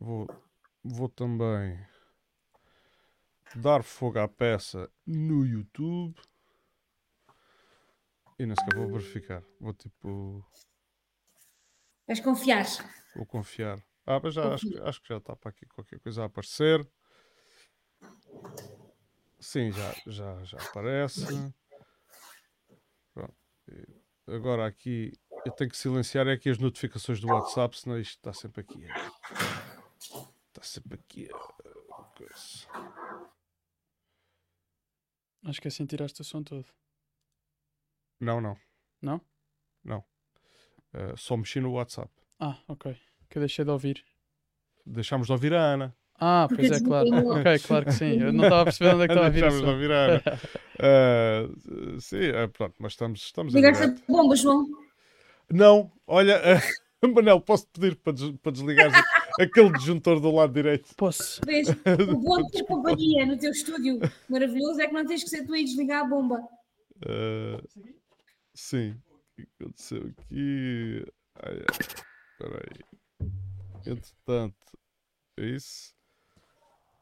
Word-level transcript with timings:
Vou, 0.00 0.26
vou 0.82 1.08
também 1.08 1.78
dar 3.56 3.82
fogo 3.82 4.18
à 4.18 4.26
peça 4.26 4.90
no 5.06 5.44
YouTube. 5.44 6.18
E 8.38 8.46
não 8.46 8.56
sequer 8.56 8.74
vou 8.74 8.88
verificar. 8.90 9.42
Vou 9.60 9.74
tipo. 9.74 10.44
Vais 12.06 12.20
confiar. 12.20 12.64
Vou 13.14 13.26
confiar. 13.26 13.78
Ah, 14.06 14.18
mas 14.22 14.32
já, 14.34 14.54
acho, 14.54 14.66
que- 14.68 14.78
acho 14.80 15.02
que 15.02 15.08
já 15.08 15.18
está 15.18 15.36
para 15.36 15.50
aqui 15.50 15.66
qualquer 15.66 16.00
coisa 16.00 16.22
a 16.22 16.26
aparecer. 16.26 16.88
Sim, 19.38 19.70
já, 19.72 19.94
já, 20.06 20.44
já 20.44 20.58
aparece. 20.58 21.26
Pronto. 23.12 23.34
Agora 24.26 24.66
aqui 24.66 25.12
eu 25.44 25.52
tenho 25.52 25.70
que 25.70 25.76
silenciar 25.76 26.26
é 26.28 26.32
aqui 26.32 26.48
as 26.48 26.58
notificações 26.58 27.20
do 27.20 27.28
WhatsApp, 27.28 27.78
senão 27.78 27.98
isto 27.98 28.16
está 28.16 28.32
sempre 28.32 28.62
aqui. 28.62 28.86
Está 30.60 30.80
sempre 30.80 30.94
aqui. 30.94 31.28
a 31.32 32.02
coisa. 32.16 32.68
Acho 35.46 35.60
que 35.60 35.68
assim 35.68 35.86
tiraste 35.86 36.20
o 36.20 36.24
som 36.24 36.42
todo. 36.42 36.66
Não, 38.20 38.40
não. 38.40 38.56
Não? 39.00 39.20
Eh, 40.92 41.14
só 41.16 41.36
mexi 41.36 41.60
no 41.60 41.72
WhatsApp. 41.72 42.10
Ah, 42.38 42.58
ok. 42.68 42.96
Que 43.28 43.38
eu 43.38 43.40
deixei 43.40 43.64
de 43.64 43.70
ouvir. 43.70 44.04
Deixámos 44.84 45.28
de 45.28 45.32
ouvir 45.32 45.54
a 45.54 45.62
Ana. 45.62 45.96
Ah, 46.16 46.46
Porque 46.48 46.68
pois 46.68 46.82
é, 46.82 46.84
claro. 46.84 47.08
Ok, 47.08 47.58
claro 47.60 47.84
que 47.86 47.92
sim. 47.92 48.20
Eu 48.20 48.32
não 48.32 48.44
estava 48.44 48.62
a 48.62 48.64
perceber 48.64 48.94
onde 48.94 49.04
é 49.04 49.06
que 49.06 49.12
estava 49.12 49.26
a 49.26 49.30
vir 49.30 49.40
Deixámos 49.40 49.64
de 49.64 49.70
ouvir 49.70 49.92
a 49.92 50.04
Ana. 50.04 50.22
Eh, 50.82 51.46
sim, 52.00 52.22
eh, 52.22 52.46
pronto, 52.48 52.74
mas 52.78 52.92
estamos, 52.92 53.20
estamos 53.20 53.52
Ligaste 53.52 53.84
a 53.84 53.94
bomba, 54.08 54.34
João. 54.34 54.66
Não, 55.50 55.92
olha, 56.06 56.40
eh, 56.42 56.58
Manel, 57.14 57.38
posso 57.42 57.68
pedir 57.68 57.96
para, 57.96 58.14
des 58.14 58.30
para 58.38 58.52
desligares 58.52 58.94
aquele 59.42 59.72
disjuntor 59.72 60.20
do 60.20 60.30
lado 60.30 60.52
direito? 60.52 60.94
Posso? 60.96 61.40
Vês? 61.44 61.68
O 62.12 62.18
bom 62.18 62.42
de 62.42 62.52
ter 62.52 62.64
companhia 62.64 63.26
no 63.26 63.38
teu 63.38 63.50
estúdio 63.50 63.98
maravilhoso 64.28 64.80
é 64.80 64.86
que 64.86 64.92
não 64.92 65.06
tens 65.06 65.22
que 65.22 65.30
ser 65.30 65.46
tu 65.46 65.52
aí 65.52 65.64
desligar 65.64 66.04
a 66.04 66.08
bomba. 66.08 66.40
Eh, 67.06 67.62
sim, 68.54 68.90
o 68.90 69.36
que 69.36 69.48
aconteceu 69.60 70.12
aqui? 70.18 71.04
Ai, 71.42 71.56
ai, 71.56 72.00
Espera 72.32 72.62
aí. 72.64 73.30
Entretanto, 73.86 74.78
é 75.36 75.46
isso. 75.46 75.94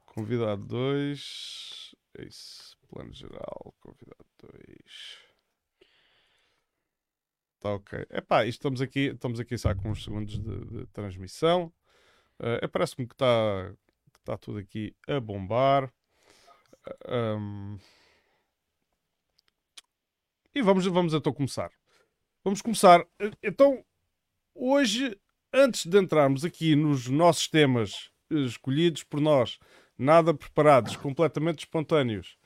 Convidado 0.07 0.65
2. 0.67 1.95
É 2.19 2.25
isso. 2.25 2.77
Plano 2.89 3.13
geral. 3.13 3.75
Convidado 3.81 4.27
2. 4.41 5.29
Está 7.55 7.75
ok. 7.75 8.07
Epá, 8.11 8.45
isto 8.47 8.59
estamos 8.59 8.81
aqui, 8.81 9.11
estamos 9.13 9.41
aqui 9.41 9.59
só 9.59 9.75
com 9.75 9.91
uns 9.91 10.05
segundos 10.05 10.39
de, 10.39 10.65
de 10.65 10.87
transmissão. 10.87 11.73
É, 12.41 12.67
Parece-me 12.69 13.07
que 13.07 13.15
está 13.15 13.73
que 14.13 14.19
está 14.21 14.37
tudo 14.39 14.59
aqui 14.59 14.95
a 15.09 15.21
bombar. 15.21 15.93
Ahm, 17.07 17.79
e 20.55 20.63
vamos, 20.63 20.87
vamos 20.87 21.15
então 21.15 21.33
começar. 21.33 21.71
Vamos 22.45 22.63
começar. 22.63 23.01
Eh, 23.21 23.31
Então, 23.43 23.85
hoje, 24.55 25.19
antes 25.53 25.87
de 25.87 25.99
entrarmos 25.99 26.45
aqui 26.45 26.75
nos 26.75 27.09
nossos 27.09 27.49
temas 27.49 28.11
escolhidos 28.31 29.03
por 29.05 29.21
nós, 29.21 29.59
nada 29.97 30.35
preparados, 30.35 30.97
completamente 30.97 31.61
espontâneos. 31.61 32.37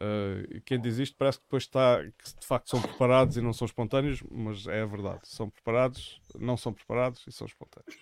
Eh, 0.00 0.60
quem 0.64 0.80
diz 0.80 0.98
isto 0.98 1.16
parece 1.16 1.38
que 1.38 1.44
depois 1.44 1.64
está 1.64 2.02
que 2.04 2.40
de 2.40 2.46
facto 2.46 2.70
são 2.70 2.80
preparados 2.80 3.36
e 3.36 3.40
não 3.42 3.52
são 3.52 3.66
espontâneos, 3.66 4.22
mas 4.30 4.66
é 4.66 4.82
a 4.82 4.86
verdade. 4.86 5.20
São 5.24 5.50
preparados, 5.50 6.20
não 6.38 6.56
são 6.56 6.72
preparados 6.72 7.24
e 7.26 7.32
são 7.32 7.46
espontâneos. 7.46 7.98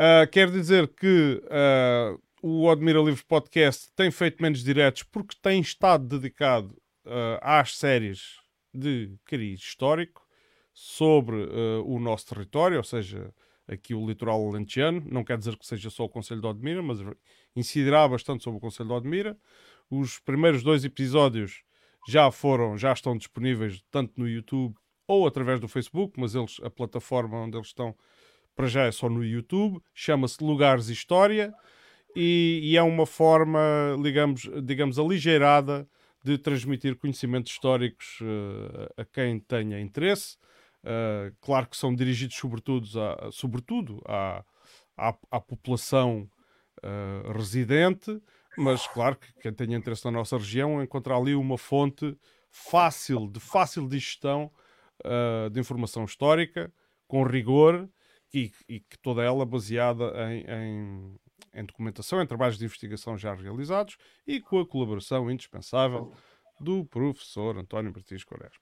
Ah, 0.00 0.28
quer 0.28 0.48
dizer 0.48 0.86
que 0.86 1.42
ah, 1.50 2.16
o 2.40 2.70
Admira 2.70 3.00
Livros 3.00 3.24
Podcast 3.24 3.90
tem 3.96 4.12
feito 4.12 4.40
menos 4.40 4.62
diretos 4.62 5.02
porque 5.02 5.34
tem 5.42 5.60
estado 5.60 6.06
dedicado 6.06 6.80
ah, 7.04 7.58
às 7.58 7.76
séries 7.76 8.36
de 8.72 9.12
cariz 9.24 9.58
histórico 9.58 10.24
sobre 10.72 11.36
o 11.84 11.98
nosso 11.98 12.28
território, 12.28 12.76
ou 12.76 12.84
seja, 12.84 13.34
aqui 13.66 13.92
o 13.92 14.06
litoral 14.06 14.40
alentejano. 14.46 15.02
Não 15.10 15.24
quer 15.24 15.36
dizer 15.36 15.56
que 15.56 15.66
seja 15.66 15.90
só 15.90 16.04
o 16.04 16.08
Conselho 16.08 16.40
de 16.40 16.46
Odmira, 16.46 16.80
mas 16.80 16.98
incidirá 17.56 18.06
bastante 18.06 18.44
sobre 18.44 18.58
o 18.58 18.60
Conselho 18.60 18.90
de 18.90 18.94
Odmira. 18.94 19.36
Os 19.90 20.20
primeiros 20.20 20.62
dois 20.62 20.84
episódios 20.84 21.64
já 22.06 22.30
foram, 22.30 22.78
já 22.78 22.92
estão 22.92 23.16
disponíveis 23.16 23.82
tanto 23.90 24.12
no 24.16 24.28
YouTube 24.28 24.76
ou 25.08 25.26
através 25.26 25.58
do 25.58 25.66
Facebook, 25.66 26.20
mas 26.20 26.36
eles, 26.36 26.60
a 26.62 26.70
plataforma 26.70 27.38
onde 27.38 27.56
eles 27.56 27.68
estão 27.68 27.96
para 28.58 28.66
já 28.66 28.86
é 28.86 28.90
só 28.90 29.08
no 29.08 29.24
YouTube, 29.24 29.80
chama-se 29.94 30.42
Lugares 30.42 30.88
História 30.88 31.54
e, 32.16 32.58
e 32.60 32.76
é 32.76 32.82
uma 32.82 33.06
forma, 33.06 33.60
digamos, 34.02 34.50
digamos, 34.64 34.98
aligeirada 34.98 35.88
de 36.24 36.36
transmitir 36.36 36.96
conhecimentos 36.96 37.52
históricos 37.52 38.18
eh, 38.20 39.02
a 39.02 39.04
quem 39.04 39.38
tenha 39.38 39.80
interesse. 39.80 40.36
Eh, 40.82 41.32
claro 41.40 41.68
que 41.68 41.76
são 41.76 41.94
dirigidos 41.94 42.34
sobretudo, 42.34 42.88
a, 43.00 43.30
sobretudo 43.30 44.02
à, 44.04 44.44
à, 44.96 45.16
à 45.30 45.40
população 45.40 46.28
eh, 46.82 47.32
residente, 47.32 48.20
mas 48.56 48.88
claro 48.88 49.14
que 49.14 49.32
quem 49.40 49.52
tenha 49.52 49.76
interesse 49.76 50.04
na 50.04 50.10
nossa 50.10 50.36
região 50.36 50.82
encontra 50.82 51.14
ali 51.14 51.36
uma 51.36 51.56
fonte 51.56 52.18
fácil, 52.50 53.30
de 53.30 53.38
fácil 53.38 53.88
digestão 53.88 54.50
de 55.52 55.60
informação 55.60 56.04
histórica, 56.04 56.72
com 57.06 57.22
rigor 57.22 57.88
e, 58.32 58.52
e 58.68 58.80
que 58.80 58.98
toda 58.98 59.22
ela 59.22 59.44
baseada 59.46 60.12
em, 60.32 60.44
em, 60.48 61.14
em 61.54 61.64
documentação, 61.64 62.20
em 62.22 62.26
trabalhos 62.26 62.58
de 62.58 62.64
investigação 62.64 63.16
já 63.16 63.34
realizados 63.34 63.96
e 64.26 64.40
com 64.40 64.60
a 64.60 64.66
colaboração 64.66 65.30
indispensável 65.30 66.12
do 66.60 66.84
professor 66.84 67.56
António 67.56 67.92
Martins 67.92 68.24
Quaresma. 68.24 68.58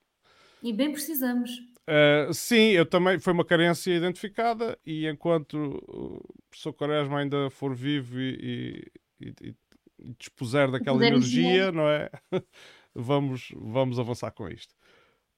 E 0.61 0.73
bem 0.73 0.91
precisamos. 0.91 1.51
Uh, 1.87 2.33
sim, 2.33 2.71
eu 2.71 2.85
também 2.85 3.19
foi 3.19 3.31
uma 3.33 3.45
carência 3.45 3.93
identificada 3.93 4.77
e 4.85 5.07
enquanto 5.07 5.55
o 5.87 6.21
professor 6.49 6.73
Quaresma 6.73 7.19
ainda 7.19 7.49
for 7.49 7.73
vivo 7.75 8.19
e, 8.19 8.91
e, 9.21 9.27
e- 9.41 9.55
e 9.99 10.13
dispuser 10.19 10.69
daquela 10.69 10.97
energia, 11.07 11.71
não 11.71 11.87
é? 11.89 12.09
vamos, 12.93 13.49
vamos 13.55 13.99
avançar 13.99 14.31
com 14.31 14.47
isto. 14.47 14.75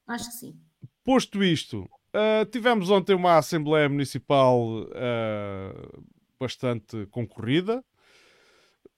Acho 0.07 0.25
que 0.25 0.35
sim. 0.35 0.59
Posto 1.03 1.43
isto, 1.43 1.89
uh, 2.13 2.45
tivemos 2.51 2.89
ontem 2.89 3.15
uma 3.15 3.37
Assembleia 3.37 3.89
Municipal 3.89 4.83
uh, 4.83 6.03
bastante 6.39 7.05
concorrida. 7.07 7.83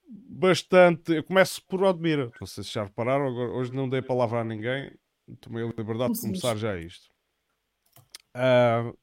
Bastante. 0.08 1.12
Eu 1.12 1.24
começo 1.24 1.62
por 1.66 1.82
Odmira. 1.82 2.30
Não 2.40 2.46
sei 2.46 2.62
se 2.64 2.72
já 2.72 2.84
repararam, 2.84 3.26
agora, 3.26 3.50
hoje 3.52 3.72
não 3.72 3.88
dei 3.88 4.00
a 4.00 4.02
palavra 4.02 4.40
a 4.40 4.44
ninguém. 4.44 4.92
Tomei 5.40 5.64
a 5.64 5.66
liberdade 5.66 6.14
de 6.14 6.20
começar 6.20 6.56
já 6.56 6.78
isto. 6.78 7.10
Uh, 8.36 8.96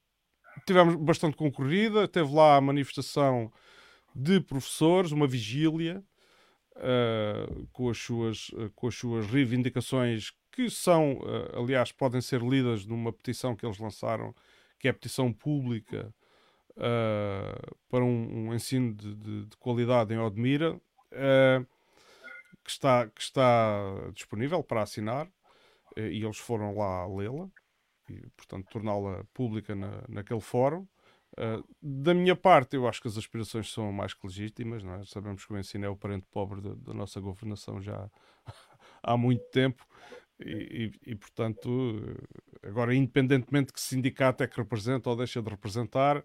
tivemos 0.68 0.96
bastante 0.96 1.36
concorrida. 1.36 2.08
Teve 2.08 2.34
lá 2.34 2.58
a 2.58 2.62
manifestação 2.62 3.52
de 4.16 4.40
professores, 4.40 5.12
uma 5.12 5.28
vigília. 5.28 6.04
uh, 6.80 7.68
com, 7.72 7.90
as 7.90 7.98
suas, 7.98 8.50
uh, 8.50 8.72
com 8.76 8.88
as 8.88 8.96
suas 8.96 9.26
reivindicações 9.28 10.32
que 10.60 10.70
são, 10.70 11.14
uh, 11.20 11.58
aliás, 11.64 11.90
podem 11.94 12.20
ser 12.20 12.42
lidas 12.42 12.86
numa 12.86 13.14
petição 13.14 13.56
que 13.56 13.66
eles 13.66 13.78
lançaram, 13.80 14.36
que 14.78 14.90
é 14.90 14.92
a 14.92 14.94
petição 14.94 15.32
pública 15.32 16.14
uh, 16.72 17.78
para 17.88 18.04
um, 18.04 18.50
um 18.50 18.54
ensino 18.54 18.94
de, 18.94 19.16
de- 19.16 19.46
de 19.46 19.56
qualidade 19.56 20.14
em 20.14 20.18
Odmira, 20.20 20.74
uh, 20.76 21.66
que, 22.62 22.70
está, 22.72 23.08
que 23.08 23.22
está 23.22 24.12
disponível 24.14 24.62
para 24.62 24.82
assinar, 24.82 25.28
uh, 25.28 26.00
e 26.02 26.26
eles 26.26 26.38
foram 26.38 26.76
lá 26.78 27.08
lê-la, 27.08 27.48
e, 28.10 28.20
portanto, 28.36 28.68
torná-la 28.70 29.24
pública 29.34 29.74
na, 29.74 30.04
naquele 30.10 30.42
fórum. 30.42 30.86
Da 31.82 32.14
minha 32.14 32.36
parte, 32.36 32.76
eu 32.76 32.86
acho 32.86 33.02
que 33.02 33.08
as 33.08 33.18
aspirações 33.18 33.72
são 33.72 33.94
mais 33.94 34.14
que 34.14 34.28
legítimas, 34.28 34.84
é? 34.84 35.06
Sabemos 35.06 35.46
que 35.46 35.54
o 35.54 35.58
ensino 35.58 35.86
é 35.86 35.90
o 35.90 35.96
parente 35.96 36.26
pobre 36.30 36.60
da 36.60 36.94
nossa 36.94 37.22
governação 37.22 37.82
já 37.82 38.10
há 39.02 39.16
muito 39.16 39.46
tempo 39.52 39.86
e, 40.40 40.92
e- 41.06 41.16
portanto, 41.16 41.70
agora, 42.64 42.94
independentemente 42.96 43.68
de 43.68 43.74
que 43.74 43.82
sindicato 43.82 44.44
é 44.44 44.48
que 44.48 44.58
representa 44.58 45.10
ou 45.10 45.16
deixa 45.16 45.42
de 45.42 45.50
representar, 45.50 46.24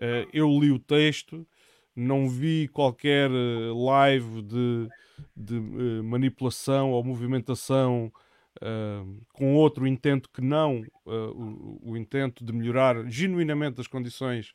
eh, 0.00 0.26
eu 0.32 0.48
li 0.48 0.70
o 0.70 0.78
texto, 0.78 1.46
não 1.94 2.28
vi 2.28 2.68
qualquer 2.68 3.30
eh, 3.30 3.72
live 3.74 4.42
de, 4.42 4.88
de, 5.36 5.56
eh, 5.56 6.02
manipulação 6.02 6.92
ou 6.92 7.02
movimentação 7.02 8.12
eh, 8.60 9.02
com 9.32 9.54
outro 9.54 9.86
intento 9.86 10.30
que 10.30 10.40
não 10.40 10.82
eh, 10.84 11.10
o, 11.34 11.80
o 11.92 11.96
intento 11.96 12.44
de 12.44 12.52
melhorar 12.52 13.08
genuinamente 13.10 13.80
as 13.80 13.86
condições 13.86 14.54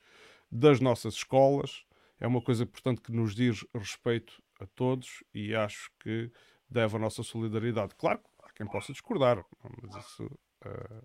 das 0.51 0.79
nossas 0.79 1.15
escolas. 1.15 1.83
É 2.19 2.27
uma 2.27 2.41
coisa, 2.41 2.65
portanto, 2.65 3.01
que 3.01 3.11
nos 3.11 3.33
diz 3.33 3.65
respeito 3.73 4.41
a 4.59 4.65
todos 4.67 5.23
e 5.33 5.55
acho 5.55 5.89
que 5.99 6.31
deve 6.69 6.95
a 6.95 6.99
nossa 6.99 7.23
solidariedade. 7.23 7.93
Claro 7.95 8.19
que 8.19 8.29
quem 8.53 8.67
possa 8.67 8.91
discordar, 8.91 9.43
mas 9.81 9.95
isso, 10.05 10.39
eh, 10.65 11.01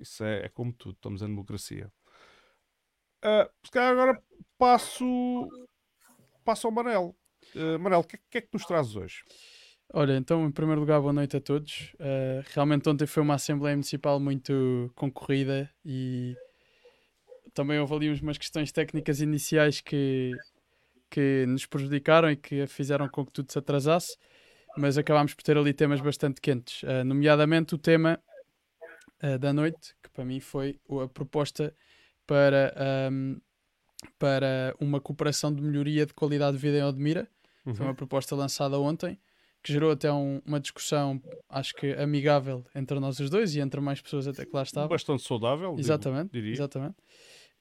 isso 0.00 0.24
é, 0.24 0.46
é 0.46 0.48
como 0.48 0.72
tudo, 0.72 0.94
estamos 0.94 1.22
em 1.22 1.26
democracia. 1.26 1.92
Calhar 3.70 3.92
agora 3.92 4.22
passo, 4.56 5.48
passo 6.44 6.66
ao 6.66 6.72
Manel. 6.72 7.14
Uh, 7.54 7.78
Manel, 7.78 8.00
o 8.00 8.04
que, 8.04 8.18
que, 8.30 8.38
é 8.38 8.40
que 8.40 8.48
nos 8.52 8.64
trazes 8.64 8.96
hoje? 8.96 9.22
Olha, 9.92 10.16
então, 10.16 10.46
em 10.46 10.52
primeiro 10.52 10.80
lugar, 10.80 11.00
boa 11.00 11.12
noite 11.12 11.36
a 11.36 11.40
todos. 11.40 11.92
Uh, 11.94 12.44
realmente, 12.54 12.88
ontem 12.88 13.06
foi 13.06 13.22
uma 13.22 13.34
Assembleia 13.34 13.74
Municipal 13.74 14.20
muito 14.20 14.90
concorrida 14.94 15.68
e 15.84 16.36
também 17.52 17.78
houve 17.78 17.94
ali 17.94 18.20
umas 18.20 18.38
questões 18.38 18.70
técnicas 18.70 19.20
iniciais 19.20 19.80
que, 19.80 20.30
que 21.10 21.44
nos 21.46 21.66
prejudicaram 21.66 22.30
e 22.30 22.36
que 22.36 22.66
fizeram 22.68 23.08
com 23.08 23.26
que 23.26 23.32
tudo 23.32 23.50
se 23.50 23.58
atrasasse, 23.58 24.16
mas 24.76 24.98
acabámos 24.98 25.34
por 25.34 25.42
ter 25.42 25.56
ali 25.56 25.72
temas 25.72 26.00
bastante 26.00 26.40
quentes, 26.40 26.82
uh, 26.82 27.04
nomeadamente 27.04 27.74
o 27.74 27.78
tema 27.78 28.20
uh, 29.22 29.38
da 29.38 29.52
noite, 29.52 29.94
que 30.02 30.10
para 30.10 30.24
mim 30.24 30.40
foi 30.40 30.78
a 31.02 31.08
proposta 31.08 31.74
para, 32.26 32.74
um, 33.10 33.40
para 34.18 34.74
uma 34.80 35.00
cooperação 35.00 35.52
de 35.52 35.62
melhoria 35.62 36.06
de 36.06 36.14
qualidade 36.14 36.56
de 36.56 36.62
vida 36.62 36.78
em 36.78 36.84
Odmira. 36.84 37.28
Uhum. 37.66 37.74
Foi 37.74 37.86
uma 37.86 37.94
proposta 37.94 38.34
lançada 38.34 38.78
ontem 38.78 39.18
que 39.62 39.72
gerou 39.72 39.90
até 39.90 40.10
um, 40.10 40.40
uma 40.46 40.58
discussão, 40.58 41.20
acho 41.48 41.74
que 41.74 41.92
amigável 41.92 42.64
entre 42.74 42.98
nós 42.98 43.20
os 43.20 43.28
dois 43.28 43.54
e 43.54 43.60
entre 43.60 43.80
mais 43.80 44.00
pessoas 44.00 44.26
até 44.26 44.46
que 44.46 44.54
lá 44.54 44.62
estavam. 44.62 44.88
Bastante 44.88 45.22
saudável, 45.22 45.76
exatamente, 45.78 46.32
diria. 46.32 46.52
Exatamente. 46.52 46.96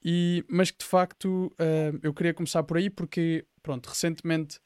E, 0.03 0.45
mas 0.49 0.71
que 0.71 0.77
de 0.77 0.85
facto 0.85 1.47
uh, 1.47 1.99
eu 2.01 2.13
queria 2.13 2.33
começar 2.33 2.63
por 2.63 2.77
aí 2.77 2.89
porque, 2.89 3.45
pronto, 3.61 3.87
recentemente 3.87 4.59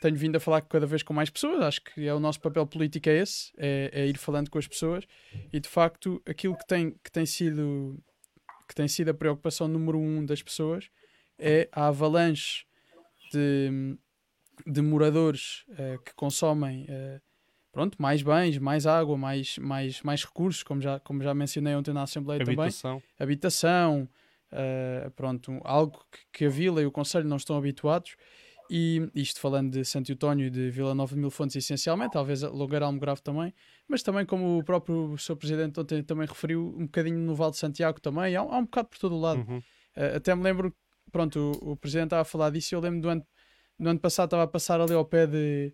tenho 0.00 0.16
vindo 0.16 0.36
a 0.36 0.40
falar 0.40 0.60
cada 0.62 0.86
vez 0.86 1.02
com 1.02 1.12
mais 1.12 1.30
pessoas, 1.30 1.62
acho 1.62 1.82
que 1.82 2.06
é 2.06 2.14
o 2.14 2.20
nosso 2.20 2.40
papel 2.40 2.66
político 2.66 3.08
é 3.08 3.18
esse, 3.18 3.52
é, 3.56 3.90
é 3.92 4.06
ir 4.06 4.18
falando 4.18 4.50
com 4.50 4.58
as 4.58 4.66
pessoas 4.66 5.04
e 5.52 5.58
de 5.58 5.68
facto 5.68 6.22
aquilo 6.26 6.56
que 6.56 6.66
tem, 6.66 6.90
que 7.02 7.10
tem 7.10 7.26
sido 7.26 7.98
que 8.68 8.74
tem 8.74 8.86
sido 8.86 9.08
a 9.10 9.14
preocupação 9.14 9.66
número 9.66 9.98
um 9.98 10.24
das 10.24 10.42
pessoas 10.42 10.90
é 11.38 11.68
a 11.72 11.86
avalanche 11.88 12.66
de, 13.32 13.96
de 14.66 14.82
moradores 14.82 15.64
uh, 15.70 16.02
que 16.04 16.14
consomem 16.14 16.84
uh, 16.84 17.20
pronto, 17.72 18.00
mais 18.00 18.22
bens, 18.22 18.58
mais 18.58 18.86
água, 18.86 19.16
mais, 19.16 19.56
mais, 19.58 20.02
mais 20.02 20.24
recursos, 20.24 20.62
como 20.62 20.80
já, 20.80 20.98
como 21.00 21.22
já 21.22 21.32
mencionei 21.32 21.74
ontem 21.74 21.92
na 21.92 22.02
Assembleia 22.02 22.42
Habitação. 22.42 22.98
também. 22.98 23.04
Habitação. 23.18 24.08
Uh, 24.50 25.10
pronto, 25.10 25.60
algo 25.62 26.02
que, 26.10 26.18
que, 26.32 26.44
a 26.46 26.48
Vila 26.48 26.80
e 26.80 26.86
o 26.86 26.90
Conselho 26.90 27.28
não 27.28 27.36
estão 27.36 27.56
habituados. 27.56 28.16
E 28.70 29.10
isto 29.14 29.40
falando 29.40 29.72
de 29.72 29.84
Santo 29.84 30.12
Eutónio 30.12 30.46
e 30.46 30.50
de 30.50 30.70
Vila 30.70 30.94
Nova 30.94 31.14
de 31.14 31.20
Mil 31.20 31.30
Fontes, 31.30 31.56
essencialmente, 31.56 32.12
talvez 32.12 32.42
Logar 32.42 32.82
Almograve 32.82 33.22
também, 33.22 33.54
mas 33.88 34.02
também, 34.02 34.26
como 34.26 34.58
o 34.58 34.64
próprio 34.64 35.16
Sr. 35.16 35.36
Presidente 35.36 35.80
ontem 35.80 36.02
também 36.02 36.26
referiu, 36.26 36.74
um 36.76 36.84
bocadinho 36.84 37.18
no 37.18 37.34
Val 37.34 37.50
de 37.50 37.56
Santiago 37.56 38.00
também, 38.00 38.36
há, 38.36 38.40
há 38.40 38.58
um 38.58 38.64
bocado 38.64 38.88
por 38.88 38.98
todo 38.98 39.14
o 39.14 39.20
lado. 39.20 39.40
Uhum. 39.48 39.58
Uh, 39.58 40.16
até 40.16 40.34
me 40.34 40.42
lembro, 40.42 40.74
pronto, 41.10 41.52
o, 41.62 41.72
o 41.72 41.76
Presidente 41.76 42.08
estava 42.08 42.22
a 42.22 42.24
falar 42.24 42.50
disso 42.50 42.74
e 42.74 42.76
eu 42.76 42.80
lembro 42.80 43.00
do 43.00 43.08
ano 43.08 43.26
no 43.78 43.90
ano 43.90 44.00
passado 44.00 44.26
estava 44.26 44.42
a 44.42 44.46
passar 44.46 44.80
ali 44.80 44.92
ao 44.92 45.04
pé 45.04 45.26
de. 45.26 45.72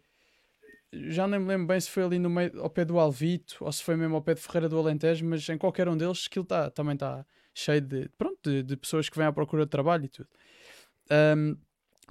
Já 0.92 1.26
nem 1.26 1.40
me 1.40 1.46
lembro 1.46 1.66
bem 1.66 1.80
se 1.80 1.90
foi 1.90 2.04
ali 2.04 2.18
no 2.18 2.30
meio, 2.30 2.60
ao 2.60 2.70
pé 2.70 2.84
do 2.84 2.98
Alvito 3.00 3.56
ou 3.60 3.72
se 3.72 3.82
foi 3.82 3.96
mesmo 3.96 4.14
ao 4.14 4.22
pé 4.22 4.34
de 4.34 4.40
Ferreira 4.40 4.68
do 4.68 4.78
Alentejo, 4.78 5.24
mas 5.24 5.48
em 5.48 5.58
qualquer 5.58 5.88
um 5.88 5.96
deles 5.96 6.26
aquilo 6.30 6.44
tá, 6.44 6.70
também 6.70 6.94
está 6.94 7.26
cheio 7.52 7.80
de, 7.80 8.08
pronto, 8.16 8.38
de, 8.44 8.62
de, 8.62 8.76
pessoas 8.76 9.08
que 9.08 9.16
vêm 9.16 9.26
à 9.26 9.32
procura 9.32 9.64
de 9.64 9.70
trabalho 9.70 10.04
e 10.04 10.08
tudo. 10.08 10.28
Um, 11.36 11.56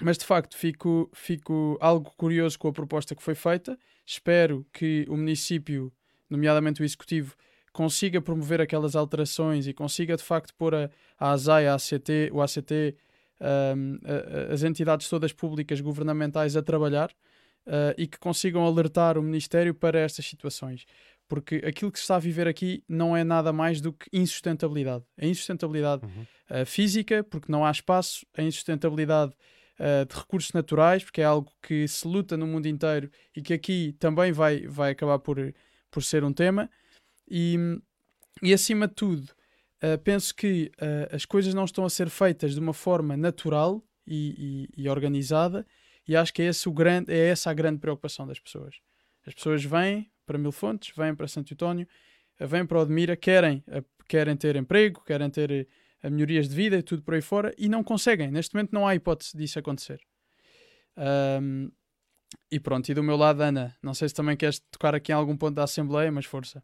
mas 0.02 0.18
de 0.18 0.26
facto 0.26 0.58
fico, 0.58 1.10
fico 1.14 1.78
algo 1.80 2.12
curioso 2.18 2.58
com 2.58 2.68
a 2.68 2.74
proposta 2.74 3.16
que 3.16 3.24
foi 3.24 3.36
feita. 3.36 3.78
Espero 4.06 4.66
que 4.74 5.06
o 5.08 5.16
município, 5.16 5.92
nomeadamente 6.30 6.82
o 6.82 6.86
executivo, 6.86 7.36
consiga 7.72 8.22
promover 8.22 8.62
aquelas 8.62 8.96
alterações 8.96 9.68
e 9.68 9.74
consiga 9.74 10.16
de 10.16 10.24
facto 10.24 10.54
pôr 10.56 10.76
a, 10.76 10.90
a 11.20 11.32
ASAI, 11.32 11.68
a 11.68 11.76
ACT, 11.76 12.32
o 12.32 12.42
ACT 12.42 12.96
um, 13.44 14.00
as 14.52 14.64
entidades 14.64 15.10
todas 15.10 15.34
públicas 15.34 15.82
governamentais 15.82 16.56
a 16.56 16.62
trabalhar 16.62 17.10
uh, 17.68 17.94
e 17.98 18.08
que 18.08 18.18
consigam 18.18 18.66
alertar 18.66 19.18
o 19.18 19.24
Ministério 19.24 19.74
para 19.74 20.00
estas 20.00 20.26
situações. 20.26 20.86
Porque 21.28 21.56
aquilo 21.66 21.92
que 21.92 21.98
se 21.98 22.04
está 22.04 22.16
a 22.16 22.20
viver 22.20 22.48
aqui 22.48 22.84
não 22.88 23.16
é 23.16 23.24
nada 23.24 23.52
mais 23.52 23.82
do 23.82 23.92
que 23.92 24.08
insustentabilidade. 24.14 25.04
A 25.18 25.26
insustentabilidade 25.26 26.06
uhum. 26.06 26.62
uh, 26.62 26.66
física, 26.66 27.24
porque 27.24 27.52
não 27.52 27.66
há 27.66 27.72
espaço, 27.72 28.26
a 28.38 28.44
insustentabilidade 28.44 29.34
uh, 29.80 30.06
de 30.06 30.16
recursos 30.16 30.52
naturais, 30.52 31.04
porque 31.04 31.22
é 31.22 31.26
algo 31.26 31.52
que 31.62 31.88
se 31.88 32.08
luta 32.08 32.36
no 32.38 32.48
mundo 32.48 32.68
inteiro 32.68 33.10
e 33.36 33.42
que 33.42 33.54
aqui 33.54 33.96
também 34.00 34.32
vai, 34.32 34.68
vai 34.68 34.92
acabar 34.92 35.20
por, 35.20 35.38
por 35.92 36.04
ser 36.04 36.24
um 36.24 36.34
tema. 36.34 36.70
E, 37.30 37.58
e 38.42 38.54
acima 38.54 38.88
de 38.88 38.96
tudo, 38.96 39.34
Uh, 39.84 39.98
penso 39.98 40.34
que 40.34 40.72
uh, 40.78 41.14
as 41.14 41.26
coisas 41.26 41.54
não 41.54 41.66
estão 41.66 41.84
a 41.84 41.90
ser 41.90 42.10
feitas 42.10 42.54
de 42.54 42.60
uma 42.62 42.74
forma 42.74 43.18
natural 43.18 43.84
e, 44.08 44.70
e, 44.78 44.84
e, 44.84 44.90
organizada, 44.90 45.68
e 46.08 46.16
acho 46.16 46.34
que 46.34 46.42
é, 46.42 46.46
esse 46.46 46.70
o 46.70 46.72
grande, 46.72 47.12
é 47.12 47.28
essa 47.28 47.52
a 47.52 47.54
grande 47.54 47.80
preocupação 47.80 48.26
das 48.26 48.40
pessoas. 48.40 48.78
As 49.28 49.34
pessoas 49.34 49.62
vêm 49.66 50.10
para 50.26 50.38
Mil 50.38 50.54
Fontes, 50.54 50.96
vêm 50.96 51.14
para 51.14 51.28
Santo 51.28 51.54
António, 51.54 51.86
vêm 52.40 52.66
para 52.66 52.80
Odmira, 52.80 53.18
querem, 53.18 53.62
querem 54.08 54.38
ter 54.38 54.56
emprego, 54.56 55.04
querem 55.04 55.30
ter 55.30 55.68
melhorias 56.10 56.50
de 56.50 56.56
vida 56.56 56.78
e 56.78 56.84
tudo 56.84 57.02
por 57.02 57.14
aí 57.14 57.22
fora, 57.22 57.54
e 57.58 57.70
não 57.70 57.84
conseguem. 57.84 58.32
Neste 58.32 58.56
momento 58.56 58.72
não 58.72 58.88
há 58.88 58.96
hipótese 58.96 59.38
disso 59.38 59.60
acontecer. 59.60 60.00
Um, 61.42 61.72
e 62.52 62.60
pronto, 62.60 62.90
e 62.90 62.94
do 62.94 63.04
meu 63.04 63.16
lado, 63.16 63.42
Ana, 63.42 63.76
não 63.82 63.94
sei 63.94 64.10
se 64.10 64.16
também 64.16 64.36
queres 64.36 64.60
tocar 64.72 64.96
aqui 64.96 65.12
em 65.12 65.16
algum 65.16 65.38
ponto 65.38 65.56
da 65.56 65.64
Assembleia, 65.64 66.12
mas 66.12 66.26
força. 66.26 66.64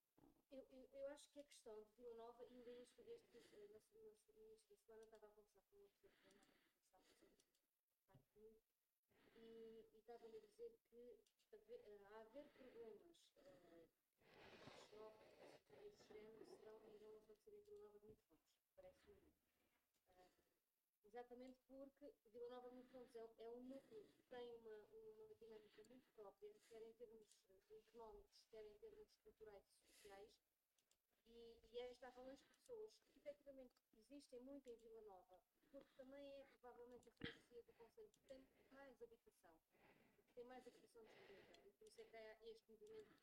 eu, 0.51 0.67
eu, 0.71 0.89
eu, 0.91 1.07
acho 1.11 1.29
que 1.31 1.39
a 1.39 1.43
questão 1.43 1.81
de 1.81 1.93
Vila 1.95 2.13
Nova, 2.15 2.43
ainda 2.43 2.71
este, 2.71 3.01
este, 3.01 3.39
no 4.35 4.43
início 4.43 4.69
da 4.69 4.75
semana 4.75 5.03
estava 5.03 5.25
a 5.25 5.29
conversar 5.29 5.63
com 5.71 5.77
uma 5.77 5.87
pessoa 5.87 6.11
que 6.11 6.19
não 6.19 7.29
parte 8.03 8.29
de 8.33 8.39
mim, 8.39 8.57
e, 9.35 9.85
e 9.93 9.97
estava 9.97 10.25
a 10.25 10.29
dizer 10.29 10.77
que 10.89 11.19
a 12.11 12.21
haver 12.21 12.49
problemas 12.57 13.15
uh, 13.41 14.89
novos 14.91 15.63
desse 15.71 16.03
género 16.09 16.57
serão, 16.57 16.79
irão 16.95 17.17
acontecer 17.17 17.53
em 17.53 17.61
Vila 17.63 17.79
Nova 17.79 17.99
de 17.99 18.05
muito 18.05 18.21
fortes, 18.21 18.73
parece-me 18.75 19.13
uh, 19.13 20.37
exatamente 21.05 21.59
porque 21.97 22.29
Vila 22.33 22.49
Nova 22.49 22.69
de 22.69 22.75
Muito 22.75 22.91
Fontes 22.91 23.15
é, 23.15 23.29
é 23.37 23.49
um 23.51 23.63
núcleo 23.63 24.05
que 24.05 24.21
tem 24.29 24.53
uma, 24.57 24.75
uma 24.91 25.35
dinâmica 25.35 25.83
muito 25.85 26.09
própria, 26.13 26.53
quer 26.67 26.81
em 26.81 26.93
termos 26.93 27.27
económicos, 27.71 28.43
quer 28.49 28.65
em 28.65 28.77
termos 28.79 29.07
culturais 29.23 29.63
e 29.65 29.75
sociais, 29.75 30.40
e, 31.33 31.69
e 31.71 31.79
esta 31.79 32.07
avalanche 32.07 32.43
de 32.43 32.51
pessoas 32.53 32.91
que 33.11 33.17
efetivamente 33.17 33.73
existem 33.97 34.41
muito 34.41 34.69
em 34.69 34.75
Vila 34.77 35.01
Nova, 35.01 35.39
porque 35.71 35.91
também 35.95 36.21
é 36.21 36.45
provavelmente 36.59 37.07
a 37.09 37.11
freguesia 37.13 37.63
do 37.63 37.73
Conselho 37.73 38.09
que 38.09 38.27
tem 38.27 38.45
mais 38.71 39.01
habitação, 39.01 39.55
que 40.27 40.33
tem 40.33 40.45
mais 40.45 40.67
habitação 40.67 41.03
disponível, 41.05 41.55
e 41.65 41.71
por 41.71 41.87
isso 41.87 42.01
é 42.01 42.05
que 42.05 42.17
há 42.17 42.37
este 42.41 42.69
movimento 42.69 43.15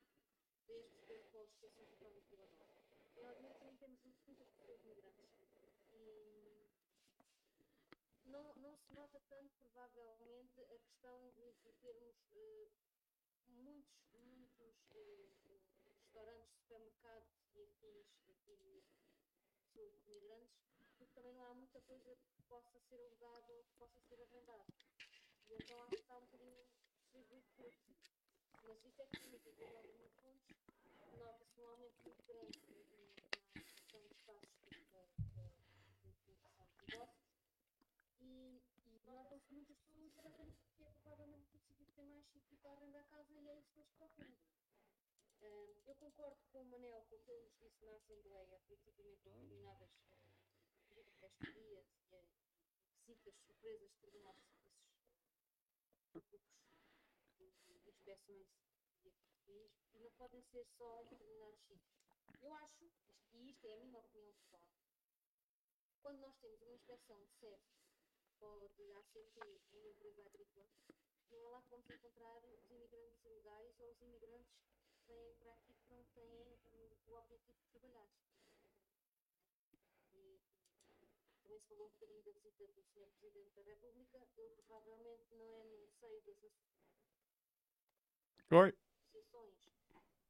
destes 0.67 1.05
dois 1.07 1.25
polos 1.27 1.55
que 1.55 1.69
são 1.71 1.85
de 1.85 1.97
Vila 1.97 2.47
Nova. 2.47 2.83
E 3.17 3.21
nós 3.43 3.57
também 3.59 3.77
temos 3.77 4.01
muitas 4.27 4.49
pessoas 4.51 4.83
migrantes. 4.85 5.29
E 5.91 6.71
não, 8.27 8.55
não 8.57 8.77
se 8.77 8.93
nota 8.93 9.21
tanto, 9.29 9.55
provavelmente, 9.57 10.61
a 10.61 10.79
questão 10.79 11.31
de, 11.31 11.53
de 11.65 11.73
termos 11.81 12.17
uh, 12.33 12.71
muitos, 13.49 14.13
muitos 14.13 14.77
uh, 14.91 15.61
restaurantes, 15.85 16.55
supermercados 16.61 17.38
migrantes, 20.07 20.59
porque 20.97 21.13
também 21.15 21.33
não 21.33 21.45
há 21.47 21.55
muita 21.55 21.81
coisa 21.83 22.17
que 22.17 22.43
possa 22.49 22.81
ser 22.81 23.01
alugada 23.01 23.53
ou 23.53 23.65
que 23.65 23.75
possa 23.79 24.01
ser 24.01 24.21
arrendada. 24.21 24.67
E 25.49 25.55
então 25.55 25.81
acho 25.83 25.91
que 25.91 26.03
está 26.03 26.17
um 26.17 26.21
bocadinho 26.21 26.67
distribuído 27.01 27.47
por 27.57 27.67
aqui. 27.67 27.97
Mas 28.65 28.85
isto 28.85 29.01
é 29.01 29.07
que 29.07 29.21
significa 29.21 29.53
que 29.53 29.73
nós, 29.73 29.95
no 29.95 30.09
fundo, 30.11 30.43
nota-se 31.17 31.61
um 31.61 31.67
aumento 31.69 32.03
muito 32.05 32.23
grande 32.27 32.59
na 33.55 33.63
questão 33.63 34.01
de 34.03 34.15
espaços 34.15 34.61
da 34.65 34.77
implantação 34.77 35.39
de 36.13 36.39
negócios. 36.87 37.29
E, 38.21 38.63
e 38.85 39.01
notam-se 39.07 39.53
muitas 39.55 39.79
pessoas 39.79 40.13
que 40.13 40.59
porque 40.79 40.85
é 40.85 40.91
provavelmente 41.03 41.57
o 41.57 41.59
sítio 41.59 41.87
que 41.87 41.93
tem 41.93 42.07
mais 42.07 42.27
sítio 42.27 42.57
para 42.59 42.73
arrendar 42.73 43.05
casa 43.07 43.33
e 43.33 43.49
é 43.49 43.59
isso 43.59 43.71
que 43.73 43.81
eles 43.81 43.91
procuram. 43.93 44.58
Eu 45.41 45.95
concordo 45.97 46.39
com 46.53 46.63
o 46.63 46.67
Manel 46.67 47.05
com 47.09 47.17
o 47.17 47.21
que 47.21 47.31
ele 47.31 47.43
nos 47.45 47.59
disse 47.59 47.85
na 47.87 47.97
Assembleia, 47.97 48.61
principalmente 48.67 49.25
determinadas 49.25 49.91
categorias 51.21 51.87
e 52.11 52.15
eh, 52.15 52.25
visitas 53.07 53.35
surpresas 53.47 53.91
de 53.91 53.97
determinados 54.01 54.45
esses 56.15 56.31
grupos 56.31 56.41
de, 57.39 57.51
de 57.83 57.91
inspeções 57.91 58.49
e 59.05 59.13
e 59.95 59.99
não 60.01 60.11
podem 60.13 60.43
ser 60.51 60.67
só 60.77 61.01
em 61.03 61.09
determinados 61.09 61.61
sítios. 61.67 61.95
Eu 62.43 62.55
acho, 62.55 62.85
e 63.33 63.51
isto 63.51 63.67
é 63.67 63.75
a 63.75 63.85
minha 63.85 64.01
opinião 64.01 64.33
pessoal, 64.35 64.63
quando 66.03 66.21
nós 66.21 66.37
temos 66.39 66.61
uma 66.63 66.75
inspeção 66.75 67.25
de 67.25 67.31
CEF 67.41 67.63
ou 68.41 68.69
de 68.71 68.93
ACT 68.93 69.41
numa 69.73 69.89
empresa 69.89 70.23
agrícola, 70.27 70.69
não 71.31 71.39
é 71.39 71.49
lá 71.49 71.63
que 71.63 71.71
vamos 71.71 71.91
encontrar 71.91 72.45
os 72.45 72.71
imigrantes 72.71 73.25
ilegais 73.25 73.81
ou 73.81 73.91
os 73.91 74.01
imigrantes 74.03 74.53
que 74.61 74.78
vêm 75.09 75.35
para 75.37 75.55
aqui 75.55 75.75
que 75.75 75.91
não 75.93 76.05
têm 76.15 76.59
o, 76.65 76.99
o 77.09 77.15
objetivo 77.17 77.59
de 77.59 77.69
trabalhar. 77.73 78.09
E 80.15 80.41
também 81.43 81.61
se 81.61 81.67
falou 81.69 81.89
um 81.89 81.91
bocadinho 81.93 82.25
da 82.25 82.33
visita 82.33 82.67
do 82.69 82.83
Sr. 82.95 83.11
Presidente 83.21 83.55
da 83.57 83.63
República, 83.63 84.27
ele 84.37 84.63
provavelmente 84.63 85.35
não 85.35 85.55
é 85.57 85.65
no 85.65 85.89
seio 86.01 86.23
das 86.23 86.39
associações 89.15 89.57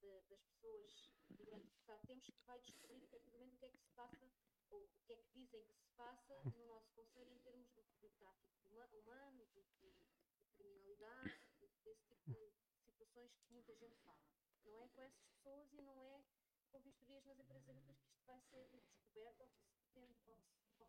de- 0.00 0.22
das 0.28 0.40
pessoas 0.42 1.10
migrantes 1.38 1.70
que 1.72 1.84
cá 1.86 1.98
temos 2.06 2.26
que 2.26 2.46
vai 2.46 2.60
descobrir 2.62 3.04
efetivamente 3.04 3.54
o 3.56 3.58
que 3.58 3.66
é 3.66 3.70
que 3.70 3.78
se 3.78 3.90
passa 3.94 4.30
ou 4.70 4.84
o 4.84 4.88
que 5.06 5.12
é 5.14 5.16
que 5.16 5.30
dizem 5.34 5.64
que 5.64 5.74
se 5.74 5.90
passa 5.96 6.44
no 6.56 6.66
nosso 6.66 6.90
Conselho 6.94 7.32
em 7.32 7.40
termos 7.40 7.68
de, 7.74 7.82
de 8.00 8.10
tráfico 8.18 8.68
huma- 8.68 8.88
humano, 8.92 9.46
de, 9.54 9.62
de- 9.80 9.92
de 9.92 10.52
criminalidade, 10.56 11.38
de- 11.60 11.68
desse 11.84 12.02
tipo 12.08 12.30
de 12.30 12.52
situações 12.86 13.32
que 13.36 13.52
muita 13.52 13.74
gente 13.76 13.98
fala. 14.04 14.20
Não 14.68 14.82
é 14.84 14.88
com 14.88 15.02
essas 15.02 15.26
pessoas 15.26 15.72
e 15.72 15.80
não 15.82 16.00
é 16.02 16.22
com 16.70 16.80
vistorias 16.80 17.24
nas 17.24 17.38
empresas 17.38 17.68
agrícolas 17.68 17.98
que 18.00 18.10
isto 18.10 18.26
vai 18.26 18.40
ser 18.40 18.68
descoberto 18.92 19.40
ou 19.40 19.48
que 19.48 19.58
se 19.58 19.72
pretende 19.78 20.30
ou 20.30 20.36
se. 20.36 20.86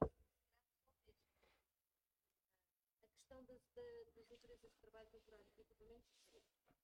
A 3.01 3.07
questão 3.07 3.43
das, 3.45 3.61
da- 3.73 4.03
das 4.15 4.31
empresas 4.31 4.71
de 4.71 4.77
trabalho 4.79 5.09
temporário 5.09 5.45
de 5.45 5.51
equipamentos 5.61 6.11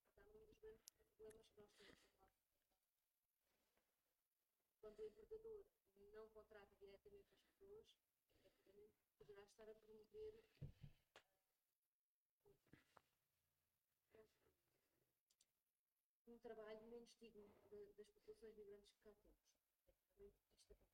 está 0.07 0.29
num 0.31 0.45
dos 0.45 0.59
grandes 0.59 0.93
problemas 1.17 1.47
que 1.49 1.59
nós 1.59 1.71
temos 1.73 2.05
quando 4.79 4.99
o 4.99 5.05
empregador 5.07 5.65
não 6.13 6.29
contrata 6.29 6.75
diretamente 6.79 7.33
as 7.33 7.41
pessoas, 7.41 7.87
efetivamente 8.45 8.93
poderá 9.17 9.41
estar 9.43 9.67
a 9.67 9.75
promover 9.75 10.43
um 16.27 16.34
trabalho 16.45 16.81
menos 16.87 17.09
digno 17.19 17.49
de- 17.69 17.93
das 17.97 18.07
populações 18.09 18.55
migrantes 18.57 18.89
que 18.91 19.03
cá 19.03 19.13
temos. 20.17 20.35
Acontece. 20.69 20.85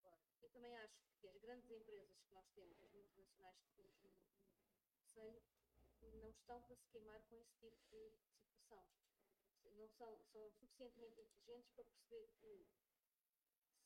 Agora, 0.00 0.20
eu 0.42 0.50
também 0.50 0.76
acho 0.76 0.94
que 1.20 1.28
as 1.28 1.36
grandes 1.38 1.70
empresas 1.70 2.18
que 2.28 2.34
nós 2.34 2.46
temos, 2.54 2.80
as 2.82 2.92
multinacionais 2.92 3.58
que 3.60 3.76
temos 3.76 3.98
no 4.02 4.12
Conselho, 5.14 5.42
não 6.14 6.30
estão 6.30 6.62
para 6.62 6.76
se 6.76 6.88
queimar 6.92 7.20
com 7.28 7.36
esse 7.36 7.52
tipo 7.60 7.78
de 7.90 8.12
situação. 8.60 8.86
Não 9.76 9.88
são, 9.98 10.18
são 10.32 10.50
suficientemente 10.52 11.20
inteligentes 11.20 11.72
para 11.74 11.84
perceber 11.84 12.28
que 12.40 12.66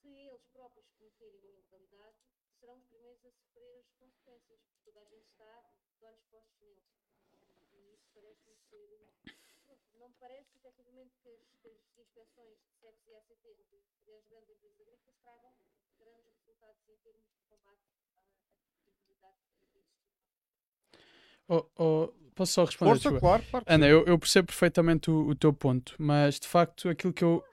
se 0.02 0.08
eles 0.08 0.42
próprios 0.52 0.86
cometerem 0.98 1.40
uma 1.40 1.50
ilegalidade, 1.52 2.18
serão 2.60 2.78
os 2.78 2.86
primeiros 2.86 3.24
a 3.26 3.32
sofrer 3.32 3.80
as 3.80 3.92
consequências, 3.98 4.60
porque 4.62 4.84
toda 4.84 5.00
a 5.00 5.04
gente 5.06 5.28
está 5.30 5.64
de 5.98 6.06
olhos 6.06 6.24
postos 6.30 6.60
neles. 6.60 6.84
E 7.72 7.94
isso 7.94 8.08
parece-me 8.14 8.56
ser. 8.70 9.12
Não 9.98 10.08
me 10.08 10.14
parece 10.20 10.54
efetivamente 10.56 11.12
que 11.22 11.28
as, 11.28 11.40
que 11.62 11.68
as 11.68 11.98
inspeções 11.98 12.56
de 12.62 12.70
SEPs 12.80 13.06
e 13.08 13.14
ACT 13.16 13.44
das 13.58 13.64
grandes 13.66 14.50
empresas 14.50 14.62
agrícolas 14.62 15.16
tragam 15.22 15.52
grandes 15.98 16.32
resultados 16.38 16.82
em 16.88 16.96
termos 17.02 17.24
de 17.26 17.40
combate 17.48 17.82
à 18.14 18.24
criminalidade. 18.82 19.40
Oh, 21.48 21.64
oh, 21.78 22.12
posso 22.34 22.52
só 22.52 22.64
responder? 22.64 22.90
Força, 22.90 23.10
desculpa? 23.12 23.40
claro, 23.48 23.64
Ana, 23.66 23.86
eu, 23.86 24.04
eu 24.04 24.18
percebo 24.18 24.46
perfeitamente 24.48 25.10
o, 25.10 25.28
o 25.28 25.34
teu 25.34 25.52
ponto, 25.52 25.94
mas 25.98 26.38
de 26.40 26.46
facto 26.48 26.88
aquilo 26.88 27.12
que 27.12 27.24
eu. 27.24 27.44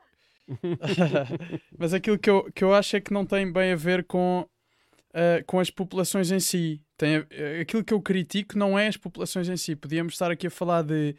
mas 1.78 1.94
aquilo 1.94 2.18
que 2.20 2.30
eu, 2.30 2.52
que 2.52 2.64
eu 2.64 2.74
acho 2.74 2.96
é 2.96 3.02
que 3.02 3.14
não 3.14 3.26
tem 3.26 3.52
bem 3.52 3.72
a 3.72 3.76
ver 3.76 4.04
com, 4.04 4.48
ah, 5.14 5.44
com 5.46 5.60
as 5.60 5.70
populações 5.70 6.32
em 6.32 6.40
si. 6.40 6.82
Tem 6.98 7.18
a- 7.18 7.28
eh, 7.30 7.62
aquilo 7.62 7.84
que 7.84 7.94
eu 7.94 8.02
critico 8.02 8.58
não 8.58 8.78
é 8.78 8.88
as 8.88 8.98
populações 8.98 9.48
em 9.50 9.58
si. 9.58 9.76
Podíamos 9.76 10.14
estar 10.14 10.32
aqui 10.32 10.48
a 10.48 10.52
falar 10.52 10.84
de 10.84 11.16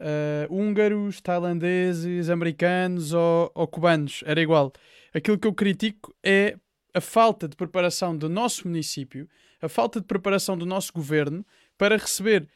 ah, 0.00 0.46
húngaros, 0.48 1.20
tailandeses, 1.20 2.30
americanos 2.30 3.12
ou, 3.12 3.50
ou 3.54 3.68
cubanos. 3.68 4.22
Era 4.24 4.40
igual. 4.40 4.72
Aquilo 5.12 5.38
que 5.38 5.46
eu 5.46 5.52
critico 5.52 6.14
é 6.22 6.56
a 6.94 7.00
falta 7.00 7.46
de 7.46 7.54
preparação 7.54 8.16
do 8.16 8.28
nosso 8.28 8.66
município, 8.66 9.28
a 9.60 9.68
falta 9.68 10.00
de 10.00 10.06
preparação 10.06 10.56
do 10.56 10.64
nosso 10.64 10.92
governo 10.92 11.44
para 11.76 11.96
receber, 11.96 12.48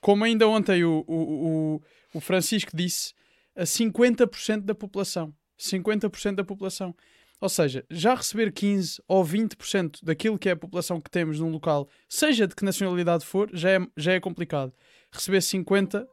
como 0.00 0.24
ainda 0.24 0.46
ontem 0.46 0.84
o, 0.84 1.04
o, 1.06 1.16
o, 1.16 1.82
o 2.14 2.20
Francisco 2.20 2.70
disse, 2.74 3.14
a 3.56 3.62
50% 3.62 4.60
da 4.60 4.74
população. 4.74 5.34
50% 5.58 6.34
da 6.34 6.44
população. 6.44 6.94
Ou 7.40 7.48
seja, 7.48 7.84
já 7.90 8.14
receber 8.14 8.52
15 8.52 9.02
ou 9.08 9.24
20% 9.24 9.98
daquilo 10.02 10.38
que 10.38 10.48
é 10.48 10.52
a 10.52 10.56
população 10.56 11.00
que 11.00 11.10
temos 11.10 11.40
num 11.40 11.50
local, 11.50 11.88
seja 12.08 12.46
de 12.46 12.54
que 12.54 12.64
nacionalidade 12.64 13.26
for, 13.26 13.50
já 13.52 13.70
é, 13.70 13.78
já 13.96 14.12
é 14.12 14.20
complicado. 14.20 14.72
Receber 15.10 15.40
50, 15.40 16.06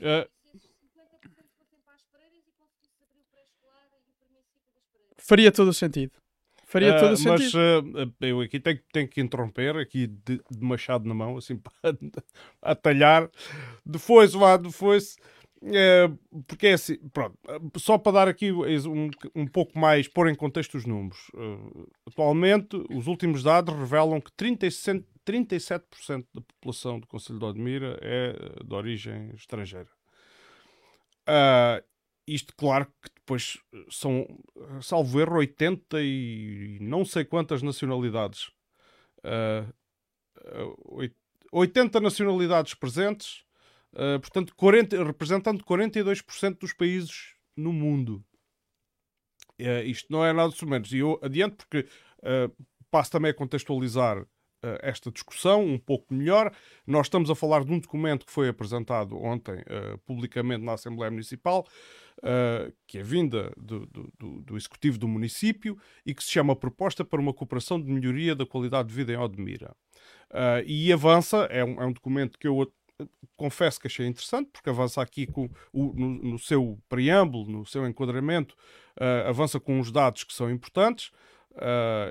Eh, 0.00 0.28
Se 0.50 0.56
esses 0.56 0.70
50% 0.80 1.46
fossem 1.58 1.78
para 1.84 1.94
as 1.94 2.02
freiras 2.10 2.44
conseguisse 2.58 3.02
abrir 3.02 3.20
o 3.20 3.24
pré-escolar 3.30 3.86
o 3.92 4.12
primeiro 4.20 4.46
ciclo 4.46 4.70
das 4.74 4.84
freiras. 4.90 5.14
faria 5.18 5.52
todo 5.52 5.68
o 5.68 5.74
sentido. 5.74 6.12
Faria 6.66 6.94
Ah, 6.94 6.98
todo 7.00 7.14
o 7.14 7.22
mas 7.28 7.42
sentido. 7.42 7.58
ah, 8.20 8.26
eu 8.26 8.40
aqui 8.40 8.58
tenho, 8.58 8.80
tenho 8.92 9.08
que 9.08 9.20
interromper, 9.20 9.76
aqui 9.76 10.06
de, 10.08 10.40
de 10.50 10.60
machado 10.60 11.06
na 11.08 11.14
mão, 11.14 11.36
assim, 11.36 11.56
para 11.82 11.96
atalhar. 12.62 13.30
De 13.86 13.98
foice, 13.98 14.36
vá, 14.36 14.56
de 14.56 14.72
foice. 14.72 15.16
Eh, 15.66 16.10
porque 16.46 16.66
é 16.66 16.72
assim, 16.74 16.96
pronto, 17.10 17.38
só 17.78 17.96
para 17.96 18.12
dar 18.12 18.28
aqui 18.28 18.52
um, 18.52 19.08
um 19.34 19.46
pouco 19.46 19.78
mais, 19.78 20.06
pôr 20.08 20.28
em 20.28 20.34
contexto 20.34 20.74
os 20.76 20.84
números. 20.84 21.30
Ah, 21.36 21.84
atualmente, 22.08 22.76
os 22.90 23.06
últimos 23.06 23.42
dados 23.42 23.74
revelam 23.74 24.20
que 24.20 24.30
37%, 24.32 25.04
37% 25.24 26.26
da 26.34 26.40
população 26.40 27.00
do 27.00 27.06
Conselho 27.06 27.38
de 27.38 27.44
Odmira 27.44 27.98
é 28.02 28.36
eh, 28.60 28.64
de 28.64 28.74
origem 28.74 29.30
estrangeira. 29.34 29.88
Ah, 31.26 31.82
isto, 32.26 32.54
claro, 32.56 32.86
que 33.02 33.10
depois 33.16 33.58
eh, 33.72 33.84
são, 33.90 34.26
eh, 34.56 34.80
salvo 34.82 35.20
erro, 35.20 35.38
80 35.38 35.98
e 36.02 36.78
não 36.80 37.04
sei 37.04 37.24
quantas 37.24 37.62
nacionalidades. 37.62 38.50
Ah, 39.22 39.66
ah, 40.44 40.74
oit- 40.86 41.16
80 41.52 42.00
nacionalidades 42.00 42.74
presentes, 42.74 43.44
ah, 43.94 44.18
portanto, 44.20 44.54
40, 44.56 45.02
representando 45.04 45.64
42% 45.64 46.60
dos 46.60 46.72
países 46.72 47.34
no 47.56 47.72
mundo. 47.72 48.24
Eh, 49.58 49.84
isto 49.84 50.12
não 50.12 50.24
é 50.24 50.32
nada 50.32 50.52
de 50.52 50.66
menos. 50.66 50.92
E 50.92 50.98
eu 50.98 51.18
adianto 51.22 51.56
porque 51.56 51.86
ah, 52.22 52.50
passo 52.90 53.10
também 53.12 53.30
a 53.30 53.34
contextualizar 53.34 54.18
ah, 54.18 54.26
esta 54.82 55.10
discussão 55.10 55.64
um 55.64 55.78
pouco 55.78 56.12
melhor. 56.14 56.52
Nós 56.86 57.06
estamos 57.06 57.30
a 57.30 57.34
falar 57.34 57.64
de 57.64 57.72
um 57.72 57.78
documento 57.78 58.26
que 58.26 58.32
foi 58.32 58.48
apresentado 58.48 59.16
ontem 59.16 59.62
ah, 59.68 59.98
publicamente 60.04 60.64
na 60.64 60.72
Assembleia 60.74 61.10
Municipal, 61.10 61.66
ah, 62.22 62.70
que 62.86 62.98
é 62.98 63.02
vinda 63.02 63.52
do, 63.56 63.86
do- 63.86 64.12
do- 64.42 64.56
Executivo 64.56 64.98
do 64.98 65.08
município 65.08 65.76
e 66.06 66.14
que 66.14 66.22
se 66.22 66.30
chama 66.30 66.54
Proposta 66.56 67.04
para 67.04 67.20
uma 67.20 67.34
Cooperação 67.34 67.80
de 67.80 67.90
Melhoria 67.90 68.34
da 68.34 68.46
Qualidade 68.46 68.88
de 68.88 68.94
Vida 68.94 69.12
em 69.12 69.16
Odmira. 69.16 69.74
Ah, 70.30 70.62
e 70.66 70.92
avança, 70.92 71.46
é 71.50 71.64
um, 71.64 71.80
é 71.82 71.86
um 71.86 71.92
documento 71.92 72.38
que 72.38 72.46
eu 72.46 72.62
eh, 73.00 73.06
confesso 73.36 73.80
que 73.80 73.86
achei 73.88 74.06
interessante, 74.06 74.50
porque 74.52 74.70
avança 74.70 75.02
aqui 75.02 75.26
com 75.26 75.48
o- 75.72 75.92
no, 75.94 76.08
no 76.32 76.38
seu 76.38 76.78
preâmbulo, 76.88 77.50
no 77.50 77.66
seu 77.66 77.86
enquadramento, 77.86 78.54
ah, 78.98 79.28
avança 79.28 79.58
com 79.60 79.80
os 79.80 79.90
dados 79.90 80.24
que 80.24 80.32
são 80.34 80.50
importantes. 80.50 81.10
ah, 81.56 82.10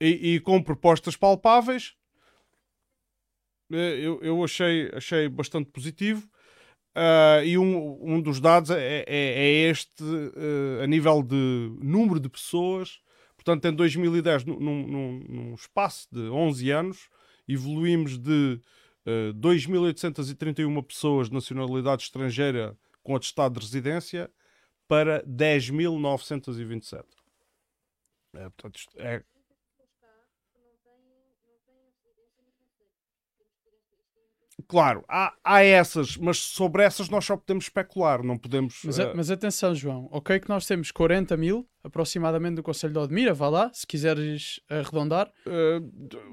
e- 0.00 0.34
e, 0.34 0.40
com 0.40 0.62
propostas 0.62 1.16
palpáveis. 1.16 1.94
Eh, 3.72 3.98
Eu, 4.00 4.20
eu 4.22 4.44
achei, 4.44 4.90
achei 4.94 5.28
bastante 5.28 5.70
positivo. 5.70 6.28
Ah, 6.94 7.42
e 7.44 7.58
um, 7.58 8.14
um 8.16 8.20
dos 8.22 8.40
dados 8.40 8.70
é, 8.70 9.04
é- 9.06 9.06
é 9.06 9.48
este, 9.70 10.02
eh, 10.36 10.84
a 10.84 10.86
nível 10.86 11.22
de 11.22 11.70
número 11.82 12.18
de 12.20 12.28
pessoas. 12.28 13.00
Portanto, 13.36 13.66
em 13.66 13.74
2010, 13.74 14.44
num, 14.44 14.58
num- 14.58 15.20
num- 15.28 15.54
espaço 15.54 16.08
de 16.10 16.20
11 16.30 16.70
anos, 16.70 17.08
evoluímos 17.48 18.18
de 18.18 18.60
eh, 19.06 19.32
2.831 19.34 20.82
pessoas 20.82 21.28
de 21.28 21.34
nacionalidade 21.34 22.02
estrangeira 22.04 22.76
com 23.02 23.14
atestado 23.14 23.54
de 23.54 23.60
residência 23.66 24.30
para 24.88 25.22
10.927. 25.26 27.04
É, 28.34 28.42
portanto, 28.50 28.76
isto 28.78 28.92
é, 28.98 29.20
pessoas 29.20 29.90
cá 30.00 30.08
que 30.52 30.58
não 30.58 30.76
têm, 30.82 30.98
não 31.46 31.58
têm 31.66 31.82
residência 32.02 32.86
claro, 34.68 35.04
há, 35.08 35.32
há 35.44 35.62
essas, 35.62 36.16
mas 36.16 36.38
sobre 36.38 36.82
essas 36.82 37.08
nós 37.08 37.24
só 37.24 37.36
podemos 37.36 37.64
especular, 37.64 38.22
não 38.22 38.36
podemos. 38.38 38.80
Mas, 38.84 38.98
eh, 38.98 39.10
a- 39.10 39.14
mas 39.14 39.30
atenção, 39.30 39.74
João. 39.74 40.08
Ok, 40.10 40.40
que 40.40 40.48
nós 40.48 40.66
temos 40.66 40.90
40 40.90 41.36
mil 41.36 41.66
aproximadamente 41.84 42.56
do 42.56 42.62
Conselho 42.62 42.92
de 42.92 42.98
Odmira, 42.98 43.32
vá 43.34 43.48
lá, 43.48 43.70
se 43.72 43.86
quiseres 43.86 44.60
arredondar. 44.68 45.30
eh, 45.46 45.80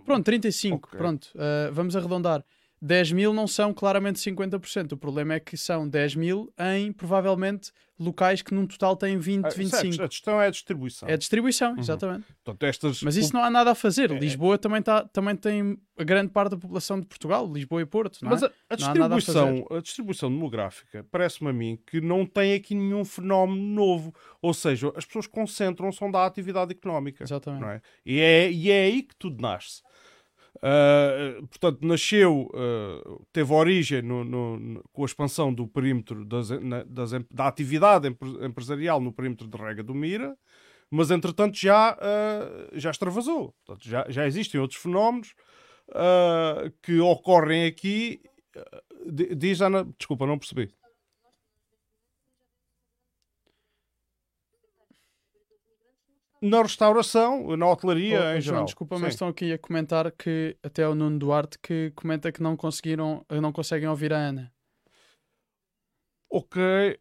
Pronto, 0.05 0.23
35, 0.25 0.87
Ok. 0.87 0.97
pronto, 0.97 1.25
uh, 1.35 1.71
vamos 1.71 1.95
arredondar. 1.95 2.43
10 2.83 3.13
mil 3.13 3.33
não 3.33 3.47
são 3.47 3.73
claramente 3.73 4.19
50%. 4.19 4.91
O 4.91 4.97
problema 4.97 5.35
é 5.35 5.39
que 5.39 5.55
são 5.55 5.87
10 5.87 6.15
mil 6.15 6.53
em 6.59 6.91
provavelmente 6.91 7.71
locais 7.97 8.41
que 8.41 8.53
num 8.53 8.67
total 8.67 8.97
têm 8.97 9.17
20, 9.17 9.45
ah, 9.45 9.49
25. 9.49 9.69
certo, 9.69 10.03
a 10.03 10.07
questão 10.09 10.41
é 10.41 10.47
a 10.47 10.49
distribuição. 10.49 11.07
É 11.07 11.15
distribuição, 11.15 11.77
exatamente. 11.77 12.25
Portanto, 12.43 12.63
estas, 12.63 13.01
Mas 13.01 13.15
isso 13.15 13.33
não 13.33 13.41
há 13.41 13.49
nada 13.49 13.71
a 13.71 13.75
fazer. 13.75 14.11
É. 14.11 14.19
Lisboa 14.19 14.57
também, 14.57 14.81
tá, 14.81 15.05
também 15.05 15.33
tem 15.33 15.77
a 15.97 16.03
grande 16.03 16.31
parte 16.31 16.51
da 16.51 16.57
população 16.57 16.99
de 16.99 17.05
Portugal, 17.05 17.49
Lisboa 17.49 17.81
e 17.81 17.85
Porto, 17.85 18.19
não 18.21 18.31
é? 18.31 18.33
Mas 18.33 18.43
a, 18.43 18.47
a 18.47 18.93
nada 18.93 19.15
a 19.15 19.17
distribuição, 19.17 19.77
a, 19.77 19.79
distribuição 19.79 20.29
demográfica 20.29 21.05
parece-me 21.09 21.51
a 21.51 21.53
mim 21.53 21.79
que 21.87 22.01
não 22.01 22.25
tem 22.25 22.53
aqui 22.53 22.75
nenhum 22.75 23.05
fenómeno 23.05 23.61
novo. 23.61 24.13
Ou 24.41 24.53
seja, 24.53 24.91
as 24.93 25.05
pessoas 25.05 25.25
concentram-se 25.25 26.03
onde 26.03 26.17
há 26.17 26.25
atividade 26.25 26.73
económica. 26.73 27.23
Exatamente. 27.23 27.63
é? 27.63 27.81
E, 28.05 28.19
é, 28.19 28.51
e 28.51 28.69
é 28.69 28.83
aí 28.83 29.03
que 29.03 29.15
tudo 29.15 29.41
nasce. 29.41 29.81
Ah, 30.65 31.41
portanto, 31.49 31.85
nasceu, 31.85 32.49
ah, 32.55 33.19
teve 33.33 33.51
origem 33.53 34.01
no- 34.01 34.23
no- 34.23 34.57
no- 34.57 34.83
com 34.93 35.03
a 35.03 35.05
expansão 35.05 35.53
do 35.53 35.67
perímetro 35.67 36.23
das, 36.23 36.49
na- 36.51 36.83
das 36.83 37.11
da 37.29 37.47
atividade 37.47 38.07
empre- 38.07 38.45
empresarial 38.45 39.01
no 39.01 39.11
perímetro 39.11 39.45
de 39.45 39.57
Rega 39.57 39.83
do 39.83 39.93
Mira, 39.93 40.37
mas 40.89 41.11
entretanto 41.11 41.57
já, 41.57 41.97
ah, 41.99 42.69
já 42.73 42.91
extravasou. 42.91 43.53
Portanto, 43.65 43.85
já, 43.89 44.05
já 44.09 44.25
existem 44.25 44.61
outros 44.61 44.79
fenómenos 44.81 45.33
que 46.81 46.97
ocorrem 46.99 47.65
aqui. 47.65 48.21
Di- 49.05 49.35
Diz 49.35 49.61
Ana, 49.61 49.83
desculpa, 49.97 50.25
não 50.25 50.39
percebi. 50.39 50.71
Na 56.45 56.61
restauração, 56.61 57.55
na 57.55 57.65
hotelaria, 57.69 58.19
Oh, 58.19 58.23
em 58.37 58.41
João, 58.41 58.41
geral. 58.41 58.65
desculpa, 58.65 58.97
Sim. 58.97 59.01
mas 59.03 59.13
estão 59.13 59.29
aqui 59.29 59.53
a 59.53 59.57
comentar 59.57 60.11
que 60.11 60.57
até 60.61 60.85
o 60.85 60.93
Nuno 60.93 61.17
Duarte 61.17 61.57
que 61.57 61.91
comenta 61.95 62.33
que 62.33 62.43
não 62.43 62.57
conseguiram, 62.57 63.25
não 63.41 63.53
conseguem 63.53 63.87
ouvir 63.87 64.11
a 64.11 64.17
Ana. 64.17 64.51
Ok. 66.29 66.99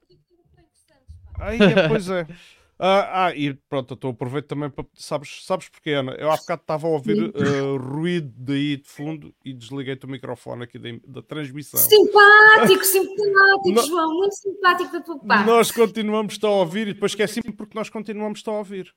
Aí, 1.40 1.58
é, 1.60 1.88
pois 1.88 2.08
é. 2.08 2.26
Ah, 2.84 3.26
ah, 3.26 3.36
e 3.36 3.54
pronto, 3.68 3.96
eu 4.02 4.10
aproveito 4.10 4.46
também 4.46 4.68
para. 4.68 4.84
Sabes, 4.94 5.44
sabes 5.44 5.68
porquê, 5.68 5.90
Ana? 5.90 6.16
Eu 6.18 6.32
há 6.32 6.36
bocado 6.36 6.62
estava 6.62 6.88
a 6.88 6.90
ouvir 6.90 7.32
ah, 7.36 7.78
ruído 7.80 8.32
daí 8.36 8.76
de 8.78 8.88
fundo 8.88 9.32
e 9.44 9.52
desliguei-te 9.52 10.04
o 10.04 10.08
microfone 10.08 10.64
aqui 10.64 10.80
da, 10.80 10.88
da 11.06 11.22
transmissão. 11.22 11.78
Simpático, 11.78 12.82
simpático, 12.84 13.70
Não- 13.70 13.86
João, 13.86 14.14
muito 14.18 14.34
simpático 14.34 14.90
da 14.90 15.00
tua 15.00 15.16
parte. 15.20 15.46
Nós 15.46 15.70
continuamos 15.70 16.36
a 16.42 16.48
ouvir 16.48 16.88
e 16.88 16.94
depois 16.94 17.12
esqueci-me 17.12 17.52
porque 17.54 17.78
nós 17.78 17.88
continuamos 17.88 18.42
a 18.44 18.50
ouvir. 18.50 18.92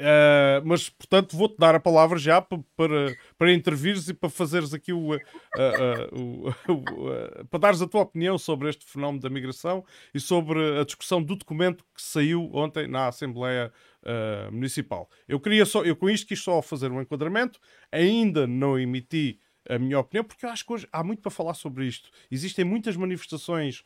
Ah, 0.00 0.62
mas, 0.64 0.88
portanto, 0.88 1.36
vou-te 1.36 1.56
dar 1.58 1.74
a 1.74 1.80
palavra 1.80 2.18
já 2.18 2.40
pa- 2.40 2.58
para, 2.76 3.14
para 3.36 3.52
intervires 3.52 4.08
e 4.08 4.14
para 4.14 4.30
fazeres 4.30 4.72
aqui 4.72 4.92
o, 4.92 5.10
o, 5.14 6.48
ah, 7.12 7.44
para 7.50 7.60
dares 7.60 7.82
a 7.82 7.86
tua 7.86 8.02
opinião 8.02 8.38
sobre 8.38 8.68
este 8.70 8.84
fenómeno 8.86 9.20
da 9.20 9.28
migração 9.28 9.84
e 10.14 10.20
sobre 10.20 10.78
a 10.80 10.84
discussão 10.84 11.22
do 11.22 11.36
documento 11.36 11.84
que 11.94 12.02
saiu 12.02 12.50
ontem 12.54 12.86
na 12.86 13.08
Assembleia 13.08 13.72
Municipal. 14.50 15.10
Eu 15.28 15.38
queria 15.38 15.66
só, 15.66 15.84
eu 15.84 15.94
com 15.94 16.08
isto 16.08 16.26
quis 16.26 16.40
só 16.40 16.62
fazer 16.62 16.90
um 16.90 17.02
enquadramento, 17.02 17.60
ainda 17.92 18.46
não 18.46 18.78
emiti 18.78 19.38
a 19.68 19.78
minha 19.78 19.98
opinião, 19.98 20.24
porque 20.24 20.46
eu 20.46 20.50
acho 20.50 20.64
que 20.64 20.72
hoje 20.72 20.88
há 20.90 21.04
muito 21.04 21.20
para 21.20 21.30
falar 21.30 21.52
sobre 21.52 21.84
isto. 21.86 22.08
Existem 22.30 22.64
muitas 22.64 22.96
manifestações, 22.96 23.84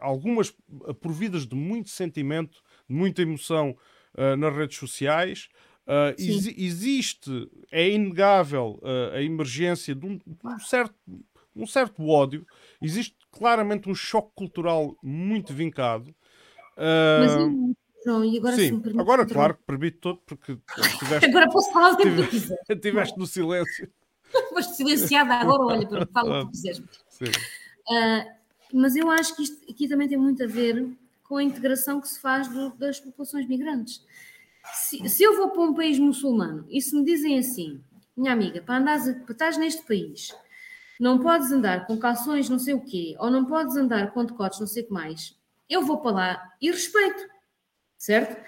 algumas 0.00 0.54
providas 1.00 1.46
de 1.46 1.54
muito 1.54 1.90
sentimento, 1.90 2.62
de 2.88 2.94
muita 2.94 3.22
emoção 3.22 3.76
ah, 4.16 4.36
nas 4.36 4.54
redes 4.54 4.76
sociais. 4.78 5.48
Ah, 5.86 6.12
Sim. 6.18 6.36
exi- 6.36 6.54
existe, 6.58 7.50
é 7.70 7.88
inegável 7.88 8.80
ah, 8.82 9.16
a 9.16 9.22
emergência 9.22 9.94
de 9.94 10.04
um, 10.06 10.18
de 10.18 10.24
um 10.44 10.58
certo, 10.60 10.94
um 11.56 11.66
certo 11.66 12.06
ódio. 12.06 12.46
Existe 12.80 13.16
claramente 13.30 13.88
um 13.88 13.94
choque 13.94 14.32
cultural 14.34 14.94
muito 15.02 15.52
vincado. 15.54 16.14
Mas 16.76 17.32
eu, 17.34 17.74
João, 18.04 18.24
e 18.24 18.38
agora 18.38 18.56
sim, 18.56 18.80
permite 18.80 19.00
agora, 19.00 19.26
claro, 19.26 19.54
que 19.56 19.62
permite 19.64 19.98
todo, 19.98 20.20
porque 20.24 20.58
estiveste, 20.78 21.28
Agora 21.30 21.48
posso 21.50 21.72
falar 21.72 21.92
o 21.92 21.96
que 21.96 22.08
eu 22.08 22.28
quiser. 22.28 22.56
estiveste 22.70 23.18
no 23.18 23.26
silêncio. 23.26 23.90
Foste 24.50 24.76
silenciada 24.76 25.34
agora, 25.34 25.62
olha, 25.64 25.88
para 25.88 26.06
fala 26.06 26.42
o 26.42 26.46
que 26.46 26.52
quiseres. 26.52 26.82
Sim. 27.08 27.24
Ah, 27.90 28.26
mas 28.72 28.94
eu 28.94 29.10
acho 29.10 29.34
que 29.34 29.42
isto 29.42 29.70
aqui 29.70 29.88
também 29.88 30.06
tem 30.08 30.18
muito 30.18 30.42
a 30.44 30.46
ver 30.46 30.86
com 31.28 31.36
a 31.36 31.42
integração 31.42 32.00
que 32.00 32.08
se 32.08 32.18
faz 32.20 32.48
do- 32.48 32.70
das 32.76 32.98
populações 32.98 33.46
migrantes. 33.46 34.02
Se, 34.72 35.08
se 35.08 35.22
eu 35.22 35.36
vou 35.36 35.50
para 35.50 35.62
um 35.62 35.74
país 35.74 35.98
muçulmano 35.98 36.66
e 36.68 36.80
se 36.80 36.94
me 36.96 37.04
dizem 37.04 37.38
assim, 37.38 37.80
minha 38.16 38.32
amiga, 38.32 38.60
para 38.62 38.78
andares, 38.78 39.04
para 39.24 39.32
estás 39.32 39.56
neste 39.56 39.82
país, 39.82 40.34
não 40.98 41.18
podes 41.18 41.52
andar 41.52 41.86
com 41.86 41.96
calções 41.98 42.48
não 42.48 42.58
sei 42.58 42.74
o 42.74 42.80
quê, 42.80 43.14
ou 43.18 43.30
não 43.30 43.44
podes 43.44 43.76
andar 43.76 44.12
com 44.12 44.24
decotes 44.24 44.58
não 44.60 44.66
sei 44.66 44.82
o 44.82 44.86
que 44.86 44.92
mais, 44.92 45.36
eu 45.70 45.82
vou 45.82 45.98
para 46.00 46.10
lá 46.10 46.52
e 46.60 46.70
respeito, 46.70 47.22
certo? 47.96 48.42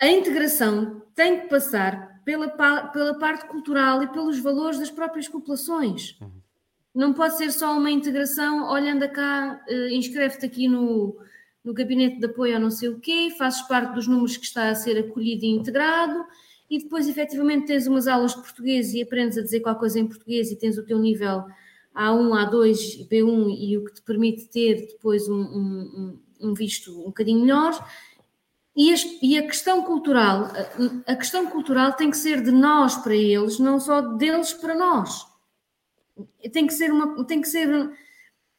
A 0.00 0.08
integração 0.08 1.02
tem 1.14 1.40
que 1.40 1.46
passar 1.48 2.20
pela, 2.24 2.48
pela 2.48 3.18
parte 3.18 3.46
cultural 3.46 4.02
e 4.02 4.08
pelos 4.08 4.38
valores 4.38 4.78
das 4.78 4.90
próprias 4.90 5.28
populações. 5.28 6.18
Não 6.94 7.12
pode 7.12 7.36
ser 7.36 7.50
só 7.52 7.76
uma 7.76 7.90
integração, 7.90 8.64
olha, 8.64 8.92
anda 8.92 9.08
cá, 9.08 9.60
eh, 9.68 9.94
inscreve-te 9.94 10.46
aqui 10.46 10.68
no, 10.68 11.16
no 11.64 11.72
gabinete 11.72 12.18
de 12.18 12.26
apoio 12.26 12.56
a 12.56 12.58
não 12.58 12.70
sei 12.70 12.90
o 12.90 13.00
quê, 13.00 13.30
fazes 13.38 13.62
parte 13.62 13.94
dos 13.94 14.06
números 14.06 14.36
que 14.36 14.44
está 14.44 14.68
a 14.68 14.74
ser 14.74 14.98
acolhido 14.98 15.44
e 15.44 15.48
integrado, 15.48 16.24
e 16.70 16.78
depois 16.78 17.08
efetivamente 17.08 17.66
tens 17.66 17.86
umas 17.86 18.06
aulas 18.06 18.34
de 18.34 18.42
português 18.42 18.92
e 18.94 19.02
aprendes 19.02 19.38
a 19.38 19.42
dizer 19.42 19.60
qualquer 19.60 19.80
coisa 19.80 19.98
em 19.98 20.06
português 20.06 20.50
e 20.50 20.56
tens 20.56 20.76
o 20.78 20.84
teu 20.84 20.98
nível 20.98 21.44
A1, 21.94 22.30
A2, 22.50 23.08
B1 23.08 23.56
e 23.58 23.78
o 23.78 23.84
que 23.84 23.94
te 23.94 24.02
permite 24.02 24.48
ter 24.48 24.86
depois 24.88 25.28
um, 25.28 25.40
um- 25.40 26.18
um- 26.40 26.54
visto 26.54 26.90
um 27.00 27.04
bocadinho 27.04 27.40
melhor. 27.40 27.72
E, 28.76 28.92
as- 28.92 29.06
e 29.22 29.38
a 29.38 29.42
questão 29.46 29.82
cultural, 29.84 30.46
a, 31.06 31.12
a 31.12 31.16
questão 31.16 31.46
cultural 31.46 31.92
tem 31.92 32.10
que 32.10 32.16
ser 32.16 32.42
de 32.42 32.50
nós 32.50 32.96
para 32.96 33.14
eles, 33.14 33.58
não 33.58 33.78
só 33.78 34.00
deles 34.00 34.52
para 34.52 34.74
nós. 34.74 35.26
Tem 36.52 36.66
que 36.66 36.74
ser 36.74 36.92
uma, 36.92 37.24
tem 37.24 37.40
que 37.40 37.48
ser, 37.48 37.68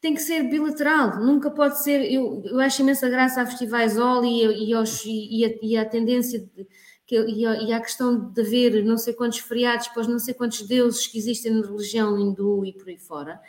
tem 0.06 0.14
que 0.14 0.22
ser 0.22 0.44
bilateral. 0.44 1.18
Nunca 1.18 1.50
pode 1.50 1.82
ser. 1.82 2.00
Eu, 2.12 2.40
eu 2.44 2.60
acho 2.60 2.80
imensa 2.80 3.08
graça 3.08 3.42
a 3.42 3.46
festivais 3.46 3.98
OL 3.98 4.24
e, 4.24 4.44
e, 4.44 4.70
e, 4.70 5.44
a, 5.44 5.58
e 5.60 5.76
a 5.76 5.84
tendência 5.84 6.38
de, 6.38 6.66
que, 7.04 7.16
e, 7.16 7.72
a, 7.72 7.80
questão 7.80 8.30
de 8.30 8.40
haver 8.40 8.84
não 8.84 8.96
sei 8.96 9.14
quantos 9.14 9.40
feriados 9.40 9.90
os 9.96 10.06
não 10.06 10.20
sei 10.20 10.32
quantos 10.32 10.62
deuses 10.62 11.08
que 11.08 11.18
existem 11.18 11.52
na 11.52 11.66
religião 11.66 12.16
hindu 12.16 12.64
e 12.64 12.72
por 12.72 12.88
aí 12.88 12.96
fora. 12.96 13.40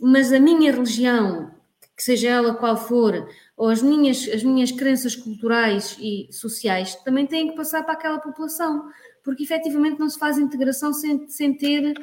Mas 0.00 0.32
a 0.32 0.38
minha 0.38 0.70
religião, 0.70 1.50
que 1.96 2.04
seja 2.04 2.28
ela 2.28 2.54
qual 2.54 2.76
for, 2.76 3.28
ou 3.56 3.68
as 3.68 3.82
minhas, 3.82 4.28
as 4.32 4.44
minhas 4.44 4.70
crenças 4.70 5.16
culturais 5.16 5.96
e 5.98 6.28
sociais, 6.30 6.94
também 7.02 7.26
têm 7.26 7.48
que 7.48 7.56
passar 7.56 7.82
para 7.82 7.94
aquela 7.94 8.20
população, 8.20 8.88
porque 9.24 9.42
efetivamente 9.42 9.98
não 9.98 10.08
se 10.08 10.20
faz 10.20 10.38
integração 10.38 10.92
sem, 10.92 11.28
sem 11.28 11.56
ter 11.56 11.94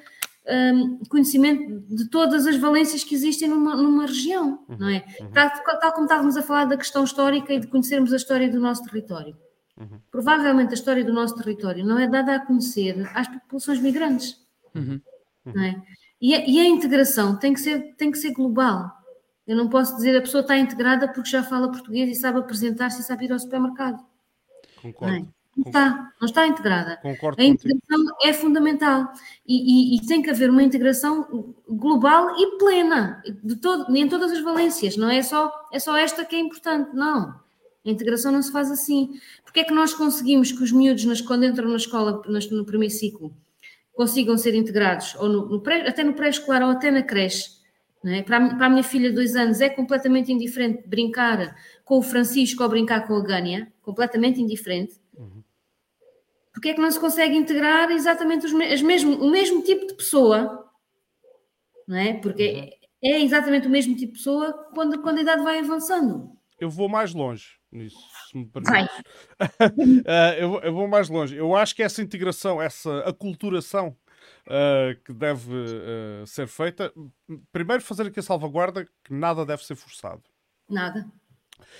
hum, 0.47 0.99
conhecimento 1.09 1.79
de 1.93 2.09
todas 2.09 2.45
as 2.45 2.57
valências 2.57 3.03
que 3.03 3.15
existem 3.15 3.47
numa, 3.47 3.75
numa 3.75 4.05
região, 4.05 4.65
não 4.67 4.89
é? 4.89 5.01
Tal, 5.33 5.79
tal 5.79 5.93
como 5.93 6.05
estávamos 6.05 6.37
a 6.37 6.41
falar 6.41 6.65
da 6.65 6.77
questão 6.77 7.03
histórica 7.03 7.53
e 7.53 7.59
de 7.59 7.67
conhecermos 7.67 8.13
a 8.13 8.17
história 8.17 8.49
do 8.49 8.59
nosso 8.59 8.83
território. 8.83 9.37
Provavelmente 10.11 10.71
a 10.71 10.73
história 10.75 11.03
do 11.03 11.13
nosso 11.13 11.35
território 11.35 11.85
não 11.85 11.97
é 11.97 12.07
dada 12.07 12.35
a 12.35 12.45
conhecer 12.45 13.09
às 13.13 13.27
populações 13.27 13.79
migrantes. 13.79 14.37
Uhum. 14.75 15.01
Não 15.45 15.63
é? 15.63 15.81
e, 16.21 16.33
a, 16.33 16.47
e 16.47 16.59
a 16.59 16.65
integração 16.65 17.37
tem 17.37 17.53
que, 17.53 17.59
ser, 17.59 17.95
tem 17.95 18.11
que 18.11 18.17
ser 18.17 18.31
global. 18.31 18.89
Eu 19.45 19.57
não 19.57 19.67
posso 19.67 19.95
dizer 19.95 20.15
a 20.15 20.21
pessoa 20.21 20.41
está 20.41 20.57
integrada 20.57 21.11
porque 21.11 21.29
já 21.29 21.43
fala 21.43 21.69
português 21.69 22.09
e 22.09 22.19
sabe 22.19 22.39
apresentar-se 22.39 23.01
e 23.01 23.03
sabe 23.03 23.25
ir 23.25 23.33
ao 23.33 23.39
supermercado. 23.39 24.01
Concordo. 24.81 25.33
Não 25.55 25.65
está, 25.67 26.11
não 26.19 26.25
está 26.27 26.47
integrada. 26.47 26.97
Concordo 26.97 27.41
A 27.41 27.45
contigo. 27.45 27.73
integração 27.75 28.15
é 28.23 28.33
fundamental 28.33 29.11
e, 29.47 29.95
e- 29.95 29.97
e 29.97 30.05
tem 30.07 30.21
que 30.21 30.29
haver 30.29 30.49
uma 30.49 30.63
integração 30.63 31.53
global 31.69 32.35
e 32.37 32.57
plena 32.57 33.21
de 33.43 33.55
todo, 33.57 33.95
em 33.95 34.07
todas 34.07 34.31
as 34.31 34.41
valências. 34.41 34.97
Não 34.97 35.09
é 35.09 35.21
só, 35.21 35.51
é 35.71 35.79
só 35.79 35.95
esta 35.95 36.25
que 36.25 36.35
é 36.35 36.39
importante, 36.39 36.95
não. 36.95 37.41
A 37.85 37.89
integração 37.89 38.31
não 38.31 38.41
se 38.41 38.51
faz 38.51 38.71
assim. 38.71 39.11
Porque 39.43 39.59
é 39.59 39.63
que 39.63 39.73
nós 39.73 39.93
conseguimos 39.93 40.51
que 40.51 40.63
os 40.63 40.71
miúdos, 40.71 41.05
nas- 41.05 41.21
quando 41.21 41.45
entram 41.45 41.69
na 41.69 41.75
escola 41.75 42.21
nas- 42.27 42.49
no 42.49 42.65
primeiro 42.65 42.93
ciclo, 42.93 43.33
consigam 43.93 44.37
ser 44.37 44.55
integrados, 44.55 45.13
ou 45.15 45.29
no, 45.29 45.45
no 45.49 45.61
pré- 45.61 45.87
até 45.87 46.03
no 46.03 46.13
pré-escolar 46.13 46.63
ou 46.63 46.69
até 46.69 46.89
na 46.89 47.03
creche? 47.03 47.51
é? 48.05 48.21
Para, 48.23 48.37
a, 48.37 48.55
para 48.55 48.65
a 48.65 48.69
minha 48.69 48.83
filha 48.83 49.09
de 49.09 49.15
dois 49.15 49.35
anos 49.35 49.61
é 49.61 49.69
completamente 49.69 50.31
indiferente 50.31 50.87
brincar 50.87 51.55
com 51.85 51.99
o 51.99 52.01
Francisco 52.01 52.61
ou 52.63 52.67
brincar 52.69 53.07
com 53.07 53.15
a 53.15 53.21
Gânia, 53.21 53.71
completamente 53.81 54.41
indiferente. 54.41 54.95
Porque 56.53 56.69
é 56.69 56.73
que 56.73 56.81
não 56.81 56.91
se 56.91 56.99
consegue 56.99 57.35
integrar 57.35 57.89
exatamente 57.91 58.45
os 58.45 58.53
as 58.53 58.81
mesmo, 58.81 59.15
o 59.15 59.29
mesmo 59.29 59.63
tipo 59.63 59.87
de 59.87 59.95
pessoa 59.95 60.63
não 61.87 61.97
é? 61.97 62.13
Porque 62.13 62.77
é, 63.03 63.09
é 63.15 63.21
exatamente 63.21 63.67
o 63.67 63.69
mesmo 63.69 63.95
tipo 63.95 64.13
de 64.13 64.17
pessoa 64.19 64.53
quando, 64.73 65.01
quando 65.01 65.17
a 65.17 65.21
idade 65.21 65.43
vai 65.43 65.59
avançando. 65.59 66.31
Eu 66.59 66.69
vou 66.69 66.87
mais 66.87 67.13
longe 67.13 67.57
nisso, 67.71 67.97
se 68.29 68.37
me 68.37 68.49
Vai. 68.63 68.87
permites. 68.87 69.03
Ah, 70.07 70.33
eu, 70.37 70.49
vou- 70.49 70.59
eu 70.61 70.73
vou 70.73 70.87
mais 70.87 71.09
longe. 71.09 71.35
Eu 71.35 71.55
acho 71.55 71.75
que 71.75 71.83
essa 71.83 72.01
integração, 72.01 72.61
essa 72.61 72.99
aculturação 72.99 73.97
ah, 74.47 74.95
que 75.03 75.11
deve 75.13 75.51
ah, 75.53 76.25
ser 76.25 76.47
feita, 76.47 76.93
primeiro 77.51 77.83
fazer 77.83 78.07
aqui 78.07 78.19
a 78.19 78.23
salvaguarda 78.23 78.85
que 79.03 79.13
nada 79.13 79.45
deve 79.45 79.65
ser 79.65 79.75
forçado. 79.75 80.23
Nada. 80.69 81.05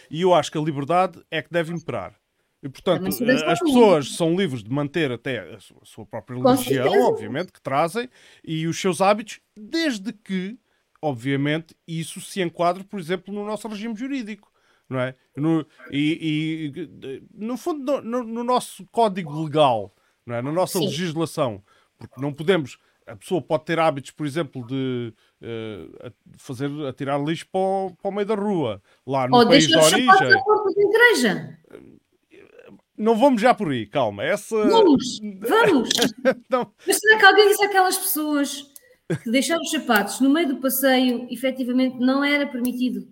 E 0.10 0.22
eu 0.22 0.34
acho 0.34 0.52
que 0.52 0.58
a 0.58 0.62
liberdade 0.62 1.24
é 1.32 1.42
que 1.42 1.50
deve 1.52 1.74
imperar. 1.74 2.16
E, 2.64 2.70
portanto, 2.70 3.06
as 3.46 3.60
pessoas 3.60 4.16
são 4.16 4.36
livres 4.36 4.64
de 4.64 4.72
manter 4.72 5.12
até 5.12 5.54
a 5.54 5.60
su- 5.60 5.76
a 5.82 5.86
sua 5.86 6.06
própria 6.06 6.38
religião, 6.42 6.86
obviamente, 7.10 7.52
que 7.52 7.62
trazem, 7.62 8.10
e 8.44 8.66
os 8.68 8.80
seus 8.80 9.02
hábitos, 9.02 9.42
desde 9.56 10.14
que, 10.14 10.58
obviamente, 11.02 11.76
isso 11.86 12.22
se 12.22 12.42
enquadre, 12.42 12.84
por 12.86 13.00
exemplo, 13.00 13.34
no 13.34 13.46
nosso 13.46 13.68
regime 13.68 13.96
jurídico. 13.96 14.52
Não 14.90 15.00
é? 15.00 15.16
no, 15.36 15.66
e, 15.92 16.72
e, 16.74 17.24
no 17.34 17.58
fundo, 17.58 18.02
no, 18.02 18.02
no- 18.02 18.24
no 18.24 18.44
nosso 18.44 18.86
código 18.92 19.44
legal, 19.44 19.94
não 20.26 20.36
é? 20.36 20.42
na 20.42 20.52
nossa 20.52 20.78
Sim. 20.78 20.86
legislação. 20.86 21.64
Porque 21.98 22.22
não 22.22 22.32
podemos. 22.34 22.78
A 23.08 23.16
pessoa 23.16 23.42
pode 23.42 23.66
ter 23.66 23.80
hábitos, 23.80 24.12
por 24.12 24.26
exemplo, 24.26 24.66
de 24.68 25.14
a- 26.06 26.12
fazer, 26.38 26.70
atirar 26.88 27.22
lixo 27.24 27.48
para 27.52 27.60
o, 27.60 27.96
para 28.02 28.10
o 28.10 28.14
meio 28.14 28.28
da 28.28 28.36
rua, 28.36 28.82
lá 29.08 29.28
no 29.28 29.38
Ou 29.38 29.48
país 29.48 29.68
de 29.68 29.76
origem. 29.76 30.06
na 30.06 30.44
porta 30.44 30.70
da 30.74 30.82
igreja. 30.82 31.60
Não 33.04 33.18
vamos 33.18 33.42
já 33.42 33.54
por 33.54 33.70
aí, 33.70 33.86
calma. 33.86 34.24
Essa. 34.24 34.56
Vamos, 34.56 35.20
vamos. 35.42 35.90
Não, 36.50 36.74
Mas 36.88 36.98
será 37.00 37.20
que 37.20 37.26
alguém 37.26 37.48
disse 37.50 37.66
àquelas 37.66 37.98
pessoas 37.98 38.62
que 39.24 39.30
deixar 39.30 39.58
os 39.58 39.70
sapatos 39.70 40.22
no 40.22 40.30
meio 40.30 40.48
do 40.48 40.58
passeio 40.62 41.28
efetivamente 41.30 41.98
não 42.00 42.24
era 42.24 42.48
permitido? 42.48 43.06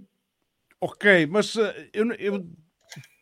ok, 0.80 1.28
mas 1.28 1.56
eh, 1.58 1.90
eu, 1.94 2.12
eu, 2.14 2.48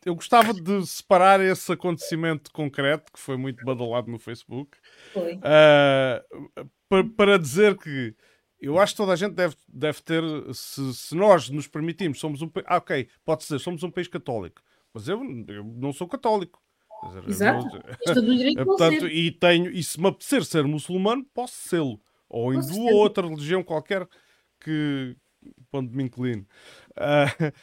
eu 0.06 0.14
gostava 0.14 0.54
de 0.54 0.86
separar 0.86 1.40
esse 1.40 1.72
acontecimento 1.72 2.50
concreto, 2.52 3.12
que 3.12 3.18
foi 3.18 3.36
muito 3.36 3.64
badalado 3.64 4.10
no 4.10 4.18
Facebook, 4.18 4.78
Foi. 5.12 5.38
ah, 5.42 6.22
pa- 6.88 7.04
para 7.16 7.36
dizer 7.38 7.76
que 7.76 8.14
eu 8.60 8.78
acho 8.78 8.92
que 8.92 8.98
toda 8.98 9.12
a 9.12 9.16
gente 9.16 9.34
deve, 9.34 9.56
deve 9.68 10.00
ter, 10.02 10.22
se, 10.54 10.94
se 10.94 11.14
nós 11.16 11.50
nos 11.50 11.66
permitimos, 11.66 12.20
somos 12.20 12.40
um 12.42 12.48
país. 12.48 12.66
Ah, 12.68 12.76
ok, 12.76 13.08
pode 13.24 13.44
ser, 13.44 13.58
somos 13.58 13.82
um 13.82 13.90
país 13.90 14.06
católico, 14.08 14.62
mas 14.92 15.08
eu, 15.08 15.22
eu 15.48 15.64
não 15.64 15.92
sou 15.92 16.08
católico. 16.08 16.60
Dizer, 17.04 17.28
Exato. 17.28 17.66
não- 17.66 17.76
é 17.76 18.52
É, 18.60 18.64
portanto, 18.64 19.06
e 19.08 19.30
tenho, 19.30 19.70
e 19.70 19.82
se 19.82 20.00
me 20.00 20.08
apetecer 20.08 20.44
ser 20.44 20.64
muçulmano, 20.64 21.24
posso 21.32 21.54
sê-lo. 21.68 22.00
Ou 22.28 22.54
hindu 22.54 22.80
ou 22.80 22.94
outra 22.94 23.26
religião 23.26 23.62
qualquer 23.62 24.06
que 24.60 25.16
onde 25.72 25.94
me 25.94 26.04
incline. 26.04 26.46
Ah, 26.96 27.24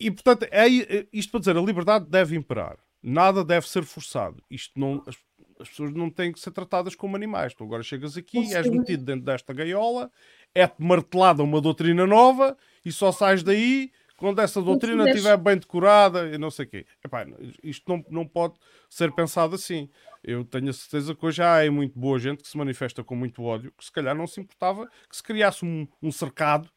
e 0.00 0.10
portanto, 0.10 0.44
é, 0.50 0.66
isto 1.12 1.30
para 1.30 1.40
dizer, 1.40 1.56
a 1.56 1.60
liberdade 1.60 2.06
deve 2.08 2.36
imperar. 2.36 2.78
Nada 3.02 3.44
deve 3.44 3.68
ser 3.68 3.84
forçado. 3.84 4.42
Isto 4.50 4.80
não, 4.80 5.02
as, 5.06 5.16
as 5.60 5.68
pessoas 5.68 5.92
não 5.92 6.10
têm 6.10 6.32
que 6.32 6.40
ser 6.40 6.50
tratadas 6.50 6.94
como 6.96 7.14
animais. 7.14 7.54
Tu 7.54 7.62
agora 7.62 7.82
chegas 7.82 8.16
aqui, 8.16 8.52
és 8.52 8.68
metido 8.68 9.04
dentro 9.04 9.24
desta 9.24 9.52
gaiola, 9.52 10.10
é-te 10.54 10.82
martelada 10.82 11.42
uma 11.42 11.60
doutrina 11.60 12.06
nova 12.06 12.56
e 12.84 12.90
só 12.90 13.12
sais 13.12 13.42
daí 13.42 13.92
quando 14.16 14.40
essa 14.40 14.60
doutrina 14.62 15.04
estiver 15.16 15.36
bem 15.36 15.56
decorada 15.58 16.26
e 16.28 16.38
não 16.38 16.50
sei 16.50 16.64
o 16.66 16.68
quê. 16.68 16.86
Epá, 17.04 17.26
isto 17.62 17.82
não, 17.88 18.04
não 18.08 18.26
pode 18.26 18.54
ser 18.88 19.12
pensado 19.12 19.54
assim. 19.54 19.88
Eu 20.24 20.44
tenho 20.44 20.70
a 20.70 20.72
certeza 20.72 21.14
que 21.14 21.24
hoje 21.24 21.42
há 21.42 21.70
muito 21.70 21.98
boa 21.98 22.18
gente 22.18 22.42
que 22.42 22.48
se 22.48 22.56
manifesta 22.56 23.04
com 23.04 23.14
muito 23.14 23.42
ódio, 23.42 23.72
que 23.76 23.84
se 23.84 23.92
calhar 23.92 24.14
não 24.14 24.26
se 24.26 24.40
importava 24.40 24.86
que 25.08 25.16
se 25.16 25.22
criasse 25.22 25.64
um, 25.64 25.86
um 26.02 26.10
cercado, 26.10 26.68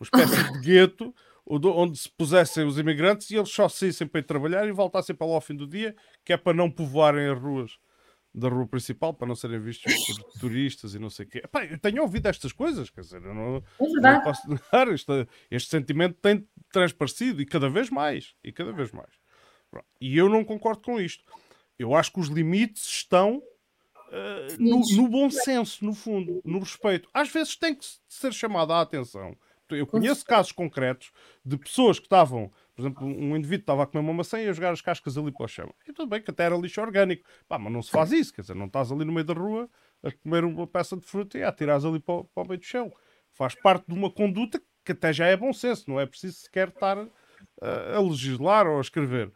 uma 0.00 0.04
espécie 0.04 0.52
de 0.52 0.60
gueto, 0.60 1.14
onde- 1.46 1.66
onde 1.68 1.98
se 1.98 2.08
pusessem 2.10 2.64
os 2.66 2.78
imigrantes 2.78 3.30
e 3.30 3.36
eles 3.36 3.50
só 3.50 3.68
saíssem 3.68 4.06
para 4.06 4.20
ir 4.20 4.24
trabalhar 4.24 4.66
e 4.68 4.72
voltassem 4.72 5.16
para 5.16 5.26
lá 5.26 5.34
ao 5.34 5.40
fim 5.40 5.56
do 5.56 5.66
dia, 5.66 5.96
que 6.24 6.32
é 6.32 6.36
para 6.36 6.52
não 6.54 6.70
povoarem 6.70 7.26
as 7.28 7.38
ruas 7.40 7.72
da 8.34 8.48
rua 8.48 8.66
principal, 8.66 9.14
para 9.14 9.26
não 9.26 9.34
serem 9.34 9.58
vistos 9.58 9.92
por 10.06 10.40
turistas 10.40 10.94
e 10.94 10.98
não 10.98 11.10
sei 11.10 11.26
o 11.26 11.28
quê. 11.28 11.38
Epá, 11.44 11.64
eu 11.64 11.78
tenho 11.78 12.02
ouvido 12.02 12.26
estas 12.26 12.52
coisas, 12.52 12.90
quer 12.90 13.00
dizer, 13.00 13.22
eu 13.22 13.34
não, 13.34 13.56
É 13.56 13.62
não 14.00 14.20
posso 14.22 14.48
negar, 14.48 14.88
este, 14.88 15.26
este 15.50 15.70
sentimento 15.70 16.18
tem 16.20 16.46
transparecido 16.72 17.40
e 17.40 17.46
cada 17.46 17.68
vez 17.68 17.90
mais, 17.90 18.34
e 18.44 18.52
cada 18.52 18.72
vez 18.72 18.92
mais. 18.92 19.10
E 20.00 20.16
eu 20.16 20.28
não 20.28 20.44
concordo 20.44 20.82
com 20.82 21.00
isto. 21.00 21.24
Eu 21.78 21.94
acho 21.94 22.12
que 22.12 22.20
os 22.20 22.28
limites 22.28 22.84
estão 22.84 23.42
eh, 24.10 24.56
no, 24.58 24.80
no 24.96 25.08
bom 25.08 25.30
senso, 25.30 25.84
no 25.84 25.94
fundo, 25.94 26.40
no 26.44 26.58
respeito. 26.58 27.08
Às 27.12 27.28
vezes 27.30 27.56
tem 27.56 27.74
que 27.74 27.84
ser 28.08 28.32
chamada 28.32 28.74
a 28.74 28.80
atenção. 28.80 29.36
Eu 29.70 29.86
conheço 29.86 30.24
casos 30.24 30.50
concretos 30.50 31.12
de 31.44 31.58
pessoas 31.58 31.98
que 31.98 32.06
estavam, 32.06 32.50
por 32.78 32.82
exemplo, 32.82 33.06
um 33.08 33.36
indivíduo 33.36 33.62
estava 33.62 33.82
a 33.82 33.86
comer 33.86 34.04
uma 34.04 34.14
maçã 34.14 34.40
e 34.40 34.48
a 34.48 34.52
jogar 34.52 34.70
as 34.70 34.80
cascas 34.80 35.18
ali 35.18 35.32
para 35.32 35.44
o 35.44 35.48
chão. 35.48 35.74
E 35.88 35.92
tudo 35.92 36.08
bem 36.08 36.22
que 36.22 36.30
até 36.30 36.44
era 36.44 36.56
lixo 36.56 36.80
orgânico. 36.80 37.26
Pá, 37.48 37.58
mas 37.58 37.72
não 37.72 37.82
se 37.82 37.90
faz 37.90 38.12
isso, 38.12 38.32
quer 38.32 38.42
dizer, 38.42 38.54
não 38.54 38.66
estás 38.66 38.92
ali 38.92 39.04
no 39.04 39.12
meio 39.12 39.24
da 39.26 39.34
rua 39.34 39.68
a 40.00 40.12
comer 40.12 40.44
uma 40.44 40.64
peça 40.64 40.96
de 40.96 41.04
fruta 41.04 41.36
e 41.36 41.42
a 41.42 41.48
atirar 41.48 41.84
ali 41.84 41.98
para, 41.98 42.14
o- 42.14 42.24
para 42.24 42.44
o 42.44 42.46
meio 42.46 42.60
do 42.60 42.64
chão. 42.64 42.92
Faz 43.32 43.56
parte 43.56 43.84
de 43.88 43.94
uma 43.94 44.08
conduta 44.12 44.62
que 44.84 44.92
até 44.92 45.12
já 45.12 45.26
é 45.26 45.36
bom 45.36 45.52
senso, 45.52 45.90
não 45.90 45.98
é 45.98 46.06
preciso 46.06 46.38
sequer 46.38 46.68
estar 46.68 46.96
eh, 47.62 47.94
a 47.96 48.00
legislar 48.00 48.66
ou 48.68 48.78
a 48.78 48.80
escrever. 48.80 49.32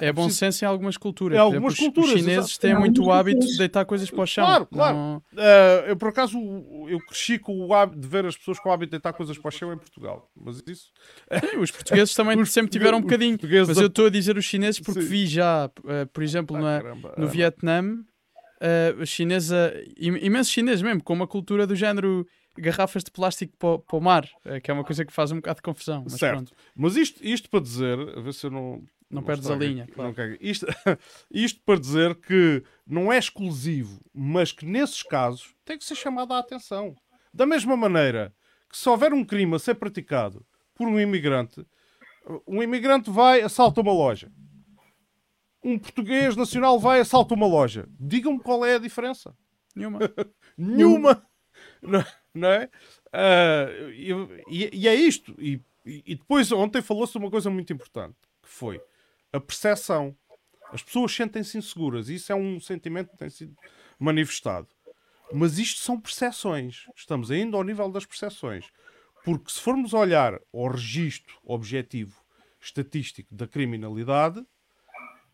É 0.00 0.12
bom 0.12 0.28
senso 0.28 0.64
em 0.64 0.68
algumas 0.68 0.96
culturas. 0.98 1.36
Em 1.36 1.40
algumas 1.40 1.72
exemplo, 1.74 1.88
os- 1.88 1.94
culturas, 1.94 2.10
Os 2.14 2.20
chineses 2.20 2.50
exato. 2.50 2.60
têm 2.60 2.78
muito 2.78 3.02
o 3.02 3.10
hábito 3.12 3.46
de 3.46 3.56
deitar 3.56 3.84
coisas 3.86 4.10
para 4.10 4.22
o 4.22 4.26
chão. 4.26 4.44
Claro, 4.44 4.66
claro. 4.66 4.96
Não- 4.96 5.22
Eh, 5.36 5.84
eu, 5.88 5.96
por 5.96 6.08
acaso, 6.08 6.38
eu 6.88 6.98
cresci 7.06 7.38
com 7.38 7.58
o 7.66 7.72
hábito 7.74 7.98
de 8.00 8.06
ver 8.06 8.26
as 8.26 8.36
pessoas 8.36 8.58
com 8.60 8.68
o 8.68 8.72
hábito 8.72 8.88
de 8.88 8.98
deitar 8.98 9.12
coisas 9.14 9.38
para 9.38 9.48
o 9.48 9.50
chão 9.50 9.72
em 9.72 9.78
Portugal. 9.78 10.30
Mas 10.36 10.62
isso. 10.66 10.90
Sim, 11.54 11.56
os 11.58 11.70
portugueses 11.70 12.14
também 12.14 12.38
Os 12.38 12.52
sempre 12.52 12.70
tiveram 12.70 12.98
um 12.98 13.00
bocadinho. 13.02 13.38
portugueses 13.38 13.68
Mas 13.68 13.78
eu 13.78 13.86
estou 13.86 14.06
a 14.06 14.10
dizer 14.10 14.36
os 14.36 14.44
chineses 14.44 14.78
porque 14.78 15.00
Sim. 15.00 15.08
vi 15.08 15.26
já, 15.26 15.70
eh, 15.88 16.04
por 16.04 16.22
exemplo, 16.22 16.56
Ah, 16.56 16.60
na- 16.60 16.94
no 17.16 17.24
ah, 17.24 17.26
Vietnã, 17.26 17.82
chineses, 19.06 19.50
eh, 19.52 19.84
im- 19.98 20.18
imensos 20.24 20.52
chineses 20.52 20.82
mesmo, 20.82 21.02
com 21.02 21.12
uma 21.14 21.26
cultura 21.26 21.66
do 21.66 21.74
género 21.74 22.26
garrafas 22.58 23.02
de 23.02 23.10
plástico 23.10 23.56
para, 23.58 23.68
o- 23.70 23.78
para 23.78 23.96
o 23.96 24.00
mar, 24.00 24.28
que 24.62 24.70
é 24.70 24.74
uma 24.74 24.84
coisa 24.84 25.04
que 25.04 25.12
faz 25.12 25.32
um 25.32 25.36
bocado 25.36 25.56
de 25.56 25.62
confusão. 25.62 26.02
Mas 26.04 26.14
certo. 26.18 26.34
pronto, 26.34 26.52
Mas 26.76 26.96
isto, 26.96 27.24
isto 27.24 27.48
para 27.48 27.60
dizer, 27.60 27.98
a 28.16 28.20
ver 28.20 28.34
se 28.34 28.46
eu 28.46 28.50
não. 28.50 28.82
Não 29.12 29.22
perdes 29.22 29.50
a 29.50 29.54
linha. 29.56 29.84
aqui, 29.84 29.92
claro. 29.92 30.14
Isto, 30.40 30.66
isto 31.30 31.60
para 31.64 31.78
dizer 31.78 32.14
que 32.16 32.62
não 32.86 33.12
é 33.12 33.18
exclusivo, 33.18 34.00
mas 34.12 34.50
que 34.52 34.64
nesses 34.64 35.02
casos 35.02 35.54
tem 35.64 35.76
que 35.78 35.84
ser 35.84 35.94
chamada 35.96 36.34
a 36.34 36.38
atenção. 36.38 36.94
Da 37.32 37.46
mesma 37.46 37.76
maneira 37.76 38.34
que 38.70 38.76
se 38.78 38.88
houver 38.88 39.12
um 39.12 39.24
crime 39.24 39.54
a 39.54 39.58
ser 39.58 39.74
praticado 39.74 40.44
por 40.74 40.88
um 40.88 40.98
imigrante, 40.98 41.64
um 42.46 42.62
imigrante 42.62 43.10
vai, 43.10 43.42
assalta 43.42 43.80
uma 43.80 43.92
loja. 43.92 44.30
Um 45.64 45.78
português 45.78 46.34
nacional 46.34 46.78
vai, 46.78 47.00
assalta 47.00 47.34
uma 47.34 47.46
loja. 47.46 47.88
Digam-me 48.00 48.40
qual 48.40 48.64
é 48.64 48.74
a 48.74 48.78
diferença. 48.78 49.34
Nenhuma. 49.76 49.98
Nenhuma. 50.58 51.26
Não, 51.80 52.04
não 52.34 52.48
é? 52.48 52.68
Ah, 53.12 53.66
e, 53.94 54.70
e- 54.72 54.88
é 54.88 54.94
isto. 54.94 55.34
E, 55.38 55.60
e- 55.86 56.02
e 56.06 56.14
depois, 56.16 56.50
ontem 56.50 56.82
falou-se 56.82 57.12
de 57.12 57.18
uma 57.18 57.30
coisa 57.30 57.48
muito 57.50 57.72
importante, 57.72 58.16
que 58.42 58.48
foi 58.48 58.80
a 59.32 59.40
percepção. 59.40 60.16
As 60.72 60.82
pessoas 60.82 61.14
sentem-se 61.14 61.58
inseguras. 61.58 62.08
E 62.08 62.14
isso 62.14 62.32
é 62.32 62.34
um 62.34 62.60
sentimento 62.60 63.10
que 63.10 63.18
tem 63.18 63.30
sido 63.30 63.54
manifestado. 63.98 64.68
Mas 65.32 65.58
isto 65.58 65.80
são 65.80 66.00
percepções. 66.00 66.86
Estamos 66.96 67.30
ainda 67.30 67.56
ao 67.56 67.64
nível 67.64 67.90
das 67.90 68.04
percepções. 68.04 68.66
Porque 69.24 69.50
se 69.50 69.60
formos 69.60 69.94
olhar 69.94 70.40
ao 70.52 70.68
registro 70.68 71.38
objetivo 71.44 72.20
estatístico 72.60 73.34
da 73.34 73.46
criminalidade, 73.46 74.44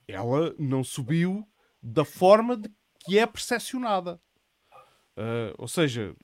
ela 0.06 0.54
não 0.58 0.82
subiu 0.82 1.46
da 1.82 2.04
forma 2.04 2.56
de 2.56 2.70
que 3.00 3.18
é 3.18 3.26
percepcionada. 3.26 4.20
Uh, 5.16 5.54
ou 5.58 5.66
seja, 5.66 6.14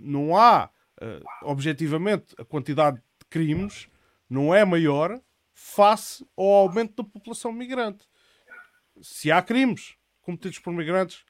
não 0.00 0.36
há, 0.36 0.70
uh, 1.00 1.24
objetivamente, 1.42 2.34
a 2.38 2.44
quantidade 2.44 2.96
de 2.96 3.26
crimes 3.28 3.88
não 4.28 4.54
é 4.54 4.64
maior 4.64 5.20
face 5.54 6.26
ao 6.36 6.46
aumento 6.46 7.02
da 7.02 7.08
população 7.08 7.52
migrante. 7.52 8.06
Se 9.00 9.30
há 9.30 9.42
crimes 9.42 9.96
cometidos 10.20 10.58
por 10.58 10.72
migrantes, 10.72 11.24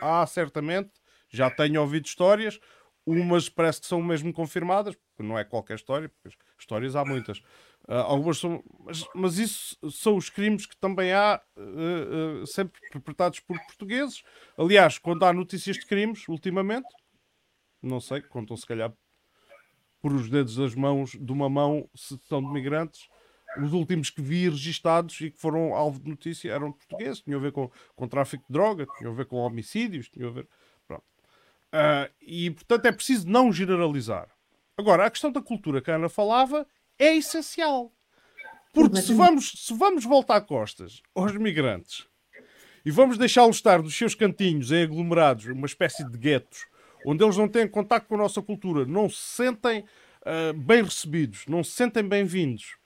há 0.00 0.26
certamente, 0.26 0.90
já 1.28 1.50
tenho 1.50 1.80
ouvido 1.80 2.06
histórias, 2.06 2.60
umas 3.06 3.48
parece 3.48 3.80
que 3.80 3.86
são 3.86 4.02
mesmo 4.02 4.32
confirmadas, 4.32 4.94
porque 4.94 5.22
não 5.22 5.38
é 5.38 5.44
qualquer 5.44 5.74
história, 5.74 6.08
porque 6.08 6.36
histórias 6.58 6.96
há 6.96 7.04
muitas. 7.04 7.40
Ah, 7.88 8.00
algumas 8.00 8.38
são, 8.38 8.64
mas, 8.80 9.04
mas 9.14 9.38
isso 9.38 9.76
são 9.90 10.16
os 10.16 10.28
crimes 10.28 10.66
que 10.66 10.76
também 10.76 11.12
há 11.12 11.34
ah, 11.34 11.42
ah, 11.56 12.46
sempre 12.46 12.80
perpetrados 12.90 13.38
por 13.40 13.58
portugueses. 13.66 14.24
Aliás, 14.58 14.98
quando 14.98 15.24
há 15.24 15.32
notícias 15.32 15.76
de 15.76 15.86
crimes, 15.86 16.26
ultimamente, 16.28 16.88
não 17.80 18.00
sei, 18.00 18.20
contam 18.22 18.56
se 18.56 18.66
calhar 18.66 18.92
por 20.00 20.12
os 20.12 20.28
dedos 20.28 20.56
das 20.56 20.74
mãos 20.74 21.12
de 21.12 21.32
uma 21.32 21.48
mão 21.48 21.88
se 21.94 22.18
são 22.28 22.42
de 22.42 22.48
migrantes. 22.48 23.08
Os 23.62 23.72
últimos 23.72 24.10
que 24.10 24.20
vi 24.20 24.48
registados 24.48 25.20
e 25.20 25.30
que 25.30 25.38
foram 25.38 25.74
alvo 25.74 26.00
de 26.00 26.08
notícia 26.08 26.50
eram 26.52 26.72
portugueses, 26.72 27.20
tinham 27.20 27.38
a 27.38 27.42
ver 27.42 27.52
com, 27.52 27.70
com 27.94 28.08
tráfico 28.08 28.44
de 28.46 28.52
droga, 28.52 28.86
tinham 28.98 29.12
a 29.12 29.16
ver 29.16 29.26
com 29.26 29.36
homicídios, 29.36 30.08
tinham 30.08 30.28
a 30.28 30.32
ver. 30.32 30.48
Pronto. 30.86 31.04
Ah, 31.72 32.10
e, 32.20 32.50
portanto, 32.50 32.86
é 32.86 32.92
preciso 32.92 33.28
não 33.28 33.52
generalizar. 33.52 34.28
Agora, 34.76 35.06
a 35.06 35.10
questão 35.10 35.32
da 35.32 35.40
cultura 35.40 35.80
que 35.80 35.90
a 35.90 35.94
Ana 35.94 36.08
falava 36.08 36.66
é 36.98 37.14
essencial. 37.16 37.92
Porque 38.72 39.00
se 39.00 39.14
vamos, 39.14 39.52
se 39.66 39.74
vamos 39.74 40.04
voltar 40.04 40.40
costas 40.42 41.02
aos 41.14 41.32
migrantes 41.32 42.06
e 42.84 42.90
vamos 42.90 43.16
deixá-los 43.16 43.56
estar 43.56 43.82
nos 43.82 43.96
seus 43.96 44.14
cantinhos, 44.14 44.70
em 44.70 44.82
aglomerados, 44.82 45.46
uma 45.46 45.66
espécie 45.66 46.04
de 46.04 46.18
guetos, 46.18 46.66
onde 47.06 47.24
eles 47.24 47.38
não 47.38 47.48
têm 47.48 47.66
contato 47.66 48.06
com 48.06 48.16
a 48.16 48.18
nossa 48.18 48.42
cultura, 48.42 48.84
não 48.84 49.08
se 49.08 49.16
sentem 49.16 49.82
ah, 50.26 50.52
bem 50.54 50.82
recebidos, 50.82 51.46
não 51.46 51.64
se 51.64 51.70
sentem 51.70 52.02
bem-vindos, 52.02 52.76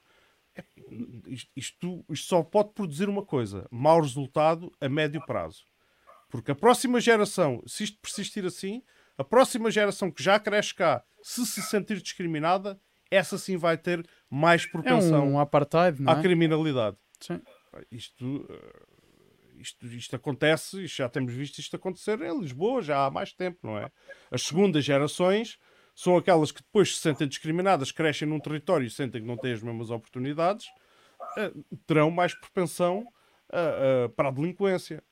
isto, 1.57 2.05
isto, 2.09 2.27
só 2.27 2.43
pode 2.43 2.73
produzir 2.73 3.09
uma 3.09 3.25
coisa: 3.25 3.67
mau 3.71 4.01
resultado 4.01 4.73
a 4.81 4.89
médio 4.89 5.25
prazo. 5.25 5.65
Porque 6.29 6.53
a 6.53 6.55
próxima 6.55 7.01
geração, 7.01 7.63
se 7.67 7.85
isto 7.85 7.99
persistir 8.01 8.45
assim, 8.45 8.83
a 9.19 9.25
próxima 9.25 9.71
geração 9.71 10.11
que 10.11 10.23
já 10.23 10.39
cresce 10.39 10.75
cá, 10.75 11.05
se 11.23 11.45
se 11.45 11.61
sentir 11.63 12.01
discriminada, 12.01 12.81
essa 13.11 13.37
sim 13.37 13.57
vai 13.57 13.77
ter 13.77 14.07
mais 14.31 14.65
É 14.65 14.69
propensão 14.69 15.29
um 15.33 15.41
apartheid, 15.41 16.01
não 16.01 16.13
à 16.13 16.19
é? 16.19 16.23
criminalidade. 16.23 16.97
Sim. 17.21 17.41
Isto, 17.91 18.47
eh, 18.49 18.83
isto, 19.59 19.87
isto 19.87 20.17
acontece, 20.17 20.87
já 20.87 21.09
temos 21.09 21.35
visto 21.35 21.59
isto 21.59 21.75
acontecer 21.77 22.21
em 22.21 22.41
Lisboa 22.41 22.81
já 22.81 23.07
há 23.07 23.11
mais 23.11 23.33
tempo, 23.33 23.59
não 23.65 23.77
é? 23.77 23.91
As 24.31 24.43
segundas 24.43 24.85
gerações 24.85 25.59
são 26.01 26.17
aquelas 26.17 26.51
que 26.51 26.63
depois 26.63 26.97
se 26.97 27.03
sentem 27.03 27.29
discriminadas, 27.29 27.93
crescem 27.93 28.27
num 28.27 28.41
território 28.41 28.87
e 28.87 28.91
sentem 28.91 29.21
que 29.21 29.27
não 29.27 29.37
têm 29.37 29.53
as 29.53 29.63
mesmas 29.63 29.91
oportunidades, 29.91 30.67
eh, 31.37 31.53
terão 31.87 32.11
mais 32.11 32.33
propensão 32.33 33.07
eh, 33.53 34.05
eh, 34.07 34.09
para 34.09 34.29
a 34.29 34.33
delinquência. 34.33 35.05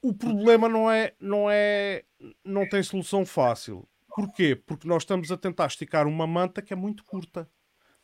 O 0.00 0.14
problema 0.14 0.70
não 0.70 0.90
é, 0.90 1.12
não 1.20 1.50
é, 1.50 2.04
não 2.42 2.66
tem 2.66 2.82
solução 2.82 3.26
fácil. 3.26 3.86
Porquê? 4.08 4.56
Porque 4.56 4.88
nós 4.88 5.02
estamos 5.02 5.30
a 5.30 5.36
tentar 5.36 5.66
esticar 5.66 6.06
uma 6.06 6.26
manta 6.26 6.62
que 6.62 6.72
é 6.72 6.76
muito 6.76 7.04
curta. 7.04 7.46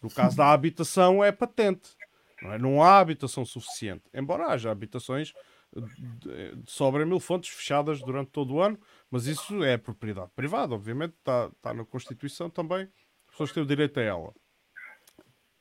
No 0.02 0.10
caso 0.10 0.36
da 0.36 0.52
habitação 0.52 1.24
é 1.24 1.32
patente. 1.32 1.96
Não, 2.42 2.52
é? 2.52 2.58
não 2.58 2.82
há 2.82 2.98
habitação 2.98 3.46
suficiente. 3.46 4.04
Embora 4.12 4.48
haja 4.48 4.70
habitações 4.70 5.32
de, 5.74 6.56
de 6.56 6.70
sobra 6.70 7.06
mil 7.06 7.20
fontes 7.20 7.48
fechadas 7.48 8.00
durante 8.00 8.30
todo 8.30 8.54
o 8.54 8.60
ano, 8.60 8.78
mas 9.14 9.28
isso 9.28 9.62
é 9.62 9.76
propriedade 9.78 10.32
privada, 10.34 10.74
obviamente, 10.74 11.14
está, 11.16 11.48
está 11.54 11.72
na 11.72 11.84
Constituição 11.84 12.50
também. 12.50 12.88
As 13.28 13.30
pessoas 13.30 13.52
têm 13.52 13.62
o 13.62 13.66
direito 13.66 14.00
a 14.00 14.02
ela. 14.02 14.34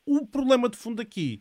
O 0.08 0.26
problema 0.26 0.68
de 0.68 0.76
fundo 0.76 1.00
aqui, 1.00 1.40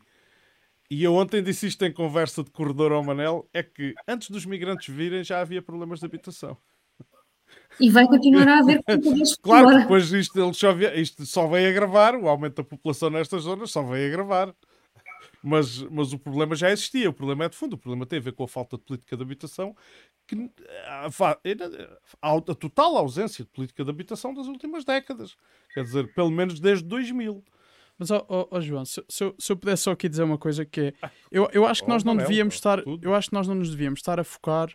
e 0.91 1.03
eu 1.03 1.15
ontem 1.15 1.43
disse 1.43 1.67
isto 1.67 1.83
em 1.87 1.91
conversa 1.91 2.45
de 2.45 2.51
corredor 2.51 2.93
ao 2.93 3.03
Manel, 3.03 3.49
é 3.51 3.63
que 3.63 3.95
antes 4.07 4.29
dos 4.29 4.45
migrantes 4.45 4.95
virem 4.95 5.25
já 5.25 5.41
havia 5.41 5.63
problemas 5.63 6.01
de 6.01 6.05
habitação. 6.05 6.55
E 7.81 7.89
vai 7.89 8.07
continuar 8.07 8.47
a 8.47 8.59
haver 8.59 8.83
Claro 9.41 9.79
depois 9.79 10.13
isto, 10.13 10.39
ele 10.39 10.53
só, 10.53 10.71
via- 10.75 10.95
isto 11.01 11.25
só 11.25 11.47
veio 11.47 11.71
agravar, 11.71 12.15
o 12.15 12.29
aumento 12.29 12.57
da 12.57 12.65
população 12.65 13.09
nestas 13.09 13.45
zonas 13.45 13.71
só 13.71 13.83
veio 13.83 14.09
agravar. 14.09 14.55
Mas, 15.43 15.83
mas 15.91 16.13
o 16.13 16.19
problema 16.19 16.55
já 16.55 16.71
existia, 16.71 17.11
o 17.11 17.13
problema 17.13 17.45
é 17.45 17.49
de 17.49 17.57
fundo, 17.57 17.75
o 17.75 17.79
problema 17.79 18.07
tem 18.07 18.19
a 18.19 18.23
ver 18.23 18.33
com 18.33 18.45
a 18.45 18.49
falta 18.49 18.77
de 18.77 18.85
política 18.85 19.17
de 19.17 19.23
habitação, 19.23 19.75
que, 20.27 20.51
a, 20.87 21.11
fa- 21.11 21.39
a, 22.21 22.33
a 22.37 22.41
total 22.55 22.97
ausência 22.97 23.45
de 23.45 23.51
política 23.51 23.83
de 23.85 23.91
habitação 23.91 24.33
das 24.33 24.47
últimas 24.47 24.85
décadas. 24.85 25.37
Quer 25.75 25.83
dizer, 25.83 26.13
pelo 26.15 26.31
menos 26.31 26.61
desde 26.61 26.85
2000. 26.85 27.43
Mas, 27.99 28.11
ó 28.11 28.61
João, 28.61 28.85
se, 28.85 29.05
se 29.09 29.25
eu, 29.25 29.35
se 29.39 29.53
eu 29.53 29.57
pudesse 29.57 29.83
só 29.83 29.93
aqui 29.93 30.09
dizer 30.09 30.23
uma 30.23 30.39
coisa 30.39 30.65
que 30.65 30.81
é. 30.81 30.93
Eu, 31.31 31.49
eu 31.53 31.67
acho 31.67 31.83
que 31.83 31.89
Oh, 31.89 31.93
nós 31.93 32.05
não 32.05 32.15
Manel, 32.15 32.29
devíamos 32.29 32.55
estar. 32.55 32.83
Eu 33.01 33.15
acho 33.15 33.29
que 33.31 33.35
nós 33.35 33.47
não 33.49 33.55
nos 33.55 33.71
devíamos 33.71 33.99
estar 33.99 34.19
a 34.21 34.25
focar 34.25 34.71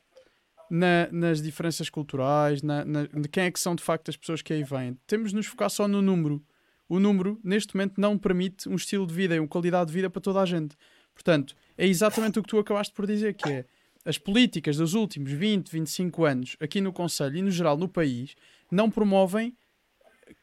na- 0.70 1.08
nas 1.12 1.42
diferenças 1.42 1.90
culturais, 1.90 2.62
na, 2.62 2.84
na- 2.86 3.04
de 3.06 3.28
quem 3.30 3.44
é 3.46 3.52
que 3.52 3.60
são 3.60 3.76
de 3.76 3.84
facto 3.84 4.10
as 4.10 4.18
pessoas 4.18 4.42
que 4.42 4.54
aí 4.54 4.64
vêm. 4.64 4.98
Temos 5.08 5.30
de 5.32 5.36
nos 5.38 5.46
focar 5.48 5.70
só 5.70 5.88
no 5.88 6.02
número. 6.02 6.44
O 6.90 7.00
número, 7.00 7.40
neste 7.44 7.76
momento, 7.76 8.00
não 8.00 8.18
permite 8.18 8.70
um 8.70 8.76
estilo 8.76 9.06
de 9.06 9.14
vida 9.14 9.36
e 9.36 9.40
uma 9.40 9.48
qualidade 9.48 9.88
de 9.88 9.94
vida 9.94 10.10
para 10.10 10.22
toda 10.22 10.42
a 10.42 10.46
gente. 10.46 10.76
Portanto, 11.14 11.56
é 11.78 11.86
exatamente 11.86 12.40
o 12.40 12.44
que 12.44 12.50
tu 12.50 12.60
acabaste 12.60 12.94
por 12.94 13.06
dizer, 13.06 13.34
que 13.34 13.50
é 13.50 13.66
as 14.06 14.18
políticas 14.18 14.78
dos 14.78 14.94
últimos 14.94 15.32
20, 15.32 15.70
25 15.70 16.24
anos, 16.24 16.56
aqui 16.60 16.80
no 16.80 16.94
Conselho 16.94 17.38
e 17.38 17.42
no 17.42 17.52
geral 17.52 17.78
no 17.78 17.90
país, 17.90 18.36
não 18.72 18.90
promovem 18.90 19.56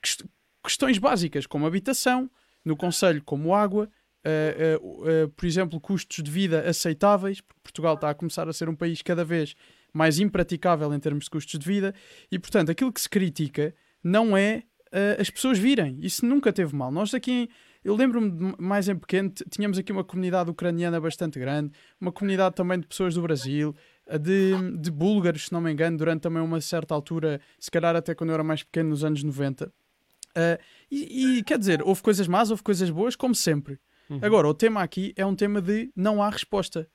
quest- 0.02 0.24
questões 0.62 0.98
básicas, 0.98 1.46
como 1.46 1.66
habitação, 1.66 2.30
no 2.64 2.76
Conselho, 2.76 3.22
como 3.22 3.54
água, 3.54 3.88
eh, 4.22 4.56
eh, 4.58 4.80
eh, 5.06 5.26
por 5.36 5.46
exemplo, 5.46 5.80
custos 5.80 6.22
de 6.22 6.30
vida 6.30 6.68
aceitáveis, 6.68 7.40
porque 7.40 7.60
Portugal 7.62 7.94
está 7.94 8.10
a 8.10 8.14
começar 8.14 8.48
a 8.48 8.52
ser 8.52 8.68
um 8.68 8.74
país 8.74 9.02
cada 9.02 9.24
vez 9.24 9.54
mais 9.92 10.18
impraticável 10.18 10.92
em 10.92 10.98
termos 10.98 11.24
de 11.24 11.30
custos 11.30 11.58
de 11.58 11.66
vida, 11.66 11.94
e 12.30 12.38
portanto 12.38 12.70
aquilo 12.70 12.92
que 12.92 13.00
se 13.00 13.08
critica 13.08 13.74
não 14.02 14.36
é 14.36 14.64
eh, 14.94 15.16
as 15.20 15.28
pessoas 15.28 15.58
virem. 15.58 15.98
Isso 16.00 16.24
nunca 16.24 16.52
teve 16.52 16.74
mal. 16.74 16.90
Nós 16.90 17.12
aqui, 17.12 17.30
em- 17.32 17.48
eu 17.84 17.94
lembro-me 17.96 18.54
mais 18.58 18.88
em 18.88 18.96
pequeno, 18.96 19.30
tínhamos 19.50 19.76
aqui 19.76 19.90
uma 19.92 20.04
comunidade 20.04 20.48
ucraniana 20.50 20.98
bastante 21.00 21.38
grande, 21.38 21.72
uma 22.00 22.10
comunidade 22.12 22.54
também 22.54 22.78
de 22.80 22.86
pessoas 22.86 23.14
do 23.14 23.20
Brasil, 23.22 23.74
de, 24.20 24.52
de 24.80 24.90
búlgaros, 24.90 25.46
se 25.46 25.52
não 25.52 25.60
me 25.60 25.70
engano, 25.72 25.98
durante 25.98 26.22
também 26.22 26.42
uma 26.42 26.60
certa 26.60 26.94
altura, 26.94 27.40
se 27.58 27.70
calhar 27.70 27.94
até 27.96 28.14
quando 28.14 28.30
eu 28.30 28.34
era 28.34 28.44
mais 28.44 28.62
pequeno, 28.62 28.90
nos 28.90 29.04
anos 29.04 29.22
90. 29.22 29.70
Ah, 30.36 30.58
e, 30.90 31.38
e, 31.38 31.42
quer 31.42 31.58
dizer, 31.58 31.82
houve 31.82 32.02
coisas 32.02 32.26
más, 32.28 32.50
houve 32.50 32.62
coisas 32.62 32.88
boas, 32.90 33.16
como 33.16 33.34
sempre. 33.34 33.78
Agora, 34.22 34.46
o 34.48 34.54
tema 34.54 34.82
aqui 34.82 35.12
é 35.16 35.24
um 35.24 35.34
tema 35.34 35.60
de 35.62 35.90
não 35.96 36.22
há 36.22 36.28
resposta. 36.30 36.86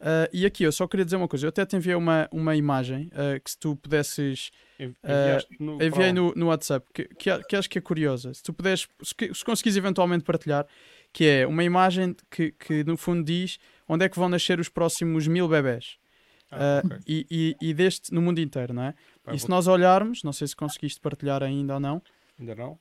Ah, 0.00 0.28
e 0.32 0.46
aqui 0.46 0.62
eu 0.64 0.70
só 0.72 0.86
queria 0.86 1.04
dizer 1.04 1.16
uma 1.16 1.28
coisa: 1.28 1.46
eu 1.46 1.48
até 1.48 1.64
te 1.66 1.76
enviei 1.76 1.94
uma, 1.96 2.28
uma 2.32 2.54
imagem 2.56 3.10
ah, 3.12 3.38
que 3.40 3.50
se 3.50 3.58
tu 3.58 3.76
pudesses. 3.76 4.50
Enviaste 5.04 5.56
no- 5.60 5.82
Enviei 5.82 6.12
no, 6.12 6.32
no 6.34 6.46
WhatsApp, 6.46 6.86
que, 6.92 7.04
que, 7.08 7.42
que 7.44 7.56
acho 7.56 7.70
que 7.70 7.78
é 7.78 7.80
curiosa. 7.80 8.32
Se 8.34 8.42
tu 8.42 8.52
puderes, 8.52 8.86
se, 9.02 9.14
se 9.34 9.44
conseguires 9.44 9.76
eventualmente 9.76 10.24
partilhar, 10.24 10.66
que 11.12 11.24
é 11.24 11.46
uma 11.46 11.62
imagem 11.64 12.14
que, 12.30 12.52
que 12.52 12.82
no 12.84 12.96
fundo 12.96 13.24
diz 13.24 13.58
onde 13.88 14.04
é 14.04 14.08
que 14.08 14.18
vão 14.18 14.28
nascer 14.28 14.58
os 14.60 14.68
próximos 14.68 15.26
mil 15.26 15.48
bebés. 15.48 15.96
Ah, 16.50 16.82
Ah, 16.82 16.82
ok. 16.84 16.98
e, 17.06 17.26
e, 17.30 17.56
e 17.68 17.74
deste 17.74 18.12
no 18.12 18.20
mundo 18.22 18.40
inteiro, 18.40 18.72
não 18.74 18.82
é? 18.82 18.94
E 19.32 19.38
se 19.38 19.46
vou- 19.46 19.56
nós 19.56 19.66
olharmos, 19.66 20.22
não 20.22 20.32
sei 20.32 20.46
se 20.48 20.56
conseguiste 20.56 21.00
partilhar 21.00 21.42
ainda 21.42 21.74
ou 21.74 21.80
não, 21.80 22.02
Ainda 22.38 22.54
não, 22.54 22.78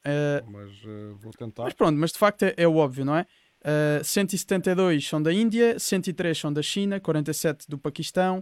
mas 0.48 0.72
vou 1.20 1.32
tentar. 1.34 1.64
mas 1.66 1.74
pronto, 1.74 1.98
mas 1.98 2.12
de 2.12 2.18
facto 2.20 2.44
é, 2.44 2.54
é 2.58 2.68
óbvio, 2.68 3.04
não 3.06 3.16
é? 3.16 3.26
Uh, 3.68 4.02
172 4.04 5.06
são 5.08 5.22
da 5.22 5.34
Índia, 5.34 5.78
103 5.78 6.38
são 6.38 6.54
da 6.54 6.62
China, 6.62 7.00
47 7.02 7.68
do 7.70 7.78
Paquistão, 7.78 8.42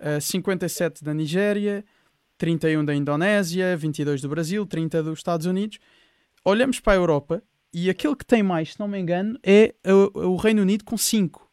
uh, 0.00 0.20
57 0.20 1.04
da 1.04 1.14
Nigéria, 1.14 1.84
31 2.36 2.84
da 2.84 2.92
Indonésia, 2.94 3.76
22 3.76 4.20
do 4.20 4.28
Brasil, 4.28 4.66
30 4.66 5.02
dos 5.04 5.20
Estados 5.20 5.46
Unidos. 5.46 5.78
Olhamos 6.44 6.80
para 6.80 6.94
a 6.94 6.96
Europa 6.96 7.40
e 7.72 7.88
aquele 7.88 8.16
que 8.16 8.26
tem 8.26 8.42
mais, 8.42 8.72
se 8.72 8.80
não 8.80 8.88
me 8.88 8.98
engano, 8.98 9.38
é 9.44 9.74
o, 9.86 10.32
o 10.32 10.36
Reino 10.36 10.62
Unido 10.62 10.82
com 10.84 10.96
5. 10.96 11.48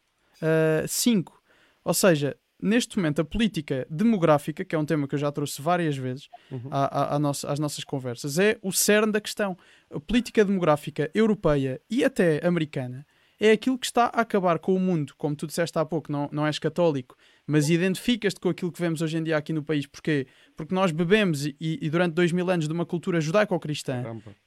5. 0.88 1.40
Ou 1.84 1.94
seja, 1.94 2.36
neste 2.60 2.96
momento 2.96 3.20
a 3.20 3.24
política 3.24 3.86
demográfica, 3.88 4.64
que 4.64 4.74
é 4.74 4.78
um 4.78 4.84
tema 4.84 5.06
que 5.06 5.14
eu 5.14 5.18
já 5.18 5.30
trouxe 5.30 5.62
várias 5.62 5.96
vezes 5.96 6.28
Uhum. 6.50 6.68
à- 6.70 6.84
à- 7.12 7.16
à 7.16 7.18
nossa- 7.18 7.50
às 7.50 7.58
nossas 7.60 7.84
conversas, 7.84 8.38
é 8.38 8.58
o 8.62 8.72
cerne 8.72 9.12
da 9.12 9.20
questão. 9.20 9.56
A 9.90 10.00
política 10.00 10.44
demográfica 10.44 11.08
europeia 11.14 11.80
e 11.88 12.04
até 12.04 12.44
americana 12.46 13.06
é 13.44 13.52
aquilo 13.52 13.76
que 13.78 13.86
está 13.86 14.04
a 14.04 14.20
acabar 14.20 14.58
com 14.60 14.74
o 14.74 14.78
mundo. 14.78 15.14
Como 15.18 15.34
tu 15.34 15.46
disseste 15.46 15.76
há 15.78 15.84
pouco, 15.84 16.12
não, 16.12 16.28
não 16.32 16.46
és 16.46 16.58
católico, 16.58 17.16
mas 17.46 17.68
identificas-te 17.68 18.38
com 18.38 18.48
aquilo 18.48 18.70
que 18.70 18.80
vemos 18.80 19.02
hoje 19.02 19.16
em 19.18 19.22
dia 19.24 19.36
aqui 19.36 19.52
no 19.52 19.62
país. 19.62 19.86
Porquê? 19.86 20.26
Porque 20.56 20.74
nós 20.74 20.92
bebemos 20.92 21.44
e, 21.46 21.56
e 21.60 21.90
durante 21.90 22.14
dois 22.14 22.30
mil 22.30 22.48
anos 22.48 22.68
de 22.68 22.72
uma 22.72 22.86
cultura 22.86 23.20
judaico-cristã, 23.20 24.02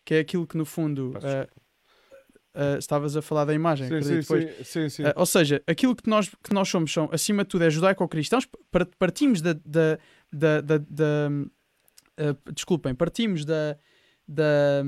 que 0.05 0.13
é 0.15 0.19
aquilo 0.19 0.47
que 0.47 0.55
no 0.57 0.65
fundo 0.65 1.13
ah, 2.53 2.77
estavas 2.79 3.17
a 3.17 3.21
falar 3.21 3.43
da 3.45 3.53
imagem. 3.53 3.87
Sim, 3.89 4.01
sim, 4.01 4.19
depois. 4.21 4.67
sim, 4.67 4.87
sim. 4.89 5.03
Ah, 5.03 5.13
ou 5.17 5.25
seja, 5.25 5.61
aquilo 5.67 5.93
que 5.93 6.09
nós, 6.09 6.29
que 6.41 6.53
nós 6.53 6.69
somos 6.69 6.91
são, 6.93 7.09
acima 7.11 7.43
de 7.43 7.49
tudo, 7.49 7.65
é 7.65 7.69
judaico-cristãos. 7.69 8.47
Par- 8.71 8.85
Partimos 8.97 9.41
da. 9.41 9.53
da, 9.53 9.99
da, 10.31 10.61
da- 10.61 10.77
da- 10.77 11.29
desculpem, 12.53 12.95
partimos 12.95 13.43
da. 13.43 13.77
da 14.25 14.83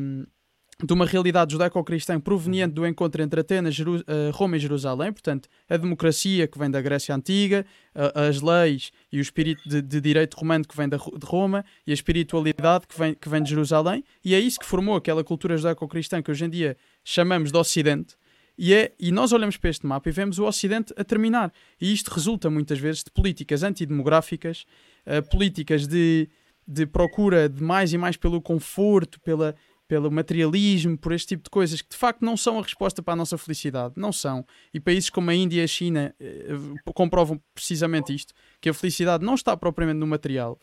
de 0.83 0.93
uma 0.93 1.07
realidade 1.07 1.53
judaico-cristã 1.53 2.19
proveniente 2.19 2.75
do 2.75 2.85
encontro 2.85 3.23
entre 3.23 3.39
Atenas, 3.39 3.73
Jeru- 3.73 4.03
ah, 4.05 4.31
Roma 4.31 4.57
e 4.57 4.59
Jerusalém, 4.59 5.11
portanto, 5.11 5.49
a 5.67 5.75
democracia 5.75 6.47
que 6.47 6.59
vem 6.59 6.69
da 6.69 6.79
Grécia 6.79 7.15
Antiga, 7.15 7.65
as 8.13 8.41
leis 8.41 8.91
e 9.11 9.17
o 9.17 9.21
espírito 9.21 9.67
de, 9.67 9.81
de 9.81 9.99
direito 9.99 10.35
romano 10.35 10.67
que 10.67 10.77
vem 10.77 10.87
da 10.87 10.97
de 10.97 11.25
Roma 11.25 11.65
e 11.85 11.91
a 11.91 11.93
espiritualidade 11.95 12.85
que 12.87 12.97
vem, 12.97 13.15
que 13.15 13.27
vem 13.27 13.41
de 13.41 13.49
Jerusalém, 13.49 14.03
e 14.23 14.35
é 14.35 14.39
isso 14.39 14.59
que 14.59 14.65
formou 14.67 14.95
aquela 14.95 15.23
cultura 15.23 15.57
judaico-cristã 15.57 16.21
que 16.21 16.29
hoje 16.29 16.45
em 16.45 16.49
dia 16.49 16.77
chamamos 17.03 17.51
de 17.51 17.57
Ocidente, 17.57 18.15
e, 18.55 18.73
é, 18.73 18.91
e 18.99 19.11
nós 19.11 19.31
olhamos 19.31 19.57
para 19.57 19.69
este 19.69 19.85
mapa 19.85 20.09
e 20.09 20.11
vemos 20.11 20.37
o 20.39 20.45
Ocidente 20.45 20.93
a 20.97 21.03
terminar. 21.03 21.53
E 21.79 21.93
isto 21.93 22.09
resulta 22.09 22.49
muitas 22.49 22.79
vezes 22.79 23.03
de 23.03 23.11
políticas 23.11 23.61
antidemográficas, 23.61 24.65
eh, 25.05 25.21
políticas 25.21 25.85
de, 25.85 26.27
de 26.67 26.87
procura 26.87 27.47
de 27.47 27.61
mais 27.61 27.93
e 27.93 27.99
mais 27.99 28.17
pelo 28.17 28.41
conforto, 28.41 29.19
pela, 29.21 29.55
pelo 29.87 30.11
materialismo, 30.11 30.97
por 30.97 31.13
este 31.13 31.29
tipo 31.29 31.43
de 31.43 31.49
coisas 31.49 31.81
que 31.81 31.89
de 31.89 31.95
facto 31.95 32.23
não 32.23 32.35
são 32.35 32.59
a 32.59 32.61
resposta 32.61 33.01
para 33.01 33.13
a 33.13 33.15
nossa 33.15 33.37
felicidade. 33.37 33.93
Não 33.97 34.11
são. 34.11 34.45
E 34.73 34.79
países 34.79 35.09
como 35.09 35.29
a 35.29 35.35
Índia 35.35 35.61
e 35.61 35.63
a 35.63 35.67
China 35.67 36.13
eh, 36.19 36.47
comprovam 36.93 37.41
precisamente 37.53 38.13
isto: 38.13 38.33
que 38.59 38.69
a 38.69 38.73
felicidade 38.73 39.25
não 39.25 39.35
está 39.35 39.55
propriamente 39.55 39.97
no 39.97 40.07
material. 40.07 40.59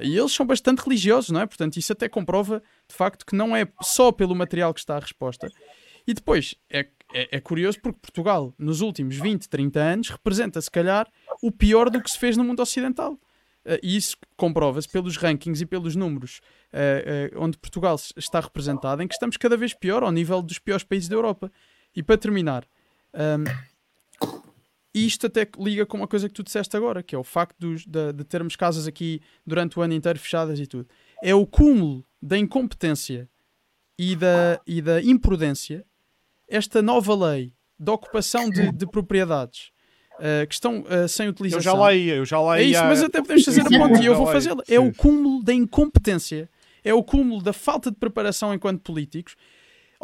E 0.00 0.16
eles 0.16 0.32
são 0.32 0.44
bastante 0.44 0.80
religiosos, 0.80 1.30
não 1.30 1.40
é? 1.40 1.46
Portanto, 1.46 1.76
isso 1.76 1.92
até 1.92 2.08
comprova, 2.08 2.60
de 2.88 2.94
facto, 2.94 3.24
que 3.24 3.36
não 3.36 3.54
é 3.54 3.68
só 3.80 4.10
pelo 4.10 4.34
material 4.34 4.74
que 4.74 4.80
está 4.80 4.96
a 4.96 5.00
resposta. 5.00 5.48
E 6.06 6.12
depois, 6.12 6.56
é, 6.68 6.88
é, 7.14 7.36
é 7.36 7.40
curioso 7.40 7.80
porque 7.80 8.00
Portugal, 8.00 8.52
nos 8.58 8.80
últimos 8.80 9.16
20, 9.16 9.48
30 9.48 9.80
anos, 9.80 10.08
representa, 10.10 10.60
se 10.60 10.70
calhar, 10.70 11.08
o 11.40 11.52
pior 11.52 11.90
do 11.90 12.02
que 12.02 12.10
se 12.10 12.18
fez 12.18 12.36
no 12.36 12.42
mundo 12.42 12.60
ocidental. 12.60 13.18
Uh, 13.64 13.78
e 13.82 13.96
isso 13.96 14.16
comprova-se 14.36 14.88
pelos 14.88 15.16
rankings 15.16 15.62
e 15.62 15.66
pelos 15.66 15.96
números 15.96 16.40
uh, 16.72 17.36
uh, 17.36 17.42
onde 17.42 17.56
Portugal 17.56 17.96
está 18.16 18.40
representado, 18.40 19.02
em 19.02 19.08
que 19.08 19.14
estamos 19.14 19.36
cada 19.36 19.56
vez 19.56 19.72
pior 19.72 20.02
ao 20.02 20.12
nível 20.12 20.42
dos 20.42 20.58
piores 20.58 20.84
países 20.84 21.08
da 21.08 21.16
Europa. 21.16 21.50
E 21.96 22.02
para 22.02 22.18
terminar, 22.18 22.66
um, 23.14 23.44
isto 24.94 25.26
até 25.26 25.48
liga 25.58 25.86
com 25.86 25.96
uma 25.96 26.06
coisa 26.06 26.28
que 26.28 26.34
tu 26.34 26.42
disseste 26.42 26.76
agora, 26.76 27.02
que 27.02 27.14
é 27.14 27.18
o 27.18 27.24
facto 27.24 27.58
dos, 27.58 27.86
de, 27.86 28.12
de, 28.12 28.24
termos 28.24 28.54
casas 28.54 28.86
aqui 28.86 29.20
durante 29.46 29.78
o 29.78 29.82
ano 29.82 29.94
inteiro 29.94 30.18
fechadas 30.18 30.60
e 30.60 30.66
tudo. 30.66 30.88
É 31.22 31.34
o 31.34 31.46
cúmulo 31.46 32.04
da 32.22 32.38
incompetência 32.38 33.28
e 33.98 34.14
da, 34.14 34.60
e 34.66 34.82
da 34.82 35.02
imprudência, 35.02 35.84
esta 36.48 36.82
nova 36.82 37.14
lei 37.14 37.52
de 37.78 37.90
ocupação 37.90 38.48
de, 38.50 38.70
de 38.70 38.86
propriedades 38.86 39.72
uh, 40.18 40.46
que 40.46 40.54
estão 40.54 40.80
uh, 40.80 41.08
sem 41.08 41.28
utilização. 41.28 41.58
Eu 41.58 41.62
já 41.62 41.74
lá 41.74 41.94
ia, 41.94 42.14
eu 42.16 42.24
já 42.24 42.40
lá 42.40 42.60
ia. 42.60 42.64
É 42.64 42.70
isso, 42.70 42.84
mas 42.84 43.02
até 43.02 43.20
podemos 43.20 43.44
fazer 43.44 43.60
a 43.66 43.70
ponte 43.70 44.02
e 44.02 44.06
eu 44.06 44.14
vou 44.14 44.26
fazê-la. 44.26 44.62
É 44.68 44.78
o 44.78 44.92
cúmulo 44.92 45.42
da 45.42 45.52
incompetência, 45.52 46.48
é 46.82 46.92
o 46.92 47.02
cúmulo 47.02 47.42
da 47.42 47.52
falta 47.52 47.90
de 47.90 47.96
preparação 47.96 48.52
enquanto 48.52 48.80
políticos 48.80 49.36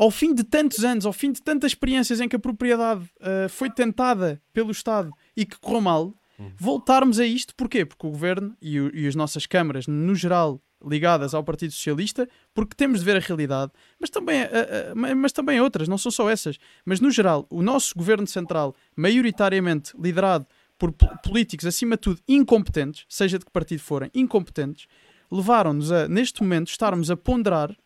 ao 0.00 0.10
fim 0.10 0.34
de 0.34 0.42
tantos 0.42 0.82
anos, 0.82 1.04
ao 1.04 1.12
fim 1.12 1.30
de 1.30 1.42
tantas 1.42 1.72
experiências 1.72 2.22
em 2.22 2.28
que 2.28 2.34
a 2.34 2.38
propriedade 2.38 3.02
uh, 3.20 3.48
foi 3.50 3.68
tentada 3.68 4.40
pelo 4.50 4.70
Estado 4.70 5.12
e 5.36 5.44
que 5.44 5.58
correu 5.58 5.82
mal, 5.82 6.14
uhum. 6.38 6.50
voltarmos 6.56 7.20
a 7.20 7.26
isto, 7.26 7.54
porquê? 7.54 7.84
Porque 7.84 8.06
o 8.06 8.10
governo 8.10 8.56
e, 8.62 8.80
o, 8.80 8.96
e 8.96 9.06
as 9.06 9.14
nossas 9.14 9.44
câmaras, 9.44 9.86
no 9.86 10.14
geral, 10.14 10.58
ligadas 10.84 11.34
ao 11.34 11.44
Partido 11.44 11.72
Socialista, 11.72 12.28
porque 12.54 12.74
temos 12.74 13.00
de 13.00 13.06
ver 13.06 13.16
a 13.16 13.20
realidade, 13.20 13.72
mas 13.98 14.10
também, 14.10 14.42
uh, 14.42 14.92
uh, 14.92 15.16
mas 15.16 15.32
também 15.32 15.60
outras, 15.60 15.88
não 15.88 15.98
são 15.98 16.10
só 16.10 16.28
essas. 16.28 16.58
Mas 16.84 17.00
no 17.00 17.10
geral, 17.10 17.46
o 17.50 17.62
nosso 17.62 17.94
governo 17.96 18.26
central, 18.26 18.74
maioritariamente 18.96 19.92
liderado 19.98 20.46
por 20.78 20.92
políticos, 21.22 21.66
acima 21.66 21.96
de 21.96 22.00
tudo, 22.00 22.20
incompetentes, 22.26 23.04
seja 23.08 23.38
de 23.38 23.44
que 23.44 23.50
partido 23.50 23.80
forem, 23.80 24.10
incompetentes, 24.14 24.86
levaram-nos 25.30 25.92
a, 25.92 26.08
neste 26.08 26.42
momento, 26.42 26.68
estarmos 26.68 27.10
a 27.10 27.16
ponderar 27.16 27.76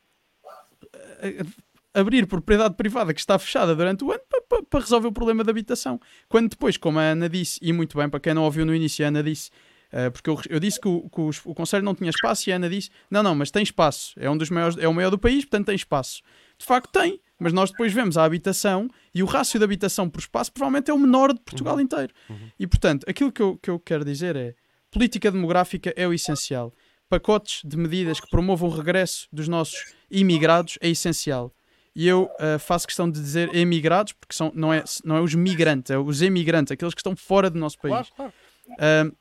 abrir 1.94 2.26
propriedade 2.26 2.74
privada 2.74 3.14
que 3.14 3.20
está 3.20 3.38
fechada 3.38 3.74
durante 3.74 4.04
o 4.04 4.10
ano 4.10 4.20
para, 4.28 4.62
para, 4.62 4.80
resolver 4.80 5.08
o 5.08 5.12
problema 5.12 5.44
da 5.44 5.50
habitação. 5.50 6.00
Quando 6.28 6.50
depois, 6.50 6.76
como 6.76 6.98
a 6.98 7.02
Ana 7.02 7.28
disse, 7.28 7.58
e 7.62 7.72
muito 7.72 7.96
bem, 7.96 8.08
para 8.08 8.18
quem 8.18 8.34
não 8.34 8.42
ouviu 8.42 8.66
no 8.66 8.74
início, 8.74 9.04
a 9.04 9.08
Ana 9.08 9.22
disse, 9.22 9.50
uh, 9.94 10.10
porque 10.10 10.28
eu, 10.28 10.40
eu, 10.50 10.60
disse 10.60 10.80
que, 10.80 10.88
o, 10.88 11.08
que 11.08 11.20
os, 11.20 11.40
o 11.46 11.54
Conselho 11.54 11.84
não 11.84 11.94
tinha 11.94 12.10
espaço 12.10 12.48
e 12.48 12.52
a 12.52 12.56
Ana 12.56 12.68
disse, 12.68 12.90
não, 13.10 13.22
não, 13.22 13.34
mas 13.34 13.50
tem 13.50 13.62
espaço, 13.62 14.12
é 14.16 14.28
um 14.28 14.36
dos 14.36 14.50
maiores, 14.50 14.76
é 14.76 14.88
o 14.88 14.92
maior 14.92 15.10
do 15.10 15.18
país, 15.18 15.44
portanto 15.44 15.66
tem 15.66 15.76
espaço. 15.76 16.22
De 16.58 16.64
facto 16.66 16.90
tem, 16.90 17.20
mas 17.38 17.52
nós 17.52 17.70
depois 17.70 17.92
vemos 17.92 18.16
a 18.16 18.24
habitação 18.24 18.88
e 19.14 19.22
o 19.22 19.26
rácio 19.26 19.58
de 19.58 19.64
habitação 19.64 20.10
por 20.10 20.20
espaço 20.20 20.52
provavelmente 20.52 20.90
é 20.90 20.94
o 20.94 20.98
menor 20.98 21.32
de 21.32 21.40
Portugal 21.40 21.76
uhum. 21.76 21.80
inteiro. 21.80 22.12
Uhum. 22.28 22.50
E 22.58 22.66
portanto, 22.66 23.04
aquilo 23.08 23.32
que 23.32 23.42
eu, 23.42 23.56
que 23.56 23.70
eu 23.70 23.78
quero 23.78 24.04
dizer 24.04 24.36
é, 24.36 24.54
política 24.90 25.30
demográfica 25.30 25.92
é 25.96 26.06
o 26.06 26.12
essencial. 26.12 26.72
Pacotes 27.08 27.60
de 27.64 27.76
medidas 27.76 28.18
que 28.18 28.28
promovam 28.28 28.68
o 28.68 28.72
regresso 28.72 29.28
dos 29.32 29.46
nossos 29.46 29.94
imigrados 30.10 30.78
é 30.80 30.88
essencial 30.88 31.52
e 31.94 32.08
eu 32.08 32.24
uh, 32.24 32.58
faço 32.58 32.86
questão 32.86 33.08
de 33.08 33.20
dizer 33.20 33.54
emigrados, 33.54 34.12
porque 34.12 34.34
são, 34.34 34.50
não, 34.54 34.72
é, 34.72 34.82
não 35.04 35.16
é 35.16 35.20
os 35.20 35.34
migrantes, 35.34 35.90
é 35.90 35.98
os 35.98 36.22
emigrantes, 36.22 36.72
aqueles 36.72 36.92
que 36.92 37.00
estão 37.00 37.14
fora 37.14 37.48
do 37.48 37.58
nosso 37.58 37.78
país. 37.78 38.08
Claro, 38.10 38.32
claro. 38.66 39.10
Uh, 39.10 39.16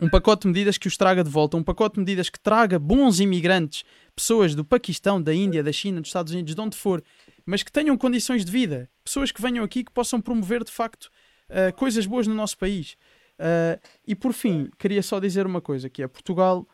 um 0.00 0.08
pacote 0.08 0.42
de 0.42 0.48
medidas 0.48 0.78
que 0.78 0.86
os 0.86 0.96
traga 0.96 1.24
de 1.24 1.30
volta, 1.30 1.56
um 1.56 1.62
pacote 1.62 1.94
de 1.94 2.00
medidas 2.00 2.30
que 2.30 2.38
traga 2.38 2.78
bons 2.78 3.18
imigrantes, 3.18 3.84
pessoas 4.14 4.54
do 4.54 4.64
Paquistão, 4.64 5.20
da 5.20 5.34
Índia, 5.34 5.62
da 5.62 5.72
China, 5.72 6.00
dos 6.00 6.08
Estados 6.08 6.32
Unidos, 6.32 6.54
de 6.54 6.60
onde 6.60 6.76
for, 6.76 7.02
mas 7.44 7.62
que 7.62 7.72
tenham 7.72 7.96
condições 7.96 8.44
de 8.44 8.52
vida, 8.52 8.88
pessoas 9.02 9.32
que 9.32 9.42
venham 9.42 9.64
aqui 9.64 9.82
que 9.82 9.90
possam 9.92 10.20
promover 10.20 10.62
de 10.62 10.70
facto 10.70 11.10
uh, 11.50 11.74
coisas 11.76 12.06
boas 12.06 12.26
no 12.26 12.34
nosso 12.34 12.56
país. 12.56 12.96
Uh, 13.38 13.80
e 14.06 14.14
por 14.14 14.32
fim, 14.32 14.68
queria 14.78 15.02
só 15.02 15.18
dizer 15.18 15.46
uma 15.46 15.60
coisa: 15.60 15.88
que 15.88 16.02
é 16.02 16.08
Portugal 16.08 16.66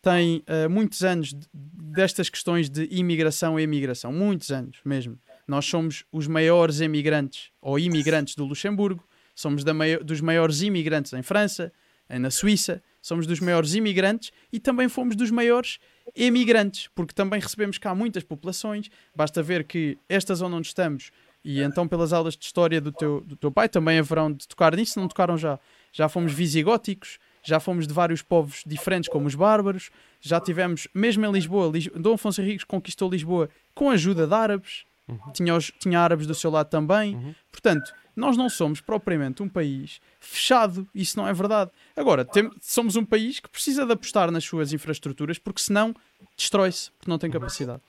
tem 0.00 0.44
uh, 0.46 0.70
muitos 0.70 1.02
anos 1.02 1.30
de, 1.30 1.46
destas 1.52 2.28
questões 2.28 2.68
de 2.70 2.88
imigração 2.90 3.58
e 3.58 3.62
emigração, 3.62 4.12
muitos 4.12 4.50
anos 4.50 4.78
mesmo. 4.84 5.18
Nós 5.46 5.64
somos 5.64 6.04
os 6.12 6.26
maiores 6.26 6.80
emigrantes 6.80 7.50
ou 7.60 7.78
imigrantes 7.78 8.34
do 8.34 8.44
Luxemburgo, 8.44 9.02
somos 9.34 9.64
dos 10.04 10.20
maiores 10.20 10.62
imigrantes 10.62 11.12
em 11.12 11.22
França, 11.22 11.72
na 12.08 12.30
Suíça, 12.30 12.82
somos 13.02 13.26
dos 13.26 13.40
maiores 13.40 13.74
imigrantes 13.74 14.30
e 14.52 14.60
também 14.60 14.88
fomos 14.88 15.16
dos 15.16 15.30
maiores 15.30 15.78
emigrantes, 16.14 16.88
porque 16.94 17.12
também 17.12 17.40
recebemos 17.40 17.78
cá 17.78 17.94
muitas 17.94 18.22
populações. 18.22 18.88
Basta 19.14 19.42
ver 19.42 19.64
que 19.64 19.98
esta 20.08 20.34
zona 20.34 20.56
onde 20.56 20.68
estamos, 20.68 21.10
e 21.44 21.60
então 21.60 21.86
pelas 21.88 22.12
aulas 22.12 22.36
de 22.36 22.44
história 22.44 22.80
do 22.80 22.92
teu, 22.92 23.20
do 23.20 23.36
teu 23.36 23.50
pai 23.50 23.68
também 23.68 23.98
haverão 23.98 24.32
de 24.32 24.46
tocar 24.46 24.74
nisso, 24.76 24.92
se 24.92 24.98
não 24.98 25.08
tocaram 25.08 25.36
já. 25.36 25.58
Já 25.92 26.08
fomos 26.08 26.32
visigóticos, 26.32 27.18
já 27.42 27.58
fomos 27.58 27.86
de 27.86 27.94
vários 27.94 28.22
povos 28.22 28.62
diferentes, 28.66 29.08
como 29.08 29.26
os 29.26 29.34
bárbaros, 29.34 29.90
já 30.20 30.40
tivemos, 30.40 30.86
mesmo 30.92 31.24
em 31.24 31.32
Lisboa, 31.32 31.70
Lis... 31.72 31.88
Dom 31.94 32.14
Afonso 32.14 32.42
Henriques 32.42 32.64
conquistou 32.64 33.10
Lisboa 33.10 33.48
com 33.74 33.90
a 33.90 33.94
ajuda 33.94 34.26
de 34.26 34.34
árabes, 34.34 34.84
uhum. 35.08 35.32
tinha, 35.32 35.54
os... 35.54 35.72
tinha 35.78 36.00
árabes 36.00 36.26
do 36.26 36.34
seu 36.34 36.50
lado 36.50 36.68
também, 36.68 37.14
uhum. 37.14 37.34
portanto, 37.50 37.92
nós 38.14 38.36
não 38.36 38.48
somos 38.48 38.80
propriamente 38.80 39.42
um 39.42 39.48
país 39.48 40.00
fechado, 40.18 40.88
isso 40.94 41.16
não 41.18 41.26
é 41.26 41.32
verdade. 41.32 41.70
Agora, 41.96 42.24
tem... 42.24 42.50
somos 42.60 42.96
um 42.96 43.04
país 43.04 43.40
que 43.40 43.48
precisa 43.48 43.86
de 43.86 43.92
apostar 43.92 44.30
nas 44.30 44.44
suas 44.44 44.72
infraestruturas, 44.72 45.38
porque 45.38 45.60
senão 45.60 45.94
destrói-se, 46.36 46.90
porque 46.92 47.10
não 47.10 47.18
tem 47.18 47.30
capacidade. 47.30 47.80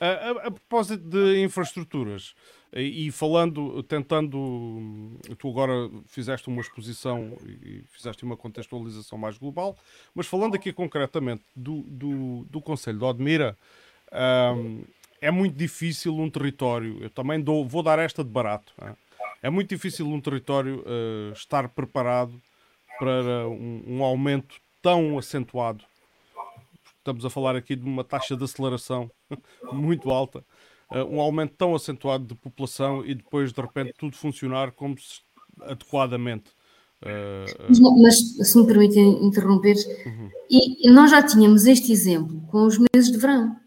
A, 0.00 0.06
a, 0.06 0.30
a 0.46 0.50
propósito 0.50 1.02
de 1.02 1.42
infraestruturas, 1.42 2.34
e, 2.72 3.10
falando, 3.10 3.82
tentando, 3.84 5.18
tu 5.38 5.48
agora 5.48 5.90
fizeste 6.06 6.48
uma 6.48 6.60
exposição 6.60 7.36
e 7.46 7.82
fizeste 7.90 8.24
uma 8.24 8.36
contextualização 8.36 9.16
mais 9.16 9.38
global, 9.38 9.76
mas 10.14 10.26
falando 10.26 10.54
aqui 10.56 10.72
concretamente 10.72 11.42
do, 11.54 11.82
do, 11.82 12.44
do 12.50 12.60
Conselho 12.60 12.98
de 12.98 13.04
Odmira, 13.04 13.56
um, 14.54 14.82
é 15.26 15.30
muito 15.30 15.56
difícil 15.56 16.16
um 16.16 16.30
território, 16.30 17.02
eu 17.02 17.10
também 17.10 17.40
dou, 17.40 17.66
vou 17.66 17.82
dar 17.82 17.98
esta 17.98 18.22
de 18.22 18.30
barato, 18.30 18.72
é, 18.80 18.94
é 19.42 19.50
muito 19.50 19.68
difícil 19.68 20.06
um 20.06 20.20
território 20.20 20.84
uh, 20.86 21.32
estar 21.32 21.68
preparado 21.68 22.40
para 22.96 23.48
um, 23.48 23.82
um 23.86 24.04
aumento 24.04 24.56
tão 24.80 25.18
acentuado. 25.18 25.84
Estamos 26.98 27.24
a 27.24 27.30
falar 27.30 27.56
aqui 27.56 27.74
de 27.74 27.84
uma 27.84 28.04
taxa 28.04 28.36
de 28.36 28.44
aceleração 28.44 29.10
muito 29.72 30.10
alta 30.10 30.44
uh, 30.92 31.04
um 31.04 31.20
aumento 31.20 31.54
tão 31.58 31.74
acentuado 31.74 32.24
de 32.24 32.34
população 32.36 33.04
e 33.04 33.14
depois 33.14 33.52
de 33.52 33.60
repente 33.60 33.94
tudo 33.98 34.16
funcionar 34.16 34.70
como 34.72 34.96
se, 34.96 35.20
adequadamente. 35.62 36.50
Uh, 37.02 38.00
mas, 38.00 38.16
se 38.16 38.58
me 38.58 38.66
permitem 38.66 39.26
interromper, 39.26 39.74
uhum. 40.06 40.30
e, 40.48 40.88
nós 40.90 41.10
já 41.10 41.22
tínhamos 41.22 41.66
este 41.66 41.92
exemplo 41.92 42.40
com 42.48 42.64
os 42.64 42.78
meses 42.78 43.10
de 43.10 43.18
verão. 43.18 43.65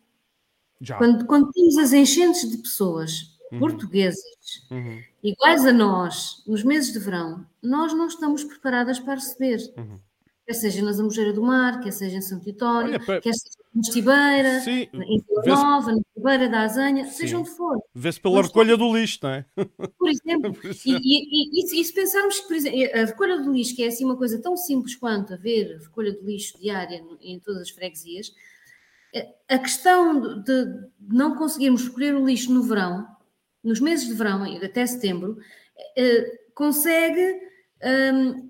Já. 0.82 0.98
Quando, 0.98 1.26
quando 1.26 1.52
tínhamos 1.52 1.78
as 1.78 1.94
enchentes 1.94 2.50
de 2.50 2.58
pessoas 2.58 3.38
uhum. 3.52 3.60
portuguesas 3.60 4.64
uhum. 4.72 5.02
iguais 5.24 5.66
a 5.66 5.74
nós 5.74 6.44
nos 6.48 6.64
meses 6.64 6.94
de 6.94 7.00
verão, 7.00 7.46
nós 7.62 7.94
não 7.94 8.08
estamos 8.08 8.44
preparadas 8.44 9.00
para 9.00 9.16
receber. 9.16 9.60
Uhum 9.78 10.00
quer 10.50 10.56
seja 10.56 10.82
na 10.82 10.92
Zambujeira 10.92 11.32
do 11.32 11.44
Mar, 11.44 11.80
quer 11.80 11.92
seja 11.92 12.18
em 12.18 12.22
São 12.22 12.40
Titório, 12.40 13.00
Olha, 13.08 13.22
quer 13.22 13.34
seja 13.34 13.60
em 13.76 13.80
Estibeira, 13.82 14.64
em 14.68 14.90
Vila 14.90 15.44
Nova, 15.46 15.92
na 15.92 16.02
Ribeira 16.18 16.50
da 16.50 16.62
Azanha, 16.62 17.06
Sim. 17.06 17.12
seja 17.12 17.38
onde 17.38 17.52
for. 17.52 17.78
Vê-se 17.94 18.20
pela 18.20 18.42
recolha 18.42 18.76
do 18.76 18.98
lixo, 18.98 19.20
não 19.22 19.30
é? 19.30 19.46
Por 20.00 20.10
exemplo, 20.10 20.52
Por 20.56 20.72
e, 20.72 20.76
e, 20.88 21.70
e, 21.70 21.82
e, 21.82 21.86
se 21.86 21.94
pensarmos 21.94 22.40
que, 22.40 22.52
exemplo, 22.52 22.80
a 22.96 23.06
recolha 23.06 23.38
do 23.38 23.54
lixo, 23.54 23.76
que 23.76 23.84
é 23.84 23.88
assim 23.90 24.04
uma 24.04 24.18
coisa 24.18 24.42
tão 24.42 24.58
simples 24.58 24.96
quanto 24.96 25.36
haver 25.36 25.78
recolha 25.82 26.12
do 26.14 26.26
lixo 26.26 26.60
diária 26.60 27.06
em 27.22 27.40
todas 27.40 27.62
as 27.62 27.70
freguesias, 27.70 28.34
a 29.48 29.58
questão 29.58 30.42
de 30.44 30.66
não 31.00 31.36
conseguirmos 31.36 31.84
recolher 31.88 32.16
o 32.16 32.26
lixo 32.26 32.54
no 32.54 32.64
verão, 32.64 33.08
nos 33.64 33.80
meses 33.80 34.08
de 34.08 34.14
verão, 34.14 34.44
até 34.64 34.86
setembro, 34.86 35.38
eh, 35.98 36.40
consegue 36.54 37.42
um, 38.14 38.50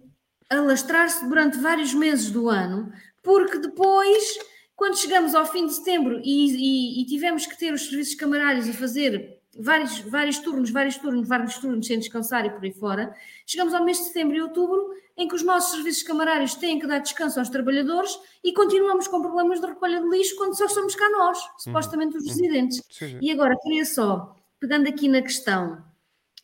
alastrar-se 0.50 1.28
durante 1.28 1.58
vários 1.58 1.94
meses 1.94 2.32
do 2.32 2.50
ano, 2.50 2.92
porque 3.24 3.60
depois, 3.60 4.38
quando 4.76 5.00
chegamos 5.00 5.34
ao 5.36 5.46
fim 5.46 5.68
de 5.68 5.74
setembro 5.74 6.20
e, 6.24 7.00
e, 7.00 7.02
e 7.02 7.06
tivemos 7.06 7.46
que 7.46 7.58
ter 7.58 7.74
os 7.74 7.88
serviços 7.88 8.16
camarários 8.16 8.68
a 8.68 8.74
fazer 8.74 9.39
vários, 9.60 10.00
vários 10.00 10.40
turnos, 10.40 10.72
vários 10.72 10.98
turnos, 10.98 11.28
vários 11.28 11.58
turnos 11.58 11.86
sem 11.86 12.00
descansar 12.00 12.46
e 12.46 12.50
por 12.50 12.64
aí 12.64 12.72
fora, 12.72 13.14
chegamos 13.46 13.74
ao 13.74 13.84
mês 13.84 13.98
de 13.98 14.06
setembro 14.06 14.36
e 14.36 14.42
outubro 14.42 14.90
em 15.18 15.28
que 15.28 15.36
os 15.36 15.44
nossos 15.44 15.72
serviços 15.72 16.04
camarários 16.04 16.56
têm 16.56 16.80
que 16.80 16.88
dar 16.88 17.00
descanso 17.00 17.40
aos 17.40 17.50
trabalhadores 17.50 18.18
e 18.44 18.54
continuamos 18.54 19.08
com 19.08 19.22
problemas 19.22 19.60
de 19.60 19.68
recolha 19.68 20.02
de 20.02 20.08
lixo 20.08 20.36
quando 20.38 20.58
só 20.58 20.68
somos 20.68 20.96
cá 20.96 21.10
nós, 21.10 21.38
supostamente 21.58 22.16
os 22.16 22.24
uhum. 22.24 22.30
residentes. 22.30 22.82
E 23.22 23.30
agora, 23.30 23.58
queria 23.62 23.84
só, 23.84 24.36
pegando 24.60 24.88
aqui 24.88 25.10
na 25.10 25.22
questão 25.22 25.84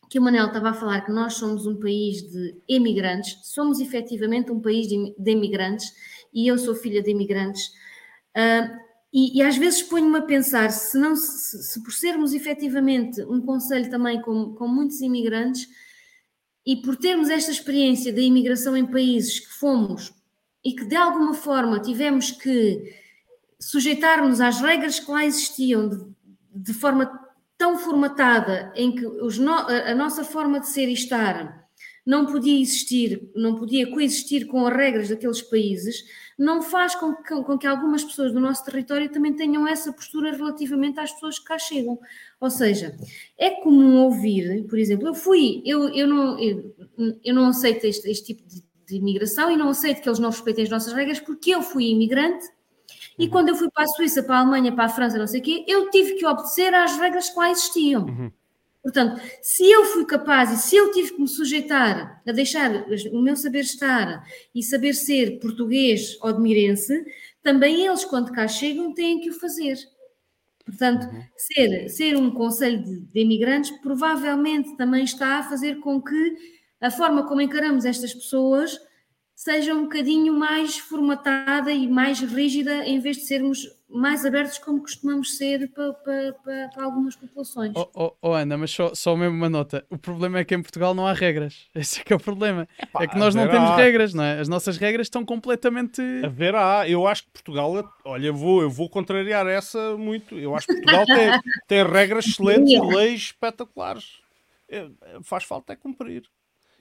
que 0.10 0.20
o 0.20 0.22
Manel 0.22 0.48
estava 0.48 0.70
a 0.70 0.74
falar 0.74 1.02
que 1.02 1.12
nós 1.12 1.36
somos 1.36 1.66
um 1.66 1.80
país 1.80 2.22
de 2.22 2.56
emigrantes, 2.68 3.40
somos 3.44 3.80
efetivamente 3.80 4.52
um 4.52 4.62
país 4.62 4.88
de, 4.88 5.16
de 5.18 5.32
emigrantes 5.32 5.94
e 6.34 6.48
eu 6.48 6.58
sou 6.58 6.76
filha 6.76 7.02
de 7.02 7.12
imigrantes. 7.12 7.72
Ah, 8.36 8.85
e, 9.18 9.38
e 9.38 9.42
às 9.42 9.56
vezes 9.56 9.82
ponho-me 9.82 10.18
a 10.18 10.24
pensar, 10.24 10.70
se, 10.72 10.98
não, 10.98 11.16
se, 11.16 11.64
se 11.64 11.82
por 11.82 11.94
sermos 11.94 12.34
efetivamente 12.34 13.24
um 13.24 13.40
conselho 13.40 13.90
também 13.90 14.22
com, 14.22 14.54
com 14.56 14.68
muitos 14.68 15.00
imigrantes, 15.00 15.70
e 16.66 16.76
por 16.76 16.98
termos 16.98 17.30
esta 17.30 17.50
experiência 17.50 18.12
da 18.12 18.20
imigração 18.20 18.76
em 18.76 18.86
países 18.86 19.40
que 19.40 19.54
fomos 19.54 20.14
e 20.62 20.74
que 20.74 20.84
de 20.84 20.98
alguma 20.98 21.34
forma 21.34 21.80
tivemos 21.80 22.30
que 22.30 22.94
sujeitar-nos 23.58 24.42
às 24.42 24.60
regras 24.60 25.00
que 25.00 25.10
lá 25.10 25.24
existiam 25.24 25.88
de, 25.88 26.06
de 26.54 26.74
forma 26.74 27.10
tão 27.58 27.78
formatada 27.78 28.74
em 28.76 28.94
que 28.94 29.04
no, 29.04 29.54
a 29.54 29.96
nossa 29.96 30.26
forma 30.26 30.60
de 30.60 30.68
ser 30.68 30.90
e 30.90 30.94
estar 30.94 31.65
não 32.06 32.26
podia 32.26 32.62
existir, 32.62 33.30
não 33.36 33.56
podia 33.56 33.90
coexistir 33.90 34.46
com 34.46 34.66
as 34.68 34.76
regras 34.76 35.10
daqueles 35.10 35.42
países, 35.42 36.04
não 36.38 36.62
faz 36.62 36.94
com 36.96 37.16
que, 37.16 37.44
com 37.44 37.58
que, 37.58 37.66
algumas 37.66 38.04
pessoas 38.04 38.32
do 38.32 38.40
nosso 38.40 38.64
território 38.64 39.10
também 39.10 39.34
tenham 39.34 39.68
essa 39.68 39.92
postura 39.92 40.32
relativamente 40.32 41.00
às 41.00 41.12
pessoas 41.14 41.40
que 41.40 41.46
cá 41.46 41.58
chegam. 41.58 41.98
Ou 42.40 42.50
seja, 42.50 42.96
é 43.38 43.62
comum 43.62 44.04
ouvir, 44.04 44.66
por 44.68 44.78
exemplo, 44.78 45.08
eu 45.08 45.14
fui, 45.14 45.64
eu, 45.66 45.90
eu, 45.90 46.08
não, 46.08 46.38
eu, 46.38 46.76
eu 47.24 47.34
não 47.34 47.48
aceito 47.48 47.86
este, 47.86 48.10
este 48.10 48.36
tipo 48.36 48.48
de, 48.48 48.64
de 48.86 48.96
imigração 48.98 49.50
e 49.50 49.58
não 49.58 49.70
aceito 49.70 50.02
que 50.02 50.10
eles 50.10 50.20
não 50.20 50.30
respeitem 50.30 50.66
as 50.66 50.70
nossas 50.70 50.94
regras 50.94 51.20
porque 51.20 51.56
eu 51.56 51.62
fui 51.62 51.86
imigrante 51.86 52.46
e 53.18 53.28
quando 53.30 53.50
eu 53.50 53.56
fui 53.56 53.70
para 53.72 53.84
a 53.84 53.88
Suíça, 53.88 54.22
para 54.22 54.38
a 54.38 54.40
Alemanha, 54.42 54.74
para 54.74 54.86
a 54.86 54.90
França, 54.90 55.18
não 55.18 55.28
sei 55.28 55.40
o 55.40 55.44
quê, 55.44 55.64
eu 55.68 55.90
tive 55.90 56.16
que 56.16 56.26
obedecer 56.26 56.74
às 56.74 56.98
regras 56.98 57.30
que 57.30 57.40
lá 57.40 57.50
existiam. 57.50 58.06
Uhum. 58.06 58.32
Portanto, 58.86 59.20
se 59.42 59.66
eu 59.66 59.84
fui 59.86 60.06
capaz 60.06 60.52
e 60.52 60.58
se 60.58 60.76
eu 60.76 60.92
tive 60.92 61.16
que 61.16 61.20
me 61.20 61.28
sujeitar 61.28 62.22
a 62.24 62.32
deixar 62.32 62.86
o 63.12 63.20
meu 63.20 63.36
saber 63.36 63.62
estar 63.62 64.24
e 64.54 64.62
saber 64.62 64.94
ser 64.94 65.40
português 65.40 66.16
ou 66.22 66.30
admirense, 66.30 67.04
também 67.42 67.84
eles, 67.84 68.06
quando 68.06 68.32
cá 68.32 68.48
chegam, 68.48 68.94
têm 68.94 69.20
que 69.20 69.32
o 69.32 69.40
fazer. 69.40 69.76
Portanto, 70.64 71.08
Uhum. 71.08 71.24
ser, 71.36 71.90
ser 71.90 72.16
um 72.16 72.30
conselho 72.32 72.84
de, 72.84 73.00
de 73.00 73.20
imigrantes 73.22 73.72
provavelmente 73.82 74.78
também 74.78 75.04
está 75.04 75.40
a 75.40 75.44
fazer 75.50 75.80
com 75.80 76.00
que 76.00 76.36
a 76.80 76.92
forma 76.92 77.28
como 77.28 77.42
encaramos 77.42 77.86
estas 77.86 78.14
pessoas 78.14 78.78
seja 79.46 79.76
um 79.76 79.84
bocadinho 79.84 80.34
mais 80.34 80.80
formatada 80.80 81.72
e 81.72 81.88
mais 81.88 82.20
rígida 82.20 82.84
em 82.84 83.00
vez 83.00 83.18
de 83.18 83.26
sermos 83.26 83.60
mais 83.88 84.26
abertos 84.26 84.58
como 84.58 84.82
costumamos 84.82 85.38
ser 85.38 85.70
para, 85.72 85.94
para, 85.94 86.34
para, 86.44 86.70
para 86.70 86.84
algumas 86.84 87.16
populações. 87.16 87.72
Oh, 87.76 87.88
oh, 87.94 88.14
oh, 88.24 88.34
Ana, 88.34 88.58
mas 88.58 88.72
só, 88.72 88.96
só 88.96 89.16
mesmo 89.16 89.36
uma 89.36 89.48
nota. 89.48 89.86
O 89.88 90.00
problema 90.00 90.40
é 90.40 90.44
que 90.44 90.56
em 90.56 90.62
Portugal 90.64 90.96
não 90.96 91.06
há 91.06 91.14
regras. 91.14 91.70
Esse 91.76 92.02
é 92.02 92.04
que 92.04 92.12
é 92.12 92.16
o 92.16 92.20
problema. 92.20 92.68
Epá, 92.82 93.04
é 93.04 93.08
que 93.08 93.20
nós 93.20 93.36
não 93.36 93.44
haverá. 93.44 93.60
temos 93.60 93.78
regras, 93.78 94.14
não 94.16 94.24
é? 94.24 94.40
As 94.40 94.48
nossas 94.48 94.78
regras 94.78 95.06
estão 95.06 95.24
completamente. 95.24 96.02
A 96.24 96.28
ver, 96.28 96.56
há, 96.56 96.90
eu 96.90 97.06
acho 97.06 97.26
que 97.26 97.30
Portugal, 97.30 97.72
olha, 98.04 98.26
eu 98.26 98.34
vou, 98.34 98.64
eu 98.64 98.70
vou 98.70 98.90
contrariar 98.90 99.46
essa 99.46 99.96
muito. 99.96 100.40
Eu 100.40 100.56
acho 100.56 100.66
que 100.66 100.74
Portugal 100.74 101.06
tem, 101.06 101.42
tem 101.68 101.84
regras 101.86 102.26
excelentes 102.26 102.74
e 102.74 102.82
leis 102.82 103.22
espetaculares. 103.22 104.24
É, 104.68 104.90
faz 105.22 105.44
falta 105.44 105.74
é 105.74 105.76
cumprir. 105.76 106.24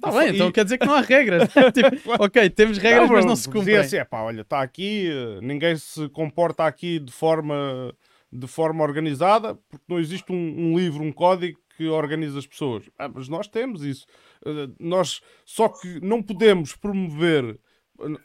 Tá 0.00 0.10
E 0.10 0.12
bem, 0.18 0.34
então 0.34 0.48
e- 0.48 0.52
quer 0.52 0.64
dizer 0.64 0.78
que 0.78 0.86
não 0.86 0.94
há 0.94 1.00
regras. 1.00 1.48
Tipo, 1.72 2.22
ok, 2.24 2.50
temos 2.50 2.78
regras, 2.78 3.10
mas 3.10 3.24
não 3.24 3.36
se 3.36 3.48
cumprem. 3.48 3.76
assim, 3.76 3.96
epá, 3.96 4.22
olha, 4.22 4.40
está 4.42 4.60
aqui, 4.62 5.08
ninguém 5.42 5.76
se 5.76 6.08
comporta 6.10 6.64
aqui 6.66 6.98
de 6.98 7.12
forma, 7.12 7.94
de 8.32 8.46
forma 8.46 8.82
organizada, 8.84 9.54
porque 9.68 9.84
não 9.88 9.98
existe 9.98 10.30
um, 10.32 10.36
um 10.36 10.78
livro, 10.78 11.02
um 11.02 11.12
código 11.12 11.58
que 11.76 11.86
organiza 11.88 12.38
as 12.38 12.46
pessoas. 12.46 12.88
Ah, 12.98 13.08
mas 13.08 13.28
nós 13.28 13.48
temos 13.48 13.82
isso. 13.82 14.06
Eh, 14.46 14.68
Nós 14.78 15.20
só 15.44 15.68
que 15.68 16.00
não 16.00 16.22
podemos 16.22 16.74
promover. 16.76 17.58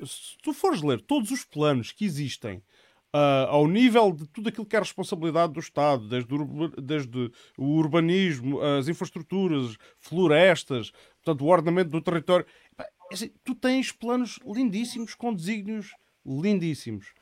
Se 0.06 0.38
tu 0.44 0.54
fores 0.54 0.82
ler 0.82 1.00
todos 1.02 1.32
os 1.32 1.46
planos 1.46 1.92
que 1.92 2.06
existem 2.06 2.62
ah, 3.12 3.48
ao 3.50 3.68
nível 3.68 4.12
de 4.12 4.28
tudo 4.28 4.50
aquilo 4.50 4.66
que 4.68 4.76
é 4.76 4.80
responsabilidade 4.80 5.54
do 5.54 5.60
Estado, 5.60 6.08
desde 6.08 6.32
o, 6.32 6.68
desde 6.80 7.32
o 7.58 7.66
urbanismo, 7.78 8.62
as 8.62 8.88
infraestruturas, 8.88 9.78
florestas, 9.98 10.92
portanto, 11.24 11.42
o 11.46 11.48
ordenamento 11.48 11.90
do 11.90 12.02
território. 12.02 12.46
É 12.78 12.86
assim, 13.12 13.32
tu 13.44 13.56
tens 13.56 13.92
planos 13.92 14.40
lindíssimos, 14.46 15.16
com 15.16 15.34
desígnios 15.34 15.94
lindíssimos. 16.26 17.14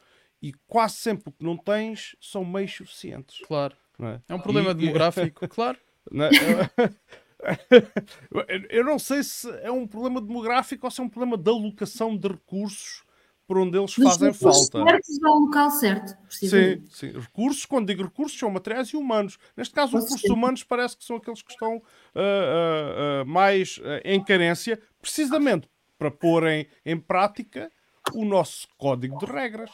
E 0.41 0.53
quase 0.67 0.95
sempre 0.95 1.29
o 1.29 1.31
que 1.31 1.43
não 1.43 1.57
tens 1.57 2.15
são 2.21 2.45
meios 2.45 2.73
suficientes. 2.75 3.39
Claro. 3.47 3.75
é? 3.99 4.19
É 4.29 4.35
um 4.35 4.39
problema 4.39 4.69
E- 4.69 4.71
e- 4.71 4.75
demográfico, 4.75 5.45
claro. 5.49 5.77
né? 6.11 6.29
Eu 8.69 8.83
não 8.83 8.97
sei 8.99 9.23
se 9.23 9.49
é 9.61 9.71
um 9.71 9.87
problema 9.87 10.19
demográfico 10.21 10.85
ou 10.87 10.91
se 10.91 10.99
é 10.99 11.03
um 11.03 11.09
problema 11.09 11.37
de 11.37 11.49
alocação 11.49 12.17
de 12.17 12.27
recursos 12.27 13.03
por 13.47 13.57
onde 13.57 13.77
eles 13.77 13.95
Dos 13.95 14.03
fazem 14.03 14.33
falta. 14.33 14.83
certos 14.83 15.23
ao 15.23 15.39
local 15.39 15.71
certo, 15.71 16.17
Sim, 16.29 16.83
sim. 16.89 17.11
Recursos, 17.17 17.65
quando 17.65 17.87
digo 17.87 18.03
recursos, 18.03 18.37
são 18.37 18.51
materiais 18.51 18.89
e 18.89 18.97
humanos. 18.97 19.39
Neste 19.55 19.73
caso, 19.73 19.97
os 19.97 20.03
recursos 20.03 20.29
humanos 20.29 20.63
parece 20.63 20.97
que 20.97 21.05
são 21.05 21.15
aqueles 21.15 21.41
que 21.41 21.51
estão 21.51 21.81
ah, 22.13 22.19
ah, 22.19 23.21
ah, 23.21 23.25
mais 23.25 23.79
em 24.03 24.21
carência, 24.21 24.79
precisamente 25.01 25.69
para 25.97 26.11
porem 26.11 26.67
em 26.85 26.99
prática 26.99 27.71
o 28.13 28.25
nosso 28.25 28.67
código 28.77 29.17
de 29.17 29.25
regras. 29.25 29.71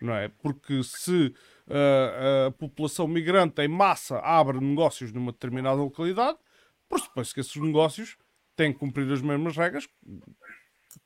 Não 0.00 0.14
é? 0.14 0.28
Porque 0.28 0.80
se 0.84 1.34
a 2.46 2.52
população 2.52 3.08
migrante 3.08 3.60
em 3.60 3.68
massa 3.68 4.20
abre 4.20 4.60
negócios 4.60 5.12
numa 5.12 5.32
determinada 5.32 5.82
localidade, 5.82 6.38
pressupõe-se 6.88 7.34
que 7.34 7.40
esses 7.40 7.56
negócios 7.56 8.16
têm 8.54 8.72
que 8.72 8.78
cumprir 8.78 9.10
as 9.12 9.20
mesmas 9.20 9.56
regras 9.56 9.88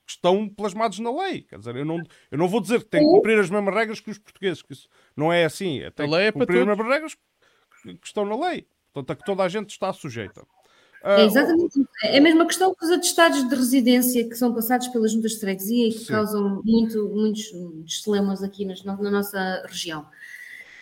que 0.07 0.13
estão 0.13 0.49
plasmados 0.49 0.99
na 0.99 1.11
lei. 1.15 1.43
Quer 1.43 1.59
dizer, 1.59 1.77
eu 1.77 1.85
não, 1.85 2.03
eu 2.31 2.39
não 2.39 2.49
vou 2.49 2.61
dizer 2.61 2.81
que 2.81 2.91
têm 2.91 3.05
que 3.05 3.11
cumprir 3.11 3.39
as 3.39 3.49
mesmas 3.51 3.75
regras 3.75 4.01
que 4.01 4.11
os 4.11 4.19
portugueses, 4.19 4.63
que 4.63 4.73
isso 4.73 4.89
não 5.17 5.33
é 5.33 5.45
assim. 5.45 5.81
É, 5.81 5.91
tem 5.91 6.07
A 6.07 6.11
lei 6.11 6.21
que 6.23 6.29
é 6.29 6.33
para 6.33 6.41
cumprir 6.41 6.61
as 6.61 6.67
mesmas 6.67 6.89
regras 6.89 7.15
que, 7.83 7.95
que 7.95 8.07
estão 8.07 8.25
na 8.25 8.37
lei. 8.49 8.67
Portanto, 8.93 9.11
a 9.11 9.17
que 9.17 9.25
toda 9.25 9.43
a 9.43 9.49
gente 9.49 9.71
está 9.71 9.93
sujeita. 9.93 10.43
É 11.05 11.23
Ah, 11.23 11.25
exatamente. 11.25 11.81
É 12.05 12.19
a 12.19 12.21
mesma 12.21 12.47
questão 12.47 12.75
que 12.75 12.85
os 12.85 12.91
atestados 12.91 13.49
de 13.49 13.55
residência 13.55 14.29
que 14.29 14.35
são 14.37 14.55
passados 14.55 14.89
pelas 14.89 15.13
juntas 15.13 15.33
de 15.33 15.41
freguesia 15.41 15.89
e 15.89 15.93
que 15.93 15.99
Sim. 16.01 16.13
causam 16.13 16.63
muito, 16.65 17.09
muitos, 17.09 17.51
dilemas 18.05 18.43
aqui 18.43 18.65
nas- 18.65 18.85
na, 18.85 18.97
na 18.97 19.11
nossa 19.11 19.65
região. 19.67 20.07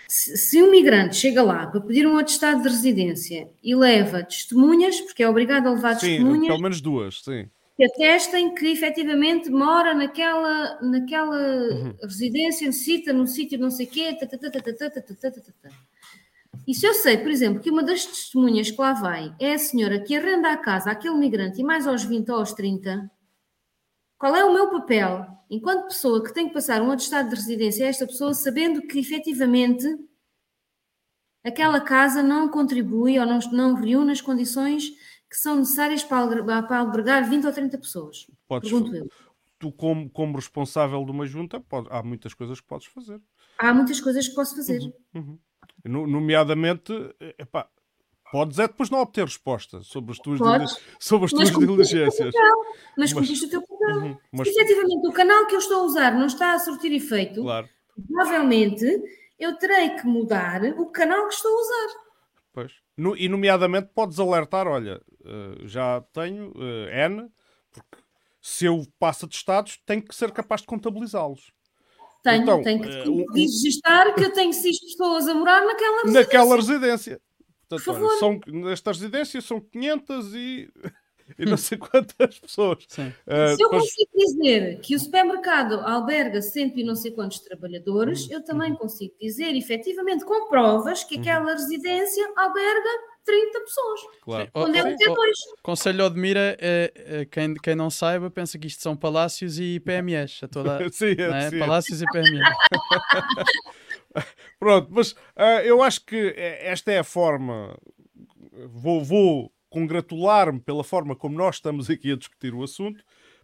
Se, 0.09 0.37
se 0.37 0.63
um 0.63 0.71
migrante 0.71 1.17
chega 1.17 1.43
lá 1.43 1.69
para 1.69 1.81
pedir 1.81 2.07
um 2.07 2.19
atestado 2.19 2.63
de 2.63 2.69
residência 2.69 3.49
e 3.63 3.75
leva 3.77 4.25
testemunhas, 4.25 5.01
porque 5.01 5.23
é 5.23 5.29
obrigado 5.29 5.69
a 5.69 5.71
levar 5.71 5.95
sim, 5.95 6.17
testemunhas, 6.17 6.49
pelo 6.49 6.63
menos 6.63 6.81
duas, 6.81 7.23
sim 7.23 7.49
que 7.81 7.85
atestem 7.87 8.55
que 8.55 8.67
efetivamente 8.67 9.49
mora 9.49 9.95
naquela, 9.95 10.79
naquela 10.83 11.35
uhum. 11.35 11.97
residência, 12.03 12.67
necessita 12.67 13.11
num 13.11 13.27
sítio 13.27 13.59
não 13.59 13.71
sei 13.71 13.87
quê. 13.87 14.15
Tata, 14.21 14.39
se 16.75 16.87
eu 16.87 16.93
sei, 16.93 17.17
por 17.17 17.31
exemplo, 17.31 17.63
que 17.63 17.71
uma 17.71 17.83
das 17.83 18.05
testemunhas 18.05 18.71
que 18.71 18.79
lá 18.79 18.93
vai 18.93 19.35
é 19.41 19.55
a 19.55 19.59
senhora 19.59 19.99
que 19.99 20.15
arrenda 20.15 20.53
a 20.53 20.59
casa 20.59 20.91
àquele 20.91 21.15
migrante 21.15 21.63
e 21.63 21.65
mais 21.65 21.87
aos 21.87 22.05
20 22.05 22.31
ou 22.31 22.37
aos 22.41 22.53
30. 22.53 23.11
Qual 24.19 24.37
é 24.37 24.45
o 24.45 24.53
meu 24.53 24.69
papel, 24.69 25.27
enquanto 25.49 25.87
pessoa 25.87 26.23
que 26.23 26.35
tem 26.35 26.49
que 26.49 26.53
passar 26.53 26.83
um 26.83 26.91
atestado 26.91 27.31
de 27.31 27.37
residência 27.37 27.87
a 27.87 27.89
esta 27.89 28.07
pessoa, 28.07 28.35
sabendo 28.35 28.83
que 28.83 28.99
efetivamente 28.99 29.87
aquela 31.43 31.81
casa 31.81 32.23
não 32.23 32.47
contribui 32.51 33.19
ou 33.19 33.25
não, 33.25 33.39
não 33.53 33.73
reúne 33.73 34.13
as 34.13 34.21
condições 34.21 34.93
que 35.31 35.37
são 35.37 35.57
necessárias 35.57 36.03
para 36.03 36.19
albergar, 36.19 36.67
para 36.67 36.79
albergar 36.79 37.29
20 37.31 37.47
ou 37.47 37.53
30 37.53 37.79
pessoas? 37.79 38.27
Podes, 38.49 38.69
Pergunto 38.71 38.95
eu. 38.97 39.09
tu, 39.59 39.71
como, 39.73 40.11
como 40.11 40.37
responsável 40.37 41.05
de 41.05 41.11
uma 41.13 41.25
junta, 41.27 41.61
pode- 41.61 41.87
há 41.91 42.03
muitas 42.03 42.35
coisas 42.35 42.61
que 42.61 42.67
podes 42.67 42.89
fazer. 42.89 43.21
Há 43.59 43.73
muitas 43.73 44.01
coisas 44.01 44.27
que 44.29 44.35
posso 44.35 44.57
fazer. 44.57 44.81
Uhum. 45.15 45.39
No- 45.85 46.07
nomeadamente, 46.07 46.93
epá, 47.39 47.69
podes 48.33 48.59
é 48.59 48.67
depois 48.67 48.91
não 48.91 49.01
obter 49.01 49.25
resposta 49.25 49.83
sobre 49.83 50.13
as 50.13 50.19
tuas, 50.19 50.39
Podes. 50.39 50.79
sobre 50.99 51.27
as 51.27 51.31
tuas 51.33 51.51
diligências. 51.51 52.35
Mas 52.35 52.97
Mas- 52.97 53.13
cumpriste 53.13 53.47
o 53.47 53.51
teu 53.51 53.63
papel. 53.63 53.97
Uhum. 53.99 54.17
Mas, 54.33 54.49
Se 54.49 54.55
efetivamente 54.61 55.07
o 55.09 55.13
canal 55.13 55.47
que 55.47 55.55
eu 55.55 55.59
estou 55.59 55.81
a 55.83 55.85
usar 55.85 56.11
não 56.19 56.27
está 56.27 56.55
a 56.55 56.59
surtir 56.59 56.93
efeito, 56.93 57.43
claro, 57.43 57.69
provavelmente 58.09 58.85
eu 59.39 59.57
terei 59.57 59.91
que 59.91 60.07
mudar 60.07 60.63
o 60.79 60.87
canal 60.87 61.29
que 61.29 61.35
estou 61.35 61.51
a 61.51 61.61
usar. 61.61 62.10
Pois. 62.53 62.73
No- 62.97 63.17
e 63.17 63.29
nomeadamente 63.29 63.91
podes 63.95 64.19
alertar, 64.21 64.67
olha, 64.67 65.01
eh, 65.25 65.55
já 65.67 66.01
tenho 66.13 66.53
eh, 66.57 67.07
N, 67.09 67.29
porque 67.73 68.03
se 68.41 68.65
eu 68.67 68.87
passo 68.99 69.27
de 69.27 69.35
estados, 69.37 69.79
tenho 69.87 70.03
que 70.03 70.15
ser 70.15 70.31
capaz 70.33 70.61
de 70.63 70.67
contabilizá-los. 70.67 71.53
Tenho, 72.23 72.43
Então, 72.43 72.63
tenho 72.63 72.85
eh, 72.85 73.03
que 73.03 73.09
um- 73.09 73.25
registar 73.33 74.15
que 74.15 74.25
eu 74.25 74.33
tenho 74.33 74.53
seis 74.53 74.79
pessoas 74.79 75.27
a 75.29 75.35
morar 75.35 75.65
naquela 75.65 76.03
residência. 76.03 76.21
Naquela 76.23 76.57
residência. 76.57 77.21
Portanto, 77.69 77.85
Por 77.85 78.03
olha, 78.05 78.19
são, 78.19 78.41
nesta 78.47 78.93
residência 78.93 79.41
são 79.41 79.61
500 79.61 80.35
e 80.35 80.69
e 81.41 81.45
não 81.47 81.57
sei 81.57 81.79
quantas 81.79 82.39
pessoas. 82.39 82.85
Sim. 82.89 83.13
Ah, 83.27 83.55
Se 83.57 83.63
eu 83.63 83.71
depois- 83.71 83.83
consigo 83.83 84.11
dizer 84.17 84.81
que 84.81 84.95
o 84.95 84.99
supermercado 84.99 85.75
alberga 85.81 86.41
cento 86.43 86.79
e 86.79 86.85
não 86.85 86.95
sei 86.95 87.11
quantos 87.13 87.41
trabalhadores, 87.41 88.27
Uhum. 88.27 88.33
eu 88.35 88.45
também 88.45 88.75
consigo 88.75 89.15
dizer, 89.21 89.55
efetivamente, 89.57 90.25
com 90.25 90.49
provas, 90.49 91.05
que 91.05 91.19
aquela 91.19 91.53
residência 91.53 92.31
alberga 92.37 92.89
30 93.25 93.61
pessoas. 93.61 94.01
claro. 94.23 94.51
Onde 94.55 94.79
é 94.79 94.83
oh, 94.83 94.87
que 94.87 94.97
ter 94.97 95.11
oh, 95.11 95.15
dois? 95.15 95.37
Conselho 95.63 96.05
Odmira, 96.07 96.57
é, 96.61 96.93
é, 96.97 97.25
quem, 97.27 97.55
quem 97.55 97.75
não 97.75 97.91
saiba, 97.91 98.31
pensa 98.31 98.59
que 98.59 98.67
isto 98.67 98.83
são 98.83 98.97
palácios 98.97 99.59
e 99.61 99.79
PMEs. 99.81 100.41
A 100.43 100.49
toda, 100.49 100.79
Sim, 100.91 101.15
é, 101.19 101.29
não 101.29 101.37
é? 101.37 101.51
sim. 101.51 101.59
Palácios 101.59 102.03
e 102.03 102.07
PMEs. 102.07 102.41
Pronto, 104.59 104.89
mas 104.91 105.15
ah, 105.37 105.63
eu 105.63 105.83
acho 105.83 106.05
que 106.05 106.35
eh, 106.37 106.69
esta 106.71 106.91
é 106.93 106.99
a 106.99 107.05
forma. 107.05 107.77
Vou, 108.69 109.03
vou 109.05 109.53
congratular-me 109.71 110.61
pela 110.61 110.85
forma 110.85 111.17
como 111.17 111.37
nós 111.39 111.57
estamos 111.57 111.89
aqui 111.89 112.13
a 112.13 112.17
discutir 112.17 112.53
o 112.53 112.63
assunto, 112.63 113.03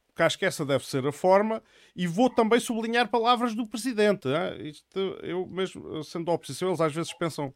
porque 0.09 0.22
acho 0.22 0.39
que 0.39 0.45
essa 0.47 0.64
deve 0.64 0.85
ser 0.87 1.07
a 1.07 1.12
forma, 1.12 1.62
e 1.95 2.07
vou 2.07 2.29
também 2.29 2.59
sublinhar 2.61 3.09
palavras 3.09 3.55
do 3.55 3.66
Presidente. 3.66 4.29
Isto, 4.62 4.99
eu 5.22 5.47
mesmo, 5.47 6.03
sendo 6.05 6.24
da 6.27 6.33
oposição, 6.33 6.68
eles 6.68 6.81
às 6.81 6.93
vezes 6.95 7.12
pensam 7.12 7.55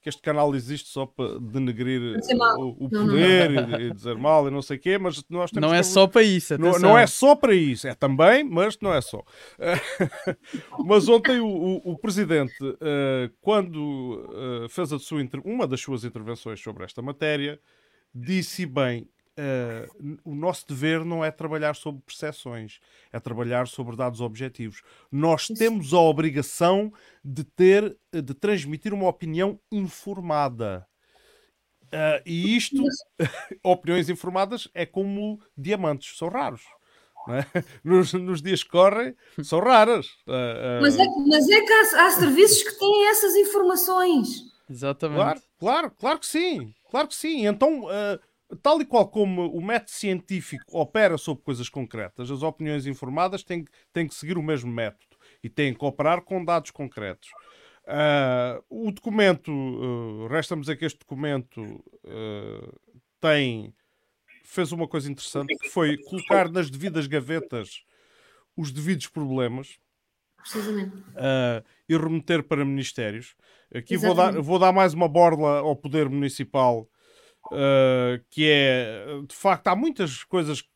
que 0.00 0.08
este 0.08 0.20
canal 0.20 0.52
existe 0.52 0.88
só 0.88 1.06
para 1.06 1.38
denegrir 1.38 2.00
o, 2.58 2.86
o 2.86 2.88
Não, 2.90 3.04
não, 3.04 3.06
poder 3.06 3.50
E, 3.52 3.86
e 3.86 3.92
dizer 3.94 4.16
mal 4.18 4.48
e 4.48 4.50
não 4.50 4.60
sei 4.60 4.76
o 4.76 4.80
quê, 4.80 4.98
mas 4.98 5.22
nós 5.30 5.52
temos 5.52 5.68
Não 5.70 5.72
é 5.72 5.78
que- 5.78 5.84
só 5.84 6.08
para 6.08 6.22
isso. 6.24 6.58
não, 6.58 6.70
Atenção. 6.70 6.90
não 6.90 6.98
é 6.98 7.06
só 7.06 7.36
para 7.36 7.54
isso, 7.54 7.86
é 7.86 7.94
também, 7.94 8.42
mas 8.42 8.76
não 8.80 8.92
é 8.92 9.00
só. 9.00 9.22
mas 10.84 11.08
ontem 11.08 11.38
o, 11.40 11.46
o- 11.46 11.92
o 11.92 11.98
Presidente, 11.98 12.54
eh, 12.80 13.30
quando 13.40 14.28
eh, 14.64 14.68
fez 14.68 14.92
a 14.92 14.98
sua 14.98 15.22
inter- 15.22 15.40
uma 15.44 15.66
das 15.68 15.80
suas 15.80 16.02
intervenções 16.04 16.60
sobre 16.60 16.84
esta 16.84 17.00
matéria, 17.00 17.60
disse 18.14 18.66
bem: 18.66 19.08
eh, 19.36 19.88
o 20.24 20.34
nosso 20.34 20.66
dever 20.68 21.04
não 21.04 21.24
é 21.24 21.30
trabalhar 21.30 21.74
sobre 21.74 22.02
percepções, 22.02 22.80
é 23.10 23.18
trabalhar 23.18 23.66
sobre 23.66 23.96
dados 23.96 24.20
objetivos. 24.20 24.82
Nós 25.10 25.46
temos 25.46 25.94
a 25.94 25.98
obrigação 26.00 26.92
de 27.24 27.42
ter, 27.42 27.96
de 28.12 28.34
transmitir 28.34 28.92
uma 28.92 29.08
opinião 29.08 29.58
informada. 29.70 30.86
Ah, 31.90 32.22
e 32.26 32.56
isto, 32.56 32.82
opiniões 33.64 34.08
informadas, 34.08 34.68
é 34.74 34.84
como 34.86 35.40
diamantes, 35.56 36.16
são 36.16 36.28
raros. 36.28 36.62
não 37.26 37.36
é? 37.36 37.46
Nos, 37.84 38.12
nos 38.14 38.42
dias 38.42 38.62
que 38.62 38.70
correm, 38.70 39.14
são 39.42 39.60
raras. 39.60 40.08
Ah, 40.26 40.32
ah, 40.32 40.80
Mas 40.82 40.98
é, 40.98 41.04
mas 41.26 41.48
é 41.48 41.60
que 41.60 41.72
há, 41.72 42.06
há 42.06 42.10
serviços 42.10 42.62
que 42.62 42.78
têm 42.78 43.08
essas 43.08 43.34
informações. 43.36 44.28
Exatamente. 44.68 45.18
Claro, 45.18 45.42
claro, 45.58 45.90
claro 45.98 46.18
que 46.18 46.26
sim. 46.26 46.74
Claro 46.92 47.08
que 47.08 47.14
sim. 47.14 47.46
Então, 47.46 47.88
ah, 47.88 48.20
tal 48.62 48.78
e 48.82 48.84
qual 48.84 49.08
como 49.08 49.46
o 49.50 49.62
método 49.64 49.90
científico 49.92 50.78
opera 50.78 51.16
sobre 51.16 51.42
coisas 51.42 51.70
concretas, 51.70 52.30
as 52.30 52.42
opiniões 52.42 52.86
informadas 52.86 53.42
têm, 53.42 53.64
que- 53.64 53.72
têm 53.94 54.06
que 54.06 54.14
seguir 54.14 54.36
o 54.36 54.42
mesmo 54.42 54.70
método 54.70 55.16
e 55.42 55.48
têm 55.48 55.72
que 55.72 55.84
operar 55.86 56.20
com 56.22 56.44
dados 56.44 56.70
concretos. 56.70 57.34
Ah, 57.86 58.62
o 58.68 58.90
documento, 58.92 59.50
ah, 59.50 60.28
resta-me 60.28 60.60
dizer 60.60 60.76
que 60.76 60.84
este 60.84 60.98
documento 61.00 61.82
ah, 62.06 62.72
tem 63.22 63.74
fez 64.44 64.72
uma 64.72 64.88
coisa 64.88 65.10
interessante 65.10 65.56
que 65.56 65.66
foi 65.66 65.98
colocar 65.98 66.50
nas 66.50 66.70
devidas 66.70 67.06
gavetas 67.06 67.84
os 68.56 68.72
devidos 68.72 69.08
problemas 69.08 69.78
Precisamente. 70.42 70.96
uh, 70.96 71.64
e 71.88 71.96
remeter 71.96 72.42
para 72.42 72.64
ministérios. 72.64 73.34
Aqui 73.74 73.94
vou 73.96 74.14
dar, 74.14 74.32
vou 74.42 74.58
dar 74.58 74.72
mais 74.72 74.92
uma 74.92 75.08
borla 75.08 75.60
ao 75.60 75.74
poder 75.76 76.08
municipal, 76.08 76.88
uh, 77.46 78.22
que 78.30 78.48
é, 78.50 79.04
de 79.26 79.34
facto, 79.34 79.68
há 79.68 79.76
muitas 79.76 80.24
coisas 80.24 80.62
que- 80.62 80.68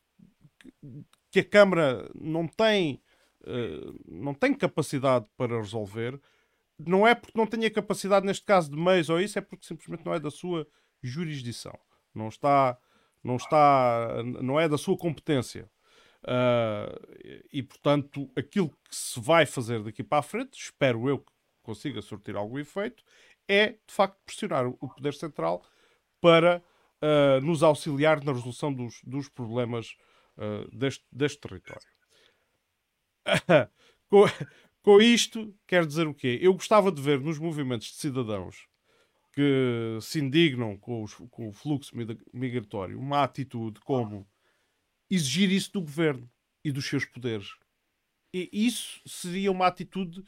que 1.31 1.39
a 1.39 1.43
Câmara 1.45 2.09
não 2.15 2.47
tem, 2.47 3.01
uh, 3.43 3.99
não 4.07 4.33
tem 4.33 4.53
capacidade 4.53 5.25
para 5.37 5.57
resolver. 5.57 6.19
Não 6.79 7.07
é 7.07 7.13
porque 7.15 7.37
não 7.37 7.47
tenha 7.47 7.69
capacidade, 7.71 8.25
neste 8.25 8.45
caso, 8.45 8.69
de 8.69 8.77
meios 8.77 9.09
ou 9.09 9.19
isso, 9.19 9.37
é 9.37 9.41
porque 9.41 9.65
simplesmente 9.65 10.05
não 10.05 10.13
é 10.13 10.19
da 10.19 10.29
sua 10.31 10.67
jurisdição. 11.01 11.77
Não 12.13 12.29
está, 12.29 12.77
não 13.23 13.35
está, 13.35 14.23
não 14.41 14.59
é 14.59 14.67
da 14.69 14.77
sua 14.77 14.97
competência. 14.97 15.69
Ah, 16.25 16.93
e 17.51 17.63
portanto, 17.63 18.29
aquilo 18.35 18.69
que 18.69 18.95
se 18.95 19.19
vai 19.19 19.45
fazer 19.45 19.83
daqui 19.83 20.03
para 20.03 20.19
a 20.19 20.23
frente, 20.23 20.53
espero 20.59 21.07
eu 21.09 21.19
que 21.19 21.31
consiga 21.63 22.01
surtir 22.01 22.35
algum 22.35 22.57
efeito, 22.59 23.03
é 23.47 23.69
de 23.71 23.93
facto 23.93 24.17
pressionar 24.25 24.67
o 24.67 24.89
Poder 24.89 25.13
Central 25.13 25.63
para 26.21 26.63
ah, 27.01 27.39
nos 27.41 27.63
auxiliar 27.63 28.23
na 28.23 28.33
resolução 28.33 28.73
dos, 28.73 29.01
dos 29.03 29.29
problemas 29.29 29.95
ah, 30.37 30.67
deste, 30.73 31.05
deste 31.11 31.39
território. 31.39 31.87
com, 34.09 34.23
com 34.81 35.01
isto, 35.01 35.53
quer 35.67 35.85
dizer 35.85 36.07
o 36.07 36.13
quê? 36.13 36.39
Eu 36.41 36.53
gostava 36.53 36.91
de 36.91 37.01
ver 37.01 37.19
nos 37.19 37.39
movimentos 37.39 37.87
de 37.87 37.95
cidadãos 37.95 38.67
que 39.33 39.99
se 40.01 40.19
indignam 40.19 40.77
com, 40.77 41.03
os- 41.03 41.15
com 41.31 41.49
o 41.49 41.53
fluxo 41.53 41.95
migra- 41.97 42.17
migratório 42.33 42.99
uma 42.99 43.23
atitude 43.23 43.79
como 43.81 44.27
exigir 45.09 45.51
isso 45.51 45.71
do 45.73 45.81
governo 45.81 46.29
e 46.63 46.71
dos 46.71 46.85
seus 46.87 47.05
poderes. 47.05 47.49
E 48.33 48.49
isso 48.51 49.01
seria 49.05 49.51
uma 49.51 49.67
atitude 49.67 50.19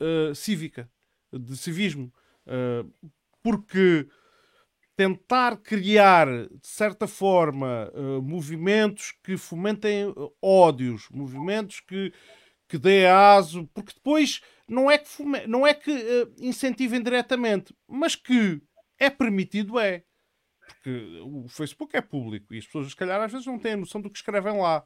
uh, 0.00 0.34
cívica, 0.34 0.90
de 1.32 1.56
civismo. 1.56 2.12
Uh, 2.46 3.10
porque 3.42 4.08
tentar 4.96 5.58
criar, 5.58 6.26
de 6.26 6.66
certa 6.66 7.06
forma, 7.06 7.90
uh, 7.94 8.20
movimentos 8.22 9.12
que 9.22 9.36
fomentem 9.36 10.12
ódios, 10.42 11.08
movimentos 11.10 11.80
que, 11.80 12.12
que 12.68 12.78
dê 12.78 13.06
aso, 13.06 13.68
porque 13.72 13.92
depois 13.94 14.40
não 14.66 14.90
é 14.90 14.98
que, 14.98 15.08
fome- 15.08 15.46
não 15.46 15.66
é 15.66 15.72
que 15.72 15.90
uh, 15.90 16.34
incentivem 16.40 17.02
diretamente, 17.02 17.74
mas 17.86 18.16
que 18.16 18.60
é 18.98 19.08
permitido, 19.08 19.78
é 19.78 20.04
porque 20.68 21.20
o 21.24 21.48
Facebook 21.48 21.96
é 21.96 22.00
público 22.00 22.54
e 22.54 22.58
as 22.58 22.66
pessoas, 22.66 22.88
se 22.88 22.96
calhar, 22.96 23.20
às 23.20 23.32
vezes 23.32 23.46
não 23.46 23.58
têm 23.58 23.72
a 23.72 23.76
noção 23.76 24.00
do 24.00 24.10
que 24.10 24.18
escrevem 24.18 24.58
lá. 24.58 24.84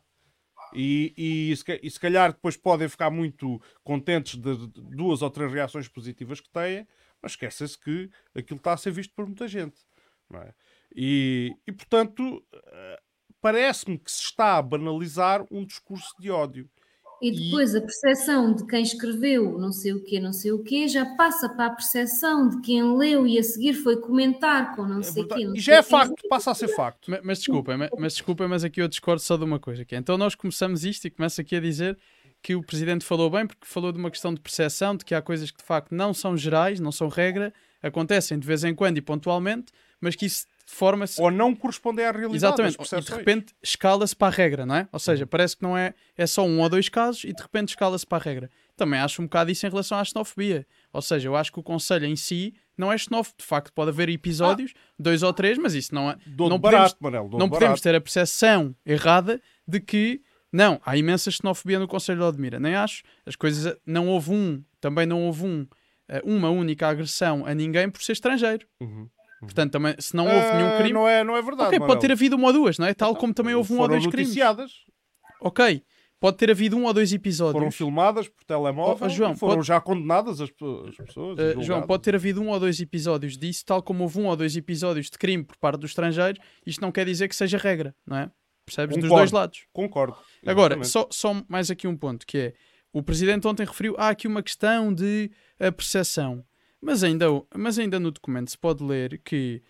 E, 0.75 1.13
e, 1.17 1.53
e 1.83 1.91
se 1.91 2.01
calhar 2.01 2.33
depois 2.33 2.57
podem 2.57 2.89
ficar 2.89 3.11
muito 3.11 3.61
contentes 3.85 4.37
de, 4.37 4.67
de 4.69 4.81
duas 4.97 5.21
ou 5.21 5.31
três 5.31 5.53
reações 5.53 5.89
positivas 5.89 6.41
que 6.41 6.49
têm, 6.51 6.87
mas 7.21 7.33
esquecem-se 7.33 7.79
que 7.79 8.11
aquilo 8.35 8.59
está 8.59 8.73
a 8.73 8.77
ser 8.77 8.91
visto 8.91 9.15
por 9.15 9.27
muita 9.27 9.47
gente. 9.47 9.81
É? 10.35 10.55
e, 10.97 11.55
e, 11.67 11.73
portanto, 11.73 12.43
eh, 12.55 13.01
parece-me 13.43 13.99
que 13.99 14.11
se 14.11 14.23
está 14.23 14.57
a 14.57 14.63
banalizar 14.63 15.45
um 15.51 15.65
discurso 15.67 16.15
de 16.19 16.31
ódio. 16.31 16.71
E 17.23 17.31
depois 17.31 17.75
a 17.75 17.81
percepção 17.81 18.53
de 18.53 18.67
quem 18.67 18.83
escreveu 18.83 19.57
não 19.59 19.73
sei 19.73 19.93
o 19.93 20.03
quê, 20.03 20.19
não 20.19 20.33
sei 20.33 20.51
o 20.53 20.63
quê, 20.65 20.89
já 20.89 21.07
passa 21.17 21.49
para 21.49 21.67
a 21.67 21.71
percepção 21.71 22.49
de 22.49 22.61
quem 22.63 22.97
leu 22.97 23.27
e 23.27 23.39
a 23.39 23.43
seguir 23.43 23.75
foi 23.75 23.97
comentar 23.97 24.75
com 24.75 24.85
não 24.85 24.99
É 25.01 25.03
sei 25.05 25.23
o 25.23 25.29
quê. 25.29 25.45
não 25.45 25.55
E 25.57 25.61
já 25.61 25.77
é 25.77 25.83
quê. 25.83 25.89
facto, 25.89 26.29
passa 26.29 26.51
a 26.51 26.55
ser 26.55 26.69
facto. 26.69 27.11
Ma- 27.11 27.21
Mas, 27.23 27.39
desculpem, 27.39 27.77
ma- 27.77 27.89
mas 27.99 28.15
desculpem, 28.15 28.49
mas 28.49 28.65
aqui 28.65 28.83
eu 28.83 28.89
discordo 28.89 29.23
só 29.23 29.37
de 29.37 29.45
uma 29.45 29.61
coisa. 29.61 29.85
Que 29.85 29.95
é, 29.95 29.99
então 29.99 30.19
nós 30.19 30.35
começamos 30.35 30.85
isto 30.85 31.07
e 31.07 31.11
começa 31.11 31.43
aqui 31.43 31.55
a 31.57 31.61
dizer 31.61 31.97
que 32.43 32.57
o 32.57 32.63
Presidente 32.63 33.05
falou 33.05 33.31
bem 33.31 33.47
porque 33.47 33.65
falou 33.65 33.93
de 33.93 33.99
uma 33.99 34.11
questão 34.11 34.35
de 34.35 34.41
percepção, 34.41 34.97
de 34.97 35.05
que 35.05 35.15
há 35.15 35.23
coisas 35.23 35.51
que 35.53 35.59
de 35.59 35.65
facto 35.65 35.95
não 35.95 36.13
são 36.13 36.37
gerais, 36.37 36.81
não 36.81 36.91
são 36.91 37.07
regra, 37.09 37.55
acontecem 37.81 38.37
de 38.39 38.47
vez 38.47 38.65
em 38.65 38.75
quando 38.75 38.99
e 38.99 39.01
pontualmente, 39.01 39.73
mas 40.01 40.17
que 40.17 40.27
isso 40.27 40.47
forma-se 40.67 41.21
Ou 41.21 41.31
não 41.31 41.55
correspondem 41.55 42.05
à 42.05 42.11
realidade 42.11 42.37
Exatamente, 42.37 42.77
e 42.81 43.01
de 43.01 43.13
repente 43.13 43.55
escala-se 43.63 44.15
para 44.15 44.29
a 44.29 44.31
regra, 44.31 44.67
não 44.67 44.75
é? 44.75 44.89
Ou 44.93 44.99
seja, 44.99 45.27
parece 45.27 45.57
que 45.57 45.63
não 45.63 45.77
é, 45.77 45.95
é 46.17 46.27
só 46.27 46.45
um 46.45 46.61
ou 46.61 46.69
dois 46.69 46.89
casos 46.89 47.25
e 47.25 47.33
de 47.33 47.43
repente 47.43 47.71
escala-se 47.71 48.07
para 48.07 48.19
a 48.19 48.25
regra. 48.25 48.51
Também 48.77 49.01
acho 49.01 49.21
um 49.21 49.27
bocado 49.27 49.51
isso 49.51 49.67
em 49.67 49.71
relação 49.71 49.99
à 49.99 50.05
xenofobia. 50.05 50.67
Ou 50.93 51.03
seja, 51.03 51.29
eu 51.29 51.37
acho 51.37 51.53
que 51.53 51.61
o 51.61 51.63
conselho 51.63 52.07
em 52.07 52.17
si 52.17 52.55
não 52.77 52.93
é 52.93 52.97
xenófobo. 52.97 53.37
De 53.39 53.45
facto, 53.45 53.73
pode 53.73 53.91
haver 53.91 54.09
episódios, 54.09 54.73
dois 54.99 55.23
ou 55.23 55.33
três, 55.33 55.59
mas 55.59 55.75
isso 55.75 55.95
não 55.95 56.11
é. 56.11 56.17
Dou 56.27 56.49
não 56.49 56.57
de 56.57 56.63
podemos, 56.63 56.95
barato, 56.95 56.97
Manel, 57.01 57.23
não 57.25 57.47
de 57.47 57.51
podemos 57.51 57.59
barato. 57.61 57.83
ter 57.83 57.95
a 57.95 58.01
percepção 58.01 58.75
errada 58.85 59.41
de 59.67 59.81
que 59.81 60.23
não, 60.53 60.81
há 60.85 60.97
imensa 60.97 61.31
xenofobia 61.31 61.79
no 61.79 61.89
Conselho 61.89 62.19
de 62.19 62.25
Odmira. 62.25 62.61
Nem 62.61 62.75
acho. 62.75 63.03
As 63.25 63.37
coisas. 63.37 63.77
Não 63.87 64.09
houve 64.09 64.33
um, 64.33 64.63
também 64.81 65.07
não 65.07 65.25
houve 65.25 65.45
um, 65.45 65.67
eh, 66.09 66.21
uma 66.25 66.51
única 66.51 66.89
agressão 66.89 67.47
a 67.47 67.55
ninguém 67.55 67.89
por 67.89 68.03
ser 68.03 68.13
estrangeiro. 68.13 68.67
Uhum. 68.81 69.09
Portanto, 69.47 69.73
também, 69.73 69.95
se 69.99 70.15
não 70.17 70.25
houve 70.25 70.53
nenhum 70.57 70.69
Ah, 70.69 70.77
crime. 70.79 70.93
Não 70.93 71.09
é, 71.09 71.25
não 71.25 71.37
é 71.37 71.43
verdade. 71.43 71.67
Ok, 71.69 71.79
Manel. 71.79 71.89
pode 71.95 72.01
ter 72.01 72.13
havido 72.13 72.37
uma 72.37 72.47
ou 72.49 72.53
duas, 72.53 72.79
não 72.79 72.87
é? 72.87 72.95
Tal 72.95 73.15
como 73.17 73.35
também 73.35 73.55
houve 73.55 73.73
um 73.73 73.81
ou 73.81 73.89
dois 73.89 74.07
crimes. 74.07 74.37
Ok, 75.41 75.83
pode 76.21 76.37
ter 76.37 76.51
havido 76.51 76.77
um 76.77 76.85
ou 76.85 76.93
dois 76.95 77.13
episódios. 77.13 77.59
foram 77.59 77.71
filmadas 77.73 78.29
por 78.29 78.45
telemóvel 78.45 78.99
Oh, 79.03 79.07
oh, 79.07 79.09
João, 79.09 79.35
foram 79.37 79.55
pode- 79.57 79.67
já 79.67 79.81
condenadas 79.81 80.41
as, 80.41 80.49
as 80.51 80.97
pessoas. 81.07 81.39
Uh. 81.57 81.63
João, 81.63 81.83
pode 81.83 82.03
ter 82.05 82.15
havido 82.15 82.41
um 82.41 82.51
ou 82.51 82.61
dois 82.61 82.81
episódios 82.81 83.37
disso, 83.37 83.65
tal 83.67 83.83
como 83.83 84.05
houve 84.05 84.21
um 84.21 84.27
ou 84.27 84.37
dois 84.37 84.57
episódios 84.57 85.11
de 85.11 85.19
crime 85.19 85.43
por 85.45 85.57
parte 85.57 85.81
dos 85.81 85.91
estrangeiros. 85.91 86.41
Isto 86.65 86.81
não 86.81 86.93
quer 86.93 87.05
dizer 87.07 87.27
que 87.29 87.35
seja 87.35 87.59
regra, 87.59 87.95
não 88.07 88.17
é? 88.17 88.31
Percebes? 88.65 88.95
Dos 88.97 89.03
Concordo. 89.09 89.21
dois 89.21 89.33
lados. 89.33 89.67
Concordo. 89.73 90.17
Agora, 90.47 90.75
exatamente. 90.81 90.89
só, 90.89 91.09
só 91.11 91.43
mais 91.49 91.69
aqui 91.69 91.89
um 91.89 91.97
ponto, 91.97 92.25
que 92.25 92.39
é, 92.39 92.55
o 92.93 93.03
Presidente 93.03 93.45
ontem 93.49 93.67
referiu, 93.67 93.97
há 93.99 94.11
aqui 94.11 94.29
uma 94.29 94.41
questão 94.43 94.95
de 94.95 95.29
a 95.59 95.73
percepção. 95.73 96.45
Mas 96.83 97.05
ainda, 97.05 97.27
mas 97.57 97.79
ainda 97.79 98.01
no 98.01 98.11
documento 98.11 98.51
se 98.51 98.59
pode 98.59 98.83
ler 98.83 99.21
que 99.25 99.63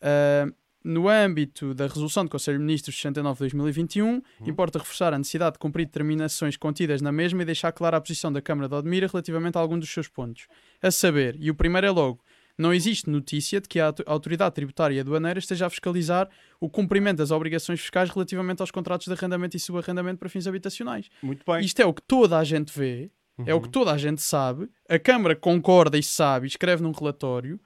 ah, 0.00 0.46
no 0.82 1.08
âmbito 1.08 1.72
da 1.74 1.86
resolução 1.86 2.24
do 2.24 2.30
Conselho 2.30 2.58
de 2.58 2.64
Ministros 2.64 2.94
69 2.96 3.34
de 3.36 3.40
2021, 3.56 4.20
importa 4.46 4.78
reforçar 4.78 5.14
a 5.14 5.18
necessidade 5.18 5.54
de 5.54 5.58
cumprir 5.58 5.86
determinações 5.86 6.56
contidas 6.56 7.00
na 7.00 7.10
mesma 7.12 7.42
e 7.42 7.44
deixar 7.44 7.72
clara 7.72 7.96
a 7.96 8.00
posição 8.00 8.32
da 8.32 8.42
Câmara 8.42 8.68
de 8.68 8.74
Odmira 8.74 9.06
relativamente 9.06 9.56
a 9.56 9.60
algum 9.60 9.78
dos 9.78 9.88
seus 9.90 10.08
pontos. 10.08 10.46
A 10.82 10.90
saber, 10.90 11.36
e 11.40 11.50
o 11.50 11.54
primeiro 11.54 11.86
é 11.86 11.90
logo, 11.90 12.20
não 12.56 12.72
existe 12.72 13.08
notícia 13.10 13.60
de 13.60 13.68
que 13.68 13.80
a 13.80 13.86
auto- 13.86 14.02
Autoridade 14.06 14.54
Tributária 14.54 14.94
e 14.94 15.00
Aduaneira 15.00 15.38
esteja 15.38 15.66
a 15.66 15.70
fiscalizar 15.70 16.28
o 16.60 16.68
cumprimento 16.70 17.16
das 17.18 17.30
obrigações 17.30 17.80
fiscais 17.80 18.10
relativamente 18.10 18.60
aos 18.60 18.70
contratos 18.70 19.06
de 19.06 19.12
arrendamento 19.12 19.56
e 19.56 19.60
subarrendamento 19.60 20.18
para 20.18 20.28
fins 20.28 20.46
habitacionais. 20.46 21.08
Muito 21.22 21.42
bem. 21.50 21.64
Isto 21.64 21.80
é 21.80 21.86
o 21.86 21.92
que 21.94 22.02
toda 22.02 22.38
a 22.38 22.44
gente 22.44 22.70
vê, 22.78 23.10
é 23.46 23.54
o 23.54 23.60
que 23.60 23.68
toda 23.68 23.92
a 23.92 23.98
gente 23.98 24.22
sabe, 24.22 24.68
a 24.88 24.98
Câmara 24.98 25.34
concorda 25.34 25.98
e 25.98 26.02
sabe, 26.02 26.46
escreve 26.46 26.82
num 26.82 26.92
relatório, 26.92 27.58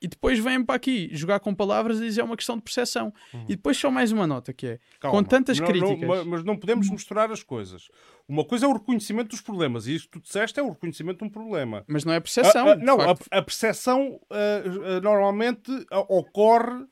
e 0.00 0.08
depois 0.08 0.36
vêm 0.40 0.64
para 0.64 0.74
aqui 0.74 1.08
jogar 1.12 1.38
com 1.38 1.54
palavras 1.54 1.98
e 2.00 2.02
dizer 2.02 2.22
é 2.22 2.24
uma 2.24 2.36
questão 2.36 2.56
de 2.56 2.62
percepção. 2.62 3.14
E 3.48 3.54
depois 3.54 3.76
só 3.76 3.88
mais 3.88 4.10
uma 4.10 4.26
nota 4.26 4.52
que 4.52 4.66
é, 4.66 4.78
Calma. 4.98 5.16
com 5.16 5.22
tantas 5.24 5.60
Não- 5.60 5.66
não- 5.68 5.72
críticas... 5.72 6.08
ma- 6.08 6.24
mas 6.24 6.42
não 6.42 6.56
podemos 6.56 6.90
misturar 6.90 7.30
as 7.30 7.44
coisas. 7.44 7.88
Uma 8.28 8.44
coisa 8.44 8.66
é 8.66 8.68
o 8.68 8.72
reconhecimento 8.72 9.28
dos 9.28 9.40
problemas, 9.40 9.86
e 9.86 9.94
isto 9.94 10.10
que 10.10 10.18
tu 10.18 10.22
disseste 10.22 10.58
é 10.58 10.62
o 10.62 10.70
reconhecimento 10.70 11.18
de 11.18 11.24
um 11.24 11.28
problema. 11.28 11.84
Mas 11.86 12.04
não 12.04 12.12
é 12.12 12.18
percepção. 12.18 12.66
Ah, 12.66 12.72
ah, 12.72 12.74
de 12.74 12.84
não, 12.84 13.00
a, 13.00 13.14
a 13.30 13.42
percepção 13.42 14.20
ah, 14.28 14.36
ah, 14.96 15.00
normalmente 15.00 15.70
ah, 15.92 16.00
ocorre 16.00 16.84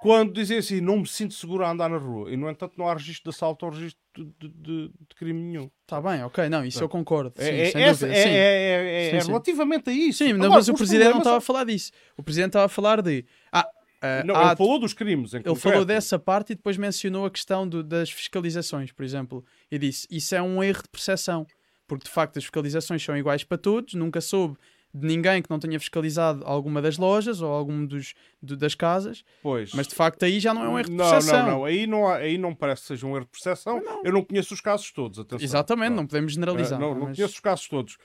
quando 0.00 0.32
dizem 0.32 0.58
assim: 0.58 0.80
não 0.80 0.98
me 0.98 1.06
sinto 1.06 1.34
seguro 1.34 1.64
a 1.64 1.70
andar 1.70 1.88
na 1.90 1.98
rua. 1.98 2.30
E, 2.32 2.36
no 2.36 2.48
entanto, 2.50 2.74
não 2.76 2.88
há 2.88 2.94
registro 2.94 3.30
de 3.30 3.36
assalto 3.36 3.66
ou 3.66 3.72
registro 3.72 4.00
de, 4.16 4.24
de- 4.38 4.48
de- 4.88 4.90
crime 5.16 5.40
nenhum. 5.40 5.70
Tá 5.86 6.00
bem, 6.00 6.22
ok, 6.24 6.48
não, 6.48 6.64
isso 6.64 6.82
eu 6.82 6.88
concordo. 6.88 7.32
Sim, 7.36 7.44
é, 7.44 7.60
é, 7.68 7.70
sem 7.70 7.82
essa- 7.82 8.06
dúvida, 8.06 8.18
é- 8.18 8.22
sim. 8.24 8.28
é- 8.30 9.16
é- 9.16 9.20
Sim, 9.20 9.26
relativamente 9.28 9.90
a 9.90 9.92
isso. 9.92 10.24
Sim, 10.24 10.32
Agora, 10.32 10.50
mas 10.50 10.68
o 10.68 10.74
Presidente 10.74 11.10
não 11.10 11.18
estava 11.18 11.36
a 11.36 11.40
falar 11.40 11.64
disso. 11.64 11.92
O 12.16 12.22
Presidente 12.22 12.48
estava 12.50 12.64
a 12.66 12.68
falar 12.68 13.02
de... 13.02 13.24
Ah, 13.52 13.66
ah, 14.02 14.22
Não, 14.24 14.34
há- 14.34 14.48
ele 14.48 14.56
falou 14.56 14.78
dos 14.78 14.92
crimes. 14.94 15.34
Ele 15.34 15.44
concreto. 15.44 15.60
falou 15.60 15.84
dessa 15.84 16.18
parte 16.18 16.52
e 16.52 16.56
depois 16.56 16.76
mencionou 16.76 17.26
a 17.26 17.30
questão 17.30 17.68
do- 17.68 17.82
das 17.84 18.10
fiscalizações, 18.10 18.90
por 18.92 19.04
exemplo, 19.04 19.44
e 19.70 19.78
disse: 19.78 20.06
Isso 20.10 20.34
é 20.34 20.40
um 20.42 20.62
erro 20.62 20.82
de 20.82 20.88
percepção, 20.88 21.46
porque 21.86 22.04
de 22.04 22.10
facto 22.10 22.38
as 22.38 22.44
fiscalizações 22.44 23.02
são 23.04 23.16
iguais 23.16 23.44
para 23.44 23.58
todos, 23.58 23.94
nunca 23.94 24.20
soube 24.20 24.56
de 24.92 25.06
ninguém 25.06 25.40
que 25.40 25.48
não 25.50 25.58
tenha 25.58 25.78
fiscalizado 25.78 26.42
alguma 26.44 26.82
das 26.82 26.98
lojas 26.98 27.40
ou 27.40 27.52
alguma 27.52 27.86
dos, 27.86 28.14
do- 28.42 28.56
das 28.56 28.74
casas, 28.74 29.24
Pois. 29.42 29.72
mas 29.72 29.86
de 29.86 29.94
facto 29.94 30.24
aí 30.24 30.40
já 30.40 30.52
não 30.52 30.64
é 30.64 30.68
um 30.68 30.78
erro 30.78 30.88
de 30.90 30.96
não, 30.96 31.10
percepção. 31.10 31.42
não, 31.46 31.50
não. 31.58 31.64
Aí 31.64 31.86
não, 31.86 32.06
há- 32.08 32.16
aí 32.16 32.36
não 32.36 32.54
parece 32.54 32.82
que 32.82 32.88
seja 32.88 33.06
um 33.06 33.14
erro 33.14 33.24
de 33.26 33.30
percepção. 33.30 33.80
Eu 34.04 34.12
não 34.12 34.24
conheço 34.24 34.52
os 34.52 34.60
casos 34.60 34.90
todos. 34.90 35.18
Atenção. 35.18 35.44
Exatamente, 35.44 35.86
Pronto. 35.88 35.96
não 36.00 36.06
podemos 36.06 36.32
generalizar. 36.32 36.78
Ah, 36.78 36.82
não, 36.82 36.94
não 36.94 37.06
mas- 37.06 37.16
conheço 37.16 37.34
os 37.34 37.40
casos 37.40 37.68
todos. 37.68 37.98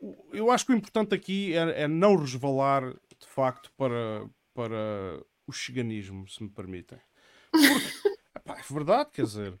O- 0.00 0.28
eu 0.32 0.50
acho 0.50 0.66
que 0.66 0.72
o 0.72 0.76
importante 0.76 1.14
aqui 1.14 1.54
é, 1.54 1.82
é 1.84 1.88
não 1.88 2.16
resvalar, 2.16 2.90
de 2.92 3.26
facto, 3.28 3.70
para, 3.76 4.26
para 4.54 5.20
o 5.46 5.52
chiganismo, 5.52 6.28
se 6.28 6.42
me 6.42 6.48
permitem. 6.50 6.98
Porque, 7.50 7.62
epá, 8.36 8.58
é 8.58 8.72
verdade, 8.74 9.10
quer 9.12 9.22
dizer. 9.22 9.54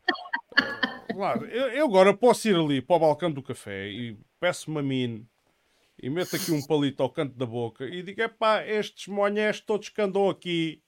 ah, 0.60 1.04
claro, 1.14 1.46
eu, 1.46 1.68
eu 1.68 1.86
agora 1.86 2.12
posso 2.14 2.46
ir 2.48 2.56
ali 2.56 2.82
para 2.82 2.96
o 2.96 3.00
balcão 3.00 3.30
do 3.30 3.42
café 3.42 3.88
e 3.88 4.18
peço-me 4.40 4.78
a 4.78 4.82
mim 4.82 5.26
e 6.02 6.10
meto 6.10 6.36
aqui 6.36 6.52
um 6.52 6.62
palito 6.64 7.02
ao 7.02 7.10
canto 7.10 7.34
da 7.36 7.46
boca 7.46 7.84
e 7.86 8.02
digo: 8.02 8.20
epá, 8.20 8.64
estes 8.66 9.06
monhés 9.08 9.60
todos 9.60 9.88
que 9.88 10.00
andam 10.00 10.28
aqui 10.28 10.82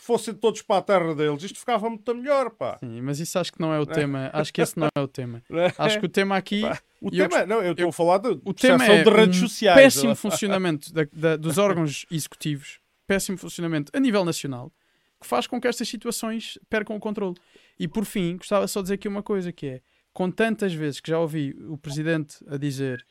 fossem 0.00 0.32
todos 0.32 0.62
para 0.62 0.76
a 0.78 0.82
terra 0.82 1.12
deles, 1.14 1.42
isto 1.42 1.58
ficava 1.58 1.88
muito 1.90 2.14
melhor, 2.14 2.50
pá. 2.50 2.78
Sim, 2.78 3.00
mas 3.00 3.18
isso 3.18 3.36
acho 3.38 3.52
que 3.52 3.60
não 3.60 3.74
é 3.74 3.80
o 3.80 3.84
tema. 3.86 4.30
Acho 4.32 4.52
que 4.52 4.60
esse 4.62 4.78
não 4.78 4.86
é 4.94 5.00
o 5.00 5.08
tema. 5.08 5.42
Né? 5.50 5.72
Acho 5.76 5.98
que 5.98 6.06
o 6.06 6.08
tema 6.08 6.36
aqui. 6.36 6.62
O 7.00 7.10
e 7.12 7.18
eu 7.18 7.28
tema, 7.28 7.44
não, 7.46 7.60
eu 7.62 7.72
estou 7.72 7.84
eu- 7.86 7.88
a 7.88 7.92
falar 7.92 8.18
de 8.18 8.28
O 8.44 8.54
tema 8.54 8.84
é 8.86 9.02
de 9.02 9.10
redes 9.10 9.38
um 9.42 9.48
sociais. 9.48 9.76
péssimo 9.80 10.14
funcionamento 10.14 10.92
da- 10.92 11.06
da- 11.12 11.36
dos 11.36 11.58
órgãos 11.58 12.06
executivos, 12.12 12.78
péssimo 13.08 13.36
funcionamento 13.38 13.90
a 13.94 13.98
nível 13.98 14.24
nacional, 14.24 14.72
que 15.20 15.26
faz 15.26 15.48
com 15.48 15.60
que 15.60 15.66
estas 15.66 15.88
situações 15.88 16.58
percam 16.70 16.94
o 16.94 17.00
controle. 17.00 17.34
E 17.76 17.88
por 17.88 18.04
fim, 18.04 18.36
gostava 18.36 18.68
só 18.68 18.78
de 18.80 18.84
dizer 18.84 18.94
aqui 18.94 19.08
uma 19.08 19.22
coisa, 19.22 19.52
que 19.52 19.66
é, 19.66 19.80
com 20.12 20.30
tantas 20.30 20.72
vezes 20.72 21.00
que 21.00 21.10
já 21.10 21.18
ouvi 21.18 21.56
o 21.68 21.76
Presidente 21.76 22.36
a 22.48 22.56
dizer, 22.56 23.04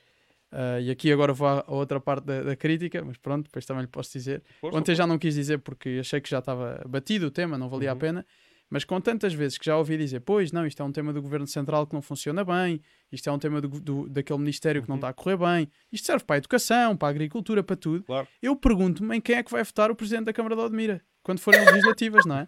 ah, 0.52 0.80
e 0.80 0.90
aqui 0.92 1.12
agora 1.12 1.34
vou 1.34 1.48
à 1.48 1.64
outra 1.68 2.00
parte 2.00 2.26
da, 2.26 2.44
da 2.44 2.56
crítica, 2.56 3.04
mas 3.04 3.18
pronto, 3.18 3.46
depois 3.46 3.66
também 3.66 3.82
lhe 3.82 3.88
posso 3.88 4.12
dizer, 4.14 4.42
Força, 4.62 4.78
Ontem 4.78 4.96
já 4.96 5.06
não 5.08 5.18
quis 5.18 5.36
dizer 5.36 5.60
porque 5.60 5.98
achei 6.00 6.20
que 6.22 6.30
já 6.30 6.40
estava 6.40 6.84
batido 6.88 7.28
o 7.28 7.32
tema, 7.32 7.58
não 7.58 7.70
valia 7.70 7.92
a 7.92 7.94
Uhum. 7.94 8.00
pena. 8.00 8.26
Mas 8.70 8.84
com 8.84 9.00
tantas 9.00 9.34
vezes 9.34 9.58
que 9.58 9.66
já 9.66 9.78
ouvi 9.78 9.98
dizer, 9.98 10.20
pois 10.20 10.52
não, 10.52 10.66
isto 10.68 10.82
é 10.82 10.86
um 10.86 10.92
tema 10.92 11.14
do 11.14 11.22
Governo 11.22 11.48
Central 11.48 11.88
que 11.88 11.94
não 11.94 12.02
funciona 12.02 12.44
bem, 12.44 12.82
isto 13.12 13.30
é 13.30 13.32
um 13.32 13.40
tema 13.40 13.62
do, 13.62 13.68
do- 13.68 14.10
daquele 14.10 14.40
Ministério 14.40 14.82
que 14.84 14.90
não 14.90 14.96
Uhum. 14.96 15.00
está 15.00 15.10
a 15.10 15.14
correr 15.14 15.38
bem, 15.38 15.70
isto 15.92 16.06
serve 16.06 16.24
para 16.26 16.36
a 16.36 16.40
educação, 16.40 16.96
para 16.98 17.08
a 17.08 17.12
agricultura, 17.12 17.64
para 17.64 17.76
tudo. 17.76 18.04
Claro. 18.04 18.28
Eu 18.42 18.56
pergunto-me 18.56 19.16
em 19.18 19.22
quem 19.22 19.36
é 19.36 19.44
que 19.44 19.52
vai 19.52 19.64
votar 19.64 19.90
o 19.92 19.96
Presidente 19.96 20.26
da 20.26 20.34
Câmara 20.34 20.56
de 20.56 20.62
Odmira 20.62 21.02
quando 21.24 21.40
forem 21.40 21.60
legislativas, 21.66 22.26
não 22.26 22.38
é? 22.38 22.48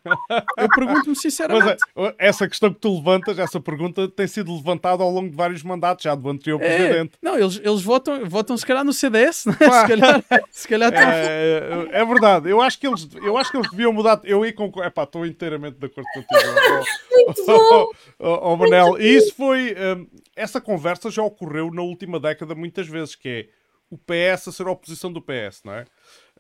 Eu 0.57 0.69
pergunto-me 0.69 1.09
Mas 1.09 1.21
sinceramente. 1.21 1.81
é, 1.97 2.15
essa 2.17 2.47
questão 2.47 2.73
que 2.73 2.79
tu 2.79 2.95
levantas, 2.95 3.37
essa 3.37 3.59
pergunta 3.59 4.07
tem 4.07 4.25
sido 4.25 4.55
levantada 4.55 5.03
ao 5.03 5.11
longo 5.11 5.29
de 5.29 5.35
vários 5.35 5.61
mandatos, 5.63 6.03
já 6.03 6.15
do 6.15 6.29
anterior 6.29 6.61
É, 6.63 6.77
presidente. 6.77 7.11
não, 7.21 7.37
eles, 7.37 7.59
eles 7.61 7.81
votam, 7.81 8.23
votam 8.25 8.55
se 8.55 8.65
calhar 8.65 8.85
no 8.85 8.93
CDS, 8.93 9.47
não 9.47 9.53
é? 9.53 9.57
Pá. 9.57 9.81
Se 9.81 9.87
calhar, 9.89 10.23
se 10.49 10.67
calhar 10.69 10.93
É, 10.95 11.89
é 11.91 12.05
verdade, 12.05 12.49
eu 12.49 12.61
acho 12.61 12.79
que 12.79 12.87
eles, 12.87 13.05
eu 13.21 13.35
acho 13.37 13.51
que 13.51 13.57
eles 13.57 13.69
deviam 13.69 13.91
mudar. 13.91 14.21
Eu 14.23 14.43
aí 14.43 14.53
concordo, 14.53 14.87
epá, 14.87 15.03
estou 15.03 15.25
inteiramente 15.25 15.77
de 15.77 15.85
acordo 15.85 16.07
contigo. 16.13 16.29
Muito 17.25 17.45
bom. 17.45 17.87
Oh, 18.17 18.55
Manel, 18.55 18.97
e 18.97 19.07
isso 19.17 19.35
foi. 19.35 19.75
hum, 19.75 20.07
essa 20.49 20.61
conversa 20.61 21.09
já 21.11 21.21
ocorreu 21.23 21.71
na 21.71 21.81
última 21.81 22.19
década 22.19 22.55
muitas 22.55 22.87
vezes, 22.87 23.15
que 23.15 23.29
é 23.29 23.49
o 23.89 23.97
PS 23.97 24.49
a 24.49 24.51
ser 24.51 24.67
a 24.67 24.71
oposição 24.71 25.11
do 25.11 25.21
PS, 25.21 25.63
não 25.65 25.73
é? 25.73 25.85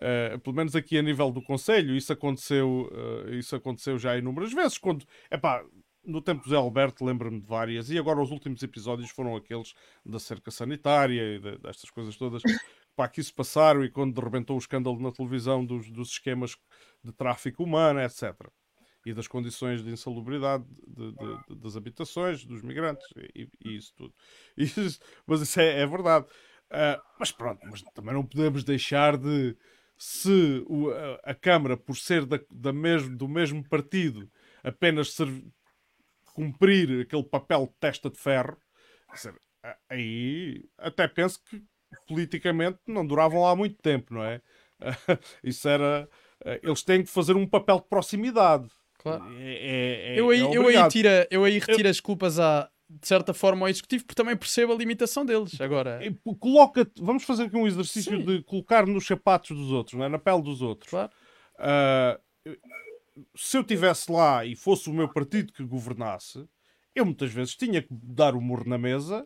Eh, 0.01 0.37
pelo 0.37 0.55
menos 0.55 0.75
aqui 0.75 0.97
a 0.97 1.01
nível 1.01 1.31
do 1.31 1.41
Conselho, 1.41 1.95
isso 1.95 2.13
aconteceu, 2.13 2.89
eh, 3.27 3.35
isso 3.37 3.55
aconteceu 3.55 3.97
já 3.97 4.17
inúmeras 4.17 4.53
vezes. 4.53 4.77
Quando, 4.77 5.05
epá, 5.31 5.63
no 6.03 6.21
tempo 6.21 6.43
do 6.43 6.49
Zé 6.49 6.55
Alberto, 6.55 7.03
lembro-me 7.03 7.39
de 7.39 7.47
várias, 7.47 7.89
e 7.89 7.97
agora 7.97 8.21
os 8.21 8.31
últimos 8.31 8.61
episódios 8.63 9.09
foram 9.09 9.35
aqueles 9.35 9.73
da 10.05 10.19
cerca 10.19 10.51
sanitária 10.51 11.21
e 11.35 11.39
de- 11.39 11.57
destas 11.57 11.89
coisas 11.89 12.15
todas 12.17 12.41
pá, 12.95 13.07
que 13.07 13.21
isso 13.21 13.33
passaram 13.33 13.83
e 13.83 13.89
quando 13.89 14.19
rebentou 14.19 14.55
o 14.55 14.59
escândalo 14.59 14.99
na 14.99 15.11
televisão 15.11 15.65
dos, 15.65 15.89
dos 15.89 16.09
esquemas 16.11 16.55
de 17.03 17.11
tráfico 17.13 17.63
humano, 17.63 17.99
etc. 18.01 18.35
E 19.09 19.13
das 19.13 19.27
condições 19.27 19.83
de 19.83 19.91
insalubridade 19.91 20.65
de- 20.87 21.13
de- 21.13 21.55
das 21.55 21.75
habitações, 21.75 22.45
dos 22.45 22.61
migrantes 22.61 23.05
e, 23.35 23.49
e 23.63 23.75
isso 23.77 23.93
tudo. 23.95 24.13
Isso- 24.57 24.99
mas 25.25 25.41
isso 25.41 25.59
é, 25.59 25.81
é 25.81 25.85
verdade. 25.87 26.25
Ah, 26.69 27.01
mas 27.19 27.31
pronto, 27.31 27.61
mas 27.69 27.81
também 27.93 28.13
não 28.13 28.25
podemos 28.25 28.63
deixar 28.63 29.17
de. 29.17 29.55
Se 29.97 30.63
o- 30.67 30.91
a, 30.91 31.31
a 31.31 31.35
Câmara, 31.35 31.75
por 31.75 31.95
ser 31.97 32.25
da, 32.25 32.39
da 32.49 32.71
mesmo, 32.71 33.17
do 33.17 33.27
mesmo 33.27 33.67
partido, 33.67 34.29
apenas 34.63 35.13
cumprir 36.33 37.01
aquele 37.01 37.23
papel 37.23 37.67
de 37.67 37.73
testa 37.79 38.09
de 38.09 38.17
ferro, 38.17 38.57
dizer, 39.13 39.35
aí 39.89 40.63
até 40.77 41.07
penso 41.07 41.43
que 41.43 41.61
politicamente 42.07 42.79
não 42.87 43.05
duravam 43.05 43.41
lá 43.41 43.55
muito 43.55 43.75
tempo, 43.81 44.13
não 44.13 44.23
é? 44.23 44.41
Isso 45.43 45.67
era. 45.67 46.07
Eles 46.63 46.83
têm 46.83 47.03
que 47.03 47.09
fazer 47.09 47.35
um 47.35 47.45
papel 47.47 47.79
de 47.79 47.87
proximidade. 47.89 48.69
Claro. 48.99 49.23
É, 49.37 49.43
é- 49.43 50.15
é- 50.15 50.19
eu, 50.19 50.29
aí, 50.29 50.41
é 50.41 50.57
eu, 50.57 50.67
aí 50.67 50.89
tira, 50.89 51.27
eu 51.31 51.43
aí 51.43 51.57
retiro 51.57 51.87
as 51.89 51.99
culpas 51.99 52.39
à, 52.39 52.69
de 52.89 53.07
certa 53.07 53.33
forma 53.33 53.65
ao 53.65 53.69
executivo, 53.69 54.03
porque 54.05 54.15
também 54.21 54.35
percebo 54.35 54.73
a 54.73 54.75
limitação 54.75 55.25
deles. 55.25 55.59
Agora, 55.59 55.99
pô, 56.23 56.35
Coloca, 56.35 56.85
vamos 56.99 57.23
fazer 57.23 57.43
aqui 57.43 57.55
um 57.55 57.65
exercício 57.67 58.17
Sim. 58.17 58.23
de 58.25 58.43
colocar 58.43 58.85
nos 58.85 59.05
sapatos 59.07 59.57
dos 59.57 59.71
outros, 59.71 59.97
não 59.97 60.05
é? 60.05 60.09
na 60.09 60.19
pele 60.19 60.41
dos 60.41 60.61
outros. 60.61 60.89
claro, 60.89 61.09
Ah, 61.57 62.19
se 63.35 63.57
eu 63.57 63.61
estivesse 63.61 64.11
lá 64.11 64.45
e 64.45 64.55
fosse 64.55 64.89
o 64.89 64.93
meu 64.93 65.07
partido 65.09 65.51
que 65.53 65.63
governasse, 65.63 66.45
eu 66.95 67.05
muitas 67.05 67.31
vezes 67.31 67.55
tinha 67.55 67.81
que 67.81 67.89
dar 67.91 68.35
o 68.35 68.41
murro 68.41 68.63
na 68.67 68.77
mesa, 68.77 69.25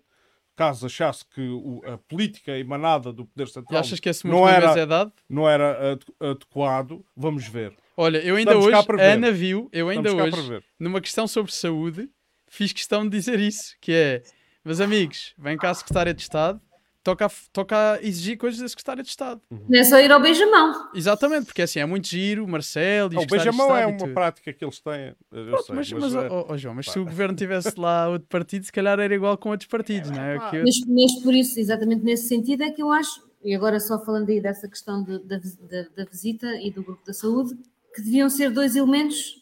caso 0.55 0.85
achasse 0.85 1.25
que 1.25 1.41
o- 1.41 1.81
a 1.85 1.97
política 1.97 2.57
emanada 2.57 3.11
do 3.13 3.25
Poder 3.25 3.47
Central 3.47 3.79
achas 3.79 3.99
que 3.99 4.09
esse 4.09 4.27
não 4.27 4.47
era- 4.47 4.77
é 4.79 4.85
dado? 4.85 5.13
não 5.29 5.47
era 5.49 5.93
ade- 5.93 6.05
adequado, 6.19 7.03
vamos 7.15 7.47
ver. 7.47 7.75
Olha, 7.95 8.17
eu 8.19 8.35
ainda 8.35 8.51
Estamos 8.57 8.65
hoje, 8.75 8.87
a. 8.99 9.13
Ana 9.13 9.31
viu, 9.31 9.69
eu 9.71 9.89
ainda 9.89 10.09
Estamos 10.09 10.39
hoje, 10.39 10.63
numa 10.79 10.99
questão 10.99 11.27
sobre 11.27 11.51
saúde, 11.51 12.09
fiz 12.47 12.73
questão 12.73 13.03
de 13.03 13.09
dizer 13.09 13.39
isso, 13.39 13.75
que 13.79 13.91
é, 13.91 14.23
meus 14.65 14.79
amigos, 14.79 15.33
vem 15.37 15.57
cá 15.57 15.69
a 15.69 15.73
Secretária 15.75 16.13
de 16.13 16.21
Estado, 16.21 16.59
toca 17.03 17.29
toca 17.51 17.93
a 17.93 18.01
exigir 18.01 18.37
coisas 18.37 18.59
da 18.59 18.67
Secretária 18.67 19.03
de 19.03 19.09
Estado. 19.09 19.39
Não 19.51 19.79
é 19.79 19.83
só 19.83 19.99
ir 19.99 20.11
ao 20.11 20.19
beijamão. 20.19 20.89
Exatamente, 20.95 21.45
porque 21.45 21.61
assim, 21.61 21.79
é 21.79 21.85
muito 21.85 22.07
giro, 22.07 22.43
o 22.43 22.47
Marcelo 22.47 23.13
e 23.13 23.15
Ah, 23.15 23.19
os 23.19 23.25
o 23.25 23.27
beijamão 23.27 23.77
é 23.77 23.85
uma 23.85 24.07
prática 24.07 24.51
que 24.51 24.65
eles 24.65 24.79
têm. 24.79 25.15
Pronto, 25.29 25.63
sei, 25.63 25.75
mas, 25.75 25.91
mas, 25.91 26.03
mas, 26.13 26.15
é- 26.15 26.27
ó, 26.31 26.45
ó, 26.49 26.57
João, 26.57 26.73
mas 26.75 26.89
se 26.89 26.97
o 26.99 27.05
governo 27.05 27.35
tivesse 27.35 27.79
lá 27.79 28.09
outro 28.09 28.27
partido, 28.27 28.65
se 28.65 28.71
calhar 28.71 28.99
era 28.99 29.13
igual 29.13 29.37
com 29.37 29.49
outros 29.49 29.67
partidos, 29.69 30.09
não 30.09 30.19
é? 30.19 30.39
Que 30.49 30.55
eu- 30.57 30.63
Mas, 30.63 30.79
mas 30.87 31.23
por 31.23 31.33
isso, 31.35 31.59
exatamente 31.59 32.03
nesse 32.03 32.27
sentido, 32.27 32.63
é 32.63 32.71
que 32.71 32.81
eu 32.81 32.91
acho, 32.91 33.21
e 33.43 33.53
agora 33.53 33.79
só 33.79 34.03
falando 34.03 34.29
aí 34.29 34.41
dessa 34.41 34.67
questão 34.67 35.03
de- 35.03 35.19
da, 35.25 35.37
da- 35.37 35.89
da 35.97 36.05
visita 36.09 36.47
e 36.59 36.71
do 36.71 36.81
grupo 36.83 37.05
da 37.05 37.13
saúde, 37.13 37.55
que 37.93 38.01
deviam 38.01 38.29
ser 38.29 38.49
dois 38.51 38.75
elementos, 38.75 39.41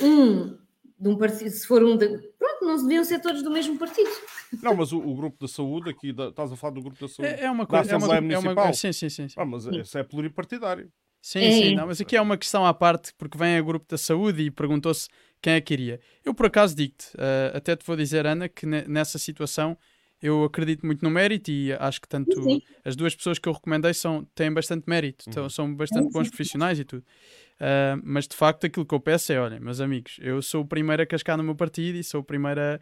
um 0.00 0.58
de 0.98 1.08
um 1.08 1.16
partido, 1.16 1.50
se 1.50 1.66
for 1.66 1.82
um 1.82 1.96
de, 1.96 2.06
pronto, 2.38 2.64
não 2.64 2.76
deviam 2.76 3.02
ser 3.04 3.20
todos 3.20 3.42
do 3.42 3.50
mesmo 3.50 3.78
partido. 3.78 4.10
Não, 4.62 4.74
mas 4.74 4.92
o, 4.92 4.98
o 4.98 5.14
grupo 5.14 5.38
da 5.40 5.48
saúde, 5.48 5.88
aqui, 5.90 6.12
da- 6.12 6.28
estás 6.28 6.52
a 6.52 6.56
falar 6.56 6.74
do 6.74 6.82
grupo 6.82 7.00
da 7.00 7.08
saúde. 7.08 7.32
É, 7.34 7.44
é 7.44 7.50
uma 7.50 7.64
da 7.64 7.66
coisa. 7.68 7.92
É 7.92 7.96
uma, 7.96 8.06
Assembleia 8.06 8.34
é 8.34 8.38
uma, 8.38 8.50
Municipal. 8.54 8.74
sim, 8.74 8.92
sim, 8.92 9.08
sim. 9.08 9.28
sim. 9.28 9.34
Ah, 9.38 9.44
mas 9.46 9.66
esse 9.66 9.98
é 9.98 10.02
pluripartidário. 10.02 10.90
Sim, 11.22 11.38
É 11.40 11.50
sim, 11.50 11.64
isso. 11.66 11.74
não, 11.74 11.86
mas 11.86 12.00
aqui 12.00 12.16
é 12.16 12.20
uma 12.20 12.36
questão 12.36 12.64
à 12.64 12.72
parte, 12.72 13.12
porque 13.16 13.36
vem 13.36 13.56
a 13.56 13.62
grupo 13.62 13.86
da 13.88 13.98
saúde 13.98 14.42
e 14.42 14.50
perguntou-se 14.50 15.06
quem 15.40 15.52
é 15.54 15.60
que 15.60 15.74
iria. 15.74 16.00
Eu, 16.24 16.34
por 16.34 16.46
acaso, 16.46 16.74
digo-te, 16.74 17.08
eh, 17.18 17.52
até 17.54 17.76
te 17.76 17.86
vou 17.86 17.94
dizer, 17.96 18.26
Ana, 18.26 18.48
que 18.48 18.64
ne- 18.66 18.86
nessa 18.88 19.18
situação 19.18 19.76
eu 20.22 20.44
acredito 20.44 20.84
muito 20.84 21.02
no 21.02 21.10
mérito 21.10 21.50
e 21.50 21.72
acho 21.72 22.00
que 22.00 22.08
tanto 22.08 22.42
Sim. 22.42 22.60
as 22.84 22.94
duas 22.96 23.14
pessoas 23.14 23.38
que 23.38 23.48
eu 23.48 23.52
recomendei 23.52 23.94
são, 23.94 24.24
têm 24.34 24.52
bastante 24.52 24.84
mérito, 24.88 25.24
então, 25.28 25.48
são 25.48 25.74
bastante 25.74 26.06
Sim, 26.06 26.12
bons 26.12 26.24
sim. 26.24 26.30
profissionais 26.30 26.78
e 26.78 26.84
tudo. 26.84 27.04
Ah, 27.60 27.98
mas 28.02 28.26
de 28.26 28.34
facto, 28.34 28.64
aquilo 28.66 28.86
que 28.86 28.94
eu 28.94 29.00
peço 29.00 29.32
é: 29.32 29.40
olhem, 29.40 29.60
meus 29.60 29.80
amigos, 29.80 30.16
eu 30.20 30.40
sou 30.40 30.62
o 30.62 30.66
primeiro 30.66 31.02
a 31.02 31.06
cascar 31.06 31.36
no 31.36 31.42
meu 31.44 31.54
partido 31.54 31.96
e 31.96 32.02
sou 32.04 32.20
o 32.22 32.24
primeiro 32.24 32.60
a, 32.60 32.80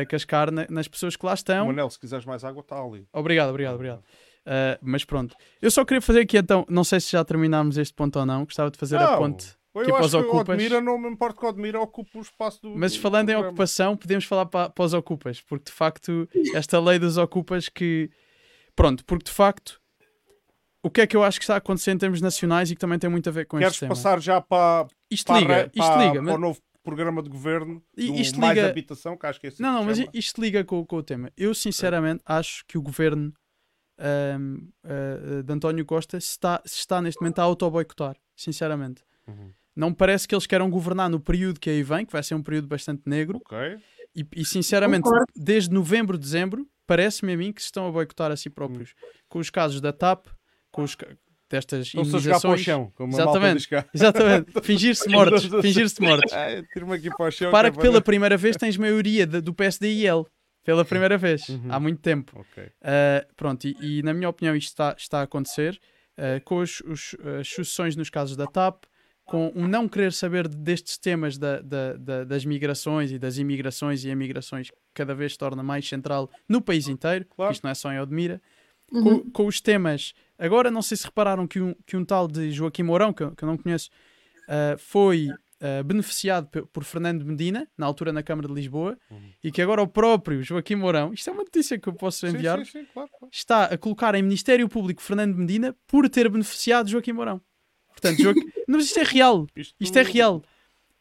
a 0.00 0.06
cascar 0.06 0.50
na- 0.50 0.66
nas 0.70 0.86
pessoas 0.86 1.16
que 1.16 1.26
lá 1.26 1.34
estão. 1.34 1.66
Manel, 1.66 1.90
se 1.90 1.98
quiseres 1.98 2.24
mais 2.24 2.44
água, 2.44 2.60
está 2.60 2.80
ali. 2.80 3.06
Obrigado, 3.12 3.50
obrigado, 3.50 3.74
obrigado. 3.74 4.00
Uh, 4.44 4.78
mas 4.80 5.04
pronto, 5.04 5.36
eu 5.60 5.70
só 5.70 5.84
queria 5.84 6.00
fazer 6.00 6.20
aqui 6.20 6.36
então, 6.36 6.66
não 6.68 6.82
sei 6.82 6.98
se 6.98 7.12
já 7.12 7.24
terminámos 7.24 7.76
este 7.78 7.94
ponto 7.94 8.18
ou 8.18 8.26
não, 8.26 8.44
gostava 8.44 8.70
de 8.72 8.78
fazer 8.78 8.96
a 8.96 9.12
Não, 9.12 9.18
ponte. 9.18 9.56
Eu 9.74 9.84
Tipo, 9.84 9.96
acho 9.96 10.16
aos 10.18 10.26
que 10.26 10.30
o. 10.30 10.36
Odmira, 10.36 10.80
não 10.80 10.98
me 10.98 11.08
importa 11.08 11.38
que 11.40 11.46
o 11.46 11.48
Odmira 11.48 11.80
ocupe 11.80 12.18
o 12.18 12.20
espaço 12.20 12.60
do. 12.60 12.76
Mas 12.76 12.92
do 12.94 13.00
falando 13.00 13.28
em 13.30 13.32
programa. 13.32 13.48
ocupação, 13.52 13.96
podemos 13.96 14.24
falar 14.24 14.46
para, 14.46 14.68
para 14.68 14.84
os 14.84 14.92
ocupas, 14.92 15.40
porque 15.40 15.70
de 15.70 15.72
facto, 15.72 16.28
esta 16.54 16.78
lei 16.80 16.98
dos 16.98 17.16
ocupas 17.16 17.68
que. 17.68 18.10
Pronto, 18.76 19.04
porque 19.06 19.24
de 19.24 19.30
facto, 19.30 19.80
o 20.82 20.90
que 20.90 21.00
é 21.00 21.06
que 21.06 21.16
eu 21.16 21.22
acho 21.24 21.38
que 21.38 21.44
está 21.44 21.54
a 21.54 21.58
acontecer 21.58 21.90
em 21.92 21.98
termos 21.98 22.20
nacionais 22.20 22.70
e 22.70 22.74
que 22.74 22.80
também 22.80 22.98
tem 22.98 23.08
muito 23.08 23.28
a 23.28 23.32
ver 23.32 23.46
com 23.46 23.56
Queres 23.58 23.72
este 23.72 23.80
tema? 23.80 23.94
passar 23.94 24.20
já 24.20 24.40
para, 24.40 24.88
Isto 25.10 25.26
para, 25.28 25.40
liga, 25.40 25.54
re- 25.54 25.70
isto 25.74 25.78
para- 25.78 25.96
liga, 26.04 26.12
para 26.14 26.22
mas- 26.22 26.34
o 26.34 26.38
novo 26.38 26.60
programa 26.82 27.22
de 27.22 27.30
governo 27.30 27.82
do 27.96 28.02
isto 28.02 28.40
Mais 28.40 28.56
liga- 28.56 28.68
Habitação, 28.68 29.16
que 29.16 29.24
acho 29.26 29.38
que 29.40 29.46
é 29.46 29.48
assim 29.50 29.62
Não, 29.62 29.72
não, 29.72 29.84
mas 29.84 29.98
chama. 29.98 30.10
isto 30.12 30.40
liga 30.40 30.64
com, 30.64 30.84
com 30.84 30.96
o 30.96 31.02
tema. 31.02 31.30
Eu 31.36 31.54
sinceramente 31.54 32.22
acho 32.26 32.64
que 32.66 32.76
o 32.76 32.82
governo 32.82 33.32
ahm, 33.98 34.68
ah, 34.84 35.42
de 35.42 35.52
António 35.52 35.84
Costa 35.86 36.18
se 36.20 36.30
está, 36.30 36.60
se 36.64 36.78
está 36.78 37.00
neste 37.00 37.20
momento 37.20 37.38
a 37.38 37.42
auto-boicotar, 37.42 38.16
sinceramente. 38.36 39.02
Uhum. 39.28 39.52
Não 39.74 39.90
me 39.90 39.96
parece 39.96 40.26
que 40.28 40.34
eles 40.34 40.46
queiram 40.46 40.68
governar 40.70 41.08
no 41.08 41.18
período 41.20 41.58
que 41.60 41.70
aí 41.70 41.82
vem, 41.82 42.04
que 42.04 42.12
vai 42.12 42.22
ser 42.22 42.34
um 42.34 42.42
período 42.42 42.68
bastante 42.68 43.02
negro, 43.06 43.38
Ok. 43.38 43.58
e, 44.14 44.26
e, 44.36 44.44
sinceramente, 44.44 45.04
Concordo. 45.04 45.26
desde 45.34 45.70
novembro, 45.72 46.18
dezembro, 46.18 46.66
parece-me 46.86 47.32
a 47.32 47.36
mim 47.36 47.52
que 47.52 47.60
se 47.62 47.66
estão 47.66 47.86
a 47.86 47.90
boicotar 47.90 48.30
a 48.30 48.36
si 48.36 48.50
próprios. 48.50 48.90
Hum. 48.90 49.06
Com 49.28 49.38
os 49.38 49.48
casos 49.50 49.80
da 49.80 49.92
TAP, 49.92 50.26
com 50.70 50.82
os 50.82 50.94
destas 51.50 51.86
Estão-se 51.86 52.16
a 52.16 52.18
jogar 52.18 52.40
para 52.40 52.50
o 52.50 52.52
imunizações. 52.52 52.60
chão, 52.60 52.92
como 52.94 53.12
Exatamente. 53.14 53.68
Exatamente, 53.94 54.60
fingir-se 54.62 55.08
mortos, 55.08 55.44
fingir-se 55.46 56.00
mortos. 56.02 56.32
Ah, 56.32 56.46
Tira-me 56.72 56.94
aqui 56.94 57.08
para 57.10 57.26
o 57.26 57.30
chão. 57.30 57.50
Para 57.50 57.70
que 57.70 57.76
que 57.76 57.80
é 57.80 57.82
pela 57.82 58.00
primeira 58.00 58.36
vez 58.36 58.56
tens 58.56 58.76
maioria 58.76 59.26
de- 59.26 59.40
do 59.40 59.52
PSD 59.54 59.90
e 59.92 60.06
ele. 60.06 60.24
Pela 60.64 60.84
primeira 60.84 61.18
vez, 61.18 61.48
Uhum. 61.48 61.66
há 61.72 61.80
muito 61.80 62.00
tempo. 62.00 62.38
Ok. 62.38 62.62
Uh, 62.64 63.34
pronto, 63.36 63.66
e, 63.66 63.76
e 63.98 64.02
na 64.02 64.14
minha 64.14 64.28
opinião 64.28 64.54
isto 64.54 64.68
está, 64.68 64.94
está 64.96 65.18
a 65.20 65.22
acontecer 65.24 65.78
uh, 66.16 66.40
com 66.44 66.58
os, 66.58 66.80
os, 66.86 67.16
as 67.40 67.48
sucessões 67.48 67.96
nos 67.96 68.08
casos 68.08 68.36
da 68.36 68.46
TAP, 68.46 68.84
com 69.24 69.52
um 69.54 69.66
não 69.68 69.88
querer 69.88 70.12
saber 70.12 70.48
destes 70.48 70.98
temas 70.98 71.38
da, 71.38 71.60
da- 71.60 71.94
da- 71.94 72.24
das 72.24 72.44
migrações 72.44 73.10
e 73.12 73.18
das 73.18 73.38
imigrações 73.38 74.04
e 74.04 74.08
emigrações 74.08 74.70
que 74.70 74.76
cada 74.94 75.14
vez 75.14 75.32
se 75.32 75.38
torna 75.38 75.62
mais 75.62 75.88
central 75.88 76.28
no 76.48 76.60
país 76.60 76.88
inteiro, 76.88 77.24
Claro. 77.30 77.52
isto 77.52 77.62
não 77.64 77.70
é 77.70 77.74
só 77.74 77.92
em 77.92 78.00
Odmira, 78.00 78.40
Uhum. 78.90 79.02
com, 79.22 79.30
com 79.30 79.46
os 79.46 79.60
temas. 79.60 80.12
Agora, 80.38 80.70
não 80.70 80.82
sei 80.82 80.96
se 80.98 81.04
repararam 81.06 81.46
que 81.46 81.60
um, 81.60 81.74
que 81.86 81.96
um 81.96 82.04
tal 82.04 82.28
de 82.28 82.50
Joaquim 82.50 82.82
Mourão, 82.82 83.12
que, 83.12 83.22
eu- 83.22 83.34
que 83.34 83.42
eu 83.42 83.46
não 83.46 83.56
conheço, 83.56 83.88
uh, 84.48 84.76
foi 84.76 85.28
uh, 85.30 85.82
beneficiado 85.84 86.48
por 86.66 86.84
Fernando 86.84 87.24
Medina, 87.24 87.66
na 87.78 87.86
altura 87.86 88.12
na 88.12 88.22
Câmara 88.22 88.48
de 88.48 88.52
Lisboa, 88.54 88.98
e 89.42 89.50
que 89.52 89.62
agora 89.62 89.80
o 89.80 89.86
próprio 89.88 90.42
Joaquim 90.42 90.74
Mourão, 90.74 91.14
isto 91.14 91.30
é 91.30 91.32
uma 91.32 91.44
notícia 91.44 91.78
que 91.78 91.88
eu 91.88 91.94
posso 91.94 92.26
Sim, 92.28 92.34
enviar, 92.36 92.58
sim, 92.66 92.80
sim, 92.80 92.86
claro, 92.92 93.08
claro. 93.18 93.28
está 93.32 93.64
a 93.66 93.78
colocar 93.78 94.14
em 94.14 94.22
Ministério 94.22 94.68
Público 94.68 95.00
Fernando 95.00 95.36
Medina 95.36 95.74
por 95.86 96.06
ter 96.10 96.28
beneficiado 96.28 96.90
Joaquim 96.90 97.12
Mourão. 97.12 97.40
Portanto, 97.92 98.20
Joaquim... 98.22 98.40
não, 98.68 98.76
mas 98.78 98.86
isto 98.86 98.98
é 98.98 99.02
real. 99.04 99.46
Isto, 99.56 99.74
Isto 99.80 99.98
é 99.98 100.02
real. 100.02 100.42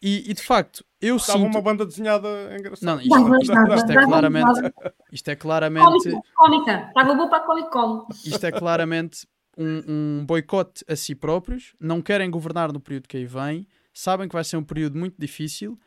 E, 0.01 0.31
e, 0.31 0.33
de 0.33 0.41
facto, 0.41 0.83
eu 0.99 1.15
Estava 1.17 1.39
sinto. 1.39 1.51
uma 1.51 1.61
banda 1.61 1.85
desenhada 1.85 2.27
engraçada. 2.57 2.91
Não, 2.95 3.01
isto, 3.01 3.09
Dava, 3.09 3.37
isto- 3.39 3.53
dava, 3.53 3.75
isto 3.75 3.91
é 3.91 4.03
claramente. 4.05 4.73
Isto 5.11 5.27
é 5.29 5.35
claramente. 5.35 6.21
Cómica. 6.35 6.85
Estava 6.87 7.13
boa 7.13 7.29
para 7.29 7.37
a 7.37 7.45
Comic 7.45 7.69
Con. 7.69 8.07
Isto 8.25 8.45
é 8.45 8.51
claramente 8.51 9.27
um, 9.55 9.83
um 10.21 10.25
boicote 10.25 10.83
a 10.87 10.95
si 10.95 11.13
próprios. 11.13 11.75
Não 11.79 12.01
querem 12.01 12.31
governar 12.31 12.73
no 12.73 12.79
período 12.79 13.07
que 13.07 13.17
aí 13.17 13.25
vem. 13.25 13.67
Sabem 13.93 14.27
que 14.27 14.33
vai 14.33 14.43
ser 14.43 14.57
um 14.57 14.63
período 14.63 14.97
muito 14.97 15.15
difícil. 15.19 15.77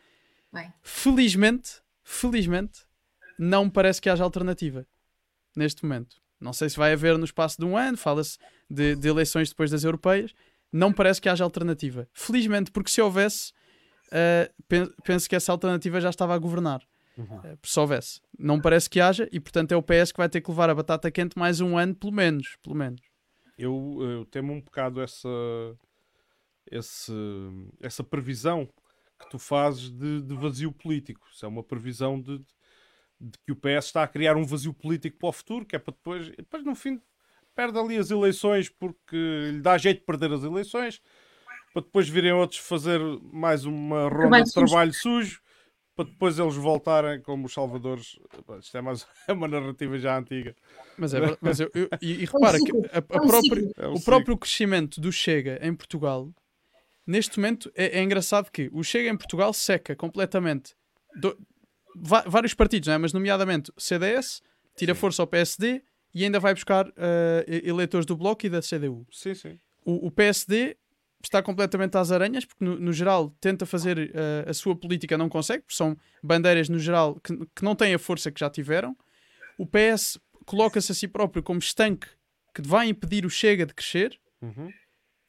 Bem, 0.53 0.73
Felizmente, 0.81 1.81
felizmente, 2.05 2.83
não 3.37 3.65
me 3.65 3.71
parece 3.71 4.01
que 4.01 4.09
haja 4.09 4.23
alternativa 4.23 4.87
neste 5.57 5.83
momento. 5.85 6.17
Não 6.41 6.53
sei 6.53 6.69
se 6.69 6.77
vai 6.77 6.93
haver 6.93 7.19
no 7.19 7.25
espaço 7.25 7.57
de 7.59 7.65
um 7.65 7.77
ano, 7.77 7.97
fala-se 7.97 8.39
de, 8.71 8.95
de 8.95 9.09
eleições 9.09 9.49
depois 9.49 9.71
das 9.73 9.83
europeias. 9.83 10.33
Não 10.77 10.93
parece 10.93 11.21
que 11.21 11.29
haja 11.29 11.45
alternativa. 11.45 12.09
Felizmente, 12.13 12.71
porque 12.73 12.91
se 12.91 13.01
houvesse, 13.01 13.53
pen- 14.69 14.93
penso 15.05 15.29
que 15.29 15.37
essa 15.37 15.53
alternativa 15.53 16.01
já 16.01 16.11
estava 16.11 16.35
a 16.35 16.39
governar. 16.39 16.81
Eh, 17.45 17.57
se 17.63 17.79
houvesse. 17.79 18.21
Não 18.37 18.61
parece 18.61 18.91
que 18.91 19.01
haja 19.01 19.29
e, 19.31 19.39
portanto, 19.39 19.71
é 19.73 19.77
o 19.77 19.83
PS 19.83 20.11
que 20.13 20.19
vai 20.19 20.29
ter 20.29 20.41
que 20.41 20.51
levar 20.51 20.69
a 20.69 20.75
batata 20.75 21.11
quente 21.13 21.39
mais 21.39 21.61
um 21.61 21.79
ano, 21.79 21.95
pelo 21.95 22.13
menos. 22.13 22.57
Pelo 22.63 22.75
menos. 22.75 23.01
Eu, 23.57 23.99
eu 24.01 24.25
temo 24.25 24.53
um 24.53 24.61
bocado 24.61 25.01
essa, 25.01 25.29
esse, 26.71 27.13
essa 27.81 28.03
previsão 28.03 28.67
que 29.19 29.31
tu 29.31 29.39
fazes 29.39 29.91
de, 29.93 30.23
de 30.23 30.35
vazio 30.35 30.73
político. 30.73 31.27
Isso 31.33 31.45
é 31.45 31.49
uma 31.49 31.63
previsão 31.63 32.21
de, 32.21 32.39
de 33.21 33.39
que 33.47 33.53
o 33.53 33.57
PS 33.57 33.87
está 33.87 34.03
a 34.03 34.09
criar 34.09 34.37
um 34.37 34.45
vazio 34.45 34.75
político 34.75 35.19
para 35.19 35.29
o 35.29 35.33
futuro, 35.33 35.65
que 35.65 35.77
é 35.77 35.79
para 35.79 35.93
depois, 35.95 36.29
depois 36.31 36.65
no 36.65 36.75
fim, 36.75 37.01
perde 37.55 37.79
ali 37.79 37.97
as 37.97 38.11
eleições 38.11 38.69
porque 38.69 39.17
lhe 39.53 39.61
dá 39.61 39.77
jeito 39.79 40.01
de 40.01 40.05
perder 40.07 40.33
as 40.33 40.43
eleições, 40.45 41.01
para 41.73 41.83
depois 41.83 42.09
virem 42.09 42.33
outros 42.33 42.61
fazer 42.61 43.01
mais 43.33 43.65
uma 43.65 44.03
ronda 44.05 44.19
Trabalho 44.21 44.45
de 44.45 44.53
trabalho 44.53 44.93
sujo, 44.95 45.41
para 45.97 46.05
depois 46.07 46.39
eles 46.39 46.55
voltarem 46.57 47.21
como 47.23 47.47
os 47.47 47.53
salvadores. 47.53 48.19
Isto 48.61 48.77
é, 48.77 48.81
mais, 48.81 49.07
é 49.29 49.33
uma 49.33 49.47
narrativa 49.49 49.99
já 49.99 50.19
antiga. 50.19 50.55
Mas, 50.99 51.15
é, 51.15 51.37
mas 51.41 51.61
eu, 51.61 51.71
eu- 51.75 51.89
e, 52.03 52.23
e 52.23 52.25
repara 52.25 52.59
que 52.59 52.73
a, 52.93 52.99
a 52.99 52.99
É 52.99 53.01
própria. 53.01 53.73
É 53.79 53.87
o 53.89 54.01
próprio 54.01 54.37
crescimento 54.37 55.01
do 55.01 55.11
Chega 55.13 55.59
em 55.63 55.75
Portugal, 55.75 56.31
neste 57.07 57.39
momento, 57.39 57.71
é, 57.75 57.99
é 57.99 58.03
engraçado 58.03 58.51
que 58.51 58.69
o 58.73 58.83
Chega 58.83 59.09
em 59.09 59.17
Portugal 59.17 59.53
seca 59.53 59.95
completamente 59.95 60.75
do- 61.17 61.37
va- 61.97 62.25
vários 62.27 62.55
partidos, 62.55 62.89
não 62.89 62.95
é? 62.95 62.99
mas 62.99 63.13
nomeadamente 63.13 63.71
o 63.77 63.81
CDS, 63.81 64.43
tira 64.77 64.95
força 64.95 65.23
ao 65.23 65.27
PSD 65.27 65.83
e 66.15 66.25
ainda 66.25 66.39
vai 66.39 66.55
buscar 66.55 66.87
e- 67.47 67.69
eleitores 67.69 68.07
do 68.07 68.17
Bloco 68.17 68.47
e 68.47 68.49
da 68.51 68.63
CDU. 68.63 69.07
Sim, 69.11 69.35
sim. 69.35 69.59
O, 69.85 70.07
o 70.07 70.11
PSD 70.11 70.77
está 71.23 71.43
completamente 71.43 71.97
às 71.97 72.13
aranhas, 72.13 72.45
porque 72.45 72.65
no, 72.65 72.79
no 72.79 72.93
geral 72.93 73.31
tenta 73.41 73.67
fazer 73.67 74.11
eh, 74.15 74.45
a 74.49 74.55
sua 74.55 74.77
política, 74.77 75.17
não 75.17 75.29
consegue, 75.29 75.63
porque 75.63 75.75
são 75.75 75.97
bandeiras 76.23 76.69
no 76.69 76.79
geral 76.79 77.19
que, 77.21 77.35
que 77.55 77.65
não 77.65 77.75
têm 77.75 77.95
a 77.95 77.99
força 77.99 78.31
que 78.31 78.41
já 78.41 78.51
tiveram. 78.51 78.97
O 79.59 79.67
PS 79.67 80.19
coloca-se 80.45 80.93
a 80.93 80.95
si 80.95 81.09
próprio 81.09 81.43
como 81.43 81.59
estanque 81.59 82.07
que 82.55 82.63
vai 82.63 82.89
impedir 82.89 83.25
o 83.27 83.31
Chega 83.31 83.67
de 83.67 83.75
crescer. 83.75 84.19
Uhum. 84.41 84.71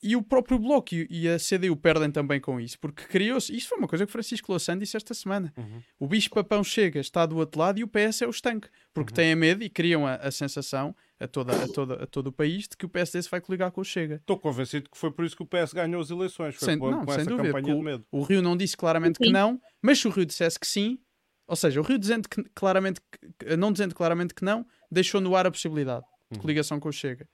E 0.08 0.16
o 0.16 0.22
próprio 0.22 0.60
Bloco 0.60 0.94
e, 0.94 1.28
a 1.28 1.38
CDU 1.40 1.76
perdem 1.76 2.12
também 2.12 2.40
com 2.40 2.60
isso, 2.62 2.78
porque 2.80 3.06
criou-se. 3.06 3.56
Isto 3.56 3.70
foi 3.70 3.78
uma 3.80 3.88
coisa 3.88 4.06
que 4.06 4.12
Francisco 4.12 4.52
Louçã 4.52 4.78
disse 4.78 4.96
esta 4.96 5.16
semana. 5.16 5.52
Uhum. 5.58 5.82
O 6.00 6.08
bicho-papão 6.08 6.64
chega, 6.64 7.00
está 7.00 7.26
do 7.26 7.38
outro 7.38 7.60
lado 7.60 7.80
e 7.80 7.84
o 7.84 7.88
PS 7.88 8.22
é 8.22 8.28
o 8.28 8.30
estanque, 8.30 8.70
porque 8.94 9.12
têm 9.12 9.36
medo 9.36 9.64
e 9.64 9.70
criam 9.70 10.06
a, 10.06 10.16
a 10.16 10.30
sensação 10.30 10.96
a, 11.20 11.28
toda, 11.28 11.64
a, 11.64 11.68
toda, 11.68 12.04
a 12.04 12.06
todo 12.06 12.28
o 12.28 12.32
país 12.32 12.68
de 12.68 12.78
que 12.78 12.86
o 12.86 12.90
PSD 12.90 13.24
se 13.24 13.30
vai 13.32 13.42
coligar 13.42 13.72
com 13.72 13.82
o 13.82 13.84
Chega. 13.84 14.18
Estou 14.18 14.38
convencido 14.38 14.90
que 14.92 14.98
foi 14.98 15.12
por 15.12 15.26
isso 15.26 15.36
que 15.36 15.42
o 15.42 15.46
PS 15.48 15.74
ganhou 15.74 16.00
as 16.00 16.12
eleições. 16.12 16.56
Foi 16.56 16.66
Sem, 16.68 16.78
com, 16.78 16.92
não, 16.92 17.04
com 17.04 17.12
sem 17.12 17.22
essa 17.22 17.30
dúvida. 17.30 17.48
campanha 17.48 17.64
porque 17.66 17.78
de 17.80 17.84
medo. 17.84 18.06
O, 18.12 18.20
o 18.20 18.24
Rio 18.24 18.42
não 18.44 18.56
disse 18.56 18.78
claramente 18.78 19.18
que 19.18 19.32
não, 19.32 19.60
mas 19.82 19.98
se 20.00 20.08
o 20.08 20.12
Rio 20.12 20.26
dissesse 20.26 20.60
que 20.60 20.68
sim, 20.68 21.00
ou 21.48 21.56
seja, 21.56 21.80
o 21.80 21.84
Rio 21.84 21.98
dizendo 21.98 22.30
que, 22.30 22.44
claramente, 22.54 23.02
que- 23.40 23.58
não 23.58 23.72
dizendo 23.72 23.96
claramente 23.96 24.36
que 24.36 24.46
não, 24.46 24.66
deixou 24.92 25.20
no 25.20 25.36
ar 25.36 25.48
a 25.48 25.52
possibilidade 25.52 26.06
de 26.32 26.38
coligação 26.40 26.80
com 26.80 26.90
o 26.90 26.94
Chega. 26.94 27.28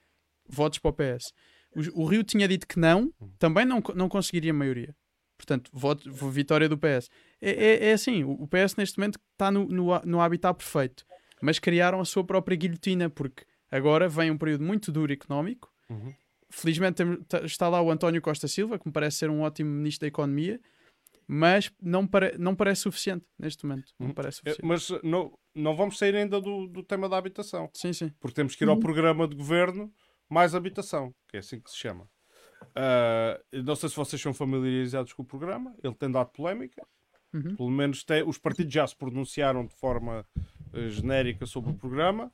Votos 0.48 0.78
para 0.78 0.88
o 0.90 0.92
PS. 0.94 1.32
O, 1.74 2.02
o 2.02 2.06
Rio 2.06 2.22
tinha 2.22 2.46
dito 2.48 2.66
que 2.66 2.78
não, 2.78 3.12
também 3.38 3.64
não, 3.64 3.82
não 3.94 4.08
conseguiria 4.08 4.52
maioria. 4.52 4.94
Portanto, 5.36 5.70
voto, 5.72 6.10
vo- 6.12 6.30
vitória 6.30 6.68
do 6.68 6.78
PS. 6.78 7.08
É, 7.40 7.50
é, 7.50 7.84
é 7.88 7.92
assim, 7.94 8.22
o, 8.24 8.30
o 8.32 8.46
PS 8.46 8.76
neste 8.76 8.98
momento 8.98 9.18
está 9.32 9.50
no, 9.50 9.66
no, 9.66 9.98
no 10.04 10.20
habitat 10.20 10.54
perfeito, 10.56 11.04
mas 11.40 11.58
criaram 11.58 12.00
a 12.00 12.04
sua 12.04 12.22
própria 12.24 12.56
guilhotina, 12.56 13.10
porque 13.10 13.44
agora 13.70 14.08
vem 14.08 14.30
um 14.30 14.38
período 14.38 14.62
muito 14.64 14.92
duro 14.92 15.12
económico. 15.12 15.72
Uhum. 15.90 16.14
Felizmente 16.48 17.02
tá- 17.28 17.40
está 17.44 17.68
lá 17.68 17.80
o 17.82 17.90
António 17.90 18.20
Costa 18.22 18.46
Silva, 18.46 18.78
que 18.78 18.86
me 18.86 18.92
parece 18.92 19.16
ser 19.18 19.30
um 19.30 19.40
ótimo 19.40 19.70
ministro 19.70 20.02
da 20.02 20.08
Economia, 20.08 20.60
mas 21.26 21.72
não, 21.80 22.06
pare, 22.06 22.36
não 22.38 22.54
parece 22.54 22.82
suficiente 22.82 23.24
neste 23.38 23.64
momento. 23.66 23.92
Não 23.98 24.08
Uhum. 24.08 24.14
parece 24.14 24.40
É, 24.44 24.50
suficiente. 24.52 24.66
Mas 24.68 24.90
não, 25.02 25.32
não 25.54 25.74
vamos 25.74 25.98
sair 25.98 26.14
ainda 26.14 26.40
do, 26.40 26.66
do 26.66 26.82
tema 26.82 27.08
da 27.08 27.16
habitação, 27.16 27.70
Sim, 27.74 27.92
sim. 27.92 28.12
porque 28.20 28.34
temos 28.34 28.54
que 28.54 28.64
ir 28.64 28.68
ao 28.68 28.78
programa 28.78 29.26
de 29.26 29.34
governo 29.34 29.90
mais 30.32 30.54
habitação, 30.54 31.14
que 31.28 31.36
é 31.36 31.40
assim 31.40 31.60
que 31.60 31.70
se 31.70 31.76
chama. 31.76 32.08
Ah, 32.74 33.40
não 33.52 33.74
sei 33.76 33.88
se 33.88 33.96
vocês 33.96 34.20
são 34.20 34.32
familiarizados 34.32 35.12
com 35.12 35.22
o 35.22 35.26
programa, 35.26 35.74
ele 35.82 35.94
tem 35.94 36.10
dado 36.10 36.30
polémica. 36.30 36.86
Uhum. 37.32 37.56
Pelo 37.56 37.70
menos 37.70 38.04
tem- 38.04 38.22
os 38.26 38.38
partidos 38.38 38.72
já 38.72 38.86
se 38.86 38.94
pronunciaram 38.96 39.66
de 39.66 39.74
forma 39.74 40.26
eh, 40.74 40.88
genérica 40.90 41.46
sobre 41.46 41.70
o 41.70 41.74
programa. 41.74 42.30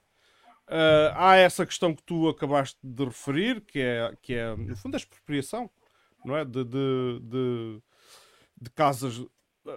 Ah, 0.67 1.31
há 1.31 1.37
essa 1.37 1.65
questão 1.65 1.95
que 1.95 2.03
tu 2.03 2.29
acabaste 2.29 2.79
de 2.83 3.05
referir, 3.05 3.61
que 3.63 3.79
é, 3.81 4.17
que 4.21 4.35
é 4.35 4.55
no 4.57 4.77
fundo, 4.77 4.95
a 4.95 4.99
expropriação 4.99 5.71
não 6.25 6.37
é? 6.37 6.45
De, 6.45 6.65
de, 6.65 7.21
de, 7.23 7.83
de 8.61 8.71
casas. 8.71 9.25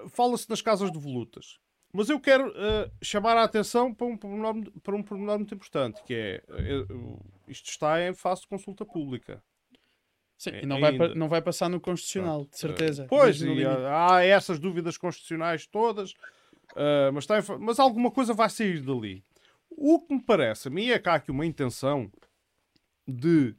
Fala-se 0.09 0.49
nas 0.49 0.61
casas 0.61 0.91
de 0.91 0.99
volutas. 0.99 1.59
Mas 1.93 2.09
eu 2.09 2.19
quero 2.19 2.49
uh, 2.49 2.91
chamar 3.01 3.35
a 3.37 3.43
atenção 3.43 3.93
para 3.93 4.07
um, 4.07 4.15
pormenor, 4.15 4.55
para 4.81 4.95
um 4.95 5.03
pormenor 5.03 5.37
muito 5.39 5.53
importante, 5.53 6.01
que 6.03 6.13
é 6.13 6.43
uh, 6.49 7.19
isto 7.47 7.69
está 7.69 8.01
em 8.07 8.13
fase 8.13 8.41
de 8.41 8.47
consulta 8.47 8.85
pública. 8.85 9.43
Sim, 10.37 10.51
É- 10.51 10.63
e 10.63 10.65
não 10.65 10.79
vai, 10.79 10.91
não 11.13 11.29
vai 11.29 11.41
passar 11.41 11.69
no 11.69 11.79
Constitucional, 11.79 12.45
de 12.45 12.57
certeza. 12.57 13.05
Pois, 13.09 13.41
e 13.41 13.65
há 13.65 14.15
há 14.15 14.25
essas 14.25 14.57
dúvidas 14.57 14.97
constitucionais 14.97 15.67
todas, 15.67 16.11
uh, 16.71 17.11
mas, 17.13 17.25
está 17.25 17.39
em 17.39 17.59
mas 17.59 17.79
alguma 17.79 18.09
coisa 18.09 18.33
vai 18.33 18.49
sair 18.49 18.81
dali. 18.81 19.23
O 19.69 19.99
que 19.99 20.13
me 20.13 20.21
parece 20.21 20.67
a 20.67 20.71
mim 20.71 20.89
é 20.89 20.99
que 20.99 21.09
há 21.09 21.15
aqui 21.15 21.29
uma 21.31 21.45
intenção 21.45 22.11
de. 23.07 23.55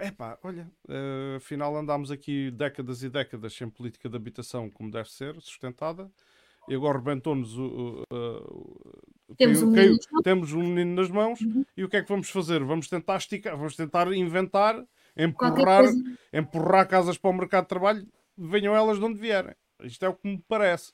Epá, 0.00 0.38
olha, 0.42 0.70
uh, 0.88 1.36
afinal 1.36 1.76
andámos 1.76 2.10
aqui 2.10 2.50
décadas 2.50 3.02
e 3.02 3.10
décadas 3.10 3.52
sem 3.52 3.68
política 3.68 4.08
de 4.08 4.16
habitação 4.16 4.70
como 4.70 4.90
deve 4.90 5.10
ser, 5.10 5.34
sustentada, 5.40 6.10
e 6.68 6.74
agora 6.74 6.98
rebentou-nos 6.98 7.56
o. 7.58 7.64
o- 7.64 8.04
o- 8.12 9.34
Temos 9.36 9.58
caiu- 9.60 9.68
um 9.70 9.74
caiu- 9.74 9.90
menino 9.92 9.96
nas 9.96 10.10
mãos. 10.12 10.22
temos 10.22 10.52
um 10.52 10.62
menino 10.62 10.94
nas 10.94 11.10
mãos 11.10 11.40
Uhum. 11.40 11.64
e 11.76 11.84
o 11.84 11.88
que 11.88 11.96
é 11.96 12.02
que 12.02 12.08
vamos 12.08 12.28
fazer? 12.30 12.62
Vamos 12.64 12.88
tentar 12.88 13.16
esticar, 13.16 13.56
vamos 13.56 13.74
tentar 13.76 14.12
inventar, 14.12 14.84
empurrar, 15.16 15.84
empurrar 16.32 16.86
casas 16.88 17.16
para 17.18 17.30
o 17.30 17.34
mercado 17.34 17.64
de 17.64 17.68
trabalho, 17.68 18.06
venham 18.36 18.74
elas 18.76 18.98
de 18.98 19.04
onde 19.04 19.18
vierem. 19.18 19.54
Isto 19.82 20.04
é 20.04 20.08
o 20.08 20.14
que 20.14 20.28
me 20.28 20.38
parece. 20.46 20.92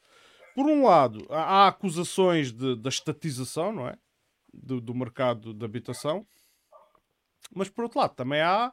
Por 0.54 0.66
um 0.66 0.84
lado, 0.86 1.26
há 1.30 1.64
há 1.64 1.68
acusações 1.68 2.52
de, 2.52 2.74
da 2.76 2.88
estatização, 2.88 3.72
não 3.72 3.86
é? 3.88 3.96
Do, 4.52 4.80
do 4.80 4.94
mercado 4.94 5.52
de 5.52 5.64
habitação, 5.64 6.26
mas 7.54 7.68
por 7.68 7.84
outro 7.84 8.00
lado, 8.00 8.14
também 8.14 8.40
há, 8.40 8.72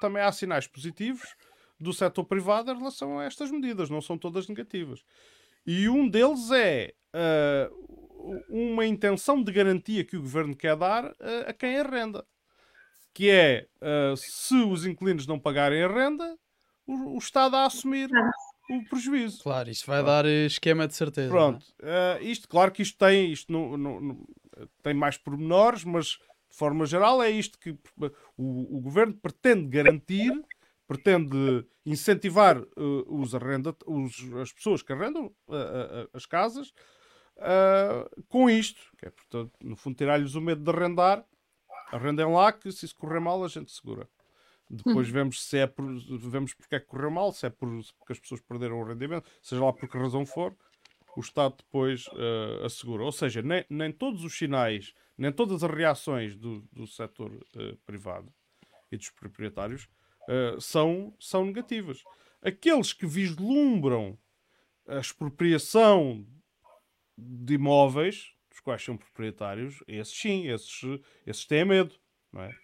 também 0.00 0.22
há 0.22 0.32
sinais 0.32 0.66
positivos 0.66 1.34
do 1.78 1.92
setor 1.92 2.24
privado 2.24 2.70
em 2.70 2.76
relação 2.76 3.18
a 3.18 3.24
estas 3.24 3.50
medidas, 3.50 3.90
não 3.90 4.00
são 4.00 4.16
todas 4.18 4.48
negativas. 4.48 5.04
E 5.66 5.88
um 5.88 6.08
deles 6.08 6.50
é 6.50 6.92
ah, 7.12 7.70
uma 8.48 8.86
intenção 8.86 9.42
de 9.42 9.52
garantia 9.52 10.04
que 10.04 10.16
o 10.16 10.20
governo 10.20 10.54
quer 10.56 10.76
dar 10.76 11.06
ah, 11.20 11.44
a 11.48 11.52
quem 11.52 11.78
arrenda. 11.78 12.24
Que 13.12 13.30
é, 13.30 13.66
ah, 13.80 14.14
se 14.16 14.54
os 14.56 14.84
inquilinos 14.86 15.26
não 15.26 15.38
pagarem 15.38 15.82
a 15.82 15.88
renda, 15.88 16.36
o, 16.86 17.14
o 17.14 17.18
Estado 17.18 17.56
a 17.56 17.66
assumir 17.66 18.08
o 18.70 18.84
prejuízo. 18.88 19.42
Claro, 19.42 19.70
isso 19.70 19.86
vai 19.86 20.02
dar 20.02 20.24
esquema 20.26 20.86
de 20.88 20.94
certeza. 20.94 21.28
é? 21.28 21.30
Pronto, 21.30 21.64
ah, 21.82 22.18
isto, 22.20 22.48
claro 22.48 22.72
que 22.72 22.82
isto 22.82 22.98
tem, 22.98 23.30
isto 23.32 23.52
não- 23.52 24.26
tem 24.82 24.94
mais 24.94 25.16
pormenores, 25.16 25.84
mas 25.84 26.06
de 26.50 26.56
forma 26.58 26.86
geral 26.86 27.22
é 27.22 27.30
isto 27.30 27.58
que 27.58 27.70
o, 28.36 28.76
o 28.76 28.80
governo 28.80 29.14
pretende 29.14 29.66
garantir, 29.66 30.32
pretende 30.86 31.66
incentivar 31.84 32.58
eh, 32.58 32.64
os 33.06 33.34
arrenda, 33.34 33.74
os- 33.86 34.32
as 34.34 34.52
pessoas 34.52 34.82
que 34.82 34.92
arrendam 34.92 35.34
ah, 35.48 36.08
as 36.12 36.26
casas 36.26 36.72
com 38.28 38.48
isto, 38.48 38.80
que 38.96 39.06
é, 39.06 39.10
portanto, 39.10 39.52
no 39.60 39.74
fundo, 39.76 39.96
tirar-lhes 39.96 40.34
o 40.34 40.40
medo 40.40 40.62
de 40.62 40.70
arrendar. 40.70 41.24
Arrendem 41.92 42.26
lá 42.32 42.52
que 42.52 42.70
se 42.72 42.86
isso 42.86 42.96
correr 42.96 43.20
mal 43.20 43.44
a 43.44 43.48
gente 43.48 43.70
segura. 43.72 44.08
Depois 44.70 45.08
vemos 45.08 45.44
se 45.44 45.58
é 45.58 45.66
por, 45.66 45.84
vemos 46.18 46.54
porque 46.54 46.76
é 46.76 46.80
que 46.80 46.86
correu 46.86 47.10
mal, 47.10 47.32
se 47.32 47.46
é 47.46 47.50
por, 47.50 47.68
porque 47.98 48.12
as 48.12 48.18
pessoas 48.18 48.40
perderam 48.40 48.80
o 48.80 48.84
rendimento, 48.84 49.28
seja 49.42 49.62
lá 49.64 49.72
por 49.72 49.88
que 49.88 49.98
razão 49.98 50.24
for, 50.24 50.56
o 51.16 51.20
Estado 51.20 51.56
depois 51.58 52.06
eh, 52.14 52.64
assegura. 52.64 53.04
Ou 53.04 53.12
seja, 53.12 53.42
nem, 53.42 53.64
nem 53.68 53.92
todos 53.92 54.24
os 54.24 54.36
sinais, 54.36 54.94
nem 55.18 55.30
todas 55.30 55.62
as 55.62 55.70
reações 55.70 56.34
do, 56.36 56.62
do 56.72 56.86
setor 56.86 57.30
eh, 57.56 57.76
privado 57.84 58.32
e 58.90 58.96
dos 58.96 59.10
proprietários 59.10 59.88
eh, 60.28 60.56
são, 60.60 61.14
são 61.18 61.44
negativas. 61.44 62.02
Aqueles 62.42 62.92
que 62.92 63.06
vislumbram 63.06 64.18
a 64.86 64.98
expropriação 64.98 66.26
de 67.16 67.54
imóveis, 67.54 68.32
dos 68.50 68.60
quais 68.60 68.82
são 68.84 68.96
proprietários, 68.96 69.82
esses 69.86 70.16
sim, 70.16 70.48
esses, 70.48 70.80
esses 71.26 71.46
têm 71.46 71.64
medo, 71.64 71.94
não 72.32 72.42
é? 72.42 72.54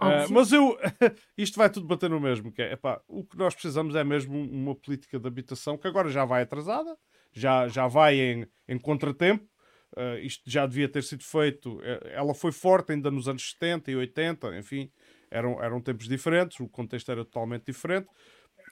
Óbvio. 0.00 0.32
mas 0.32 0.52
eu, 0.52 0.78
isto 1.36 1.58
vai 1.58 1.68
tudo 1.68 1.86
bater 1.86 2.08
no 2.08 2.20
mesmo, 2.20 2.52
que 2.52 2.62
é, 2.62 2.72
epá, 2.72 3.02
o 3.08 3.24
que 3.24 3.36
nós 3.36 3.52
precisamos 3.54 3.96
é 3.96 4.04
mesmo 4.04 4.36
um- 4.38 4.48
uma 4.48 4.74
política 4.74 5.18
de 5.18 5.26
habitação 5.26 5.76
que 5.76 5.88
agora 5.88 6.08
já 6.08 6.24
vai 6.24 6.42
atrasada, 6.42 6.96
já, 7.32 7.66
já 7.66 7.88
vai 7.88 8.20
em, 8.20 8.46
em 8.68 8.78
contratempo, 8.78 9.48
Ah, 9.96 10.18
isto 10.20 10.42
já 10.48 10.66
devia 10.66 10.86
ter 10.88 11.02
sido 11.02 11.24
feito, 11.24 11.80
ela 12.12 12.34
foi 12.34 12.52
forte 12.52 12.92
ainda 12.92 13.10
nos 13.10 13.26
anos 13.26 13.50
70 13.52 13.90
e 13.90 13.96
80, 13.96 14.56
enfim, 14.58 14.92
eram, 15.30 15.62
eram 15.62 15.80
tempos 15.80 16.08
diferentes, 16.08 16.60
o 16.60 16.68
contexto 16.68 17.10
era 17.10 17.24
totalmente 17.24 17.64
diferente, 17.66 18.08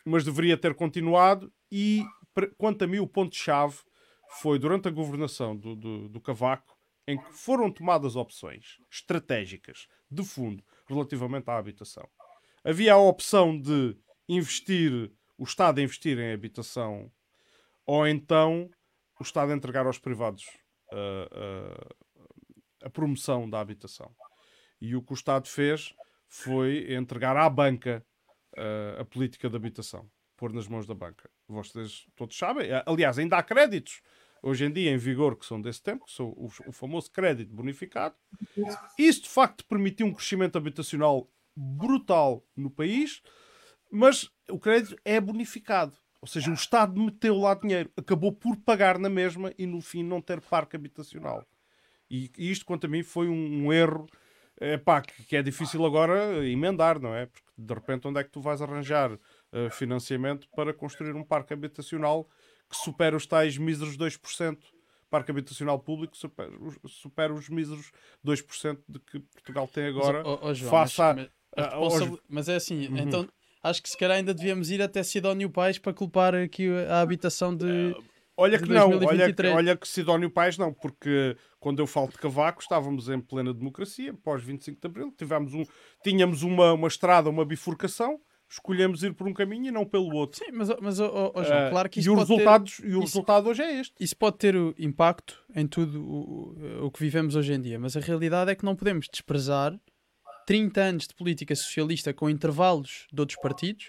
mas 0.05 0.25
deveria 0.25 0.57
ter 0.57 0.75
continuado 0.75 1.53
e, 1.71 2.05
quanto 2.57 2.85
a 2.85 2.87
mim, 2.87 2.99
o 2.99 3.07
ponto-chave 3.07 3.79
foi 4.41 4.59
durante 4.59 4.89
a 4.89 4.91
governação 4.91 5.57
do, 5.57 5.75
do, 5.75 6.09
do 6.09 6.21
Cavaco, 6.21 6.77
em 7.07 7.19
que 7.19 7.33
foram 7.33 7.71
tomadas 7.71 8.17
opções 8.17 8.79
estratégicas, 8.91 9.87
de 10.11 10.25
fundo, 10.25 10.63
relativamente 10.89 11.49
à 11.49 11.57
habitação. 11.57 12.09
Havia 12.65 12.95
a 12.95 12.99
opção 12.99 13.59
de 13.59 13.97
investir, 14.29 15.13
o 15.39 15.45
Estado 15.45 15.79
a 15.79 15.83
investir 15.83 16.19
em 16.19 16.33
habitação, 16.33 17.11
ou 17.87 18.07
então 18.07 18.69
o 19.21 19.23
Estado 19.23 19.53
a 19.53 19.55
entregar 19.55 19.87
aos 19.87 19.99
privados 19.99 20.45
ah, 20.93 21.29
ah, 21.33 21.95
a 22.85 22.91
promoção 22.91 23.49
da 23.49 23.61
habitação. 23.61 24.15
E 24.81 24.95
o 24.95 25.03
que 25.03 25.13
o 25.13 25.15
Estado 25.15 25.49
fez 25.49 25.95
foi 26.29 26.95
entregar 26.95 27.37
à 27.37 27.49
banca 27.49 28.05
ah, 28.57 29.01
a 29.01 29.05
política 29.05 29.49
de 29.49 29.57
habitação, 29.57 30.09
pôr 30.37 30.53
nas 30.53 30.66
mãos 30.66 30.87
da 30.87 30.95
banca. 30.95 31.31
Vocês 31.49 32.07
todos 32.16 32.37
sabem, 32.37 32.68
aliás, 32.85 33.18
ainda 33.18 33.39
há 33.39 33.43
créditos 33.43 34.01
hoje 34.43 34.64
em 34.64 34.72
dia 34.72 34.91
em 34.91 34.97
vigor 34.97 35.37
que 35.37 35.45
são 35.45 35.61
desse 35.61 35.83
tempo, 35.83 36.07
que 36.07 36.12
são 36.12 36.29
o, 36.29 36.51
o 36.66 36.72
famoso 36.72 37.11
crédito 37.11 37.55
bonificado. 37.55 38.14
Isso 38.99 39.22
de 39.22 39.29
facto 39.29 39.64
permitiu 39.66 40.07
um 40.07 40.14
crescimento 40.14 40.57
habitacional 40.57 41.29
brutal 41.55 42.45
no 42.57 42.70
país, 42.70 43.22
mas 43.91 44.31
o 44.49 44.59
crédito 44.59 44.97
é 45.05 45.20
bonificado. 45.20 45.97
Ou 46.20 46.29
seja, 46.29 46.51
o 46.51 46.55
Estado 46.55 47.01
meteu 47.01 47.37
lá 47.37 47.55
dinheiro, 47.55 47.91
acabou 47.97 48.33
por 48.33 48.57
pagar 48.57 48.99
na 48.99 49.09
mesma 49.09 49.53
e 49.59 49.66
no 49.66 49.81
fim 49.81 50.03
não 50.03 50.20
ter 50.20 50.41
parque 50.41 50.77
habitacional. 50.77 51.47
E, 52.11 52.31
e 52.37 52.51
isto, 52.51 52.64
quanto 52.64 52.87
a 52.87 52.89
mim, 52.89 53.03
foi 53.03 53.29
um, 53.29 53.66
um 53.66 53.72
erro 53.72 54.07
epá, 54.61 55.01
que, 55.03 55.25
que 55.25 55.37
é 55.37 55.43
difícil 55.43 55.85
agora 55.85 56.47
emendar, 56.47 57.01
não 57.01 57.15
é? 57.15 57.27
Porque 57.27 57.47
de 57.57 57.75
repente, 57.75 58.07
onde 58.09 58.21
é 58.21 58.25
que 58.25 58.31
tu 58.31 58.41
vais 58.41 58.61
arranjar 58.63 59.19
eh, 59.53 59.71
financiamento 59.71 60.49
para 60.55 60.73
construir 60.75 61.15
um 61.15 61.25
parque 61.25 61.53
habitacional 61.53 62.29
que 62.69 62.77
supera 62.77 63.17
os 63.17 63.27
tais 63.27 63.57
míseros 63.59 63.97
2%? 63.97 64.59
Parque 65.09 65.31
habitacional 65.31 65.79
público 65.79 66.17
supera, 66.17 66.51
os- 66.61 66.79
supera 66.93 67.33
os 67.33 67.49
míseros 67.49 67.93
2% 68.25 68.83
de 68.89 68.99
que 68.99 69.21
Portugal 69.21 69.69
tem 69.69 69.87
agora. 69.87 70.19
Mas, 70.19 70.27
ó- 70.27 70.39
ó, 70.43 70.53
João, 70.55 70.71
face 70.71 71.01
mas, 71.01 71.09
a- 71.17 71.31
mas, 71.57 72.03
a- 72.03 72.19
mas 72.29 72.49
é 72.49 72.57
assim, 72.57 72.89
Uhum. 72.89 72.99
então 72.99 73.29
acho 73.63 73.83
que 73.83 73.89
se 73.89 73.97
calhar 73.97 74.17
ainda 74.17 74.35
devíamos 74.35 74.69
ir 74.71 74.83
até 74.83 75.03
Sidónio 75.03 75.49
Pais 75.49 75.79
para 75.79 75.95
culpar 75.95 76.35
aqui 76.35 76.69
a 76.89 77.01
habitação 77.01 77.57
de. 77.57 77.95
Olha 78.37 78.59
que 78.59 78.68
não, 78.68 78.89
olha, 78.91 78.99
que- 78.99 79.05
2023. 79.07 79.55
olha 79.55 79.76
que 79.76 79.89
Sidónio 79.89 80.30
Pais 80.30 80.59
não, 80.59 80.72
porque 80.72 81.37
quando 81.59 81.78
eu 81.80 81.87
falo 81.87 82.09
de 82.09 82.18
Cavaco 82.18 82.61
estávamos 82.61 83.09
em 83.09 83.18
plena 83.20 83.55
democracia, 83.55 84.12
pós 84.12 84.43
25 84.43 84.78
de 84.80 84.87
Abril, 84.87 85.12
tivemos 85.16 85.55
um, 85.55 85.64
tínhamos 86.05 86.43
uma, 86.43 86.72
uma 86.74 86.89
estrada, 86.89 87.30
uma 87.30 87.45
bifurcação, 87.47 88.18
escolhemos 88.49 89.03
ir 89.03 89.14
por 89.14 89.26
um 89.26 89.32
caminho 89.32 89.66
e 89.68 89.70
não 89.70 89.84
pelo 89.87 90.14
outro. 90.14 90.39
Sim, 90.45 90.53
mas, 90.53 90.68
mas 90.80 91.01
ó, 91.01 91.32
ó, 91.34 91.43
João, 91.43 91.66
Ah, 91.66 91.70
claro 91.70 91.89
que 91.89 91.99
e 91.99 92.01
isso 92.03 92.11
os 92.12 92.16
pode 92.16 92.28
ter- 92.28 92.34
resultados, 92.34 92.78
e 92.78 92.82
o 92.84 92.89
isso- 92.89 93.01
resultado 93.01 93.49
hoje 93.49 93.62
é 93.62 93.80
este. 93.80 93.95
isso 93.99 94.16
pode 94.16 94.37
ter 94.39 94.55
impacto 94.78 95.43
em 95.55 95.66
tudo 95.66 96.01
o- 96.05 96.84
o 96.87 96.91
que 96.91 97.01
vivemos 97.01 97.34
hoje 97.34 97.55
em 97.55 97.61
dia, 97.61 97.78
mas 97.78 97.97
a 97.97 98.01
realidade 98.01 98.51
é 98.51 98.55
que 98.55 98.64
não 98.64 98.76
podemos 98.76 99.09
desprezar 99.11 99.72
30 100.47 100.80
anos 100.80 101.09
de 101.09 101.14
política 101.14 101.57
socialista 101.57 102.12
com 102.14 102.30
intervalos 102.30 103.07
de 103.12 103.20
outros 103.20 103.41
partidos, 103.41 103.87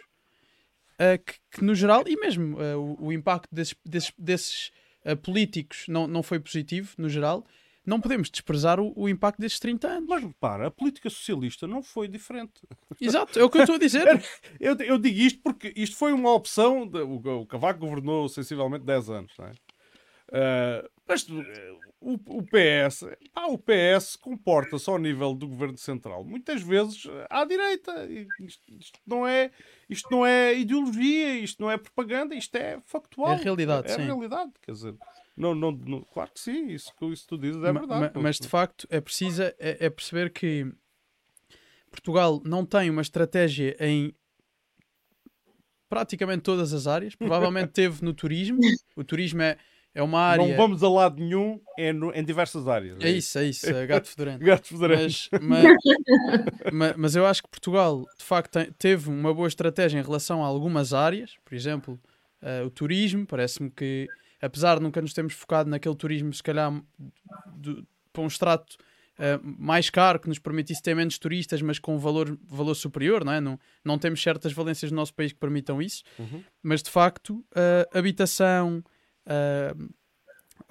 eh, 1.00 1.18
que, 1.18 1.34
que, 1.52 1.64
no 1.64 1.74
geral, 1.76 2.04
e 2.08 2.16
mesmo 2.16 2.62
eh, 2.62 2.76
o, 2.76 2.98
o 3.08 3.14
impacto 3.14 3.54
desses, 3.54 3.76
desses, 3.86 4.14
desses, 4.18 4.72
eh, 5.04 5.16
políticos 5.16 5.86
não, 5.88 6.08
não 6.08 6.22
foi 6.24 6.40
positivo, 6.40 6.94
no 6.98 7.08
geral, 7.10 7.46
não 7.86 8.02
podemos 8.02 8.30
desprezar 8.30 8.80
o, 8.82 8.92
o 8.98 9.08
impacto 9.08 9.40
desses 9.40 9.60
30 9.60 9.88
anos. 9.88 10.10
Mas 10.10 10.22
repara, 10.24 10.68
a 10.68 10.72
política 10.72 11.10
socialista 11.10 11.66
não 11.66 11.82
foi 11.82 12.08
diferente. 12.08 12.52
Exato, 13.00 13.40
é 13.40 13.44
o 13.44 13.50
que 13.50 13.58
eu 13.58 13.62
estou 13.62 13.76
a 13.78 13.80
dizer. 13.80 14.06
Eu, 14.60 14.76
eu 14.78 14.98
digo 14.98 15.20
isto 15.20 15.40
porque 15.42 15.72
isto 15.76 15.96
foi 15.96 16.12
uma 16.12 16.34
opção. 16.34 16.86
de- 16.88 17.00
o, 17.00 17.16
o 17.42 17.46
Cavaco 17.46 17.80
governou 17.80 18.28
sensivelmente 18.28 18.84
10 18.84 19.10
anos, 19.10 19.32
não 19.38 19.46
é? 19.46 19.52
Ah, 20.32 20.90
mas 21.08 21.26
eh, 21.30 21.72
o, 22.02 22.14
o 22.14 22.44
PS, 22.44 23.06
pá, 23.34 23.46
o 23.46 23.58
PS 23.58 24.18
comporta-se 24.18 24.90
ao 24.90 24.98
nível 25.00 25.34
do 25.34 25.48
governo 25.48 25.78
central 25.78 26.24
muitas 26.24 26.62
vezes 26.62 27.06
eh, 27.06 27.28
à 27.30 27.46
direita. 27.46 28.06
Isto, 28.40 28.64
isto 28.80 29.00
não 29.06 29.26
é, 29.26 29.52
isto 29.90 30.08
não 30.12 30.26
é 30.26 30.54
ideologia, 30.58 31.40
isto 31.40 31.62
não 31.62 31.72
é 31.72 31.78
propaganda, 31.78 32.36
isto 32.36 32.54
é 32.56 32.80
factual. 32.86 33.34
É 33.34 33.36
realidade, 33.44 33.90
É, 33.90 33.94
a 33.96 33.98
realidade, 33.98 34.52
quer 34.62 34.72
dizer. 34.74 34.96
Não, 35.36 35.54
não, 35.56 35.72
não- 35.72 36.02
claro 36.04 36.32
que 36.34 36.40
sim, 36.40 36.68
isso 36.68 36.94
que 36.96 37.06
isso 37.06 37.28
tu 37.28 37.38
dizes 37.38 37.62
é 37.64 37.72
Ma- 37.72 37.80
verdade. 37.80 38.00
ma- 38.16 38.22
mas 38.22 38.38
de 38.40 38.48
facto 38.48 38.86
é 38.90 39.00
preciso 39.00 39.44
é, 39.44 39.54
é 39.60 39.90
perceber 39.90 40.32
que 40.32 40.66
Portugal 41.90 42.42
não 42.44 42.66
tem 42.66 42.90
uma 42.90 43.02
estratégia 43.02 43.76
em 43.80 44.14
praticamente 45.90 46.42
todas 46.42 46.74
as 46.74 46.88
áreas. 46.88 47.16
Provavelmente 47.16 47.72
teve 47.74 48.04
no 48.04 48.14
turismo. 48.14 48.60
O 48.96 49.04
turismo 49.04 49.42
é, 49.42 49.58
é 49.98 50.04
uma 50.04 50.20
área. 50.22 50.46
Não 50.48 50.56
vamos 50.56 50.84
a 50.84 50.90
lado 50.90 51.20
nenhum, 51.20 51.60
é 51.78 51.92
no- 51.92 52.14
em 52.14 52.24
diversas 52.24 52.68
áreas. 52.68 52.98
É 53.02 53.10
isso, 53.10 53.38
é 53.40 53.46
isso, 53.46 53.66
é 53.66 53.88
gato 53.88 54.08
fedorento. 54.08 54.40
Gatos 54.46 54.70
federais. 54.70 55.30
Mas, 55.42 55.42
mas, 55.42 55.78
ma- 56.72 56.94
mas 56.96 57.16
eu 57.16 57.26
acho 57.26 57.42
que 57.42 57.50
Portugal, 57.50 58.06
de 58.18 58.24
facto, 58.24 58.52
tem- 58.52 58.72
teve 58.74 59.10
uma 59.10 59.34
boa 59.34 59.48
estratégia 59.48 60.00
em 60.00 60.04
relação 60.04 60.44
a 60.44 60.48
algumas 60.48 60.94
áreas, 60.94 61.36
por 61.44 61.56
exemplo, 61.56 62.00
eh, 62.42 62.62
o 62.64 62.70
turismo. 62.70 63.26
Parece-me 63.26 63.70
que, 63.72 64.08
apesar 64.42 64.76
de 64.78 64.84
nunca 64.84 65.02
nos 65.02 65.14
termos 65.14 65.34
focado 65.34 65.70
naquele 65.70 65.96
turismo, 65.96 66.32
se 66.34 66.44
calhar 66.44 66.72
do- 67.56 67.86
para 68.14 68.22
um 68.22 68.28
extrato 68.28 68.78
eh, 69.20 69.40
mais 69.42 69.90
caro, 69.90 70.20
que 70.20 70.28
nos 70.28 70.38
permitisse 70.38 70.80
ter 70.84 70.94
menos 70.96 71.18
turistas, 71.18 71.60
mas 71.60 71.80
com 71.80 71.98
valor, 71.98 72.38
valor 72.48 72.76
superior, 72.76 73.26
não 73.26 73.32
é? 73.34 73.42
Não, 73.42 73.60
não 73.84 73.98
temos 73.98 74.22
certas 74.22 74.54
valências 74.54 74.92
no 74.92 74.98
nosso 74.98 75.12
país 75.12 75.34
que 75.34 75.40
permitam 75.40 75.82
isso, 75.82 76.04
Uhum. 76.20 76.44
mas 76.62 76.84
de 76.84 76.92
facto, 76.92 77.44
eh, 77.56 77.90
habitação. 77.96 78.84
Eh, 79.28 79.74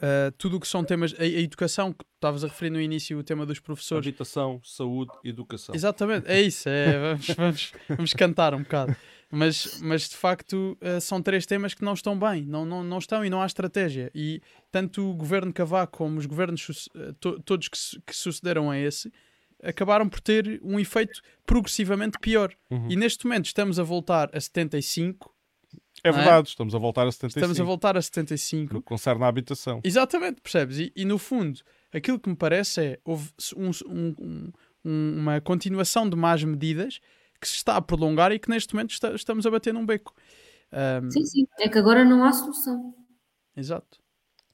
eh, 0.00 0.32
tudo 0.36 0.56
o 0.56 0.60
que 0.60 0.68
são 0.68 0.84
temas, 0.84 1.14
a, 1.18 1.22
a 1.22 1.26
educação, 1.26 1.92
que 1.92 2.04
estavas 2.16 2.44
a 2.44 2.48
referir 2.48 2.70
no 2.70 2.80
início, 2.80 3.18
o 3.18 3.22
tema 3.22 3.46
dos 3.46 3.60
professores, 3.60 4.06
Habitação, 4.06 4.60
saúde, 4.64 5.12
educação. 5.24 5.74
Exatamente, 5.74 6.26
é 6.28 6.40
isso. 6.42 6.68
É, 6.68 6.98
vamos, 7.14 7.26
vamos, 7.36 7.72
vamos 7.88 8.12
cantar 8.14 8.54
um 8.54 8.62
bocado. 8.62 8.96
Mas, 9.30 9.80
mas 9.80 10.08
de 10.08 10.16
facto 10.16 10.78
eh, 10.80 11.00
são 11.00 11.20
três 11.20 11.44
temas 11.46 11.74
que 11.74 11.84
não 11.84 11.94
estão 11.94 12.16
bem, 12.18 12.44
não, 12.44 12.64
não, 12.64 12.84
não 12.84 12.98
estão 12.98 13.24
e 13.24 13.30
não 13.30 13.42
há 13.42 13.46
estratégia. 13.46 14.10
E 14.14 14.40
tanto 14.70 15.02
o 15.10 15.14
governo 15.14 15.52
Cavaco 15.52 15.98
como 15.98 16.18
os 16.18 16.26
governos 16.26 16.88
to- 17.20 17.40
todos 17.40 17.66
que, 17.68 17.78
que 18.06 18.14
sucederam 18.14 18.70
a 18.70 18.78
esse 18.78 19.12
acabaram 19.62 20.08
por 20.08 20.20
ter 20.20 20.60
um 20.62 20.78
efeito 20.78 21.20
progressivamente 21.44 22.18
pior. 22.20 22.54
Uhum. 22.70 22.86
E 22.88 22.94
neste 22.94 23.26
momento 23.26 23.46
estamos 23.46 23.80
a 23.80 23.82
voltar 23.82 24.30
a 24.32 24.40
75, 24.40 25.34
É 26.04 26.08
é? 26.08 26.12
verdade, 26.12 26.48
estamos 26.48 26.74
a 26.74 26.78
voltar 26.78 27.06
a 27.06 27.12
75. 27.12 27.38
estamos 27.40 27.60
a 27.60 27.64
voltar 27.64 27.96
a 27.96 28.02
75 28.02 28.74
No 28.74 28.80
que 28.80 28.86
concerne 28.86 29.24
à 29.24 29.28
habitação. 29.28 29.80
Exatamente, 29.82 30.40
percebes? 30.40 30.78
E, 30.78 30.92
e, 30.94 31.04
no 31.04 31.18
fundo, 31.18 31.60
aquilo 31.92 32.18
que 32.18 32.28
me 32.28 32.36
parece 32.36 32.80
é 32.80 32.98
houve 33.04 33.30
um- 33.56 33.70
um- 33.86 34.14
um- 34.20 34.52
um- 34.84 35.18
uma 35.18 35.40
continuação 35.40 36.08
de 36.08 36.16
más 36.16 36.42
medidas 36.44 37.00
que 37.40 37.48
se 37.48 37.54
está 37.56 37.76
a 37.76 37.82
prolongar 37.82 38.32
e 38.32 38.38
que 38.38 38.48
neste 38.48 38.74
momento 38.74 38.90
está- 38.92 39.14
estamos 39.14 39.46
a 39.46 39.50
bater 39.50 39.72
num 39.74 39.84
beco. 39.84 40.14
Sim, 41.10 41.24
sim. 41.24 41.46
É 41.58 41.68
que 41.68 41.78
agora 41.78 42.04
não 42.04 42.24
há 42.24 42.32
solução. 42.32 42.94
exato. 43.56 43.98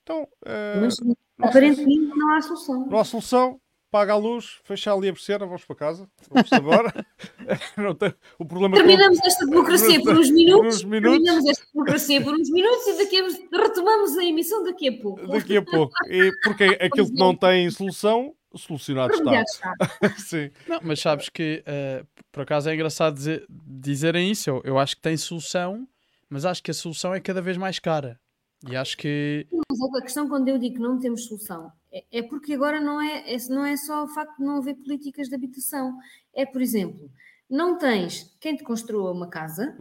Então, 0.02 0.26
eh, 0.44 0.80
Mas 0.80 0.96
aparentemente 1.38 2.06
não 2.16 2.34
há 2.34 2.42
solução. 2.42 2.86
não 2.88 2.98
há 2.98 3.04
solução. 3.04 3.60
Paga 3.92 4.14
a 4.14 4.16
luz, 4.16 4.58
fecha 4.64 4.90
ali 4.90 5.10
a 5.10 5.12
persiana, 5.12 5.44
vamos 5.44 5.66
para 5.66 5.76
casa. 5.76 6.08
Vamos 6.30 6.50
embora. 6.52 7.06
Não 7.76 7.94
tem- 7.94 8.14
o 8.38 8.44
problema 8.46 8.74
Terminamos 8.76 9.18
esta 9.20 9.44
democracia 9.46 10.00
por 10.02 10.16
uns 10.18 10.30
minutos, 10.30 10.76
uns 10.76 10.82
minutos. 10.88 11.12
terminamos 11.18 11.46
esta 11.50 11.66
democracia 11.74 12.22
por 12.22 12.32
uns 12.34 12.50
minutos 12.50 12.86
e 12.86 12.96
daqui 12.98 13.20
a, 13.20 13.58
retomamos 13.62 14.16
a 14.16 14.24
emissão 14.24 14.62
daqui 14.64 14.88
a 14.88 14.98
pouco. 15.00 15.26
daqui 15.28 15.56
a 15.58 15.62
pouco. 15.62 15.92
E 16.08 16.32
porque 16.42 16.64
aquilo 16.80 17.06
que 17.08 17.18
não 17.18 17.36
tem 17.36 17.70
solução, 17.70 18.34
solucionado 18.56 19.12
está. 19.12 19.42
Está. 19.42 19.74
Sim. 20.16 20.50
Não, 20.66 20.80
mas 20.82 20.98
sabes 20.98 21.28
que 21.28 21.62
eh, 21.66 22.02
por 22.32 22.44
acaso 22.44 22.70
é 22.70 22.74
engraçado 22.74 23.12
dizer- 23.14 23.44
dizerem 23.50 24.30
isso. 24.30 24.48
Eu, 24.48 24.62
eu 24.64 24.78
acho 24.78 24.96
que 24.96 25.02
tem 25.02 25.18
solução, 25.18 25.86
mas 26.30 26.46
acho 26.46 26.62
que 26.62 26.70
a 26.70 26.74
solução 26.74 27.14
é 27.14 27.20
cada 27.20 27.42
vez 27.42 27.58
mais 27.58 27.78
cara. 27.78 28.18
E 28.66 28.74
acho 28.74 28.96
que 28.96 29.46
Mas 29.52 29.96
a 29.98 30.02
questão 30.02 30.26
quando 30.28 30.48
eu 30.48 30.56
digo 30.56 30.76
que 30.76 30.80
não 30.80 30.98
temos 30.98 31.26
solução 31.26 31.70
é, 31.92 32.04
é 32.18 32.22
porque 32.22 32.54
agora 32.54 32.80
não 32.80 33.00
é, 33.00 33.34
é- 33.34 33.48
não 33.50 33.64
é 33.64 33.76
só 33.76 34.04
o 34.04 34.08
facto 34.08 34.38
de 34.38 34.44
não 34.44 34.56
haver 34.58 34.74
políticas 34.76 35.28
de 35.28 35.34
habitação. 35.34 35.96
É, 36.34 36.46
por 36.46 36.62
exemplo, 36.62 37.10
não 37.48 37.76
tens 37.78 38.34
quem 38.40 38.56
te 38.56 38.64
construa 38.64 39.12
uma 39.12 39.28
casa, 39.28 39.76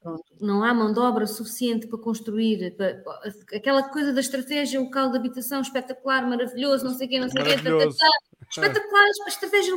Pronto, 0.00 0.22
não 0.40 0.62
há 0.62 0.72
mão 0.72 0.92
de 0.92 1.00
obra 1.00 1.26
suficiente 1.26 1.88
para 1.88 1.98
construir 1.98 2.76
para- 2.76 3.02
aquela 3.52 3.82
coisa 3.88 4.12
da 4.12 4.20
estratégia 4.20 4.78
local 4.78 5.10
de 5.10 5.16
habitação 5.16 5.60
espetacular, 5.60 6.24
maravilhoso, 6.28 6.84
não 6.84 6.94
sei 6.94 7.08
o 7.08 7.10
quê, 7.10 7.18
não 7.18 7.28
sei 7.28 7.42
o 7.42 7.44
quê, 7.44 7.50
espetacular, 8.48 9.04
estratégia, 9.26 9.72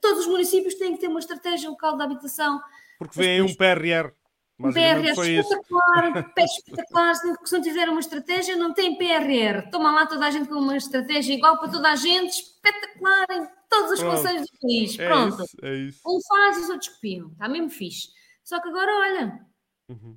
todos 0.00 0.20
os 0.20 0.26
municípios 0.26 0.74
têm 0.76 0.94
que 0.94 1.00
ter 1.00 1.08
uma 1.08 1.18
estratégia 1.20 1.68
local 1.68 1.98
de 1.98 2.02
habitação, 2.02 2.58
Porque 2.98 3.18
vem 3.18 3.30
aí 3.32 3.42
um 3.42 3.54
PRR. 3.54 4.10
PRR 4.58 5.14
foi 5.14 5.34
espetacular, 5.36 6.32
pé 6.34 6.44
espetacular, 6.44 7.14
se 7.14 7.26
não- 7.26 7.36
se 7.46 7.52
não 7.54 7.62
tiver 7.62 7.88
uma 7.88 8.00
estratégia 8.00 8.56
não 8.56 8.72
tem 8.72 8.96
PRR, 8.96 9.70
toma 9.70 9.90
lá 9.92 10.06
toda 10.06 10.26
a 10.26 10.30
gente 10.30 10.48
com 10.48 10.54
uma 10.56 10.76
estratégia 10.76 11.34
igual 11.34 11.58
para 11.58 11.70
toda 11.70 11.90
a 11.90 11.96
gente, 11.96 12.32
espetacular 12.40 13.26
em 13.32 13.46
todos 13.68 13.92
os 13.92 13.98
Pronto. 14.00 14.16
conselhos 14.16 14.42
do 14.42 14.58
país, 14.60 14.98
É 14.98 15.06
pronto, 15.08 15.42
isso, 15.44 15.56
é 15.62 15.74
isso. 15.76 16.00
um 16.06 16.18
faz 16.28 16.58
os 16.62 16.70
outros 16.70 16.88
copiam, 16.90 17.28
está 17.32 17.48
mesmo 17.48 17.68
fixe, 17.70 18.08
só 18.44 18.60
que 18.60 18.68
agora 18.68 18.92
olha, 18.96 19.46
Uhum. 19.88 20.16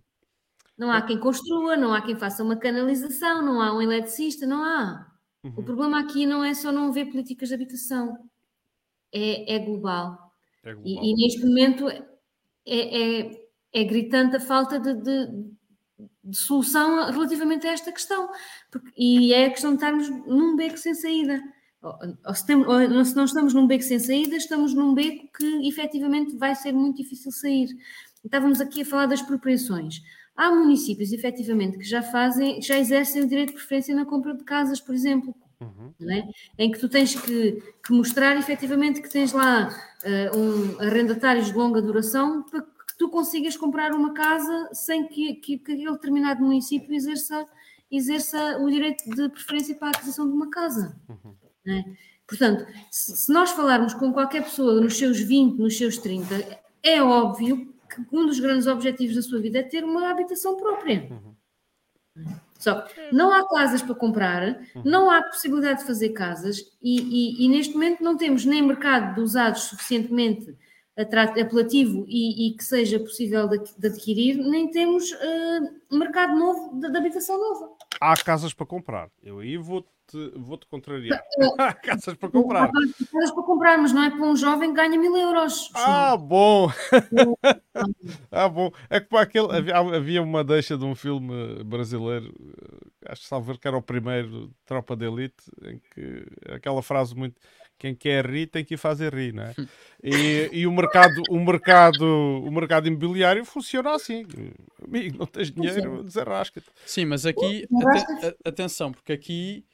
Não 0.78 0.92
há 0.92 1.02
quem 1.02 1.20
construa, 1.20 1.76
não 1.76 1.92
há 1.92 2.02
quem 2.04 2.16
faça 2.16 2.44
uma 2.44 2.56
canalização, 2.56 3.42
não 3.42 3.60
há 3.60 3.74
um 3.74 3.82
eletricista, 3.82 4.46
não 4.46 4.64
há. 4.64 5.12
O 5.44 5.48
Uhum. 5.48 5.64
problema 5.66 6.00
aqui 6.00 6.26
não 6.28 6.44
é 6.44 6.54
só 6.54 6.72
não 6.72 6.90
haver 6.90 7.08
políticas 7.10 7.50
de 7.50 7.56
habitação, 7.56 8.16
é, 9.12 9.56
é 9.56 9.60
global. 9.60 10.32
É 10.64 10.74
global. 10.76 11.04
E, 11.04 11.12
e 11.12 11.16
neste 11.16 11.44
momento 11.44 11.90
é, 11.90 12.04
é, 12.68 13.37
é 13.74 13.84
gritante 13.84 14.36
a 14.36 14.40
falta 14.40 14.80
de, 14.80 14.94
de- 14.96 15.58
de 16.24 16.38
solução 16.38 17.10
relativamente 17.12 17.66
a 17.68 17.72
esta 17.72 17.92
questão. 17.92 18.30
Porque- 18.72 18.92
e 18.98 19.34
é 19.34 19.46
a 19.46 19.50
questão 19.50 19.72
de 19.72 19.78
estarmos 19.78 20.10
num 20.10 20.56
beco 20.56 20.78
sem 20.78 20.94
saída. 20.94 21.42
Ou, 21.82 21.94
ou 22.26 22.34
se, 22.36 22.46
temos- 22.46 22.68
ou 22.68 23.06
se 23.06 23.16
não 23.16 23.26
estamos 23.26 23.54
num 23.54 23.66
beco 23.68 23.84
sem 23.84 24.00
saída, 24.00 24.36
estamos 24.36 24.74
num 24.74 24.94
beco 24.94 25.28
que 25.38 25.68
efetivamente 25.68 26.36
vai 26.38 26.54
ser 26.56 26.72
muito 26.72 26.98
difícil 26.98 27.32
sair. 27.32 27.70
Estávamos 28.24 28.60
aqui 28.60 28.82
a 28.82 28.86
falar 28.86 29.06
das 29.06 29.22
expropriações. 29.22 30.02
Há 30.36 30.52
municípios, 30.52 31.12
efetivamente, 31.14 31.78
que 31.78 31.84
já 31.86 32.02
fazem, 32.04 32.62
já 32.62 32.78
exercem 32.78 33.24
o 33.24 33.28
direito 33.28 33.50
de 33.50 33.56
preferência 33.56 33.96
na 33.96 34.06
compra 34.06 34.36
de 34.36 34.44
casas, 34.44 34.80
por 34.80 34.94
exemplo, 34.94 35.34
Uhum. 35.60 35.92
é? 36.12 36.28
em 36.60 36.72
que 36.72 36.78
tu 36.78 36.88
tens 36.88 37.16
que, 37.20 37.54
que 37.84 37.92
mostrar 37.92 38.38
efetivamente 38.38 39.02
que 39.02 39.10
tens 39.10 39.32
lá 39.34 39.70
eh, 40.04 40.30
um 40.36 40.80
arrendatários 40.80 41.48
de 41.48 41.54
longa 41.54 41.82
duração 41.82 42.44
para 42.44 42.62
tu 42.98 43.10
consigas 43.10 43.56
comprar 43.56 43.92
uma 43.94 44.14
casa 44.14 44.70
sem 44.74 45.08
que, 45.08 45.36
que, 45.36 45.58
que 45.60 45.72
aquele 45.74 45.92
determinado 45.92 46.42
município 46.44 46.94
exerça, 46.94 47.46
exerça 47.92 48.58
o 48.60 48.70
direito 48.70 49.04
de 49.10 49.30
preferência 49.30 49.76
para 49.76 49.90
a 49.90 49.92
aquisição 49.92 50.28
de 50.28 50.34
uma 50.34 50.50
casa. 50.50 51.00
é? 51.68 51.84
Portanto, 52.28 52.66
se, 52.92 53.16
se 53.16 53.32
nós 53.32 53.52
falarmos 53.52 53.94
com 53.94 54.12
qualquer 54.12 54.44
pessoa 54.44 54.82
nos 54.82 54.98
seus 54.98 55.20
20, 55.20 55.58
nos 55.60 55.78
seus 55.78 55.98
30, 55.98 56.60
é 56.84 57.02
óbvio 57.02 57.74
que 57.90 58.02
um 58.16 58.26
dos 58.26 58.40
grandes 58.40 58.68
objetivos 58.68 59.16
da 59.16 59.22
sua 59.22 59.40
vida 59.40 59.60
é 59.60 59.64
ter 59.64 59.84
uma 59.84 60.10
habitação 60.10 60.58
própria. 60.58 61.10
Só 62.60 62.82
que 62.82 63.12
não 63.14 63.32
há 63.32 63.48
casas 63.48 63.82
para 63.84 63.94
comprar, 63.94 64.60
não 64.84 65.12
há 65.12 65.22
possibilidade 65.22 65.82
de 65.82 65.86
fazer 65.86 66.10
casas 66.10 66.58
e, 66.82 67.00
e- 67.00 67.46
e 67.46 67.50
neste 67.50 67.74
momento 67.76 68.04
não 68.04 68.18
temos 68.18 68.44
nem 68.46 68.62
mercado 68.64 69.14
de 69.16 69.22
usados 69.22 69.62
suficientemente 69.64 70.56
apelativo 70.98 72.06
e, 72.08 72.48
e 72.48 72.58
que 72.58 72.64
seja 72.64 73.00
possível 73.00 73.48
de, 73.48 73.60
de 73.78 73.88
adquirir, 73.88 74.38
nem 74.38 74.70
temos 74.72 75.12
eh, 75.12 75.60
mercado 75.92 76.36
novo 76.38 76.80
de, 76.80 76.92
de 76.92 76.98
habitação 76.98 77.40
nova. 77.40 77.72
Há 78.02 78.16
casas 78.18 78.54
para 78.54 78.66
comprar. 78.66 79.10
Eu 79.22 79.40
aí 79.40 79.58
vou-te 79.58 79.88
vou 80.36 80.58
-te 80.58 80.66
contrariar. 80.68 81.22
Há 81.60 81.74
casas 81.74 82.16
para 82.16 82.30
comprar. 82.30 82.66
Há 82.66 82.72
casas 82.72 83.32
para 83.32 83.44
comprar, 83.44 83.78
mas 83.78 83.92
não 83.92 84.04
é 84.04 84.10
para 84.10 84.24
um 84.24 84.36
jovem 84.36 84.70
que 84.70 84.76
ganha 84.76 84.98
mil 84.98 85.16
euros. 85.18 85.70
Ah, 85.76 86.16
bom! 86.16 86.72
ah, 88.32 88.48
bom. 88.48 88.72
É 88.90 89.00
que 89.00 89.08
para 89.08 89.22
aquele, 89.22 89.56
havia, 89.56 89.78
havia 89.78 90.22
uma 90.22 90.44
deixa 90.44 90.78
de 90.78 90.86
um 90.86 90.96
filme 90.96 91.64
brasileiro, 91.64 92.34
eh, 92.40 93.12
acho 93.12 93.24
que 93.24 93.28
salvo 93.28 93.58
que 93.58 93.68
era 93.68 93.78
o 93.78 93.82
primeiro, 93.82 94.52
Tropa 94.66 94.96
de 94.96 95.06
Elite, 95.06 95.44
em 95.64 95.80
que 95.94 96.26
aquela 96.54 96.82
frase 96.82 97.16
muito. 97.16 97.40
Quem 97.78 97.96
quer 97.96 98.26
rir 98.26 98.48
tem 98.48 98.64
que 98.66 98.74
ir 98.74 98.78
fazer 98.78 99.14
rir, 99.14 99.34
não 99.34 99.44
é? 99.44 99.56
E, 100.04 100.50
e 100.52 100.68
o 100.68 100.72
mercado, 100.72 101.22
o 101.30 101.40
mercado, 101.40 102.04
o 102.06 102.52
mercado 102.52 102.88
imobiliário 102.88 103.44
funciona 103.46 103.94
assim. 103.94 104.26
Amigo, 104.84 105.18
não 105.20 105.26
tens 105.26 105.52
dinheiro, 105.52 106.04
desarrasca-te. 106.04 106.68
Sim, 106.86 107.06
mas 107.06 107.26
aqui, 107.26 107.68
aten- 107.82 108.36
atenção, 108.46 108.92
porque 108.92 109.14
aqui 109.14 109.66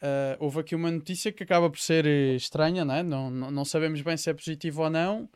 ah, 0.00 0.36
houve 0.38 0.60
aqui 0.60 0.74
uma 0.74 0.90
notícia 0.90 1.32
que 1.32 1.42
acaba 1.42 1.70
por 1.70 1.78
ser 1.78 2.06
eh, 2.06 2.34
estranha, 2.34 2.84
não, 2.84 2.94
é? 2.94 3.02
não, 3.02 3.30
não, 3.30 3.50
não 3.50 3.64
sabemos 3.64 4.00
bem 4.02 4.16
se 4.16 4.30
é 4.30 4.34
positivo 4.34 4.82
ou 4.82 4.90
não. 4.90 5.28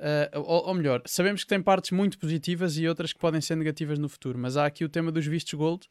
ah, 0.00 0.30
ou, 0.38 0.68
ou 0.68 0.74
melhor, 0.74 1.02
sabemos 1.06 1.42
que 1.42 1.48
tem 1.48 1.62
partes 1.62 1.90
muito 1.90 2.18
positivas 2.18 2.76
e 2.78 2.86
outras 2.88 3.12
que 3.12 3.18
podem 3.18 3.40
ser 3.40 3.56
negativas 3.56 3.98
no 3.98 4.08
futuro, 4.08 4.38
mas 4.38 4.56
há 4.56 4.66
aqui 4.66 4.84
o 4.84 4.88
tema 4.88 5.10
dos 5.12 5.26
vistos 5.26 5.54
gold 5.54 5.86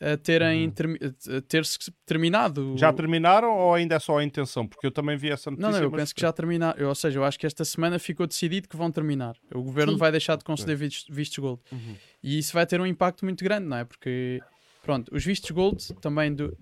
a 0.00 0.16
terem 0.16 0.70
termi- 0.70 0.98
a 1.02 1.40
ter-se 1.40 1.78
terminado. 2.04 2.74
Já 2.76 2.92
terminaram 2.92 3.50
ou 3.56 3.74
ainda 3.74 3.94
é 3.94 3.98
só 3.98 4.18
a 4.18 4.24
intenção? 4.24 4.66
Porque 4.66 4.86
eu 4.86 4.90
também 4.90 5.16
vi 5.16 5.30
essa 5.30 5.50
notícia. 5.50 5.70
Não, 5.70 5.76
não, 5.78 5.84
eu 5.84 5.90
mas- 5.90 6.00
penso 6.00 6.14
que 6.14 6.20
já 6.20 6.32
terminaram. 6.32 6.86
Ou 6.88 6.94
seja, 6.94 7.18
eu 7.18 7.24
acho 7.24 7.38
que 7.38 7.46
esta 7.46 7.64
semana 7.64 7.98
ficou 7.98 8.26
decidido 8.26 8.68
que 8.68 8.76
vão 8.76 8.90
terminar. 8.90 9.36
O 9.54 9.62
governo 9.62 9.92
Sim. 9.94 9.98
vai 9.98 10.10
deixar 10.10 10.36
de 10.36 10.44
conceder 10.44 10.76
vistos, 10.76 11.06
vistos 11.14 11.38
gold. 11.38 11.60
Uhum. 11.72 11.96
E 12.22 12.38
isso 12.38 12.52
vai 12.52 12.66
ter 12.66 12.80
um 12.80 12.86
impacto 12.86 13.24
muito 13.24 13.42
grande, 13.42 13.66
não 13.66 13.76
é? 13.78 13.84
Porque, 13.84 14.40
pronto, 14.82 15.14
os 15.14 15.24
vistos 15.24 15.50
gold 15.50 15.94
também. 16.00 16.34
Do, 16.34 16.56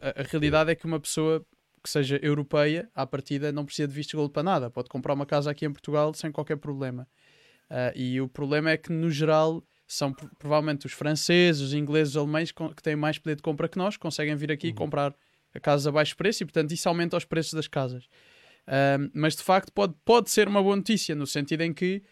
a, 0.00 0.20
a 0.20 0.22
realidade 0.24 0.70
é 0.70 0.74
que 0.74 0.84
uma 0.84 1.00
pessoa 1.00 1.44
que 1.82 1.88
seja 1.90 2.18
europeia, 2.22 2.88
à 2.94 3.06
partida, 3.06 3.52
não 3.52 3.64
precisa 3.64 3.86
de 3.88 3.94
vistos 3.94 4.14
gold 4.14 4.32
para 4.32 4.42
nada. 4.42 4.70
Pode 4.70 4.88
comprar 4.88 5.12
uma 5.14 5.26
casa 5.26 5.50
aqui 5.50 5.64
em 5.66 5.72
Portugal 5.72 6.12
sem 6.14 6.30
qualquer 6.32 6.56
problema. 6.56 7.06
Ah, 7.68 7.92
e 7.94 8.20
o 8.20 8.28
problema 8.28 8.70
é 8.70 8.76
que, 8.76 8.92
no 8.92 9.10
geral, 9.10 9.62
são 9.86 10.12
pro- 10.12 10.30
provavelmente 10.38 10.86
os 10.86 10.92
franceses, 10.92 11.60
os 11.60 11.74
ingleses, 11.74 12.14
os 12.14 12.16
alemães 12.16 12.50
que 12.52 12.82
têm 12.82 12.96
mais 12.96 13.18
poder 13.18 13.36
de 13.36 13.42
compra 13.42 13.68
que 13.68 13.78
nós, 13.78 13.96
conseguem 13.96 14.34
vir 14.36 14.50
aqui 14.50 14.68
e 14.68 14.72
comprar 14.74 15.14
a 15.54 15.60
casas 15.60 15.86
a 15.86 15.92
baixo 15.92 16.16
preço 16.16 16.42
e, 16.42 16.46
portanto, 16.46 16.72
isso 16.72 16.88
aumenta 16.88 17.16
os 17.16 17.24
preços 17.24 17.52
das 17.52 17.68
casas. 17.68 18.08
Ahm, 18.66 19.10
mas 19.14 19.36
de 19.36 19.42
facto 19.42 19.70
pode, 19.72 19.94
pode 20.04 20.30
ser 20.30 20.48
uma 20.48 20.62
boa 20.62 20.74
notícia, 20.74 21.14
no 21.14 21.26
sentido 21.26 21.60
em 21.62 21.72
que 21.72 22.02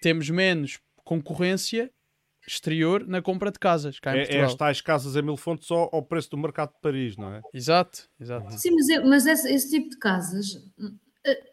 temos 0.00 0.30
menos 0.30 0.80
concorrência 1.04 1.90
exterior 2.48 3.06
na 3.06 3.20
compra 3.20 3.52
de 3.52 3.58
casas 3.58 4.00
cá 4.00 4.12
em 4.14 4.18
É, 4.18 4.22
é 4.22 4.24
Portugal. 4.24 4.46
as 4.46 4.54
tais 4.54 4.80
casas 4.80 5.14
a 5.16 5.20
mil 5.22 5.36
fontes 5.36 5.70
ao, 5.70 5.94
ao 5.94 6.02
preço 6.02 6.30
do 6.30 6.38
mercado 6.38 6.72
de 6.72 6.80
Paris, 6.80 7.16
não 7.16 7.34
é? 7.34 7.42
Exato, 7.52 8.08
exato. 8.18 8.50
Sim, 8.58 8.70
mas, 8.74 8.88
é- 8.88 9.04
mas 9.04 9.26
esse, 9.26 9.52
esse 9.52 9.70
tipo 9.70 9.90
de 9.90 9.98
casas, 9.98 10.46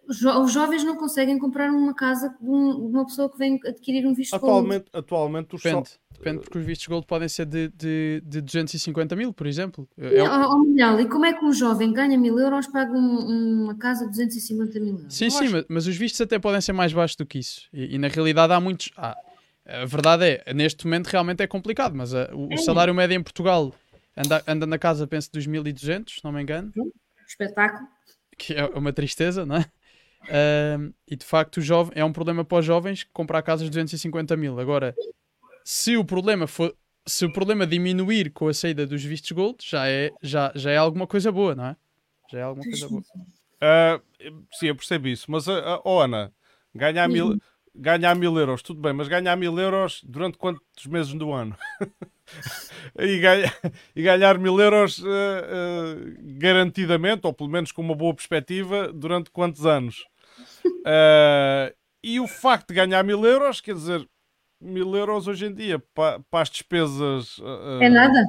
os 0.07 0.18
jo- 0.18 0.41
os 0.43 0.51
jovens 0.53 0.84
não 0.84 0.95
conseguem 0.95 1.38
comprar 1.38 1.70
uma 1.70 1.93
casa 1.93 2.30
de, 2.30 2.47
um- 2.49 2.88
uma 2.88 3.05
pessoa 3.05 3.30
que 3.30 3.38
vem 3.38 3.59
adquirir 3.65 4.05
um 4.07 4.13
visto 4.13 4.32
gold. 4.39 4.45
Atualmente, 4.51 4.86
atualmente 4.93 5.55
os 5.55 5.61
Depende, 5.61 5.89
só- 5.89 5.95
depende 6.13 6.39
porque 6.39 6.57
os 6.57 6.65
vistos 6.65 6.88
gold 6.88 7.05
podem 7.05 7.28
ser 7.28 7.45
de, 7.45 7.68
de, 7.70 8.22
de 8.26 8.41
250 8.41 9.15
mil, 9.15 9.34
por 9.34 9.45
exemplo. 9.45 9.88
É 9.97 10.24
o- 10.24 10.59
Miguel, 10.59 11.01
e 11.01 11.09
como 11.09 11.26
é 11.26 11.34
que 11.34 11.43
um 11.43 11.51
jovem 11.51 11.91
ganha 11.91 12.18
mil 12.18 12.39
euros 12.39 12.68
paga 12.68 12.91
um- 12.93 13.63
uma 13.65 13.76
casa 13.78 14.05
de 14.05 14.11
250 14.11 14.80
mil 14.80 14.95
euros? 14.99 15.13
Sim, 15.13 15.26
Eu 15.26 15.32
sim, 15.32 15.43
acho- 15.45 15.51
mas, 15.53 15.65
mas 15.68 15.88
os 15.88 15.97
vistos 15.97 16.22
até 16.22 16.39
podem 16.39 16.61
ser 16.61 16.72
mais 16.74 16.93
baixos 16.93 17.18
do 17.18 17.26
que 17.26 17.39
isso. 17.39 17.68
E, 17.74 17.95
e 17.95 17.97
na 17.97 18.07
realidade 18.07 18.53
há 18.53 18.59
muitos. 18.59 18.89
há- 18.95 19.18
a 19.70 19.84
verdade 19.86 20.24
é, 20.45 20.53
neste 20.53 20.86
momento 20.86 21.07
realmente 21.07 21.43
é 21.43 21.47
complicado, 21.47 21.93
mas 21.93 22.13
ah, 22.15 22.30
o, 22.34 22.47
o 22.47 22.53
É. 22.53 22.57
salário 22.57 22.95
médio 22.95 23.15
em 23.15 23.22
Portugal 23.22 23.74
anda, 24.15 24.41
anda 24.47 24.65
na 24.65 24.80
casa, 24.80 25.05
penso, 25.05 25.30
dos 25.34 25.45
1200, 25.45 26.15
se 26.15 26.24
não 26.24 26.32
me 26.32 26.41
engano, 26.41 26.72
Espetáculo. 27.28 27.86
Que 28.38 28.54
é 28.54 28.66
uma 28.68 28.94
tristeza, 28.94 29.46
não 29.46 29.58
é? 29.58 29.66
E 31.08 31.16
de 31.16 31.26
facto 31.26 31.62
jovem, 31.62 31.94
é 31.96 32.04
um 32.04 32.12
problema 32.12 32.44
para 32.44 32.60
os 32.60 32.66
jovens 32.66 33.06
comprar 33.14 33.42
casas 33.42 33.66
de 33.66 33.72
250 33.72 34.36
mil. 34.38 34.60
Agora, 34.60 34.96
se 35.64 35.98
o 35.98 36.06
problema 36.06 36.48
for. 36.48 36.76
Se 37.10 37.26
o 37.26 37.32
problema 37.32 37.66
diminuir 37.66 38.32
com 38.32 38.50
a 38.50 38.54
saída 38.54 38.86
dos 38.86 39.02
vistos 39.02 39.32
gold, 39.32 39.58
já 39.62 39.88
é, 39.88 40.12
já, 40.22 40.52
já 40.54 40.72
é 40.72 40.76
alguma 40.76 41.08
coisa 41.08 41.32
boa, 41.32 41.56
não 41.56 41.68
é? 41.68 41.76
Já 42.30 42.40
é 42.40 42.42
alguma 42.42 42.66
coisa 42.66 42.90
boa. 42.90 43.02
Ah, 43.62 44.02
sim, 44.52 44.68
eu 44.68 44.76
percebo 44.76 45.08
isso. 45.08 45.32
Mas, 45.32 45.48
ah, 45.48 45.76
ah, 45.76 45.82
oh, 45.86 46.02
Ana, 46.02 46.34
ganhar 46.76 47.08
mil, 47.08 47.40
ganhar 47.78 48.15
mil 48.15 48.38
euros, 48.38 48.61
tudo 48.61 48.82
bem, 48.82 48.93
mas 48.93 49.07
ganhar 49.07 49.36
mil 49.36 49.57
euros 49.59 50.01
durante 50.03 50.38
quantos 50.38 50.86
meses 50.88 51.13
do 51.13 51.32
ano? 51.32 51.55
e, 52.99 53.19
ganha- 53.19 53.53
e 53.95 54.01
ganhar 54.01 54.38
mil 54.38 54.59
euros 54.59 55.03
ah, 55.05 55.07
ah, 55.07 55.95
garantidamente, 56.39 57.25
ou 57.25 57.34
pelo 57.34 57.49
menos 57.49 57.71
com 57.71 57.82
uma 57.82 57.95
boa 57.95 58.13
perspectiva, 58.13 58.91
durante 58.91 59.30
quantos 59.32 59.65
anos? 59.65 60.05
Ah, 60.86 61.71
e 62.03 62.19
o 62.19 62.28
facto 62.28 62.69
de 62.69 62.75
ganhar 62.75 63.03
mil 63.03 63.23
euros, 63.25 63.61
quer 63.61 63.75
dizer, 63.75 64.07
mil 64.59 64.95
euros 64.95 65.28
hoje 65.28 65.45
em 65.45 65.53
dia 65.53 65.80
para, 65.93 66.21
as 66.32 66.49
despesas. 66.49 67.38
É 67.82 67.89
nada? 67.89 68.23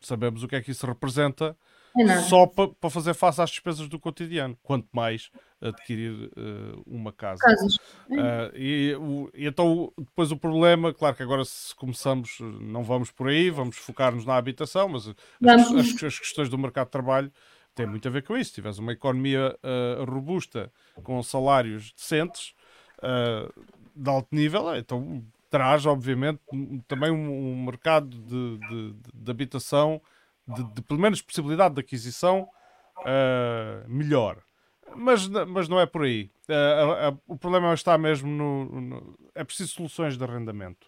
Sabemos 0.00 0.42
o 0.42 0.48
que 0.48 0.56
é 0.56 0.62
que 0.62 0.70
isso 0.70 0.86
representa 0.86 1.56
É 1.98 2.04
nada. 2.04 2.20
só 2.22 2.46
para 2.46 2.68
para 2.68 2.90
fazer 2.90 3.14
face 3.14 3.40
às 3.40 3.50
despesas 3.50 3.88
do 3.88 3.98
cotidiano, 3.98 4.56
quanto 4.62 4.88
mais 4.92 5.30
adquirir 5.60 6.30
eh, 6.36 6.78
uma 6.86 7.12
casa. 7.12 7.42
Ah, 8.18 8.50
e, 8.54 8.94
o- 8.98 9.30
e 9.34 9.46
então, 9.46 9.92
depois 9.98 10.30
o 10.32 10.36
problema, 10.36 10.92
claro 10.94 11.16
que 11.16 11.22
agora 11.22 11.44
se 11.44 11.74
começamos, 11.74 12.38
não 12.40 12.82
vamos 12.84 13.10
por 13.10 13.28
aí, 13.28 13.50
vamos 13.50 13.76
focar-nos 13.76 14.24
na 14.26 14.36
habitação, 14.36 14.88
mas 14.88 15.08
as, 15.08 15.14
as- 15.80 16.02
as 16.04 16.18
questões 16.18 16.48
do 16.48 16.58
mercado 16.58 16.86
de 16.86 16.92
trabalho 16.92 17.32
têm 17.74 17.86
muito 17.86 18.06
a 18.06 18.10
ver 18.10 18.22
com 18.22 18.36
isso. 18.36 18.50
Se 18.50 18.54
tiveres 18.56 18.78
uma 18.78 18.92
economia 18.92 19.56
ah, 19.62 20.04
robusta, 20.08 20.72
com 21.02 21.22
salários 21.22 21.92
decentes, 21.92 22.54
de 23.94 24.10
alto 24.10 24.28
nível, 24.34 24.74
então 24.76 25.24
traz, 25.50 25.86
obviamente, 25.86 26.40
também 26.88 27.10
um, 27.10 27.52
um 27.52 27.64
mercado 27.64 28.08
de, 28.08 28.58
de- 28.58 28.92
de- 29.14 29.30
habitação, 29.30 30.00
de, 30.46 30.62
de 30.74 30.82
pelo 30.82 31.00
menos 31.00 31.22
possibilidade 31.22 31.74
de 31.74 31.80
aquisição 31.80 32.48
melhor. 33.88 34.42
Mas, 34.94 35.28
mas 35.28 35.68
não 35.68 35.80
é 35.80 35.86
por 35.86 36.04
aí. 36.04 36.30
A- 36.48 37.08
a- 37.08 37.18
o 37.26 37.36
problema 37.36 37.74
está 37.74 37.98
mesmo 37.98 38.28
no, 38.28 38.80
no- 38.80 39.18
É 39.34 39.42
preciso 39.44 39.72
soluções 39.72 40.16
de 40.16 40.24
arrendamento. 40.24 40.86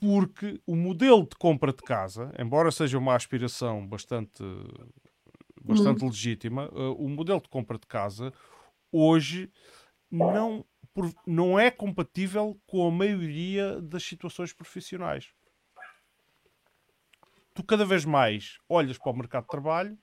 Porque 0.00 0.60
o 0.66 0.76
modelo 0.76 1.22
de 1.22 1.36
compra 1.36 1.72
de 1.72 1.82
casa, 1.82 2.32
embora 2.38 2.70
seja 2.70 2.96
uma 2.98 3.16
aspiração 3.16 3.84
bastante, 3.86 4.42
bastante 5.62 6.04
legítima, 6.04 6.70
ah, 6.72 6.90
o 6.92 7.08
modelo 7.08 7.40
de 7.40 7.48
compra 7.48 7.78
de 7.78 7.86
casa 7.86 8.32
hoje 8.92 9.50
não, 10.10 10.64
por- 10.94 11.12
não 11.26 11.58
é 11.58 11.70
compatível 11.70 12.60
com 12.66 12.86
a 12.86 12.90
maioria 12.90 13.80
das 13.80 14.02
situações 14.04 14.52
profissionais. 14.52 15.32
Tu 17.54 17.64
cada 17.64 17.84
vez 17.84 18.04
mais 18.04 18.58
olhas 18.68 18.98
para 18.98 19.10
o 19.10 19.16
mercado 19.16 19.44
de 19.44 19.50
trabalho 19.50 19.98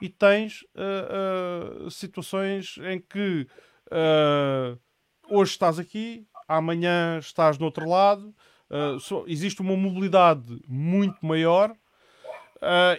e 0.00 0.08
tens 0.08 0.64
ah, 0.76 1.84
ah, 1.86 1.90
situações 1.90 2.76
em 2.84 3.00
que 3.00 3.46
ah, 3.90 4.76
hoje 5.28 5.52
estás 5.52 5.78
aqui, 5.78 6.26
amanhã 6.48 7.18
estás 7.18 7.58
no 7.58 7.66
outro 7.66 7.88
lado, 7.88 8.34
só- 9.00 9.24
existe 9.26 9.60
uma 9.60 9.76
mobilidade 9.76 10.60
muito 10.68 11.24
maior 11.26 11.74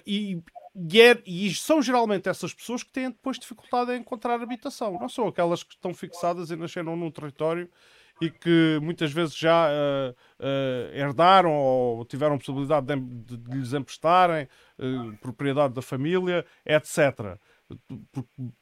e, 0.05 0.41
e 0.89 1.01
é- 1.01 1.21
e 1.25 1.53
são 1.53 1.81
geralmente 1.81 2.29
essas 2.29 2.53
pessoas 2.53 2.83
que 2.83 2.91
têm 2.91 3.09
depois 3.09 3.37
dificuldade 3.39 3.91
em 3.93 3.99
encontrar 3.99 4.41
habitação. 4.41 4.97
Não 4.99 5.09
são 5.09 5.27
aquelas 5.27 5.63
que 5.63 5.73
estão 5.73 5.93
fixadas 5.93 6.49
e 6.51 6.55
nasceram 6.55 6.95
num 6.95 7.11
território 7.11 7.69
e 8.21 8.29
que 8.29 8.79
muitas 8.81 9.11
vezes 9.11 9.35
já 9.35 9.67
herdaram 10.93 11.51
ou 11.53 12.05
tiveram 12.05 12.37
possibilidade 12.37 12.87
de, 12.87 12.95
de- 13.23 13.37
de 13.37 13.57
lhes 13.57 13.73
emprestarem, 13.73 14.47
ah, 14.81 15.17
propriedade 15.21 15.73
da 15.73 15.81
família, 15.81 16.45
etc. 16.65 17.37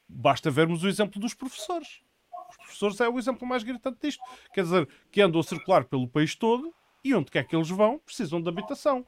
Basta 0.07 0.51
vermos 0.51 0.83
o 0.83 0.87
exemplo 0.87 1.19
dos 1.19 1.33
professores. 1.33 2.01
Os 2.49 2.57
professores 2.57 2.99
é 2.99 3.07
o 3.07 3.17
exemplo 3.17 3.47
mais 3.47 3.63
gritante 3.63 3.99
disto. 4.01 4.21
Quer 4.53 4.63
dizer, 4.63 4.89
que 5.11 5.21
andam 5.21 5.39
a 5.39 5.43
circular 5.43 5.85
pelo 5.85 6.07
país 6.07 6.35
todo 6.35 6.73
e 7.03 7.15
onde 7.15 7.31
quer 7.31 7.43
que 7.45 7.55
eles 7.55 7.69
vão, 7.69 7.99
precisam 7.99 8.41
de 8.41 8.49
habitação. 8.49 9.05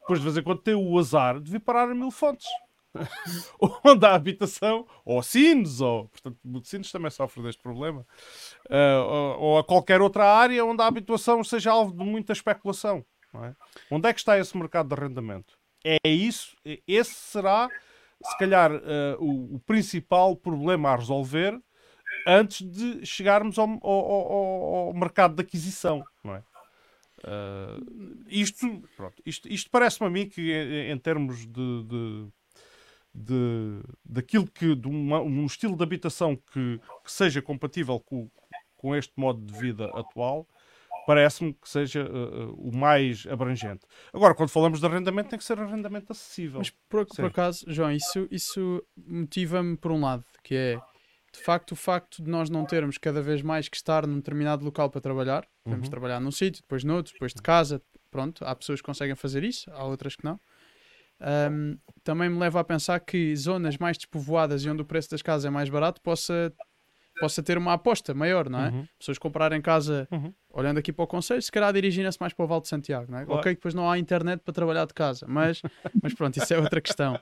Depois, 0.00 0.18
de 0.18 0.24
vez 0.24 0.36
em 0.36 0.42
quando, 0.42 0.60
têm 0.60 0.74
o 0.74 0.98
azar 0.98 1.40
de 1.40 1.50
vir 1.50 1.60
parar 1.60 1.90
a 1.90 1.94
mil 1.94 2.10
fontes. 2.10 2.46
onde 3.84 4.06
há 4.06 4.14
habitação, 4.14 4.86
ou 5.04 5.22
Sines, 5.22 5.80
ou. 5.80 6.08
Portanto, 6.08 6.38
o 6.44 6.64
Sines 6.64 6.92
também 6.92 7.10
sofre 7.10 7.42
deste 7.42 7.60
problema. 7.62 8.06
Ah, 8.70 9.04
ou, 9.04 9.40
ou 9.40 9.58
a 9.58 9.64
qualquer 9.64 10.00
outra 10.00 10.24
área 10.24 10.64
onde 10.64 10.80
a 10.82 10.86
habitação 10.86 11.42
seja 11.42 11.72
alvo 11.72 11.92
de 11.92 12.04
muita 12.04 12.32
especulação. 12.32 13.04
é? 13.34 13.54
Onde 13.90 14.08
é 14.08 14.12
que 14.12 14.20
está 14.20 14.38
esse 14.38 14.56
mercado 14.56 14.88
de 14.88 14.94
arrendamento? 14.94 15.58
É 15.84 16.08
isso, 16.08 16.56
esse 16.86 17.12
será, 17.14 17.68
se 18.24 18.38
calhar, 18.38 18.72
ah, 18.72 19.16
o, 19.18 19.56
o 19.56 19.58
principal 19.60 20.34
problema 20.34 20.90
a 20.90 20.96
resolver 20.96 21.60
antes 22.26 22.62
de 22.66 23.04
chegarmos 23.04 23.58
ao, 23.58 23.68
ao- 23.68 23.82
ao- 23.82 24.74
ao 24.88 24.94
mercado 24.94 25.34
de 25.34 25.42
aquisição, 25.42 26.02
não 26.22 26.36
é? 26.36 26.42
Ah, 27.22 27.76
isto, 28.28 28.82
isto, 29.26 29.48
isto 29.48 29.70
parece-me 29.70 30.06
a 30.06 30.10
mim 30.10 30.28
que 30.28 30.52
em, 30.52 30.90
em 30.92 30.98
termos 30.98 31.46
de, 31.46 31.82
de, 31.84 32.26
de- 33.14 33.82
daquilo 34.04 34.46
que 34.50 34.74
de 34.74 34.88
uma- 34.88 35.20
um 35.20 35.44
estilo 35.44 35.76
de 35.76 35.82
habitação 35.82 36.34
que, 36.36 36.80
que 37.04 37.12
seja 37.12 37.42
compatível 37.42 38.00
com, 38.00 38.30
com 38.76 38.94
este 38.96 39.12
modo 39.16 39.40
de 39.44 39.52
vida 39.58 39.86
atual, 39.94 40.46
parece-me 41.06 41.52
que 41.54 41.68
seja 41.68 42.02
ah, 42.06 42.52
o 42.56 42.70
mais 42.74 43.26
abrangente. 43.28 43.80
Agora, 44.12 44.34
quando 44.34 44.48
falamos 44.48 44.80
de 44.80 44.86
arrendamento, 44.86 45.30
tem 45.30 45.38
que 45.38 45.44
ser 45.44 45.58
arrendamento 45.58 46.10
acessível. 46.12 46.58
Mas 46.58 46.70
por, 46.88 47.06
por 47.06 47.24
acaso, 47.26 47.64
João, 47.68 47.90
isso, 47.92 48.26
isso 48.30 48.82
motiva-me 48.96 49.76
por 49.76 49.90
um 49.92 50.00
lado, 50.00 50.24
que 50.42 50.54
é 50.54 50.80
de 51.32 51.40
facto 51.42 51.72
o 51.72 51.76
facto 51.76 52.22
de 52.22 52.30
nós 52.30 52.48
não 52.48 52.64
termos 52.64 52.96
cada 52.96 53.20
vez 53.20 53.42
mais 53.42 53.68
que 53.68 53.76
estar 53.76 54.06
num 54.06 54.16
determinado 54.16 54.64
local 54.64 54.88
para 54.88 55.00
trabalhar. 55.00 55.44
Podemos 55.64 55.86
Uhum. 55.86 55.90
trabalhar 55.90 56.20
num 56.20 56.30
sítio, 56.30 56.62
depois 56.62 56.84
noutro, 56.84 57.12
depois 57.12 57.32
de 57.34 57.42
casa. 57.42 57.82
Pronto, 58.10 58.44
há 58.44 58.54
pessoas 58.54 58.80
que 58.80 58.86
conseguem 58.86 59.16
fazer 59.16 59.42
isso, 59.42 59.68
há 59.72 59.82
outras 59.84 60.14
que 60.14 60.24
não. 60.24 60.38
Ahm, 61.20 61.76
também 62.02 62.28
me 62.28 62.38
leva 62.38 62.60
a 62.60 62.64
pensar 62.64 63.00
que 63.00 63.34
zonas 63.36 63.76
mais 63.78 63.96
despovoadas 63.96 64.64
e 64.64 64.70
onde 64.70 64.82
o 64.82 64.84
preço 64.84 65.10
das 65.10 65.22
casas 65.22 65.44
é 65.44 65.50
mais 65.50 65.68
barato 65.68 66.00
possa, 66.00 66.52
possa 67.20 67.42
ter 67.42 67.56
uma 67.58 67.72
aposta 67.72 68.12
maior, 68.14 68.48
não 68.48 68.60
é? 68.60 68.68
Uhum. 68.70 68.86
Pessoas 68.98 69.18
comprarem 69.18 69.60
casa 69.60 70.08
Uhum. 70.10 70.32
olhando 70.50 70.78
aqui 70.78 70.92
para 70.92 71.04
o 71.04 71.06
Conselho, 71.06 71.42
se 71.42 71.50
calhar 71.50 71.72
dirigirem-se 71.72 72.18
mais 72.20 72.32
para 72.32 72.44
o 72.44 72.48
Val 72.48 72.60
de 72.60 72.68
Santiago, 72.68 73.10
não 73.10 73.18
é? 73.18 73.24
Claro. 73.24 73.40
Ok, 73.40 73.54
depois 73.54 73.74
não 73.74 73.90
há 73.90 73.98
internet 73.98 74.40
para 74.40 74.54
trabalhar 74.54 74.86
de 74.86 74.94
casa, 74.94 75.26
mas, 75.28 75.62
mas 76.02 76.14
pronto, 76.14 76.36
isso 76.36 76.52
é 76.52 76.58
outra 76.58 76.80
questão. 76.80 77.18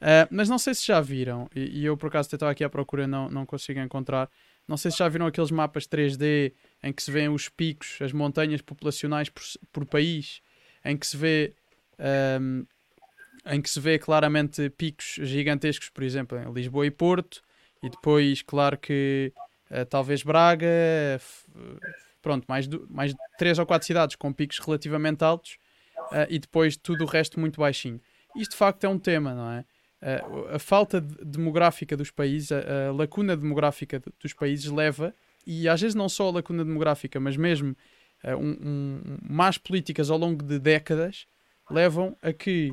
Ah, 0.00 0.26
mas 0.30 0.48
não 0.48 0.58
sei 0.58 0.74
se 0.74 0.86
já 0.86 1.00
viram, 1.00 1.48
e, 1.54 1.80
e 1.80 1.84
eu 1.84 1.96
por 1.96 2.06
acaso 2.08 2.28
estava 2.32 2.50
aqui 2.52 2.64
à 2.64 2.70
procura 2.70 3.04
e 3.04 3.06
não, 3.06 3.28
não 3.30 3.44
consigo 3.44 3.80
encontrar. 3.80 4.30
Não 4.66 4.76
sei 4.76 4.90
se 4.90 4.98
já 4.98 5.08
viram 5.08 5.26
aqueles 5.26 5.50
mapas 5.50 5.86
3D 5.86 6.54
em 6.82 6.92
que 6.92 7.02
se 7.02 7.10
vêem 7.10 7.28
os 7.28 7.48
picos, 7.48 7.98
as 8.00 8.12
montanhas 8.12 8.62
populacionais 8.62 9.28
por, 9.28 9.42
por 9.72 9.84
país, 9.84 10.40
em 10.84 10.96
que 10.96 11.06
se 11.06 11.16
vê 11.16 11.54
ahm, 11.98 12.64
em 13.46 13.60
que 13.60 13.70
se 13.70 13.80
vê 13.80 13.98
claramente 13.98 14.68
picos 14.70 15.18
gigantescos, 15.22 15.88
por 15.88 16.02
exemplo, 16.04 16.38
em 16.38 16.52
Lisboa 16.52 16.86
e 16.86 16.90
Porto, 16.90 17.42
e 17.82 17.88
depois, 17.88 18.42
claro 18.42 18.76
que 18.78 19.32
eh, 19.70 19.84
talvez 19.84 20.22
Braga, 20.22 20.66
F- 21.18 21.46
pronto, 22.20 22.44
mais, 22.48 22.66
do, 22.66 22.86
mais 22.90 23.14
três 23.38 23.58
ou 23.58 23.66
quatro 23.66 23.86
cidades 23.86 24.16
com 24.16 24.32
picos 24.32 24.58
relativamente 24.58 25.22
altos 25.24 25.56
ah, 26.12 26.26
e 26.28 26.38
depois 26.38 26.76
tudo 26.76 27.04
o 27.04 27.06
resto 27.06 27.38
muito 27.40 27.60
baixinho. 27.60 28.00
Isto 28.36 28.52
de 28.52 28.56
facto 28.58 28.84
é 28.84 28.88
um 28.88 28.98
tema, 28.98 29.34
não 29.34 29.50
é? 29.50 29.64
A 30.54 30.58
falta 30.58 31.00
de- 31.00 31.16
demográfica 31.24 31.94
dos 31.96 32.10
países, 32.10 32.50
a, 32.52 32.88
a 32.88 32.92
lacuna 32.92 33.36
demográfica 33.36 33.98
de- 33.98 34.12
dos 34.22 34.32
países 34.32 34.70
leva, 34.70 35.14
e 35.46 35.68
às 35.68 35.80
vezes 35.80 35.94
não 35.94 36.08
só 36.08 36.28
a 36.28 36.32
lacuna 36.32 36.64
demográfica, 36.64 37.18
mas 37.20 37.36
mesmo 37.36 37.76
um, 38.38 38.68
um- 38.68 39.18
más 39.22 39.56
políticas 39.58 40.10
ao 40.10 40.18
longo 40.18 40.42
de 40.42 40.58
décadas, 40.58 41.26
levam 41.70 42.16
a 42.22 42.32
que 42.32 42.72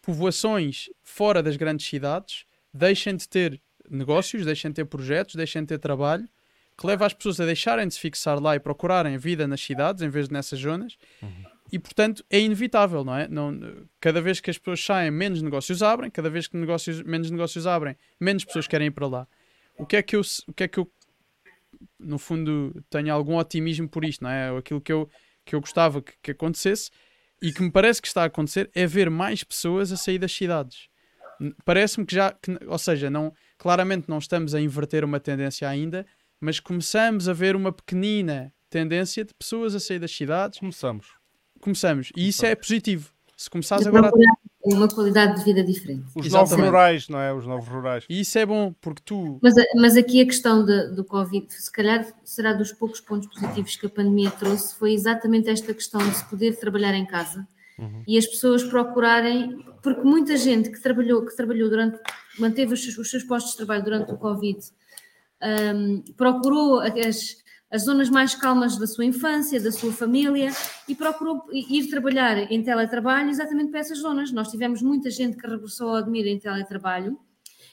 povoações 0.00 0.88
fora 1.02 1.42
das 1.42 1.56
grandes 1.56 1.86
cidades 1.86 2.44
deixem 2.72 3.16
de 3.16 3.28
ter 3.28 3.60
negócios, 3.94 4.44
deixem 4.44 4.70
de 4.70 4.76
ter 4.76 4.84
projetos, 4.84 5.34
deixem 5.34 5.62
de 5.62 5.68
ter 5.68 5.78
trabalho, 5.78 6.28
que 6.76 6.86
leva 6.86 7.06
as 7.06 7.12
pessoas 7.12 7.40
a 7.40 7.46
deixarem 7.46 7.86
de 7.86 7.94
se 7.94 8.00
fixar 8.00 8.40
lá 8.40 8.56
e 8.56 8.60
procurarem 8.60 9.16
vida 9.18 9.46
nas 9.46 9.60
cidades 9.60 10.02
em 10.02 10.08
vez 10.08 10.28
de 10.28 10.34
nessas 10.34 10.58
zonas. 10.58 10.96
E 11.70 11.78
portanto 11.78 12.24
é 12.28 12.40
inevitável, 12.40 13.04
não 13.04 13.16
é? 13.16 13.28
Não, 13.28 13.58
cada 14.00 14.20
vez 14.20 14.40
que 14.40 14.50
as 14.50 14.58
pessoas 14.58 14.84
saem, 14.84 15.10
menos 15.10 15.40
negócios 15.40 15.82
abrem, 15.82 16.10
cada 16.10 16.28
vez 16.28 16.46
que 16.46 16.56
negócios, 16.56 17.02
menos 17.02 17.30
negócios 17.30 17.66
abrem, 17.66 17.96
menos 18.20 18.44
pessoas 18.44 18.66
querem 18.66 18.88
ir 18.88 18.90
para 18.90 19.06
lá. 19.06 19.28
O 19.78 19.86
que 19.86 19.96
é 19.96 20.02
que 20.02 20.16
eu, 20.16 20.20
o 20.46 20.52
que 20.52 20.64
é 20.64 20.68
que 20.68 20.78
eu 20.78 20.90
no 21.98 22.18
fundo 22.18 22.84
tenho 22.90 23.12
algum 23.12 23.36
otimismo 23.36 23.88
por 23.88 24.04
isto, 24.04 24.22
não 24.22 24.30
é? 24.30 24.56
Aquilo 24.56 24.80
que 24.80 24.92
eu, 24.92 25.08
que 25.44 25.54
eu 25.54 25.60
gostava 25.60 26.02
que, 26.02 26.12
que 26.22 26.30
acontecesse 26.32 26.90
e 27.40 27.52
que 27.52 27.62
me 27.62 27.70
parece 27.70 28.00
que 28.00 28.08
está 28.08 28.22
a 28.22 28.26
acontecer 28.26 28.70
é 28.74 28.86
ver 28.86 29.10
mais 29.10 29.42
pessoas 29.42 29.90
a 29.92 29.96
sair 29.96 30.18
das 30.18 30.32
cidades. 30.32 30.88
Parece-me 31.64 32.06
que 32.06 32.14
já, 32.14 32.32
que, 32.32 32.56
ou 32.66 32.78
seja, 32.78 33.10
não, 33.10 33.34
claramente 33.62 34.08
não 34.08 34.18
estamos 34.18 34.56
a 34.56 34.60
inverter 34.60 35.04
uma 35.04 35.20
tendência 35.20 35.68
ainda, 35.68 36.04
mas 36.40 36.58
começamos 36.58 37.28
a 37.28 37.32
ver 37.32 37.54
uma 37.54 37.70
pequenina 37.70 38.52
tendência 38.68 39.24
de 39.24 39.32
pessoas 39.32 39.72
a 39.72 39.78
sair 39.78 40.00
das 40.00 40.10
cidades. 40.10 40.58
Começamos. 40.58 41.06
Começamos. 41.60 42.10
E 42.16 42.26
isso 42.26 42.44
é 42.44 42.56
positivo. 42.56 43.10
Se 43.36 43.48
começares 43.48 43.86
agora 43.86 44.08
a 44.08 44.10
procurar 44.10 44.34
uma 44.64 44.88
qualidade 44.88 45.38
de 45.38 45.44
vida 45.44 45.62
diferente. 45.62 46.06
Os 46.16 46.26
Exatamente. 46.26 46.50
novos 46.50 46.66
rurais, 46.66 47.08
não 47.08 47.20
é? 47.20 47.32
Os 47.32 47.46
novos 47.46 47.68
rurais. 47.68 48.04
E 48.08 48.20
isso 48.20 48.36
é 48.36 48.44
bom, 48.44 48.74
porque 48.80 49.02
tu. 49.04 49.38
Mas, 49.40 49.54
mas 49.76 49.96
aqui 49.96 50.20
a 50.20 50.24
questão 50.26 50.64
de- 50.64 50.88
do 50.96 51.04
Covid, 51.04 51.46
se 51.52 51.70
calhar 51.70 52.04
será 52.24 52.52
dos 52.52 52.72
poucos 52.72 53.00
pontos 53.00 53.28
positivos 53.28 53.76
que 53.76 53.86
a 53.86 53.90
pandemia 53.90 54.30
trouxe, 54.32 54.74
foi 54.74 54.92
exatamente 54.92 55.48
esta 55.48 55.72
questão 55.72 56.00
de 56.00 56.16
se 56.16 56.24
poder 56.28 56.58
trabalhar 56.58 56.94
em 56.94 57.06
casa 57.06 57.46
e 58.06 58.18
as 58.18 58.26
pessoas 58.26 58.62
procurarem, 58.64 59.64
porque 59.82 60.02
muita 60.02 60.36
gente 60.36 60.70
que 60.70 60.80
trabalhou, 60.80 61.24
que 61.24 61.36
trabalhou 61.36 61.68
durante, 61.68 61.98
manteve 62.38 62.74
os 62.74 62.82
seus, 62.82 62.98
os 62.98 63.10
seus 63.10 63.24
postos 63.24 63.52
de 63.52 63.58
trabalho 63.58 63.84
durante 63.84 64.12
o 64.12 64.16
Covid, 64.16 64.58
hum, 65.42 66.04
procurou 66.16 66.80
as, 66.80 67.36
as 67.70 67.84
zonas 67.84 68.08
mais 68.10 68.34
calmas 68.34 68.76
da 68.76 68.86
sua 68.86 69.04
infância, 69.04 69.60
da 69.60 69.72
sua 69.72 69.92
família 69.92 70.50
e 70.88 70.94
procurou 70.94 71.44
ir 71.52 71.88
trabalhar 71.88 72.38
em 72.50 72.62
teletrabalho 72.62 73.30
exatamente 73.30 73.70
para 73.70 73.80
essas 73.80 73.98
zonas. 73.98 74.30
Nós 74.32 74.50
tivemos 74.50 74.82
muita 74.82 75.10
gente 75.10 75.36
que 75.36 75.46
regressou 75.46 75.88
ao 75.90 75.96
Admira 75.96 76.28
em 76.28 76.38
teletrabalho 76.38 77.18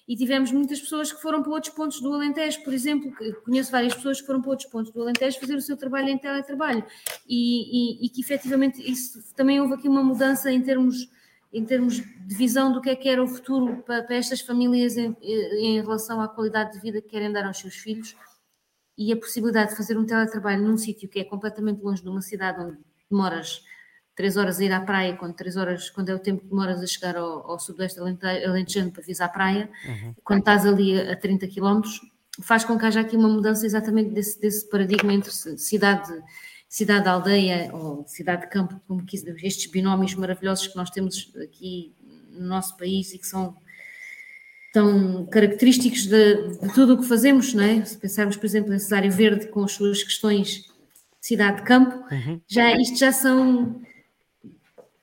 e 0.09 0.15
tivemos 0.15 0.51
muitas 0.51 0.81
pessoas 0.81 1.13
que 1.13 1.21
foram 1.21 1.43
para 1.43 1.51
outros 1.51 1.71
pontos 1.71 2.01
do 2.01 2.11
Alentejo, 2.11 2.63
por 2.63 2.73
exemplo, 2.73 3.13
conheço 3.45 3.71
várias 3.71 3.93
pessoas 3.93 4.19
que 4.19 4.25
foram 4.25 4.41
para 4.41 4.49
outros 4.49 4.67
pontos 4.67 4.91
do 4.91 4.99
Alentejo 5.03 5.39
fazer 5.39 5.55
o 5.55 5.61
seu 5.61 5.77
trabalho 5.77 6.09
em 6.09 6.17
teletrabalho. 6.17 6.83
E, 7.27 8.01
e, 8.01 8.05
e 8.07 8.09
que 8.09 8.19
efetivamente 8.19 8.81
isso 8.81 9.23
também 9.35 9.61
houve 9.61 9.75
aqui 9.75 9.87
uma 9.87 10.01
mudança 10.03 10.51
em 10.51 10.61
termos 10.63 11.07
em 11.51 11.65
termos 11.65 11.95
de 11.95 12.35
visão 12.35 12.71
do 12.71 12.79
que 12.79 12.91
é 12.91 12.95
que 12.95 13.09
era 13.09 13.23
o 13.23 13.27
futuro 13.27 13.83
para, 13.83 14.03
para 14.03 14.15
estas 14.15 14.39
famílias 14.41 14.95
em, 14.97 15.15
em 15.21 15.81
relação 15.81 16.21
à 16.21 16.27
qualidade 16.27 16.73
de 16.73 16.79
vida 16.79 17.01
que 17.01 17.09
querem 17.09 17.31
dar 17.31 17.45
aos 17.45 17.57
seus 17.57 17.75
filhos 17.75 18.15
e 18.95 19.11
a 19.11 19.17
possibilidade 19.17 19.71
de 19.71 19.77
fazer 19.77 19.97
um 19.97 20.05
teletrabalho 20.05 20.61
num 20.63 20.77
sítio 20.77 21.09
que 21.09 21.19
é 21.19 21.23
completamente 21.23 21.81
longe 21.81 22.03
de 22.03 22.09
uma 22.09 22.21
cidade 22.21 22.61
onde 22.61 22.77
demoras 23.09 23.63
três 24.19 24.35
horas 24.35 24.59
a 24.59 24.65
ir 24.65 24.71
à 24.73 24.81
praia, 24.81 25.15
quando 25.15 25.33
três 25.33 25.55
horas, 25.55 25.89
quando 25.89 26.09
é 26.09 26.13
o 26.13 26.19
tempo 26.19 26.41
que 26.41 26.49
demoras 26.49 26.81
a 26.83 26.85
chegar 26.85 27.15
ao, 27.15 27.49
ao 27.49 27.57
sudoeste 27.57 27.97
alente- 28.01 28.25
alentejano 28.25 28.91
para 28.91 29.01
vir 29.01 29.15
à 29.21 29.29
praia, 29.29 29.69
quando 30.25 30.39
estás 30.39 30.65
ali 30.65 30.99
a, 30.99 31.13
a 31.13 31.15
30 31.15 31.47
km, 31.47 31.79
faz 32.41 32.65
com 32.65 32.77
que 32.77 32.85
haja 32.85 32.99
aqui 32.99 33.15
uma 33.15 33.29
mudança 33.29 33.65
exatamente 33.65 34.09
desse, 34.09 34.37
desse 34.41 34.69
paradigma 34.69 35.13
entre 35.13 35.31
ci- 35.31 35.57
cidade, 35.57 36.11
cidade-aldeia 36.67 37.69
ou 37.73 38.03
cidade-campo, 38.07 38.81
como 38.85 39.05
quis, 39.05 39.23
estes 39.25 39.71
binómios 39.71 40.13
maravilhosos 40.15 40.67
que 40.67 40.75
nós 40.75 40.89
temos 40.89 41.31
aqui 41.41 41.93
no 42.31 42.45
nosso 42.45 42.75
país 42.75 43.13
e 43.13 43.19
que 43.19 43.25
são 43.25 43.55
tão 44.73 45.25
característicos 45.27 46.07
de, 46.07 46.57
de 46.59 46.73
tudo 46.73 46.95
o 46.95 46.97
que 46.97 47.05
fazemos, 47.07 47.53
não 47.53 47.63
é? 47.63 47.85
Se 47.85 47.97
pensarmos, 47.97 48.35
por 48.35 48.45
exemplo, 48.45 48.73
em 48.73 48.79
Cesário 48.79 49.09
Verde 49.11 49.47
com 49.47 49.63
as 49.63 49.71
suas 49.71 50.03
questões 50.03 50.67
cidade-campo, 51.21 52.03
já, 52.47 52.75
isto 52.77 52.97
já 52.97 53.11
são 53.13 53.81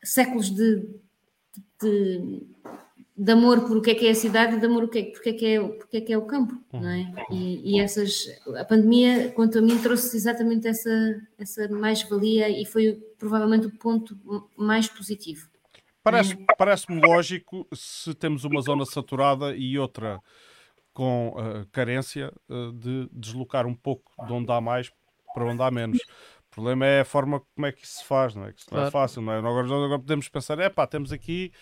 séculos 0.07 0.51
de, 0.51 0.89
de, 1.83 2.43
de 3.17 3.33
amor 3.33 3.67
por 3.67 3.77
o 3.79 3.83
que 3.83 3.91
é 3.91 3.95
que 3.95 4.07
é 4.07 4.11
a 4.11 4.15
cidade 4.15 4.57
e 4.57 4.61
de 4.61 4.67
amor 4.67 4.83
por 4.85 4.91
que 4.93 4.99
é, 4.99 5.05
porque 5.05 5.29
é, 5.31 5.33
que 5.33 5.47
é, 5.47 5.61
porque 5.69 5.97
é, 5.97 6.01
que 6.01 6.13
é 6.13 6.19
o 6.19 6.27
campo, 6.27 6.55
não 6.73 6.89
é? 6.89 7.13
E, 7.31 7.75
e 7.77 7.81
essas, 7.81 8.27
a 8.59 8.65
pandemia, 8.65 9.31
quanto 9.33 9.59
a 9.59 9.63
mim, 9.63 9.79
trouxe 9.79 10.17
exatamente 10.17 10.67
essa, 10.69 10.91
essa 11.39 11.69
mais-valia 11.69 12.49
e 12.49 12.65
foi 12.65 12.95
provavelmente 13.19 13.67
o 13.67 13.71
ponto 13.79 14.17
mais 14.57 14.89
positivo. 14.89 15.49
Parece- 16.03 16.37
Parece-me 16.57 17.01
lógico 17.05 17.67
se 17.75 18.15
temos 18.15 18.45
uma 18.45 18.61
zona 18.61 18.85
saturada 18.85 19.57
e 19.57 19.79
outra 19.79 20.21
com 20.93 21.35
eh, 21.37 21.67
carência 21.73 22.33
eh, 22.49 22.71
de 22.75 23.09
deslocar 23.13 23.67
um 23.67 23.75
pouco 23.75 24.11
de 24.27 24.33
onde 24.33 24.51
há 24.53 24.61
mais 24.61 24.91
para 25.35 25.45
onde 25.45 25.61
há 25.63 25.71
menos. 25.71 25.99
O 26.57 26.63
problema 26.63 26.87
é 26.87 27.01
a 27.01 27.05
forma 27.05 27.43
como 27.55 27.67
é 27.67 27.73
que 27.73 27.85
isso 27.85 27.99
se 27.99 28.05
faz, 28.07 28.35
não 28.35 28.47
é? 28.47 28.53
Que 28.53 28.61
isso 28.61 28.69
não 28.73 28.79
é 28.79 28.91
Claro. 28.91 28.93
fácil, 28.93 29.21
não 29.21 29.31
é? 29.31 29.39
Agora, 29.39 29.67
agora 29.67 29.99
podemos 29.99 30.27
pensar, 30.27 30.59
é 30.59 30.71
pá, 30.71 30.87
temos 30.87 31.13
aqui, 31.13 31.53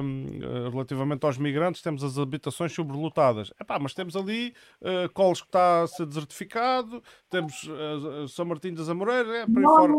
hum, 0.00 0.26
eh, 0.40 0.70
relativamente 0.70 1.26
aos 1.26 1.36
migrantes, 1.38 1.82
temos 1.82 2.04
as 2.04 2.16
habitações 2.16 2.72
sobrelotadas. 2.72 3.52
É 3.58 3.64
pá, 3.64 3.80
mas 3.80 3.94
temos 3.94 4.14
ali 4.14 4.54
eh, 4.80 5.08
Coles 5.12 5.40
que 5.40 5.48
está 5.48 5.82
a 5.82 5.86
ser 5.88 6.06
desertificado, 6.06 7.02
temos 7.28 7.68
eh, 7.68 8.26
São 8.28 8.44
Martinho 8.44 8.76
das 8.76 8.88
Amoreiras, 8.88 9.34
é, 9.34 9.46
por 9.46 9.58
aí 9.58 9.64
fora. 9.64 9.92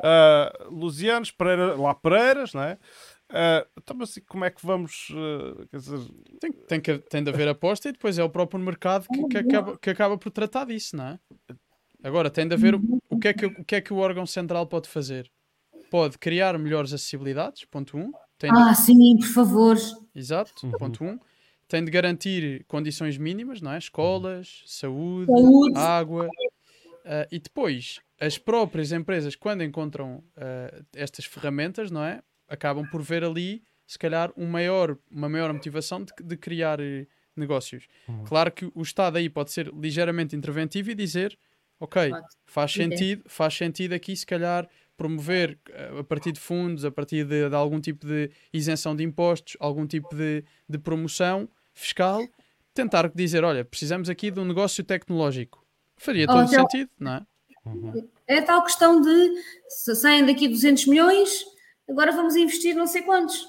Uh, 0.00 0.70
Lusianos, 0.74 1.30
Pereira, 1.30 1.74
lá 1.78 1.94
Pereiras, 1.94 2.54
não 2.54 2.62
é? 2.62 2.78
Uh, 3.30 3.68
então, 3.76 3.96
assim, 4.02 4.20
como 4.26 4.44
é 4.44 4.50
que 4.50 4.64
vamos. 4.64 5.08
uh, 5.10 5.66
quer 5.68 5.76
dizer, 5.76 5.98
Tem, 6.40 6.52
tem, 6.52 6.80
que, 6.80 6.98
tem 6.98 7.22
de 7.22 7.30
haver 7.30 7.48
aposta 7.48 7.88
e 7.88 7.92
depois 7.92 8.18
é 8.18 8.24
o 8.24 8.30
próprio 8.30 8.58
mercado 8.58 9.06
que, 9.12 9.28
que 9.28 9.38
acaba, 9.38 9.78
que 9.78 9.90
acaba 9.90 10.16
por 10.16 10.30
tratar 10.30 10.64
disso, 10.64 10.96
não 10.96 11.06
é? 11.06 11.18
Agora, 12.02 12.30
tem 12.30 12.46
de 12.48 12.54
haver 12.54 12.74
o, 12.74 12.80
o, 13.08 13.18
que 13.18 13.28
é 13.28 13.32
que, 13.34 13.46
o 13.46 13.64
que 13.64 13.74
é 13.76 13.80
que 13.80 13.92
o 13.92 13.96
órgão 13.98 14.24
central 14.26 14.66
pode 14.66 14.88
fazer? 14.88 15.30
Pode 15.90 16.18
criar 16.18 16.58
melhores 16.58 16.92
acessibilidades, 16.92 17.64
ponto 17.64 17.96
1. 17.96 18.00
Um. 18.00 18.12
Tem 18.38 18.50
de- 18.52 18.58
Ah, 18.58 18.74
sim, 18.74 19.16
por 19.18 19.26
favor. 19.26 19.76
Exato, 20.14 20.52
ponto 20.78 21.04
1. 21.04 21.08
Um. 21.10 21.18
Tem 21.68 21.84
de 21.84 21.90
garantir 21.90 22.64
condições 22.66 23.16
mínimas, 23.18 23.60
não 23.60 23.72
é? 23.72 23.78
Escolas, 23.78 24.62
saúde, 24.66 25.26
Saúde. 25.30 25.76
água. 25.78 26.28
Ah, 27.04 27.26
e 27.30 27.38
depois, 27.38 28.00
as 28.20 28.38
próprias 28.38 28.92
empresas, 28.92 29.36
quando 29.36 29.62
encontram 29.62 30.22
ah, 30.36 30.82
estas 30.94 31.24
ferramentas, 31.26 31.90
não 31.90 32.02
é? 32.02 32.22
Acabam 32.48 32.86
por 32.90 33.02
ver 33.02 33.22
ali, 33.24 33.62
se 33.86 33.98
calhar, 33.98 34.32
um 34.36 34.46
maior, 34.46 34.96
uma 35.10 35.28
maior 35.28 35.52
motivação 35.52 36.02
de, 36.02 36.12
de 36.24 36.36
criar 36.36 36.80
eh, 36.80 37.06
negócios. 37.36 37.86
Claro 38.26 38.50
que 38.50 38.70
o 38.74 38.82
Estado 38.82 39.18
aí 39.18 39.28
pode 39.28 39.52
ser 39.52 39.72
ligeiramente 39.72 40.34
interventivo 40.34 40.90
e 40.90 40.94
dizer, 40.94 41.38
ok, 41.80 42.10
Pode. 42.10 42.26
faz 42.44 42.70
é. 42.72 42.74
sentido, 42.74 43.24
faz 43.26 43.54
sentido 43.54 43.94
aqui, 43.94 44.14
se 44.14 44.26
calhar, 44.26 44.68
promover 44.96 45.58
eh, 45.70 45.98
a 45.98 46.04
partir 46.04 46.30
de 46.30 46.38
fundos, 46.38 46.84
a 46.84 46.90
partir 46.90 47.24
de, 47.24 47.48
de 47.48 47.54
algum 47.54 47.80
tipo 47.80 48.06
de 48.06 48.30
isenção 48.52 48.94
de 48.94 49.02
impostos, 49.02 49.56
algum 49.58 49.86
tipo 49.86 50.14
de, 50.14 50.44
de 50.68 50.78
promoção 50.78 51.48
fiscal, 51.72 52.22
tentar 52.74 53.10
dizer, 53.14 53.42
olha, 53.42 53.64
precisamos 53.64 54.10
aqui 54.10 54.30
de 54.30 54.38
um 54.38 54.44
negócio 54.44 54.84
tecnológico. 54.84 55.64
Faria 55.96 56.26
todo 56.26 56.42
então- 56.42 56.68
sentido, 56.68 56.90
não 56.98 57.14
é? 57.14 57.26
É 58.26 58.38
a 58.38 58.42
tal 58.42 58.62
questão 58.62 59.00
de 59.00 59.34
se 59.68 59.94
saem 59.94 60.24
daqui 60.24 60.48
200 60.48 60.86
milhões, 60.86 61.44
agora 61.88 62.12
vamos 62.12 62.34
investir 62.36 62.74
não 62.74 62.86
sei 62.86 63.02
quantos. 63.02 63.46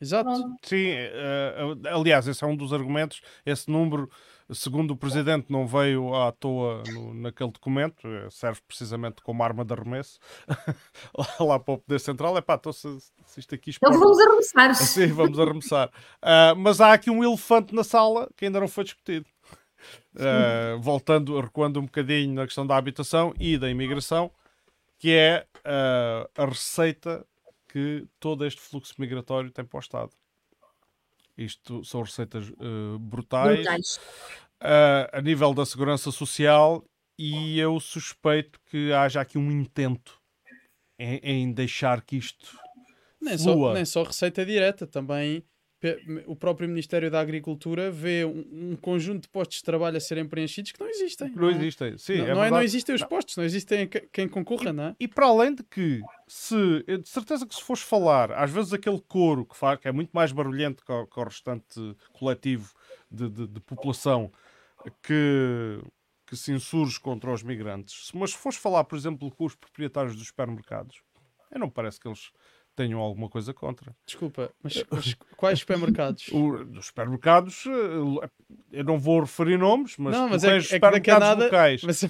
Exato. 0.00 0.30
Pronto. 0.30 0.56
sim, 0.62 0.92
uh, 0.92 1.96
aliás, 1.96 2.28
esse 2.28 2.44
é 2.44 2.46
um 2.46 2.56
dos 2.56 2.72
argumentos. 2.72 3.22
Esse 3.44 3.70
número, 3.70 4.10
segundo 4.52 4.90
o 4.92 4.96
presidente, 4.96 5.46
não 5.50 5.66
veio 5.66 6.14
à 6.14 6.30
toa 6.32 6.82
no- 6.92 7.14
naquele 7.14 7.50
documento, 7.50 8.06
eh, 8.06 8.28
serve 8.30 8.60
precisamente 8.66 9.22
como 9.22 9.42
arma 9.42 9.64
de 9.64 9.72
arremesso 9.72 10.18
lá, 11.16 11.26
lá 11.40 11.58
para 11.60 11.74
o 11.74 11.78
Poder 11.78 11.98
Central. 12.00 12.36
É 12.36 12.40
pá, 12.40 12.54
então 12.54 12.72
se, 12.72 12.88
se 13.26 13.40
isto 13.40 13.54
aqui 13.54 13.70
Então 13.70 13.98
vamos 13.98 14.18
arremessar. 14.18 14.74
Sim, 14.76 15.06
vamos 15.08 15.38
arremessar. 15.38 15.90
Ah, 16.20 16.54
mas 16.56 16.80
há 16.80 16.92
aqui 16.92 17.10
um 17.10 17.22
elefante 17.24 17.74
na 17.74 17.84
sala 17.84 18.28
que 18.36 18.44
ainda 18.44 18.60
não 18.60 18.68
foi 18.68 18.84
discutido. 18.84 19.26
Ah, 20.18 20.76
voltando, 20.80 21.38
recuando 21.40 21.80
um 21.80 21.84
bocadinho 21.84 22.34
na 22.34 22.44
questão 22.44 22.66
da 22.66 22.76
habitação 22.76 23.34
e 23.38 23.58
da 23.58 23.68
imigração, 23.70 24.30
que 24.98 25.12
é 25.12 25.46
ah, 25.64 26.28
a 26.36 26.44
receita 26.46 27.26
que 27.68 28.06
todo 28.20 28.44
este 28.46 28.60
fluxo 28.60 28.94
migratório 28.98 29.50
tem 29.50 29.64
para 29.64 29.76
o 29.76 29.80
Estado. 29.80 30.10
Isto 31.36 31.84
são 31.84 32.02
receitas 32.02 32.52
ah, 32.58 32.98
brutais. 32.98 33.56
Brutais. 33.56 34.00
Ah, 34.60 35.10
a 35.12 35.20
nível 35.20 35.52
da 35.52 35.66
segurança 35.66 36.10
social 36.10 36.84
e 37.18 37.58
eu 37.58 37.78
suspeito 37.78 38.58
que 38.66 38.92
haja 38.92 39.20
aqui 39.20 39.38
um 39.38 39.50
intento 39.50 40.20
em, 40.98 41.18
em 41.22 41.52
deixar 41.52 42.02
que 42.02 42.16
isto 42.16 42.58
Nem 43.20 43.38
só, 43.38 43.72
nem 43.72 43.84
só 43.84 44.02
receita 44.02 44.44
direta, 44.44 44.86
também 44.86 45.44
o 46.26 46.34
próprio 46.36 46.68
Ministério 46.68 47.10
da 47.10 47.20
Agricultura 47.20 47.90
vê 47.90 48.24
um, 48.24 48.72
um 48.72 48.76
conjunto 48.76 49.22
de 49.22 49.28
postos 49.28 49.58
de 49.58 49.64
trabalho 49.64 49.96
a 49.96 50.00
serem 50.00 50.26
preenchidos 50.26 50.72
que 50.72 50.80
não 50.80 50.88
existem. 50.88 51.30
não 51.34 51.48
é? 51.48 51.52
existem. 51.52 51.98
Sim, 51.98 52.18
Não, 52.18 52.24
é 52.26 52.34
não, 52.34 52.44
é, 52.44 52.50
não 52.50 52.62
existem 52.62 52.94
os 52.94 53.02
postos, 53.04 53.36
não 53.36 53.44
existem 53.44 53.86
que- 53.86 54.08
quem 54.12 54.28
concorra, 54.28 54.72
não 54.72 54.84
é? 54.84 54.96
E 54.98 55.06
para 55.08 55.26
além 55.26 55.54
de 55.54 55.62
que, 55.62 56.00
se, 56.26 56.82
de 57.00 57.08
certeza 57.08 57.46
que 57.46 57.54
se 57.54 57.62
fores 57.62 57.82
falar, 57.82 58.32
às 58.32 58.50
vezes 58.50 58.72
aquele 58.72 59.00
coro 59.00 59.44
que, 59.44 59.56
faz, 59.56 59.78
que 59.80 59.88
é 59.88 59.92
muito 59.92 60.10
mais 60.12 60.32
barulhento 60.32 60.84
que 60.84 60.92
o, 60.92 61.06
que 61.06 61.20
o 61.20 61.24
restante 61.24 61.96
coletivo 62.12 62.72
de, 63.10 63.28
de- 63.28 63.46
de 63.46 63.60
população 63.60 64.30
que, 65.02 65.80
que 66.26 66.36
se 66.36 66.52
insurge 66.52 66.98
contra 67.00 67.32
os 67.32 67.42
migrantes, 67.42 68.10
mas 68.14 68.30
se 68.30 68.36
fores 68.38 68.58
falar, 68.58 68.84
por 68.84 68.96
exemplo, 68.96 69.30
com 69.30 69.44
os 69.44 69.54
proprietários 69.54 70.16
dos 70.16 70.26
supermercados, 70.28 71.02
eu 71.50 71.58
não 71.60 71.70
parece 71.70 72.00
que 72.00 72.08
eles 72.08 72.30
tenham 72.74 72.98
alguma 73.00 73.28
coisa 73.28 73.52
contra. 73.54 73.94
Desculpa, 74.06 74.50
mas, 74.62 74.82
mas 74.90 75.14
quais 75.36 75.58
supermercados? 75.60 76.28
O, 76.32 76.64
dos 76.64 76.86
supermercados, 76.86 77.64
eh, 77.66 78.28
eu 78.72 78.84
não 78.84 78.98
vou 78.98 79.20
referir 79.20 79.58
nomes, 79.58 79.96
mas, 79.98 80.16
não, 80.16 80.28
mas 80.28 80.44
é, 80.44 80.48
que- 80.48 80.54
é 80.54 80.58
que 80.60 80.66
supermercados 80.74 81.28
nada. 81.28 81.44
locais. 81.44 81.82
Mas 81.82 82.04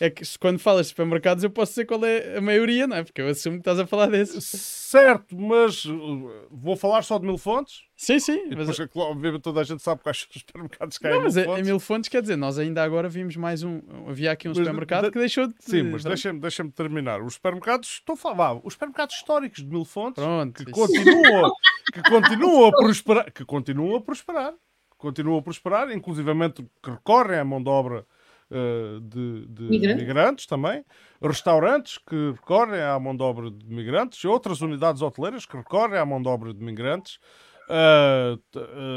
é 0.00 0.10
que 0.10 0.24
se- 0.24 0.38
quando 0.38 0.58
falas 0.58 0.86
de 0.86 0.90
supermercados, 0.90 1.42
eu 1.44 1.50
posso 1.50 1.72
dizer 1.72 1.86
qual 1.86 2.04
é 2.04 2.36
a 2.36 2.40
maioria, 2.40 2.86
não 2.86 2.96
é? 2.96 3.02
Porque 3.04 3.20
eu 3.20 3.28
assumo 3.28 3.56
que 3.56 3.60
estás 3.62 3.78
a 3.78 3.86
falar 3.86 4.06
desses. 4.08 4.44
Certo, 4.44 5.36
mas 5.38 5.84
uh, 5.84 6.30
vou 6.50 6.76
falar 6.76 7.02
só 7.02 7.18
de 7.18 7.26
mil 7.26 7.38
fontes. 7.38 7.82
Sim, 8.02 8.18
sim. 8.18 8.44
Mas, 8.56 8.66
depois, 8.78 8.80
é 8.80 8.88
obviamente, 9.10 9.42
toda 9.42 9.60
a 9.60 9.62
gente 9.62 9.82
sabe 9.82 10.02
quais 10.02 10.20
são 10.20 10.28
os 10.34 10.40
supermercados 10.40 10.96
que 10.96 11.06
há 11.06 11.10
não, 11.10 11.18
em 11.18 11.22
mas 11.24 11.36
mil 11.36 11.54
é- 11.54 11.60
em 11.60 11.62
mil 11.62 11.78
fontes 11.78 12.08
quer 12.08 12.22
dizer, 12.22 12.34
nós 12.36 12.58
ainda 12.58 12.82
agora 12.82 13.10
vimos 13.10 13.36
mais 13.36 13.62
um. 13.62 13.82
Havia 14.08 14.32
aqui 14.32 14.48
um 14.48 14.52
Mas 14.52 14.56
supermercado 14.58 15.04
de- 15.04 15.10
que 15.10 15.18
deixou 15.18 15.46
de. 15.48 15.54
Sim, 15.58 15.82
mas 15.82 16.00
de- 16.02 16.08
deixa-me 16.08 16.40
deixa 16.40 16.66
terminar. 16.70 17.20
Os 17.20 17.34
supermercados, 17.34 17.88
estou 17.90 18.14
a 18.14 18.16
falar, 18.16 18.54
os 18.64 18.72
supermercados 18.72 19.16
históricos 19.16 19.58
de 19.62 19.66
mil 19.68 19.84
fontes 19.84 20.24
Pronto. 20.24 20.64
que 20.64 20.70
isso- 20.70 20.80
continuam, 20.80 21.52
que 21.92 22.02
continuam 22.02 22.64
a 22.68 22.72
prosperar, 22.72 23.30
que 23.32 23.44
continuam 23.44 23.94
a 23.96 24.00
prosperar, 24.00 24.52
que 24.52 24.96
continuam 24.96 25.38
a 25.38 25.42
prosperar, 25.42 25.90
inclusivamente 25.92 26.64
que 26.82 26.90
recorrem 26.90 27.38
à 27.38 27.44
mão 27.44 27.62
de 27.62 27.68
obra 27.68 28.06
eh, 28.50 28.98
de, 29.02 29.46
de 29.46 29.62
Migrante. 29.64 30.00
migrantes 30.00 30.46
também, 30.46 30.82
restaurantes 31.22 31.98
que 31.98 32.30
recorrem 32.32 32.80
à 32.80 32.98
mão 32.98 33.14
de 33.14 33.22
obra 33.22 33.50
de 33.50 33.66
migrantes, 33.66 34.24
outras 34.24 34.60
unidades 34.62 35.02
hoteleiras 35.02 35.44
que 35.44 35.54
recorrem 35.56 35.98
à 35.98 36.06
mão 36.06 36.20
de 36.22 36.28
obra 36.28 36.54
de 36.54 36.64
migrantes. 36.64 37.18
Ah, 37.72 38.36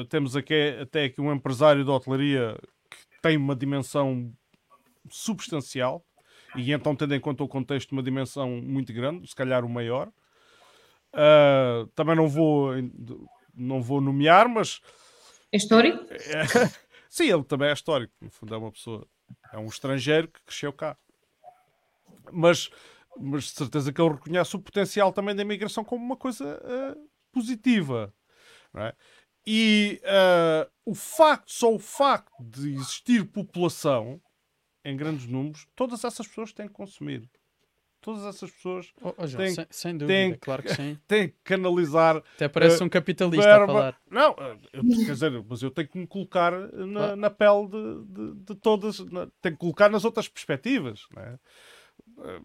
temos 0.10 0.36
aqui, 0.36 0.76
até 0.82 1.04
aqui 1.04 1.22
um 1.22 1.32
empresário 1.32 1.84
de 1.84 1.92
hotelaria 1.92 2.58
que 2.90 3.22
tem 3.22 3.38
uma 3.38 3.56
dimensão 3.56 4.34
substancial 5.12 6.04
e 6.56 6.72
então 6.72 6.96
tendo 6.96 7.14
em 7.14 7.20
conta 7.20 7.44
o 7.44 7.48
contexto 7.48 7.92
uma 7.92 8.02
dimensão 8.02 8.50
muito 8.50 8.92
grande, 8.92 9.30
se 9.30 9.36
calhar 9.36 9.64
o 9.64 9.70
maior. 9.70 10.12
Ah, 11.14 11.86
também 11.94 12.16
não 12.16 12.28
vou 12.28 12.72
não 13.54 13.80
vou 13.80 14.02
nomear, 14.02 14.50
mas 14.50 14.82
É 15.52 15.58
histórico? 15.58 16.04
sim, 17.08 17.32
ele 17.32 17.44
também 17.44 17.70
é 17.70 17.74
histórico, 17.74 18.12
no 18.20 18.32
fundo 18.32 18.56
é 18.56 18.58
uma 18.58 18.72
pessoa, 18.72 19.06
é 19.54 19.60
um 19.60 19.68
estrangeiro 19.68 20.28
que 20.28 20.42
cresceu 20.46 20.74
cá. 20.74 20.98
Mas 22.32 22.72
mas 23.20 23.44
de 23.44 23.52
certeza 23.52 23.94
que 23.94 24.02
ele 24.02 24.16
reconhece 24.16 24.56
o 24.56 24.60
potencial 24.60 25.14
também 25.14 25.36
da 25.36 25.44
imigração 25.44 25.84
como 25.84 26.04
uma 26.04 26.18
coisa 26.18 26.60
ah, 26.66 26.98
positiva. 27.32 28.12
É? 28.82 28.96
E 29.46 30.02
ah, 30.06 30.70
o 30.86 30.96
facto, 30.96 31.52
só 31.52 31.74
o 31.74 31.80
facto 31.80 32.32
de 32.42 32.74
existir 32.76 33.26
população 33.26 34.22
em 34.86 34.96
grandes 34.98 35.26
números, 35.26 35.68
todas 35.76 36.04
essas 36.04 36.28
pessoas 36.28 36.52
têm 36.54 36.68
que 36.68 36.74
consumir. 36.74 37.30
Todas 38.02 38.26
essas 38.26 38.52
pessoas 38.52 38.92
Oh, 39.02 39.14
oh, 39.18 39.26
João, 39.28 39.46
tem- 39.46 39.56
sem, 39.56 39.66
sem 39.70 39.98
dúvida, 39.98 40.14
tem- 40.14 40.38
claro 40.40 40.62
que 40.64 40.76
sim. 40.76 41.00
têm 41.08 41.30
que 41.30 41.36
canalizar 41.44 42.18
Até 42.36 42.50
parece 42.50 42.82
Eh, 42.82 42.86
um 42.86 42.90
capitalista 42.90 43.50
a 43.50 43.58
verba. 43.60 43.66
falar. 43.74 44.02
Não, 44.12 44.32
eh, 44.40 44.58
eu, 44.74 44.84
quer 44.84 45.14
dizer, 45.14 45.46
mas 45.48 45.62
eu 45.62 45.72
tenho 45.72 45.88
que 45.88 45.98
me 45.98 46.06
colocar 46.08 46.52
na, 46.52 47.00
Claro. 47.00 47.16
na 47.16 47.30
pele 47.30 47.68
de, 47.70 48.06
de, 48.06 48.34
de 48.44 48.56
todas, 48.56 49.00
na- 49.00 49.28
tenho 49.42 49.56
que 49.56 49.62
colocar 49.62 49.90
nas 49.90 50.04
outras 50.04 50.28
perspectivas. 50.28 51.06
Não 51.16 51.22
é? 51.22 51.40
Eh, 52.26 52.42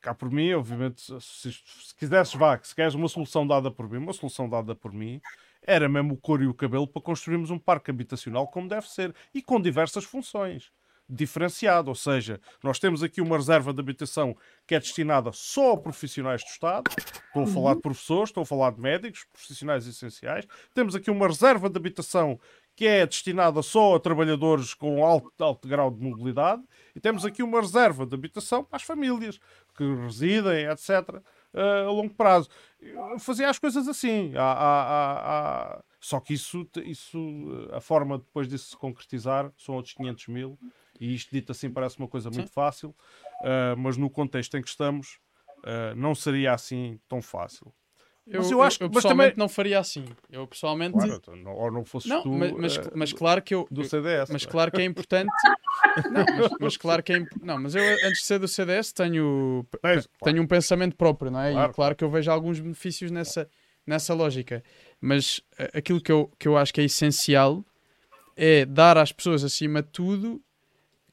Cá 0.00 0.14
por 0.14 0.30
mim, 0.30 0.52
obviamente, 0.52 1.02
se, 1.20 1.52
se 1.52 1.94
quisesses, 1.96 2.34
vá, 2.34 2.56
que 2.56 2.68
se 2.68 2.74
queres 2.74 2.94
uma 2.94 3.08
solução 3.08 3.46
dada 3.46 3.70
por 3.70 3.90
mim, 3.90 3.98
uma 3.98 4.12
solução 4.12 4.48
dada 4.48 4.74
por 4.74 4.92
mim, 4.92 5.20
era 5.62 5.88
mesmo 5.88 6.14
o 6.14 6.16
couro 6.16 6.44
e 6.44 6.46
o 6.46 6.54
cabelo 6.54 6.86
para 6.86 7.02
construirmos 7.02 7.50
um 7.50 7.58
parque 7.58 7.90
habitacional 7.90 8.46
como 8.48 8.68
deve 8.68 8.88
ser 8.88 9.14
e 9.34 9.42
com 9.42 9.60
diversas 9.60 10.04
funções. 10.04 10.70
Diferenciado, 11.10 11.88
ou 11.88 11.94
seja, 11.94 12.38
nós 12.62 12.78
temos 12.78 13.02
aqui 13.02 13.20
uma 13.20 13.36
reserva 13.36 13.72
de 13.72 13.80
habitação 13.80 14.36
que 14.66 14.74
é 14.74 14.78
destinada 14.78 15.32
só 15.32 15.72
a 15.72 15.76
profissionais 15.78 16.44
do 16.44 16.48
Estado. 16.48 16.84
Estou 17.26 17.44
a 17.44 17.46
falar 17.46 17.74
de 17.74 17.80
professores, 17.80 18.28
estou 18.28 18.42
a 18.42 18.46
falar 18.46 18.72
de 18.72 18.80
médicos, 18.80 19.24
profissionais 19.32 19.86
essenciais. 19.86 20.46
Temos 20.74 20.94
aqui 20.94 21.10
uma 21.10 21.26
reserva 21.26 21.70
de 21.70 21.78
habitação 21.78 22.38
que 22.78 22.86
é 22.86 23.04
destinada 23.04 23.60
só 23.60 23.96
a 23.96 23.98
trabalhadores 23.98 24.72
com 24.72 25.04
alto, 25.04 25.32
alto 25.42 25.66
grau 25.66 25.90
de 25.90 26.00
mobilidade. 26.00 26.62
E 26.94 27.00
temos 27.00 27.24
aqui 27.24 27.42
uma 27.42 27.60
reserva 27.60 28.06
de 28.06 28.14
habitação 28.14 28.62
para 28.62 28.76
as 28.76 28.84
famílias 28.84 29.40
que 29.76 29.82
residem, 29.96 30.66
etc., 30.66 31.20
eh, 31.54 31.84
a 31.86 31.90
longo 31.90 32.14
prazo. 32.14 32.48
Fazia 33.18 33.50
as 33.50 33.58
coisas 33.58 33.88
assim. 33.88 34.32
Há- 34.36 34.42
há- 34.52 35.74
há- 35.78 35.84
Só 36.00 36.20
que 36.20 36.34
isso, 36.34 36.64
isso, 36.84 37.18
eh, 37.72 37.76
a 37.78 37.80
forma 37.80 38.18
depois 38.18 38.46
disso 38.46 38.70
se 38.70 38.76
concretizar 38.76 39.50
são 39.56 39.74
outros 39.74 39.94
500 39.94 40.28
mil. 40.28 40.56
E 41.00 41.12
isto 41.16 41.32
dito 41.32 41.50
assim 41.50 41.68
parece 41.72 41.98
uma 41.98 42.06
coisa 42.06 42.30
muito 42.30 42.52
fácil, 42.52 42.94
eh, 43.42 43.74
mas 43.76 43.96
no 43.96 44.08
contexto 44.08 44.56
em 44.56 44.62
que 44.62 44.68
estamos, 44.68 45.18
não 45.96 46.14
seria 46.14 46.52
assim 46.54 47.00
tão 47.08 47.20
fácil. 47.20 47.74
Eu, 48.30 48.42
Mas 48.42 48.50
eu, 48.50 48.62
acho 48.62 48.78
que- 48.78 48.84
eu 48.84 48.90
pessoalmente 48.90 49.30
também- 49.30 49.38
não 49.38 49.48
faria 49.48 49.78
assim. 49.78 50.04
Eu 50.30 50.46
pessoalmente. 50.46 50.92
Claro, 50.92 51.14
então, 51.14 51.36
não- 51.36 51.54
ou 51.54 51.70
não 51.72 51.84
fosses 51.84 52.08
não, 52.10 52.22
tu 52.22 52.30
mas, 52.30 52.52
mas, 52.52 52.76
eh, 52.76 52.90
mas 52.94 53.12
claro 53.12 53.40
que 53.42 53.54
eu. 53.54 53.66
do 53.70 53.82
CDS. 53.84 54.30
Mas 54.32 54.44
é? 54.44 54.46
claro 54.46 54.70
que 54.70 54.80
é 54.80 54.84
importante. 54.84 55.30
Não, 56.12 56.24
mas, 56.36 56.50
mas 56.60 56.76
claro 56.76 57.02
que 57.02 57.12
é 57.12 57.16
imp- 57.18 57.32
Não, 57.42 57.58
mas 57.58 57.74
eu 57.74 57.82
antes 57.82 58.18
de 58.20 58.24
ser 58.26 58.38
do 58.38 58.46
CDS 58.48 58.92
tenho, 58.92 59.64
Tens, 59.70 59.80
claro. 60.06 60.08
tenho 60.24 60.42
um 60.42 60.46
pensamento 60.46 60.94
próprio, 60.96 61.30
não 61.30 61.40
é? 61.40 61.52
Claro. 61.52 61.70
E 61.70 61.74
claro 61.74 61.96
que 61.96 62.04
eu 62.04 62.10
vejo 62.10 62.30
alguns 62.30 62.58
benefícios 62.60 63.10
nessa, 63.10 63.48
nessa 63.86 64.12
lógica. 64.14 64.62
Mas 65.00 65.40
eh, 65.58 65.70
aquilo 65.74 66.00
que 66.00 66.10
eu, 66.12 66.30
que 66.38 66.46
eu 66.48 66.56
acho 66.56 66.74
que 66.74 66.80
é 66.80 66.84
essencial 66.84 67.64
é 68.36 68.64
dar 68.64 68.98
às 68.98 69.10
pessoas, 69.12 69.42
acima 69.44 69.82
de 69.82 69.88
tudo, 69.90 70.42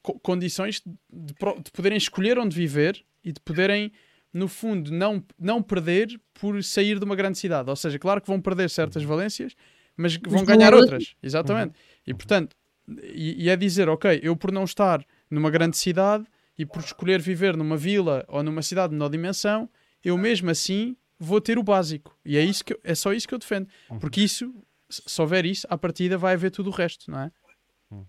co- 0.02 0.20
condições 0.20 0.82
de, 0.86 1.34
de 1.64 1.72
poderem 1.72 1.98
escolher 1.98 2.38
onde 2.40 2.56
viver 2.56 3.04
e 3.24 3.32
de 3.32 3.40
poderem, 3.40 3.92
no 4.38 4.48
fundo, 4.50 4.92
não, 4.92 5.24
não 5.40 5.64
perder 5.64 6.20
por 6.34 6.62
sair 6.64 7.00
de 7.00 7.06
uma 7.06 7.16
grande 7.16 7.38
cidade. 7.38 7.70
Ou 7.70 7.76
seja, 7.76 7.98
claro 7.98 8.20
que 8.22 8.28
vão 8.28 8.42
perder 8.42 8.70
certas 8.70 9.02
Uhum. 9.04 9.08
valências, 9.10 9.56
mas 9.96 10.18
vão 10.18 10.44
ganhar 10.44 10.74
outras. 10.74 11.16
Exatamente. 11.24 11.74
E 12.06 12.14
portanto, 12.14 12.56
e, 13.14 13.46
e 13.46 13.50
é 13.50 13.56
dizer, 13.56 13.88
ok, 13.88 14.20
eu 14.22 14.36
por 14.36 14.52
não 14.52 14.66
estar 14.66 15.04
numa 15.32 15.50
grande 15.50 15.78
cidade 15.78 16.26
e 16.58 16.66
por 16.66 16.80
escolher 16.82 17.22
viver 17.22 17.56
numa 17.56 17.78
vila 17.78 18.26
ou 18.28 18.44
numa 18.44 18.62
cidade 18.62 18.90
de 18.90 18.96
menor 18.96 19.10
dimensão, 19.10 19.70
eu 20.04 20.18
mesmo 20.18 20.50
assim 20.50 20.98
vou 21.18 21.40
ter 21.40 21.58
o 21.58 21.64
básico. 21.64 22.18
E 22.26 22.38
é, 22.38 22.44
isso 22.44 22.64
que 22.66 22.74
eu- 22.74 22.80
é 22.84 22.94
só 22.94 23.14
isso 23.14 23.28
que 23.28 23.34
eu 23.34 23.40
defendo. 23.40 23.68
Porque 24.02 24.20
isso, 24.22 24.54
se 24.90 25.22
houver 25.22 25.46
isso, 25.46 25.66
à 25.70 25.78
partida 25.78 26.18
vai 26.18 26.34
haver 26.34 26.52
tudo 26.52 26.70
o 26.70 26.74
resto, 26.74 27.10
não 27.10 27.20
é? 27.22 27.32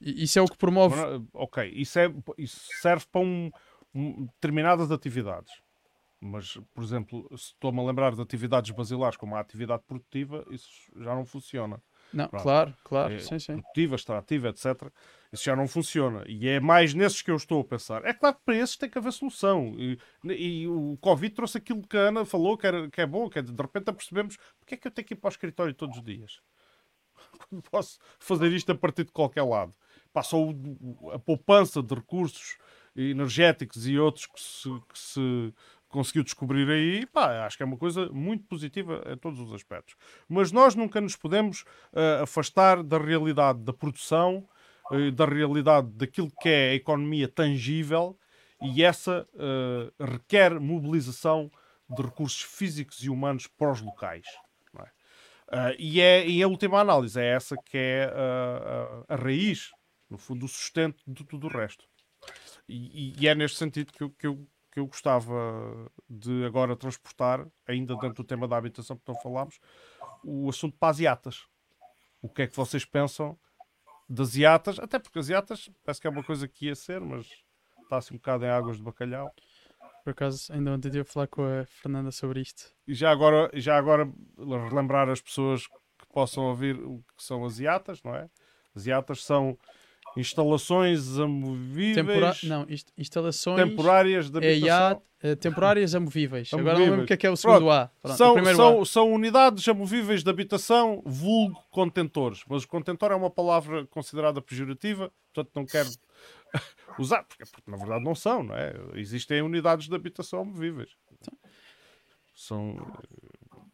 E 0.01 0.25
isso 0.25 0.39
é 0.41 0.43
o 0.43 0.47
que 0.47 0.57
promove. 0.59 0.99
Agora, 0.99 1.23
Ok, 1.33 1.73
isso, 1.77 1.99
é, 2.01 2.13
isso 2.37 2.61
serve 2.83 3.05
para 3.13 3.21
um- 3.21 3.51
um- 3.95 4.25
determinadas 4.27 4.91
atividades. 4.91 5.53
Mas, 6.21 6.59
por 6.75 6.83
exemplo, 6.83 7.29
se 7.37 7.53
estou-me 7.53 7.81
a 7.81 7.85
lembrar 7.85 8.15
de 8.15 8.23
atividades 8.23 8.71
basilares 8.71 9.17
como 9.17 9.37
a 9.37 9.41
atividade 9.41 9.83
produtiva, 9.87 10.45
isso 10.51 10.69
já 10.97 11.15
não 11.15 11.27
funciona. 11.27 11.83
Não, 12.13 12.29
Pronto. 12.29 12.43
claro, 12.43 12.75
claro, 12.85 13.15
É, 13.15 13.19
sim, 13.19 13.39
sim. 13.39 13.61
Produtiva, 13.61 13.97
extrativa, 13.97 14.49
etc. 14.49 14.91
Isso 15.33 15.45
já 15.45 15.55
não 15.55 15.69
funciona. 15.69 16.25
E 16.27 16.49
é 16.49 16.61
mais 16.61 16.95
nesses 16.95 17.21
que 17.21 17.31
eu 17.31 17.37
estou 17.37 17.61
a 17.61 17.65
pensar. 17.65 18.05
É 18.05 18.15
claro 18.15 18.37
que 18.37 18.43
para 18.45 18.57
esses 18.57 18.77
tem 18.77 18.89
que 18.89 18.97
haver 18.97 19.13
solução. 19.13 19.75
E, 19.77 19.99
e 20.25 20.67
o 20.69 20.97
Covid 21.01 21.35
trouxe 21.35 21.59
aquilo 21.59 21.87
que 21.87 21.97
a 21.97 22.09
Ana 22.09 22.25
falou, 22.25 22.57
que, 22.57 22.67
era, 22.67 22.89
que 22.89 23.01
é 23.01 23.07
bom, 23.07 23.29
que 23.29 23.39
é 23.39 23.43
de 23.43 23.53
de 23.53 23.63
repente 23.63 23.93
percebemos 23.93 24.39
porque 24.59 24.75
é 24.75 24.79
que 24.79 24.87
eu 24.89 24.93
tenho 24.93 25.07
que 25.07 25.15
ir 25.15 25.17
para 25.17 25.29
o 25.29 25.31
escritório 25.31 25.75
todos 25.75 25.99
os 25.99 26.03
dias. 26.03 26.41
Quando 27.49 27.63
posso 27.71 27.99
fazer 28.19 28.51
isto 28.53 28.71
a 28.73 28.75
partir 28.75 29.05
de 29.05 29.13
qualquer 29.13 29.43
lado. 29.43 29.75
Passou 30.13 30.55
a 31.13 31.19
poupança 31.19 31.83
de 31.83 31.95
recursos 31.95 32.57
energéticos 32.97 33.87
e 33.87 33.99
outros 33.99 34.27
que 34.27 34.41
se, 34.41 34.69
que 34.89 34.99
se 34.99 35.55
conseguiu 35.89 36.25
descobrir 36.25 36.69
aí, 36.71 37.07
pá, 37.07 37.47
acho 37.47 37.57
que 37.57 37.63
é 37.63 37.67
uma 37.67 37.77
coisa 37.77 38.09
muito 38.11 38.45
positiva 38.45 39.03
em 39.07 39.17
todos 39.17 39.41
os 39.41 39.53
aspectos. 39.53 39.95
Mas 40.29 40.53
nós 40.53 40.75
nunca 40.75 41.01
nos 41.01 41.17
podemos 41.17 41.65
ah, 41.93 42.23
afastar 42.23 42.83
da 42.83 42.99
realidade 42.99 43.61
da 43.61 43.73
produção, 43.73 44.49
eh, 44.93 45.11
da 45.11 45.25
realidade 45.25 45.89
daquilo 45.93 46.31
que 46.41 46.49
é 46.49 46.71
a 46.71 46.75
economia 46.75 47.29
tangível 47.29 48.19
e 48.63 48.83
essa 48.83 49.27
ah, 49.35 50.05
requer 50.05 50.59
mobilização 50.61 51.51
de 51.89 52.03
recursos 52.03 52.43
físicos 52.43 53.03
e 53.03 53.09
humanos 53.09 53.47
para 53.47 53.71
os 53.71 53.81
locais. 53.81 54.27
é? 55.53 55.77
E, 55.79 56.01
é, 56.01 56.27
e 56.27 56.43
a 56.43 56.49
última 56.49 56.81
análise 56.81 57.21
é 57.21 57.27
essa 57.27 57.57
que 57.65 57.79
é 57.79 58.13
a 59.09 59.15
raiz, 59.15 59.71
no 60.11 60.19
fundo, 60.19 60.45
o 60.45 60.49
sustento 60.49 61.01
de 61.07 61.25
tudo 61.25 61.47
o 61.47 61.51
resto. 61.51 61.85
E, 62.69 63.15
e 63.21 63.29
é 63.29 63.35
neste 63.35 63.59
sentido 63.59 63.93
que 63.93 64.03
eu, 64.03 64.11
que, 64.11 64.27
eu, 64.27 64.47
que 64.77 64.81
eu 64.81 64.87
gostava 64.87 65.91
de 66.07 66.45
agora 66.45 66.77
transportar, 66.77 67.47
ainda 67.67 67.97
dentro 67.97 68.23
do 68.23 68.25
tema 68.25 68.47
da 68.47 68.59
habitação 68.59 68.95
que 68.95 69.09
não 69.09 69.19
falámos, 69.19 69.59
o 70.23 70.51
assunto 70.51 70.77
para 70.77 70.91
as 70.91 71.01
iatas. 71.01 71.47
O 72.21 72.29
que 72.29 72.43
é 72.43 72.47
que 72.47 72.55
vocês 72.55 72.85
pensam 72.85 73.39
das 74.07 74.35
iatas? 74.35 74.79
Até 74.79 74.99
porque 74.99 75.19
as 75.19 75.31
iatas 75.31 75.71
parece 75.83 75.99
que 75.99 76.07
é 76.07 76.11
uma 76.11 76.23
coisa 76.23 76.47
que 76.47 76.67
ia 76.67 76.75
ser, 76.75 77.01
mas 77.01 77.27
está 77.85 77.97
assim 77.97 78.13
um 78.13 78.19
bocado 78.19 78.45
em 78.45 78.51
águas 78.51 78.77
de 78.77 78.83
bacalhau. 78.83 79.35
Por 80.05 80.11
acaso, 80.11 80.53
ainda 80.53 80.73
ontem 80.73 81.01
a 81.01 81.05
falar 81.07 81.29
com 81.29 81.43
a 81.43 81.65
Fernanda 81.65 82.11
sobre 82.11 82.43
isto. 82.43 82.71
E 82.87 82.93
já 82.93 83.11
agora, 83.11 83.51
já 83.55 83.79
agora 83.79 84.07
relembrar 84.69 85.09
as 85.09 85.23
pessoas 85.23 85.67
que 85.67 86.07
possam 86.13 86.45
ouvir 86.45 86.79
o 86.79 87.03
que 87.17 87.25
são 87.25 87.47
as 87.47 87.59
iatas, 87.59 88.03
não 88.03 88.15
é? 88.15 88.29
As 88.75 88.85
iatas 88.85 89.25
são 89.25 89.57
instalações 90.17 91.19
amovíveis, 91.19 91.95
Tempora... 91.97 92.35
Não, 92.45 92.67
inst- 92.69 92.89
instalações 92.97 93.57
temporárias 93.69 94.31
de 94.31 94.39
é 94.39 94.53
habitação. 94.53 95.03
IA, 95.23 95.31
eh, 95.31 95.35
temporárias 95.35 95.95
amovíveis. 95.95 96.53
Agora 96.53 96.65
não 96.65 96.71
lembro 96.73 96.85
Amovíveis. 96.95 97.05
o 97.05 97.07
que 97.07 97.13
é 97.13 97.17
que 97.17 97.27
é 97.27 97.31
o 97.31 97.37
segundo 97.37 97.59
Pronto. 97.59 97.71
A. 97.73 97.91
Pronto, 98.03 98.15
o 98.15 98.17
são, 98.17 98.33
primeiro 98.35 98.57
são, 98.57 98.81
A. 98.83 98.87
são 98.87 99.13
unidades 99.13 99.69
amovíveis 99.69 100.23
de 100.23 100.31
habitação, 100.31 101.03
vulgo 101.05 101.63
contentores. 101.71 102.43
Mas 102.49 102.65
o 102.65 102.69
contentor 102.69 103.13
é 103.13 103.15
uma 103.15 103.31
palavra 103.31 103.87
considerada 103.87 104.41
pejorativa, 104.41 105.13
portanto 105.33 105.55
não 105.55 105.67
quero 105.67 105.89
usar, 106.99 107.25
porque, 107.25 107.45
porque 107.45 107.71
na 107.71 107.77
verdade 107.77 108.05
não 108.05 108.15
são, 108.15 108.43
não 108.43 108.55
é? 108.55 108.75
Existem 108.95 109.43
unidades 109.43 109.89
de 109.89 109.95
habitação 109.95 110.41
amovíveis. 110.41 110.91
São. 112.35 112.77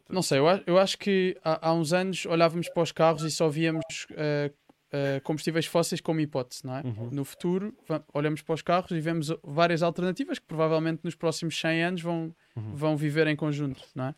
Não 0.09 0.21
sei, 0.21 0.39
eu, 0.39 0.47
a- 0.47 0.61
eu 0.65 0.77
acho 0.77 0.97
que 0.97 1.35
há, 1.43 1.69
há 1.69 1.73
uns 1.73 1.91
anos 1.91 2.25
olhávamos 2.25 2.69
para 2.69 2.83
os 2.83 2.91
carros 2.91 3.23
e 3.23 3.31
só 3.31 3.49
víamos 3.49 3.83
eh, 4.11 4.51
eh, 4.93 5.19
combustíveis 5.21 5.65
fósseis 5.65 5.99
como 5.99 6.19
hipótese, 6.21 6.65
não 6.65 6.77
é? 6.77 6.81
Uhum. 6.85 7.09
No 7.11 7.25
futuro, 7.25 7.75
olhamos 8.13 8.41
para 8.41 8.53
os 8.55 8.61
carros 8.61 8.91
e 8.91 8.99
vemos 9.01 9.33
várias 9.43 9.81
alternativas 9.83 10.39
que 10.39 10.45
provavelmente 10.45 11.01
nos 11.03 11.15
próximos 11.15 11.59
100 11.59 11.83
anos 11.83 12.01
vão, 12.01 12.33
Uhum. 12.55 12.75
vão 12.75 12.95
viver 12.95 13.25
em 13.27 13.35
conjunto, 13.35 13.81
não 13.95 14.05
é? 14.05 14.15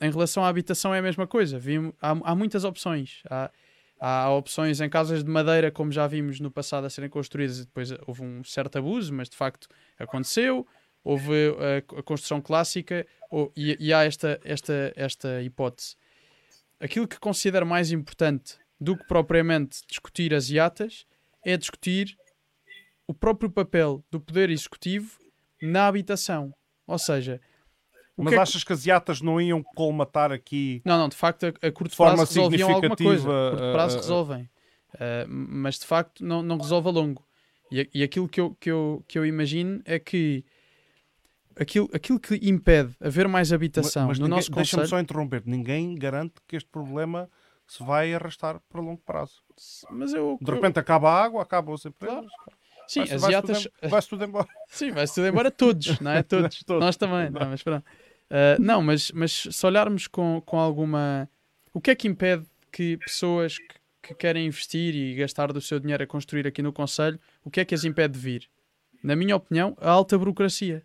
Em 0.00 0.10
relação 0.10 0.44
à 0.44 0.48
habitação 0.48 0.94
é 0.94 0.98
a 0.98 1.02
mesma 1.02 1.26
coisa. 1.26 1.58
Vimo- 1.58 1.94
há, 2.00 2.10
há 2.10 2.34
muitas 2.34 2.64
opções. 2.64 3.22
Há, 3.28 3.50
há 4.00 4.30
opções 4.30 4.80
em 4.80 4.88
casas 4.88 5.22
de 5.22 5.30
madeira, 5.30 5.70
como 5.70 5.92
já 5.92 6.06
vimos 6.06 6.40
no 6.40 6.50
passado, 6.50 6.84
a 6.86 6.90
serem 6.90 7.10
construídas 7.10 7.58
e 7.58 7.64
depois 7.66 7.90
houve 8.06 8.22
um 8.22 8.42
certo 8.44 8.78
abuso, 8.78 9.12
mas 9.12 9.28
de 9.28 9.36
facto 9.36 9.68
aconteceu. 9.98 10.66
Houve 11.04 11.32
a, 11.92 11.98
a 11.98 12.02
construção 12.02 12.40
clássica 12.40 13.06
ou- 13.30 13.52
e, 13.56 13.76
e 13.80 13.92
há 13.92 14.04
esta, 14.04 14.40
esta, 14.44 14.92
esta 14.96 15.42
hipótese. 15.42 15.96
Aquilo 16.80 17.06
que 17.06 17.18
considero 17.18 17.66
mais 17.66 17.92
importante 17.92 18.56
do 18.82 18.96
que 18.96 19.04
propriamente 19.06 19.80
discutir 19.88 20.34
as 20.34 20.50
iatas 20.50 21.06
é 21.44 21.56
discutir 21.56 22.16
o 23.06 23.14
próprio 23.14 23.50
papel 23.50 24.04
do 24.10 24.20
poder 24.20 24.50
executivo 24.50 25.18
na 25.60 25.86
habitação. 25.86 26.52
Ou 26.86 26.98
seja, 26.98 27.40
Mas 28.16 28.28
que 28.28 28.34
é 28.34 28.36
que- 28.36 28.42
achas 28.42 28.64
que 28.64 28.72
as 28.72 28.84
iatas 28.86 29.20
não 29.20 29.40
iam 29.40 29.62
colmatar 29.62 30.32
aqui 30.32 30.82
não, 30.84 30.98
não, 30.98 31.08
de 31.08 31.16
facto, 31.16 31.44
a, 31.46 31.66
a 31.66 31.70
curto 31.72 31.96
prazo 31.96 32.24
resolviam 32.24 32.70
alguma 32.70 32.96
coisa. 32.96 33.28
A 33.28 33.50
curto 33.50 33.72
prazo 33.72 33.96
uh, 33.96 33.98
uh, 33.98 34.02
resolvem. 34.02 34.42
Uh, 34.94 35.26
mas 35.28 35.78
de 35.78 35.86
facto 35.86 36.24
não, 36.24 36.42
não 36.42 36.58
resolve 36.58 36.88
a 36.88 36.92
longo. 36.92 37.24
E, 37.70 37.88
e 37.94 38.02
aquilo 38.02 38.28
que 38.28 38.40
eu, 38.40 38.54
que, 38.60 38.70
eu, 38.70 39.04
que 39.08 39.18
eu 39.18 39.24
imagino 39.24 39.80
é 39.84 39.98
que 39.98 40.44
aquilo, 41.56 41.88
aquilo 41.94 42.20
que 42.20 42.34
impede 42.42 42.94
haver 43.00 43.26
mais 43.28 43.52
habitação 43.52 44.08
Mas 44.08 44.18
no 44.18 44.24
ninguém- 44.26 44.36
nosso 44.38 44.50
deixa-me 44.50 44.86
só 44.86 44.98
interromper. 45.00 45.42
Ninguém 45.46 45.94
garante 45.94 46.34
que 46.46 46.56
este 46.56 46.68
problema 46.68 47.30
se 47.66 47.82
vai 47.82 48.12
arrastar 48.14 48.60
para 48.68 48.80
longo 48.80 49.00
prazo. 49.04 49.42
Mas 49.90 50.12
eu. 50.12 50.38
De 50.40 50.50
eu- 50.50 50.54
repente 50.54 50.78
acaba 50.78 51.10
a 51.10 51.22
água, 51.24 51.42
acabam 51.42 51.74
os 51.74 51.84
empregos. 51.86 52.30
sim, 52.86 53.04
vai-se- 53.04 53.52
as 53.52 53.90
vai-se 53.90 54.08
tudo 54.08 54.24
embora. 54.24 54.48
Sim, 54.68 54.90
vai-se 54.90 55.14
tudo 55.14 55.26
embora 55.26 55.50
todos, 55.50 55.98
não 56.00 56.10
é? 56.10 56.22
Todos. 56.24 56.62
Todos. 56.64 56.80
Nós 56.84 56.96
também. 56.96 57.30
Não, 57.30 57.48
mas 57.48 57.62
pronto. 57.62 57.84
Uh, 58.30 58.60
não, 58.60 58.82
mas, 58.82 59.10
mas 59.12 59.32
se 59.50 59.66
olharmos 59.66 60.06
com, 60.06 60.40
com 60.44 60.58
alguma. 60.58 61.28
O 61.74 61.80
que 61.80 61.90
é 61.90 61.94
que 61.94 62.08
impede 62.08 62.46
que 62.70 62.96
pessoas 62.98 63.58
que, 63.58 63.74
que 64.02 64.14
querem 64.14 64.46
investir 64.46 64.94
e 64.94 65.14
gastar 65.14 65.52
do 65.52 65.60
seu 65.60 65.78
dinheiro 65.78 66.02
a 66.02 66.06
construir 66.06 66.46
aqui 66.46 66.62
no 66.62 66.72
Conselho, 66.72 67.20
o 67.44 67.50
que 67.50 67.60
é 67.60 67.64
que 67.64 67.74
as 67.74 67.84
impede 67.84 68.14
de 68.14 68.18
vir? 68.20 68.48
Na 69.02 69.14
minha 69.16 69.36
opinião, 69.36 69.76
a 69.80 69.90
alta 69.90 70.16
burocracia. 70.16 70.82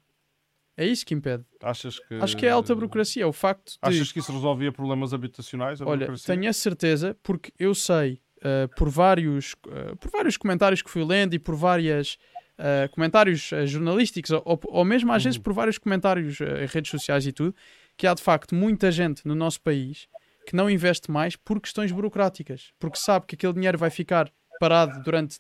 É 0.78 0.86
isso 0.86 1.04
que 1.06 1.14
impede. 1.16 1.44
Achas 1.62 2.00
que. 2.00 2.14
Acho 2.16 2.38
que 2.38 2.46
é 2.46 2.52
a 2.52 2.54
alta 2.54 2.74
burocracia. 2.76 3.28
O 3.28 3.34
facto 3.34 3.72
de. 3.72 3.78
Achas 3.82 4.12
que 4.12 4.20
isso 4.20 4.32
resolvia 4.32 4.72
problemas 4.72 5.14
habitacionais? 5.14 5.82
Olha, 5.82 6.06
burocracia? 6.06 6.36
tenho 6.36 6.50
a 6.50 6.54
certeza, 6.54 7.18
porque 7.24 7.52
eu 7.58 7.74
sei 7.74 8.22
uh, 8.38 8.68
por, 8.76 8.88
vários, 8.90 9.54
uh, 9.66 9.96
por 10.00 10.12
vários 10.12 10.38
comentários 10.38 10.82
que 10.84 10.90
fui 10.90 11.04
lendo 11.04 11.34
e 11.34 11.40
por 11.40 11.56
várias 11.56 12.18
uh, 12.60 12.88
comentários 12.92 13.50
jornalísticos, 13.66 14.30
ou, 14.32 14.60
ou 14.66 14.86
mesmo 14.86 15.12
às 15.12 15.24
Uhum. 15.24 15.30
vezes 15.30 15.38
por 15.40 15.52
vários 15.52 15.80
comentários 15.80 16.40
em 16.40 16.66
redes 16.68 16.92
sociais 16.92 17.26
e 17.26 17.32
tudo, 17.32 17.56
que 17.98 18.06
há 18.06 18.14
de 18.14 18.22
facto 18.22 18.54
muita 18.54 18.92
gente 18.92 19.26
no 19.28 19.34
nosso 19.34 19.60
país 19.60 20.08
que 20.46 20.56
não 20.56 20.70
investe 20.70 21.12
mais 21.12 21.36
por 21.36 21.60
questões 21.60 21.92
burocráticas, 21.92 22.72
porque 22.80 22.98
sabe 22.98 23.26
que 23.26 23.36
aquele 23.36 23.54
dinheiro 23.54 23.78
vai 23.78 23.90
ficar 23.90 24.32
parado 24.60 25.04
durante 25.04 25.40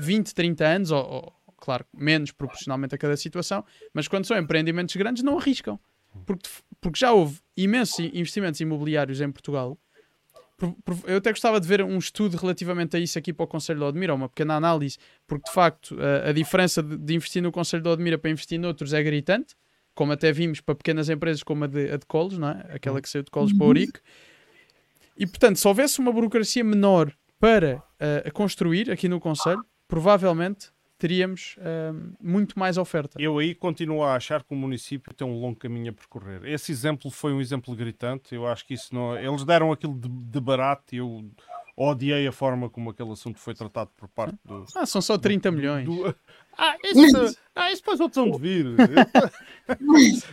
20, 0.00 0.34
30 0.34 0.66
anos, 0.66 0.90
ou, 0.90 1.32
claro, 1.60 1.84
menos 1.94 2.32
proporcionalmente 2.32 2.94
a 2.94 2.98
cada 2.98 3.16
situação, 3.16 3.64
mas 3.94 4.08
quando 4.08 4.24
são 4.24 4.36
empreendimentos 4.38 4.96
grandes 4.96 5.22
não 5.22 5.38
arriscam. 5.38 5.78
Porque, 6.26 6.48
porque 6.80 6.98
já 6.98 7.12
houve 7.12 7.38
imensos 7.56 7.98
investimentos 8.12 8.60
imobiliários 8.60 9.20
em 9.20 9.30
Portugal. 9.30 9.78
Por- 10.56 10.74
por- 10.84 10.98
Eu 11.08 11.18
até 11.18 11.30
gostava 11.30 11.60
de 11.60 11.66
ver 11.68 11.82
um 11.82 11.96
estudo 11.98 12.36
relativamente 12.36 12.96
a 12.96 13.00
isso 13.00 13.16
aqui 13.18 13.32
para 13.32 13.44
o 13.44 13.46
Conselho 13.46 13.78
de 13.78 13.84
Odmira, 13.84 14.14
uma 14.14 14.28
pequena 14.28 14.56
análise, 14.56 14.98
porque 15.26 15.48
de 15.48 15.54
facto 15.54 15.96
a, 16.00 16.30
a 16.30 16.32
diferença 16.32 16.82
de, 16.82 16.96
de 16.96 17.14
investir 17.14 17.40
no 17.42 17.52
Conselho 17.52 17.82
de 17.82 17.88
Odmira 17.88 18.18
para 18.18 18.30
investir 18.30 18.58
noutros 18.58 18.92
é 18.92 19.02
gritante, 19.02 19.54
como 19.94 20.12
até 20.12 20.32
vimos 20.32 20.60
para 20.60 20.74
pequenas 20.74 21.08
empresas 21.08 21.42
como 21.42 21.64
a 21.64 21.66
de, 21.66 21.92
a 21.92 21.96
de 21.96 22.06
Colos, 22.06 22.36
não 22.38 22.48
é? 22.48 22.66
aquela 22.74 23.00
que 23.00 23.08
saiu 23.08 23.22
de 23.22 23.30
Colos 23.30 23.52
para 23.52 23.64
o 23.64 23.66
Ourique. 23.68 24.00
E 25.16 25.26
portanto, 25.26 25.56
se 25.56 25.68
houvesse 25.68 25.98
uma 25.98 26.12
burocracia 26.12 26.64
menor 26.64 27.12
para 27.38 27.82
a 28.26 28.30
construir 28.30 28.90
aqui 28.90 29.08
no 29.08 29.20
Conselho, 29.20 29.64
provavelmente 29.86 30.70
teríamos 31.00 31.56
eh, 31.58 31.92
muito 32.20 32.58
mais 32.58 32.76
oferta. 32.76 33.20
Eu 33.20 33.38
aí 33.38 33.54
continuo 33.54 34.04
a 34.04 34.14
achar 34.14 34.44
que 34.44 34.52
o 34.52 34.56
município 34.56 35.14
tem 35.14 35.26
um 35.26 35.40
longo 35.40 35.58
caminho 35.58 35.90
a 35.90 35.94
percorrer. 35.94 36.44
Esse 36.44 36.70
exemplo 36.70 37.10
foi 37.10 37.32
um 37.32 37.40
exemplo 37.40 37.74
gritante. 37.74 38.34
Eu 38.34 38.46
acho 38.46 38.66
que 38.66 38.74
isso 38.74 38.94
não. 38.94 39.18
Eles 39.18 39.42
deram 39.42 39.72
aquilo 39.72 39.98
de, 39.98 40.08
de 40.08 40.40
barato 40.40 40.94
eu 40.94 41.24
odiei 41.88 42.26
a 42.26 42.32
forma 42.32 42.68
como 42.68 42.90
aquele 42.90 43.10
assunto 43.12 43.38
foi 43.38 43.54
tratado 43.54 43.90
por 43.96 44.08
parte 44.08 44.36
do. 44.44 44.64
Ah, 44.76 44.84
são 44.86 45.00
só 45.00 45.16
30 45.16 45.50
milhões. 45.50 45.86
do- 45.86 46.14
Ah, 46.58 46.76
isso, 46.84 47.38
ah, 47.54 47.72
isso 47.72 47.80
depois 47.82 48.00
outros 48.00 48.22
vão 48.24 48.30
de 48.32 48.38
vir. 48.38 48.66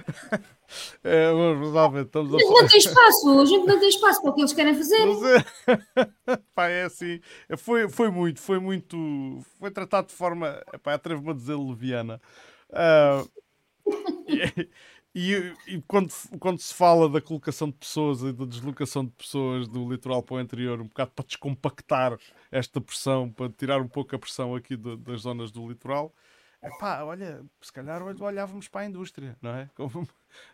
é, 1.04 1.32
mas 1.32 1.72
realmente 1.74 2.08
estamos 2.08 2.34
a 2.36 2.38
gente 2.40 2.50
não 2.50 2.68
tem 2.68 2.78
espaço, 2.78 3.40
a 3.40 3.46
gente 3.46 3.66
não 3.66 3.80
tem 3.80 3.90
espaço 3.90 4.22
para 4.22 4.32
o 4.32 4.34
que 4.34 4.42
eles 4.42 4.54
querem 4.54 4.74
fazer. 4.76 5.06
Mas 5.06 5.24
é, 5.24 6.38
pá, 6.54 6.68
é 6.68 6.84
assim, 6.84 7.20
foi, 7.58 7.88
foi 7.90 8.10
muito, 8.12 8.42
foi 8.42 8.60
muito, 8.60 8.98
foi 9.60 9.72
tratado 9.72 10.08
de 10.08 10.14
forma, 10.14 10.62
pá, 10.84 10.94
atrevo-me 10.96 11.32
a 11.32 11.34
dizer 11.34 11.56
leviana. 11.56 12.22
Ah, 12.74 13.24
e, 15.20 15.54
e- 15.76 15.82
quando, 15.88 16.12
quando 16.40 16.60
se 16.60 16.74
fala 16.74 17.10
da 17.10 17.22
colocação 17.22 17.70
de 17.70 17.76
pessoas 17.78 18.22
e 18.22 18.32
da 18.34 18.46
deslocação 18.46 19.06
de 19.06 19.12
pessoas 19.12 19.68
do 19.68 19.90
litoral 19.92 20.22
para 20.24 20.36
o 20.36 20.40
interior, 20.42 20.80
um 20.82 20.88
bocado 20.88 21.12
para 21.12 21.26
descompactar 21.26 22.18
esta 22.52 22.80
pressão, 22.82 23.32
para 23.32 23.50
tirar 23.52 23.82
um 23.82 23.88
pouco 23.88 24.16
a 24.16 24.20
pressão 24.20 24.56
aqui 24.56 24.76
das 24.78 25.22
zonas 25.22 25.52
do 25.52 25.68
litoral, 25.68 26.14
Epá, 26.62 27.04
olha, 27.04 27.46
se 27.62 27.72
calhar 27.72 28.02
olh- 28.02 28.20
olhávamos 28.20 28.68
para 28.68 28.82
a 28.82 28.86
indústria, 28.86 29.38
não 29.42 29.52
é? 29.52 29.70
Como 29.76 30.08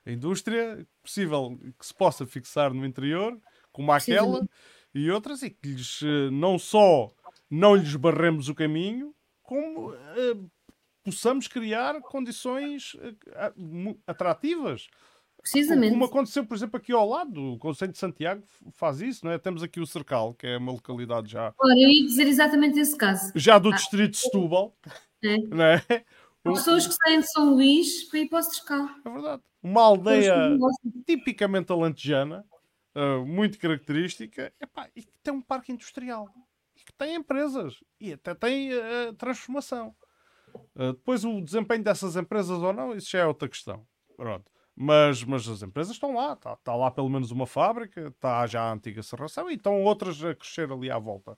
a 0.05 0.11
indústria 0.11 0.85
possível 1.01 1.57
que 1.79 1.85
se 1.85 1.93
possa 1.93 2.25
fixar 2.25 2.73
no 2.73 2.85
interior, 2.85 3.39
como 3.71 3.89
aquela 3.91 4.45
Precisamente. 4.45 4.51
e 4.93 5.09
outras, 5.09 5.41
e 5.43 5.49
que 5.49 5.69
lhes 5.69 6.01
eh, 6.03 6.29
não 6.29 6.59
só 6.59 7.11
não 7.49 7.75
lhes 7.75 7.95
barremos 7.95 8.49
o 8.49 8.55
caminho, 8.55 9.15
como 9.41 9.93
eh, 9.93 10.35
possamos 11.03 11.47
criar 11.47 11.99
condições 12.01 12.95
eh, 13.01 13.13
a- 13.35 13.53
mu- 13.55 13.99
atrativas. 14.07 14.87
Precisamente. 15.41 15.91
Como 15.91 16.05
aconteceu, 16.05 16.45
por 16.45 16.55
exemplo, 16.55 16.77
aqui 16.77 16.93
ao 16.93 17.07
lado, 17.07 17.53
o 17.53 17.57
Conselho 17.59 17.91
de 17.91 17.97
Santiago 17.97 18.43
faz 18.71 19.01
isso, 19.01 19.25
não 19.25 19.31
é? 19.33 19.37
Temos 19.37 19.61
aqui 19.61 19.79
o 19.81 19.85
Cercal, 19.85 20.33
que 20.33 20.47
é 20.47 20.57
uma 20.57 20.71
localidade 20.71 21.29
já, 21.29 21.53
Ora, 21.59 21.73
eu 21.73 21.89
ia 21.89 22.05
dizer 22.05 22.27
exatamente 22.27 22.79
esse 22.79 22.95
caso. 22.97 23.31
já 23.35 23.59
do 23.59 23.69
distrito 23.73 24.11
de 24.11 24.17
Setúbal, 24.17 24.73
É. 25.21 25.37
não 25.51 25.65
é? 25.65 25.83
Pessoas 26.43 26.87
que 26.87 26.93
saem 26.93 27.19
de 27.19 27.31
São 27.31 27.53
Luís 27.55 28.03
para 28.09 28.19
ir 28.19 28.29
para 28.29 28.39
o 28.39 28.43
Cercal. 28.43 28.87
É 29.05 29.09
verdade. 29.09 29.41
Uma 29.61 29.81
aldeia 29.81 30.57
tipicamente 31.05 31.71
alentejana, 31.71 32.45
ah, 32.95 33.19
muito 33.25 33.57
característica, 33.59 34.53
epá, 34.61 34.89
e 34.95 35.03
que 35.03 35.11
tem 35.21 35.33
um 35.33 35.41
parque 35.41 35.71
industrial, 35.73 36.29
e 36.77 36.79
que 36.85 36.93
tem 36.93 37.15
empresas, 37.15 37.75
e 37.99 38.13
até 38.13 38.33
tem 38.33 38.71
ah, 38.73 39.13
transformação. 39.17 39.93
Ah, 40.75 40.91
depois 40.91 41.23
o 41.23 41.41
desempenho 41.41 41.83
dessas 41.83 42.15
empresas 42.15 42.61
ou 42.61 42.73
não, 42.73 42.95
isso 42.95 43.11
já 43.11 43.19
é 43.19 43.25
outra 43.25 43.47
questão. 43.47 43.85
Pronto. 44.15 44.51
Mas, 44.75 45.23
mas 45.23 45.47
as 45.47 45.61
empresas 45.61 45.93
estão 45.93 46.15
lá, 46.15 46.33
está 46.33 46.55
tá 46.55 46.75
lá 46.75 46.89
pelo 46.89 47.09
menos 47.09 47.29
uma 47.29 47.45
fábrica, 47.45 48.07
está 48.07 48.47
já 48.47 48.63
a 48.63 48.73
antiga 48.73 49.03
serração 49.03 49.49
e 49.49 49.53
estão 49.53 49.83
outras 49.83 50.23
a 50.23 50.33
crescer 50.33 50.71
ali 50.71 50.89
à 50.89 50.97
volta. 50.97 51.37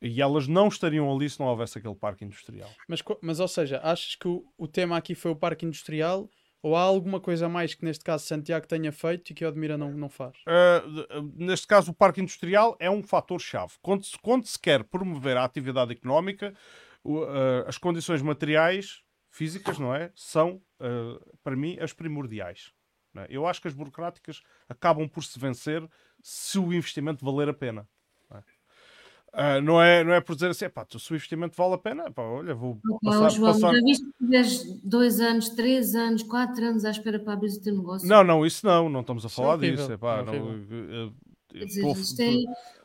E 0.00 0.22
elas 0.22 0.48
não 0.48 0.68
estariam 0.68 1.12
ali 1.14 1.28
se 1.28 1.38
não 1.38 1.46
houvesse 1.46 1.76
aquele 1.76 1.94
parque 1.94 2.24
industrial. 2.24 2.70
Mas, 2.88 3.02
mas 3.20 3.38
ou 3.38 3.48
seja, 3.48 3.80
achas 3.82 4.14
que 4.14 4.26
o, 4.26 4.46
o 4.56 4.66
tema 4.66 4.96
aqui 4.96 5.14
foi 5.14 5.30
o 5.30 5.36
parque 5.36 5.66
industrial 5.66 6.30
ou 6.62 6.76
há 6.76 6.82
alguma 6.82 7.20
coisa 7.20 7.48
mais 7.48 7.74
que 7.74 7.84
neste 7.84 8.04
caso 8.04 8.26
Santiago 8.26 8.66
tenha 8.66 8.92
feito 8.92 9.30
e 9.30 9.34
que 9.34 9.44
o 9.44 9.48
Admira 9.48 9.78
não, 9.78 9.92
não 9.92 10.08
faz? 10.08 10.36
Uh, 10.46 11.22
neste 11.36 11.66
caso, 11.66 11.90
o 11.90 11.94
parque 11.94 12.20
industrial 12.20 12.76
é 12.78 12.90
um 12.90 13.02
fator-chave. 13.02 13.74
Quando 13.82 14.04
se, 14.04 14.18
quando 14.18 14.46
se 14.46 14.58
quer 14.58 14.84
promover 14.84 15.36
a 15.36 15.44
atividade 15.44 15.92
económica, 15.92 16.54
o- 17.02 17.20
uh, 17.24 17.64
as 17.66 17.78
condições 17.78 18.22
materiais, 18.22 19.02
físicas, 19.30 19.78
não 19.78 19.94
é? 19.94 20.10
São, 20.14 20.60
uh, 20.80 21.38
para 21.42 21.54
mim, 21.56 21.78
as 21.80 21.92
primordiais. 21.92 22.72
não 23.14 23.22
é? 23.22 23.26
Eu 23.28 23.46
acho 23.46 23.60
que 23.60 23.68
as 23.68 23.74
burocráticas 23.74 24.40
acabam 24.68 25.08
por 25.08 25.24
se 25.24 25.38
vencer 25.38 25.88
se 26.22 26.58
o 26.58 26.72
investimento 26.72 27.24
valer 27.24 27.48
a 27.48 27.54
pena. 27.54 27.88
Não 28.30 28.36
é, 28.38 28.42
Uh, 29.32 29.60
não 29.62 29.80
é, 29.80 30.02
não 30.02 30.12
é 30.12 30.20
por 30.20 30.34
dizer 30.34 30.50
assim, 30.50 30.64
"Epá, 30.64 30.84
tu- 30.84 30.98
se 30.98 31.12
o 31.12 31.14
investimento 31.14 31.56
vale 31.56 31.74
a 31.74 31.78
pena, 31.78 32.06
epá, 32.08 32.20
olha, 32.22 32.52
vou 32.52 32.80
passar, 33.00 33.28
João, 33.28 33.52
passar- 33.52 33.74
já 33.76 33.80
viste 33.80 34.04
que 34.04 34.12
tiveres 34.18 34.82
dois 34.82 35.20
anos, 35.20 35.48
três 35.50 35.94
anos, 35.94 36.24
quatro 36.24 36.64
anos 36.64 36.84
à 36.84 36.90
espera 36.90 37.16
para 37.20 37.34
abrir 37.34 37.52
o 37.52 37.60
teu 37.62 37.76
negócio? 37.76 38.08
Não, 38.08 38.24
não, 38.24 38.44
isso 38.44 38.66
não, 38.66 38.88
não 38.88 39.02
estamos 39.02 39.24
a 39.24 39.28
Isso 39.28 39.40
é 39.40 39.44
falar 39.44 39.54
horrível, 39.54 39.76
disso. 39.76 39.92
É 39.92 40.22
não, 40.24 40.32
uh, 40.32 40.66
Quer 40.66 41.12
dizer, 41.52 41.86
isto 41.86 42.20
é 42.20 42.34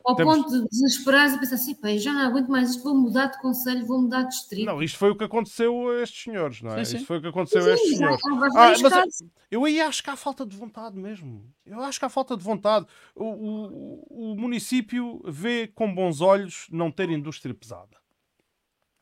ao 0.04 0.16
temos- 0.16 0.38
ponto 0.38 0.52
de 0.52 0.68
desesperares 0.70 1.34
e 1.34 1.40
pensar 1.40 1.56
assim, 1.56 1.76
já 1.98 2.14
não 2.14 2.22
aguento 2.22 2.48
mais 2.50 2.72
isto, 2.72 2.84
vou 2.84 2.96
mudar 2.96 3.28
de 3.28 3.42
conselho, 3.42 3.86
vou 3.86 4.02
mudar 4.02 4.24
de 4.24 4.30
distrito. 4.30 4.66
Não, 4.66 4.82
isto 4.84 4.98
foi 4.98 5.10
o 5.12 5.16
que 5.16 5.24
aconteceu 5.24 5.90
a 5.90 6.02
estes 6.04 6.24
senhores, 6.24 6.62
não 6.62 6.72
é? 6.72 6.84
Sim, 6.84 6.92
sim. 6.92 6.98
Isto 6.98 7.08
foi 7.08 7.18
o 7.18 7.22
que 7.22 7.28
aconteceu 7.28 7.66
a 7.66 7.70
estes 7.74 7.90
Sim, 7.90 7.96
senhores. 7.98 8.22
Ah, 8.56 8.76
mas 8.82 8.94
casos. 8.94 9.24
eu 9.50 9.66
aí 9.66 9.82
acho 9.82 10.04
que 10.04 10.10
há 10.10 10.16
falta 10.16 10.46
de 10.46 10.56
vontade 10.56 10.98
mesmo. 10.98 11.52
Eu 11.66 11.82
acho 11.82 11.98
que 12.00 12.06
há 12.06 12.10
falta 12.10 12.38
de 12.38 12.44
vontade. 12.44 12.86
O, 13.16 13.24
o, 13.24 14.32
o 14.34 14.36
município 14.36 15.22
vê 15.26 15.68
com 15.68 15.94
bons 15.94 16.22
olhos 16.22 16.68
não 16.72 16.92
ter 16.92 17.10
indústria 17.10 17.54
pesada. 17.56 17.98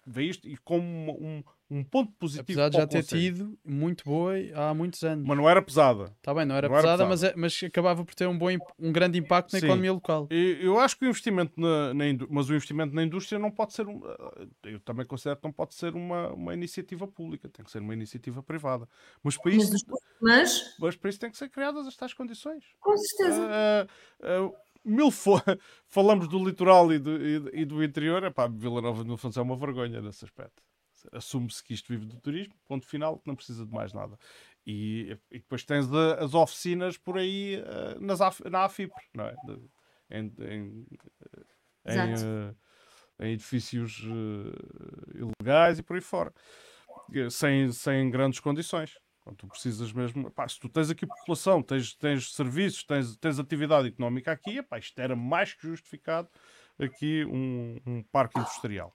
Vê 0.06 0.24
isto 0.26 0.48
e 0.48 0.58
como 0.58 1.12
um, 1.22 1.44
um 1.76 1.84
ponto 1.84 2.12
positivo. 2.20 2.44
Apesar 2.62 2.70
de 2.70 2.78
já 2.78 2.86
ter 2.88 3.04
tido 3.04 3.58
muito 3.66 4.04
boa 4.04 4.34
há 4.56 4.74
muitos 4.74 5.04
anos. 5.04 5.26
Mas 5.28 5.38
não 5.38 5.50
era 5.50 5.62
pesada. 5.62 6.06
Está 6.18 6.34
bem, 6.34 6.46
não 6.46 6.56
era 6.56 6.68
não 6.70 6.76
era 6.76 6.84
pesada, 6.84 7.04
pesada. 7.06 7.10
Mas, 7.10 7.24
é- 7.24 7.34
mas 7.36 7.64
acabava 7.64 8.06
por 8.06 8.14
ter 8.14 8.28
um, 8.28 8.38
bom, 8.38 8.48
um 8.80 8.92
grande 8.92 9.18
impacto 9.18 9.54
na 9.54 9.60
Sim. 9.60 9.66
economia 9.66 9.92
local. 9.94 10.28
E 10.30 10.58
Eu 10.62 10.80
acho 10.80 10.98
que 10.98 11.06
o 11.06 11.10
investimento 11.10 11.60
na, 11.60 11.94
na 11.94 12.04
mas 12.30 12.50
o 12.50 12.54
investimento 12.54 12.94
na 12.94 13.04
indústria 13.04 13.40
não 13.40 13.50
pode 13.52 13.74
ser 13.74 13.88
um, 13.88 14.02
eu 14.64 14.80
também 14.82 15.06
considero 15.06 15.38
que 15.40 15.44
não 15.46 15.52
pode 15.54 15.74
ser 15.74 15.96
uma, 15.96 16.30
uma 16.34 16.54
iniciativa 16.54 17.08
pública, 17.08 17.50
tem 17.50 17.64
que 17.66 17.72
ser 17.72 17.80
uma 17.80 17.94
iniciativa 17.94 18.44
privada. 18.44 18.88
Mas 19.24 19.38
para 19.38 19.52
Mas, 19.52 19.64
isso, 19.72 19.86
mas, 20.22 20.76
mas 20.80 20.96
para 20.96 21.10
isso 21.10 21.20
tem 21.20 21.32
que 21.32 21.38
ser 21.38 21.50
criadas 21.50 21.88
as 21.88 21.96
tais 21.96 22.14
condições. 22.14 22.64
com 22.80 22.96
certeza. 22.98 23.48
Ah, 23.50 23.88
ah, 24.22 24.52
mil 24.86 25.10
fo- 25.12 25.42
falamos 25.88 26.28
do 26.28 26.44
litoral 26.44 26.92
e 26.92 27.00
do, 27.00 27.26
e 27.26 27.40
do- 27.40 27.56
e 27.56 27.66
do 27.66 27.84
interior, 27.84 28.24
epá, 28.24 28.48
Vila 28.48 28.82
Nova 28.82 29.02
de 29.02 29.08
Mil 29.08 29.18
Fontes 29.18 29.38
é 29.38 29.42
uma 29.42 29.56
vergonha 29.56 30.02
nesse 30.02 30.26
aspecto. 30.26 30.62
Assume-se 31.12 31.64
que 31.64 31.74
isto 31.74 31.88
vive 31.90 32.06
do 32.06 32.20
turismo, 32.20 32.54
ponto 32.66 32.86
final, 32.88 33.22
não 33.26 33.36
precisa 33.36 33.66
de 33.66 33.72
mais 33.72 33.94
nada. 33.94 34.18
E, 34.66 35.18
e 35.32 35.40
depois 35.40 35.64
tens 35.64 35.92
a- 35.92 36.16
as 36.24 36.34
oficinas 36.34 36.98
por 36.98 37.18
aí 37.18 37.62
ah, 37.66 38.00
nas, 38.00 38.22
Af- 38.22 38.44
na 38.50 38.64
AFIPR, 38.66 39.02
não 39.14 39.26
é? 39.26 39.36
De- 39.44 39.70
em, 40.10 40.34
em, 40.40 40.88
em, 41.88 42.14
ah, 42.14 42.56
em 43.20 43.32
edifícios 43.34 44.02
ah, 44.06 45.18
ilegais 45.42 45.80
e 45.80 45.84
por 45.84 45.96
aí 45.96 46.02
fora, 46.02 46.34
sem, 47.30 47.72
sem 47.72 48.10
grandes 48.10 48.40
condições. 48.40 48.98
Quando 49.22 49.38
tu 49.38 49.48
precisas 49.48 49.94
mesmo, 49.94 50.30
pá, 50.32 50.46
se 50.48 50.60
tu 50.60 50.68
tens 50.68 50.90
aqui 50.90 51.06
população, 51.08 51.64
tens, 51.64 51.96
tens 51.96 52.34
serviços, 52.34 52.84
tens, 52.84 53.16
tens 53.16 53.40
atividade 53.40 53.88
económica 53.88 54.34
aqui, 54.34 54.58
epá, 54.58 54.78
isto 54.78 55.00
era 55.00 55.16
mais 55.16 55.54
que 55.54 55.66
justificado 55.66 56.28
aqui 56.78 57.24
um, 57.26 57.78
um 57.86 58.04
parque 58.04 58.38
industrial. 58.38 58.94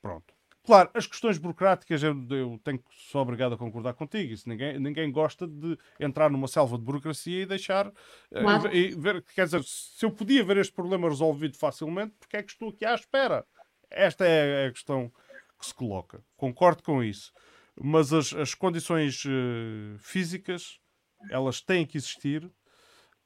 Pronto. 0.00 0.32
Claro, 0.66 0.90
as 0.94 1.06
questões 1.06 1.38
burocráticas 1.38 2.02
eu, 2.02 2.26
eu 2.30 2.60
tenho 2.64 2.82
sou 2.90 3.22
obrigado 3.22 3.54
a 3.54 3.58
concordar 3.58 3.94
contigo. 3.94 4.32
Isso 4.32 4.48
ninguém, 4.48 4.78
ninguém 4.80 5.10
gosta 5.12 5.46
de 5.46 5.78
entrar 6.00 6.28
numa 6.28 6.48
selva 6.48 6.76
de 6.76 6.84
burocracia 6.84 7.42
e 7.42 7.46
deixar 7.46 7.86
eh, 8.32 8.40
Claro. 8.42 8.74
e, 8.74 8.94
ver, 8.96 9.22
quer 9.22 9.44
dizer, 9.44 9.62
se 9.62 10.04
eu 10.04 10.10
podia 10.10 10.44
ver 10.44 10.56
este 10.56 10.72
problema 10.72 11.08
resolvido 11.08 11.56
facilmente, 11.56 12.14
porque 12.18 12.36
é 12.36 12.42
que 12.42 12.50
estou 12.50 12.70
aqui 12.70 12.84
à 12.84 12.94
espera? 12.94 13.46
Esta 13.88 14.26
é 14.26 14.66
a 14.66 14.72
questão 14.72 15.12
que 15.58 15.66
se 15.66 15.72
coloca. 15.72 16.20
Concordo 16.36 16.82
com 16.82 17.02
isso. 17.02 17.32
Mas 17.80 18.12
as, 18.12 18.32
as 18.32 18.54
condições 18.54 19.22
eh, 19.24 19.96
físicas, 19.98 20.80
elas 21.30 21.60
têm 21.60 21.86
que 21.86 21.96
existir. 21.96 22.50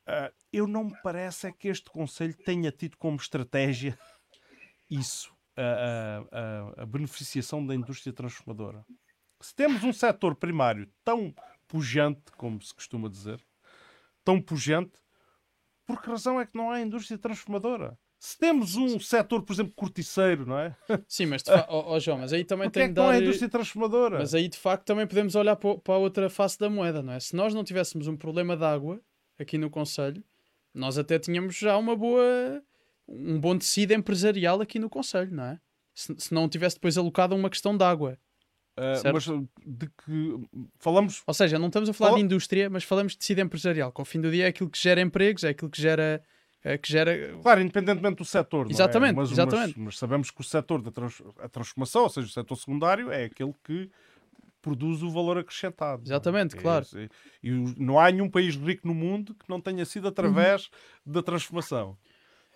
Ah, 0.06 0.32
eu 0.52 0.66
não 0.66 0.84
me 0.84 0.96
parece 1.02 1.46
é 1.46 1.52
que 1.52 1.68
este 1.68 1.88
Conselho 1.88 2.34
tenha 2.44 2.70
tido 2.72 2.96
como 2.96 3.16
estratégia 3.16 3.98
isso, 4.90 5.32
a, 5.56 6.82
a- 6.82 6.86
beneficiação 6.86 7.64
da 7.66 7.74
indústria 7.74 8.12
transformadora. 8.12 8.84
Se 9.40 9.54
temos 9.54 9.82
um 9.84 9.92
setor 9.92 10.34
primário 10.36 10.88
tão 11.04 11.34
pujante, 11.66 12.30
como 12.36 12.60
se 12.62 12.74
costuma 12.74 13.08
dizer, 13.08 13.40
tão 14.24 14.40
pujante, 14.40 14.92
por 15.86 16.00
que 16.02 16.10
razão 16.10 16.40
é 16.40 16.46
que 16.46 16.56
não 16.56 16.70
há 16.70 16.80
indústria 16.80 17.18
transformadora? 17.18 17.98
Se 18.22 18.36
temos 18.36 18.76
um 18.76 19.00
setor, 19.00 19.42
por 19.42 19.52
exemplo, 19.54 19.72
corticeiro, 19.74 20.44
não 20.44 20.58
é? 20.58 20.76
Sim, 21.08 21.24
mas 21.26 21.42
de 21.42 21.50
fa- 21.50 21.66
ó, 21.70 21.98
João, 21.98 22.18
mas 22.18 22.34
aí 22.34 22.44
também 22.44 22.68
Porque 22.68 22.80
tem 22.80 22.90
é 22.90 22.92
que 22.92 23.00
não 23.00 23.08
há 23.08 23.12
dar. 23.12 23.22
indústria 23.22 23.48
transformadora? 23.48 24.18
Mas 24.18 24.34
aí 24.34 24.46
de 24.46 24.58
facto 24.58 24.84
também 24.84 25.06
podemos 25.06 25.34
olhar 25.34 25.56
para 25.56 25.94
a 25.94 25.96
outra 25.98 26.28
face 26.28 26.58
da 26.58 26.68
moeda, 26.68 27.02
não 27.02 27.14
é? 27.14 27.18
Se 27.20 27.34
nós 27.34 27.54
não 27.54 27.64
tivéssemos 27.64 28.06
um 28.06 28.16
problema 28.16 28.54
de 28.58 28.64
água 28.64 29.00
aqui 29.38 29.56
no 29.56 29.70
Conselho, 29.70 30.22
nós 30.74 30.98
até 30.98 31.18
tínhamos 31.18 31.56
já 31.56 31.78
uma 31.78 31.96
boa. 31.96 32.62
Um 33.10 33.38
bom 33.40 33.58
tecido 33.58 33.92
empresarial 33.92 34.60
aqui 34.60 34.78
no 34.78 34.88
Conselho, 34.88 35.32
não 35.34 35.44
é? 35.44 35.60
Se, 35.94 36.14
se 36.18 36.32
não 36.32 36.48
tivesse 36.48 36.76
depois 36.76 36.96
alocado 36.96 37.34
a 37.34 37.36
uma 37.36 37.50
questão 37.50 37.76
de 37.76 37.84
água. 37.84 38.16
Certo. 38.78 39.12
mas 39.12 39.26
uh, 39.26 39.46
de 39.66 39.86
que 39.88 40.40
falamos 40.78 41.22
Ou 41.26 41.34
seja, 41.34 41.58
não 41.58 41.66
estamos 41.66 41.90
a 41.90 41.92
falar 41.92 42.10
Fala- 42.12 42.18
de 42.20 42.24
indústria, 42.24 42.70
mas 42.70 42.82
falamos 42.82 43.12
de 43.12 43.18
tecido 43.18 43.40
empresarial, 43.42 43.92
que 43.92 44.00
ao 44.00 44.06
fim 44.06 44.20
do 44.22 44.30
dia 44.30 44.44
é 44.44 44.48
aquilo 44.48 44.70
que 44.70 44.78
gera 44.80 45.02
empregos, 45.02 45.44
é 45.44 45.50
aquilo 45.50 45.70
que 45.70 45.82
gera. 45.82 46.22
é 46.64 46.78
que 46.78 46.90
gera 46.90 47.36
Claro, 47.42 47.60
independentemente 47.60 48.16
do 48.16 48.24
setor. 48.24 48.66
é? 48.68 48.70
Exatamente, 48.70 49.16
Mas, 49.16 49.30
exatamente. 49.32 49.74
Mas, 49.76 49.84
mas 49.86 49.98
sabemos 49.98 50.30
que 50.30 50.40
o 50.40 50.44
setor 50.44 50.80
da 50.80 50.90
trans- 50.90 51.22
transformação, 51.52 52.04
ou 52.04 52.08
seja, 52.08 52.26
o 52.26 52.30
setor 52.30 52.56
secundário, 52.56 53.10
é 53.10 53.24
aquele 53.24 53.52
que 53.64 53.90
produz 54.62 55.02
o 55.02 55.10
valor 55.10 55.36
acrescentado. 55.36 55.98
não 56.02 56.06
é? 56.06 56.08
Exatamente, 56.08 56.56
É 56.56 56.60
claro. 56.60 56.86
E 57.42 57.50
o- 57.52 57.74
não 57.76 57.98
há 58.00 58.10
nenhum 58.10 58.30
país 58.30 58.56
rico 58.56 58.86
no 58.88 58.94
mundo 58.94 59.34
que 59.34 59.44
não 59.48 59.60
tenha 59.60 59.84
sido 59.84 60.08
através 60.08 60.70
da 61.04 61.22
transformação 61.22 61.98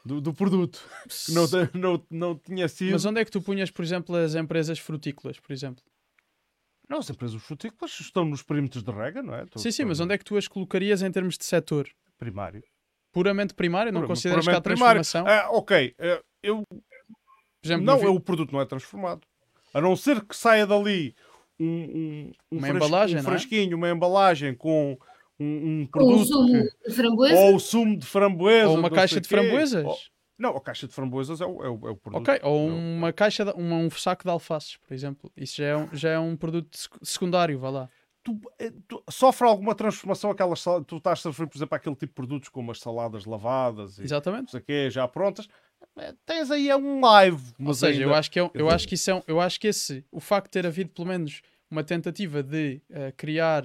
do, 0.05 0.20
do 0.20 0.35
produto. 0.35 0.85
Que 1.26 1.32
não, 1.32 1.47
não, 1.74 2.06
não 2.10 2.39
tinha 2.39 2.68
sido. 2.68 2.93
Mas 2.93 3.05
onde 3.05 3.20
é 3.20 3.24
que 3.24 3.31
tu 3.31 3.40
punhas, 3.40 3.70
por 3.70 3.82
exemplo, 3.85 4.14
as 4.16 4.35
empresas 4.35 4.78
frutícolas, 4.78 5.39
por 5.40 5.52
exemplo? 5.52 5.82
Não, 6.89 6.98
as 6.98 7.09
empresas 7.09 7.40
frutícolas 7.43 7.98
estão 7.98 8.24
nos 8.24 8.43
perímetros 8.43 8.82
de 8.82 8.90
rega, 8.93 9.22
não 9.22 9.35
é? 9.35 9.47
Sim, 9.56 9.70
sim, 9.70 9.85
mas 9.85 10.01
onde 10.01 10.14
é 10.14 10.18
que 10.18 10.24
tu 10.24 10.36
as 10.36 10.47
colocarias 10.47 11.01
em 11.02 11.10
termos 11.10 11.39
de 11.39 11.44
setor? 11.44 11.89
Primário. 12.18 12.62
Puramente 13.12 13.55
primário? 13.55 13.90
Não 13.93 14.01
Puramente- 14.02 14.18
consideras 14.18 14.44
que 14.44 14.51
há 14.55 14.60
transformação? 14.60 15.24
Ah, 15.26 15.48
ok, 15.51 15.94
ah, 15.98 16.22
eu 16.43 16.62
Por 16.68 16.82
exemplo, 17.64 17.86
não, 17.86 17.98
vi- 17.98 18.06
o 18.06 18.20
produto 18.20 18.52
não 18.52 18.60
é 18.60 18.66
transformado. 18.66 19.22
A 19.72 19.81
não 19.81 19.97
ser 19.97 20.22
que 20.24 20.36
saia 20.36 20.66
dali 20.66 21.14
um, 21.59 21.66
um, 21.66 22.32
um 22.52 22.59
Uma 22.59 22.68
embalagem, 22.68 23.16
um 23.16 23.20
é? 23.20 23.22
fresquinho, 23.22 23.76
uma 23.76 23.89
embalagem 23.89 24.55
com 24.55 24.98
um, 25.40 25.81
um 25.82 25.86
Com 25.86 25.98
o 26.01 26.06
produto. 26.06 26.27
sumo 26.27 26.52
que- 26.52 26.89
de 26.89 26.94
framboesa, 26.94 27.35
ou 27.40 27.55
o 27.56 27.61
sumo 27.61 27.97
de 27.98 28.06
framboesa. 28.06 28.69
ou 28.69 28.74
uma 28.78 28.89
não 28.89 28.90
caixa 28.97 29.20
de 29.20 29.28
framboesas? 29.28 29.85
Ou- 29.85 29.98
não, 30.39 30.56
a 30.56 30.61
caixa 30.61 30.89
de 30.89 30.93
framboesas 30.94 31.40
é 31.40 31.47
o, 31.47 31.62
é 31.65 31.69
o, 31.69 31.89
é 31.89 31.90
o 31.90 31.97
produto. 31.97 32.28
Ok, 32.28 32.40
ou 32.43 32.69
Não. 32.69 32.77
uma 32.77 33.12
caixa, 33.12 33.44
de, 33.44 33.52
uma- 33.52 33.77
um 33.77 33.90
saco 33.90 34.24
de 34.24 34.31
alfaces, 34.31 34.77
por 34.78 34.93
exemplo. 34.93 35.31
Isso 35.36 35.56
já 35.56 35.65
é 35.66 35.77
um, 35.77 35.89
já 35.93 36.11
é 36.11 36.19
um 36.19 36.36
produto 36.36 36.77
sec- 36.77 36.98
secundário, 37.02 37.59
vá 37.59 37.70
lá. 37.70 37.89
Tu, 38.24 38.40
eh, 38.59 38.73
tu- 38.89 39.02
sofre 39.11 39.47
alguma 39.47 39.74
transformação 39.74 40.31
aquelas 40.31 40.59
sal- 40.61 40.82
tu 40.82 40.97
estás 40.97 41.19
a 41.19 41.23
sofrer, 41.23 41.47
por 41.47 41.56
exemplo, 41.59 41.74
aquele 41.77 41.94
tipo 41.94 42.06
de 42.09 42.15
produtos 42.15 42.48
como 42.48 42.73
as 42.73 42.81
saladas 42.81 43.27
lavadas 43.27 43.97
e 43.97 43.98
não 44.01 44.05
Exatamente. 44.06 44.51
sei 44.51 44.61
quê, 44.61 44.89
já 44.90 45.06
prontas. 45.06 45.47
Eh, 45.98 46.15
Tens 46.24 46.51
aí 46.51 46.69
é 46.70 46.77
um 46.77 47.01
live. 47.01 47.52
Ou 47.65 47.74
seja, 47.74 47.93
ainda- 48.01 48.05
eu 48.05 48.15
acho 48.15 48.31
que, 48.31 48.39
é, 48.39 48.43
um- 48.44 48.51
eu 48.55 48.70
acho 48.70 48.89
que 48.89 48.94
isso 48.94 49.11
é 49.11 49.15
um- 49.15 49.23
eu 49.28 49.40
acho 49.40 49.61
que 49.61 49.66
esse, 49.69 50.05
o 50.11 50.19
facto 50.20 50.47
de 50.47 50.52
ter 50.52 50.66
havido 50.66 50.90
pelo 50.90 51.06
menos 51.06 51.43
uma 51.70 51.85
tentativa 51.85 52.43
de 52.43 52.81
eh, 52.90 53.12
criar 53.16 53.65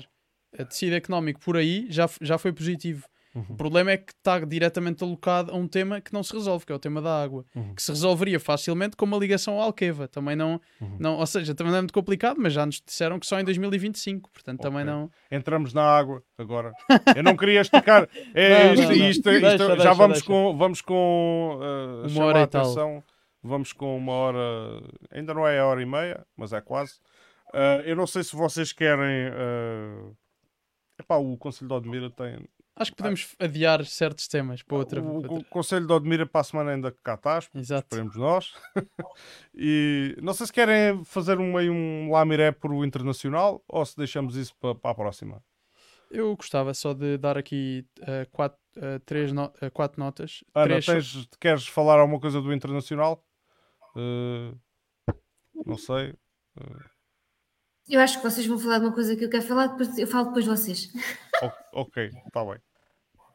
eh, 0.53 0.63
tecido 0.65 0.95
económico 0.95 1.39
por 1.39 1.57
aí 1.57 1.87
já, 1.89 2.09
já 2.21 2.37
foi 2.37 2.51
positivo. 2.51 3.05
Uhum. 3.35 3.45
O 3.49 3.55
problema 3.55 3.91
é 3.91 3.97
que 3.97 4.11
está 4.11 4.39
diretamente 4.39 5.03
alocado 5.03 5.51
a 5.51 5.55
um 5.55 5.67
tema 5.67 6.01
que 6.01 6.11
não 6.11 6.23
se 6.23 6.33
resolve, 6.33 6.65
que 6.65 6.71
é 6.71 6.75
o 6.75 6.79
tema 6.79 6.99
da 6.99 7.21
água, 7.23 7.45
Uhum. 7.55 7.75
que 7.75 7.81
se 7.83 7.91
resolveria 7.91 8.39
facilmente 8.39 8.95
com 8.97 9.05
uma 9.05 9.17
ligação 9.17 9.53
ao 9.53 9.61
Alqueva. 9.61 10.07
Também 10.07 10.35
não, 10.35 10.59
Uhum. 10.81 10.97
não, 10.99 11.17
ou 11.17 11.27
seja, 11.27 11.53
também 11.53 11.69
não 11.71 11.77
é 11.77 11.81
muito 11.81 11.93
complicado, 11.93 12.37
mas 12.39 12.53
já 12.53 12.65
nos 12.65 12.81
disseram 12.83 13.19
que 13.19 13.27
só 13.27 13.39
em 13.39 13.43
2025, 13.43 14.31
portanto 14.31 14.61
também 14.61 14.81
Ok. 14.81 14.91
não. 14.91 15.11
entramos 15.29 15.75
na 15.75 15.83
água 15.83 16.23
agora. 16.39 16.73
Eu 17.15 17.21
não 17.21 17.37
queria 17.37 17.61
esticar. 17.61 18.09
É, 18.33 18.63
Não, 18.65 18.73
isto, 18.73 18.81
não, 18.81 18.89
não. 18.89 18.95
isto- 18.95 19.09
isto- 19.09 19.23
Deixa, 19.29 19.57
já 19.59 19.75
deixa, 19.75 19.93
vamos 19.93 20.13
deixa. 20.17 20.25
com, 20.27 20.57
vamos 20.57 20.81
com 20.81 21.59
uh, 21.61 22.07
Uma 22.07 22.25
hora 22.25 22.39
a 22.39 22.43
atenção. 22.43 23.03
Vamos 23.43 23.71
com 23.73 23.95
uma 23.95 24.11
hora, 24.11 24.39
ainda 25.11 25.33
não 25.35 25.47
é 25.47 25.59
a 25.59 25.65
hora 25.67 25.81
e 25.81 25.85
meia, 25.85 26.25
mas 26.35 26.51
é 26.51 26.59
quase. 26.61 26.93
Uh, 27.53 27.81
eu 27.85 27.95
não 27.95 28.07
sei 28.07 28.23
se 28.23 28.35
vocês 28.35 28.73
querem. 28.73 29.29
Uh... 29.29 30.15
Epá, 30.99 31.15
o 31.17 31.37
Conselho 31.37 31.67
de 31.69 31.73
Odmira 31.73 32.09
tem. 32.09 32.45
Acho 32.75 32.91
que 32.91 32.97
podemos 32.97 33.35
adiar 33.39 33.83
certos 33.85 34.27
temas 34.27 34.61
para 34.63 34.77
outra. 34.77 35.01
o, 35.01 35.15
outra- 35.15 35.33
o 35.33 35.43
Conselho 35.45 35.85
de 35.87 35.93
Odmira 35.93 36.25
para 36.25 36.41
a 36.41 36.43
semana 36.43 36.71
ainda 36.71 36.91
cá 37.03 37.15
estás, 37.15 37.49
Exato. 37.55 37.87
esperemos 37.89 38.15
nós. 38.15 38.53
e 39.53 40.15
não 40.21 40.33
sei 40.33 40.45
se 40.47 40.53
querem 40.53 41.03
fazer 41.03 41.39
um, 41.39 41.53
meio 41.53 41.73
um 41.73 42.11
lamiré 42.11 42.51
por 42.51 42.71
o 42.71 42.85
internacional 42.85 43.63
ou 43.67 43.85
se 43.85 43.97
deixamos 43.97 44.35
isso 44.35 44.55
para, 44.57 44.75
para 44.75 44.91
a 44.91 44.95
próxima. 44.95 45.43
Eu 46.11 46.35
gostava 46.35 46.73
só 46.73 46.93
de 46.93 47.17
dar 47.17 47.37
aqui 47.37 47.85
eh, 48.01 48.25
quatro, 48.31 48.57
eh, 48.77 48.99
três 49.05 49.31
no- 49.31 49.53
eh, 49.61 49.69
quatro 49.69 49.99
notas. 49.99 50.43
Ana, 50.55 50.65
Três 50.79 50.85
tens, 50.85 51.27
queres 51.39 51.67
falar 51.67 51.99
alguma 51.99 52.19
coisa 52.19 52.41
do 52.41 52.51
internacional? 52.53 53.23
Não 55.65 55.77
sei. 55.77 56.15
Eu 57.89 57.99
acho 57.99 58.17
que 58.17 58.23
vocês 58.23 58.45
vão 58.45 58.59
falar 58.59 58.79
de 58.79 58.85
uma 58.85 58.93
coisa 58.93 59.15
que 59.15 59.25
eu 59.25 59.29
quero 59.29 59.43
falar, 59.43 59.67
depois 59.67 59.97
eu 59.97 60.07
falo 60.07 60.27
depois 60.27 60.45
de 60.45 60.51
vocês. 60.51 60.93
Ok, 61.73 62.11
está 62.27 62.43
bem. 62.45 62.57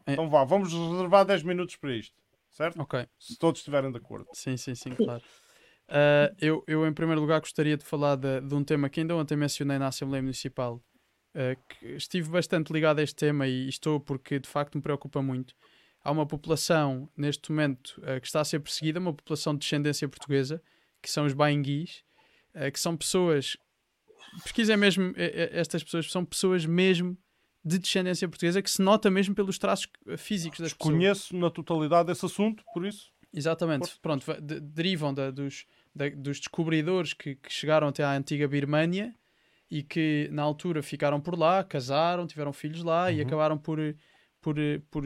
É. 0.06 0.12
Então 0.12 0.28
vá, 0.28 0.44
vamos 0.44 0.72
reservar 0.72 1.24
10 1.24 1.42
minutos 1.42 1.76
para 1.76 1.94
isto, 1.96 2.14
certo? 2.50 2.80
Ok. 2.80 3.06
Se 3.18 3.36
todos 3.38 3.60
estiverem 3.60 3.90
de 3.90 3.96
acordo. 3.96 4.26
Sim, 4.32 4.56
sim, 4.56 4.74
sim, 4.74 4.94
claro. 4.94 5.22
Ah, 5.88 6.32
eu, 6.40 6.62
eu, 6.66 6.86
em 6.86 6.92
primeiro 6.92 7.20
lugar, 7.20 7.40
gostaria 7.40 7.76
de 7.76 7.84
falar 7.84 8.16
de, 8.16 8.40
de 8.40 8.54
um 8.54 8.62
tema 8.62 8.88
que 8.88 9.00
ainda 9.00 9.16
ontem 9.16 9.36
mencionei 9.36 9.78
na 9.78 9.88
Assembleia 9.88 10.22
Municipal, 10.22 10.80
que 11.68 11.86
estive 11.88 12.28
bastante 12.30 12.72
ligado 12.72 13.00
a 13.00 13.02
este 13.02 13.16
tema 13.16 13.46
e 13.46 13.68
estou 13.68 13.98
porque 13.98 14.38
de 14.38 14.48
facto 14.48 14.76
me 14.76 14.82
preocupa 14.82 15.20
muito. 15.20 15.54
Há 16.02 16.10
uma 16.10 16.26
população, 16.26 17.08
neste 17.16 17.50
momento, 17.50 18.00
ah, 18.04 18.20
que 18.20 18.26
está 18.26 18.40
a 18.40 18.44
ser 18.44 18.60
perseguida, 18.60 19.00
uma 19.00 19.12
população 19.12 19.54
de 19.54 19.60
descendência 19.60 20.08
portuguesa, 20.08 20.62
que 21.02 21.10
são 21.10 21.24
os 21.26 21.32
bainguis, 21.32 22.04
que 22.72 22.78
são 22.78 22.96
pessoas. 22.96 23.56
Pesquisem 24.42 24.76
mesmo 24.76 25.12
eh, 25.16 25.50
eh, 25.52 25.60
estas 25.60 25.82
pessoas, 25.84 26.10
são 26.10 26.24
pessoas 26.24 26.66
mesmo 26.66 27.16
de 27.64 27.78
descendência 27.78 28.28
portuguesa 28.28 28.60
que 28.60 28.70
se 28.70 28.82
nota 28.82 29.10
mesmo 29.10 29.34
pelos 29.34 29.58
traços 29.58 29.88
eh, 30.06 30.16
físicos 30.16 30.60
das 30.60 30.72
pessoas. 30.72 30.94
Conheço 30.94 31.36
na 31.36 31.50
totalidade 31.50 32.10
esse 32.12 32.24
assunto, 32.26 32.62
por 32.74 32.84
isso. 32.86 33.12
Exatamente, 33.32 33.80
Força. 33.80 33.98
pronto, 34.00 34.40
de- 34.42 34.60
derivam 34.60 35.12
da- 35.12 35.30
dos, 35.30 35.66
da- 35.94 36.08
dos 36.10 36.38
descobridores 36.38 37.12
que, 37.14 37.34
que 37.36 37.52
chegaram 37.52 37.88
até 37.88 38.04
à 38.04 38.12
antiga 38.12 38.46
Birmânia 38.46 39.14
e 39.70 39.82
que 39.82 40.28
na 40.30 40.42
altura 40.42 40.82
ficaram 40.82 41.20
por 41.20 41.36
lá, 41.38 41.64
casaram, 41.64 42.26
tiveram 42.26 42.52
filhos 42.52 42.82
lá 42.84 43.10
e 43.10 43.16
Uhum. 43.20 43.26
acabaram 43.26 43.58
por, 43.58 43.78
por, 44.40 44.56
por, 44.90 45.04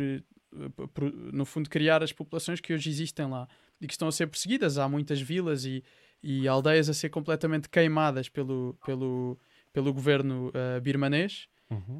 por, 0.92 1.12
no 1.32 1.44
fundo, 1.44 1.70
criar 1.70 2.02
as 2.02 2.12
populações 2.12 2.60
que 2.60 2.72
hoje 2.74 2.90
existem 2.90 3.26
lá 3.28 3.48
e 3.80 3.86
que 3.86 3.92
estão 3.94 4.08
a 4.08 4.12
ser 4.12 4.26
perseguidas. 4.26 4.76
Há 4.78 4.88
muitas 4.88 5.20
vilas 5.20 5.64
e, 5.64 5.82
e 6.22 6.48
aldeias 6.48 6.88
a 6.88 6.94
ser 6.94 7.08
completamente 7.10 7.68
queimadas 7.68 8.28
pelo, 8.28 8.76
pelo, 8.84 9.38
pelo 9.72 9.92
governo 9.92 10.50
eh, 10.54 10.80
birmanês. 10.80 11.48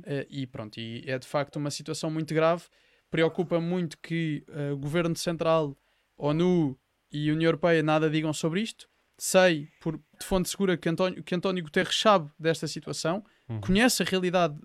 Eh, 0.04 0.26
e 0.30 0.46
pronto, 0.46 0.78
e 0.78 1.04
é 1.06 1.18
de 1.18 1.26
facto 1.26 1.56
uma 1.56 1.70
situação 1.70 2.10
muito 2.10 2.32
grave. 2.34 2.64
Preocupa 3.10 3.60
muito 3.60 3.98
que 3.98 4.44
eh, 4.48 4.72
o 4.72 4.76
governo 4.78 5.14
central, 5.16 5.76
ONU 6.16 6.78
e 7.12 7.30
União 7.30 7.48
Europeia 7.48 7.82
nada 7.82 8.08
digam 8.10 8.32
sobre 8.32 8.60
isto. 8.60 8.88
Sei, 9.16 9.68
por, 9.80 9.96
de 9.96 10.24
fonte 10.24 10.48
segura, 10.48 10.76
que 10.76 10.88
António, 10.88 11.22
que 11.24 11.34
António 11.34 11.62
Guterres 11.64 11.98
sabe 11.98 12.30
desta 12.38 12.66
situação, 12.66 13.24
Uhum. 13.48 13.62
conhece 13.62 14.02
a 14.02 14.06
realidade 14.06 14.58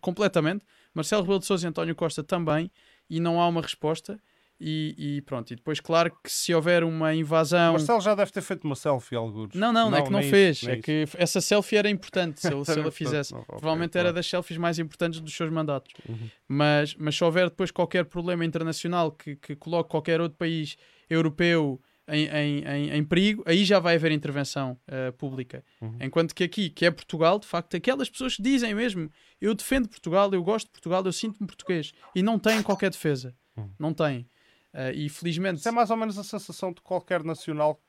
completamente. 0.00 0.64
Marcelo 0.94 1.22
Rebelo 1.22 1.40
de 1.40 1.46
Sousa 1.46 1.66
e 1.66 1.68
António 1.68 1.94
Costa 1.94 2.22
também, 2.22 2.70
e 3.10 3.18
não 3.20 3.40
há 3.40 3.48
uma 3.48 3.60
resposta. 3.60 4.20
E, 4.60 5.16
e 5.16 5.22
pronto, 5.22 5.52
e 5.52 5.56
depois, 5.56 5.80
claro 5.80 6.10
que 6.22 6.30
se 6.30 6.54
houver 6.54 6.84
uma 6.84 7.14
invasão. 7.14 7.72
Marcelo 7.72 8.00
já 8.00 8.14
deve 8.14 8.30
ter 8.30 8.40
feito 8.40 8.64
uma 8.64 8.76
selfie, 8.76 9.16
alguns. 9.16 9.52
Não, 9.54 9.72
não, 9.72 9.90
não, 9.90 9.98
é 9.98 10.02
que 10.02 10.10
não 10.10 10.22
fez. 10.22 10.58
isso, 10.58 10.70
é 10.70 10.76
que 10.76 11.04
essa 11.16 11.40
selfie 11.40 11.76
era 11.76 11.90
importante 11.90 12.40
se 12.40 12.46
ele, 12.46 12.64
se 12.64 12.70
Era 12.70 12.80
ele 12.80 12.88
a 12.88 12.92
fizesse. 12.92 13.32
não, 13.32 13.40
ok, 13.40 13.58
Provavelmente 13.58 13.96
era 13.98 14.04
claro. 14.04 14.14
das 14.14 14.26
selfies 14.26 14.56
mais 14.56 14.78
importantes 14.78 15.20
dos 15.20 15.34
seus 15.34 15.50
mandatos. 15.50 15.92
Uhum. 16.08 16.30
Mas, 16.46 16.94
mas 16.94 17.16
se 17.16 17.24
houver 17.24 17.50
depois 17.50 17.70
qualquer 17.70 18.04
problema 18.04 18.44
internacional 18.44 19.10
que, 19.10 19.36
que 19.36 19.56
coloque 19.56 19.90
qualquer 19.90 20.20
outro 20.20 20.38
país 20.38 20.76
europeu 21.10 21.80
em, 22.08 22.26
em, 22.28 22.64
em, 22.64 22.90
em 22.96 23.04
perigo, 23.04 23.42
aí 23.46 23.64
já 23.64 23.78
vai 23.78 23.94
haver 23.96 24.12
intervenção 24.12 24.78
eh, 24.86 25.10
pública. 25.12 25.64
Uhum. 25.80 25.96
Enquanto 26.00 26.34
que 26.34 26.44
aqui, 26.44 26.68
que 26.68 26.84
é 26.84 26.90
Portugal, 26.90 27.38
de 27.38 27.46
facto, 27.46 27.76
aquelas 27.76 28.10
pessoas 28.10 28.36
que 28.36 28.42
dizem 28.42 28.74
mesmo: 28.74 29.10
eu 29.40 29.54
defendo 29.54 29.88
Portugal, 29.88 30.30
eu 30.32 30.42
gosto 30.42 30.66
de 30.66 30.72
Portugal, 30.72 31.02
eu 31.04 31.12
sinto-me 31.12 31.46
português, 31.46 31.92
e 32.14 32.22
não 32.22 32.38
têm 32.38 32.62
qualquer 32.62 32.90
defesa. 32.90 33.34
Uhum. 33.56 33.70
Não 33.78 33.94
têm. 33.94 34.26
Eh, 34.74 34.92
e 34.92 35.08
felizmente. 35.08 35.60
Isso 35.60 35.68
é 35.68 35.72
mais 35.72 35.88
ou 35.90 35.96
menos 35.96 36.18
a 36.18 36.24
sensação 36.24 36.72
de 36.72 36.80
qualquer 36.80 37.22
nacional 37.22 37.80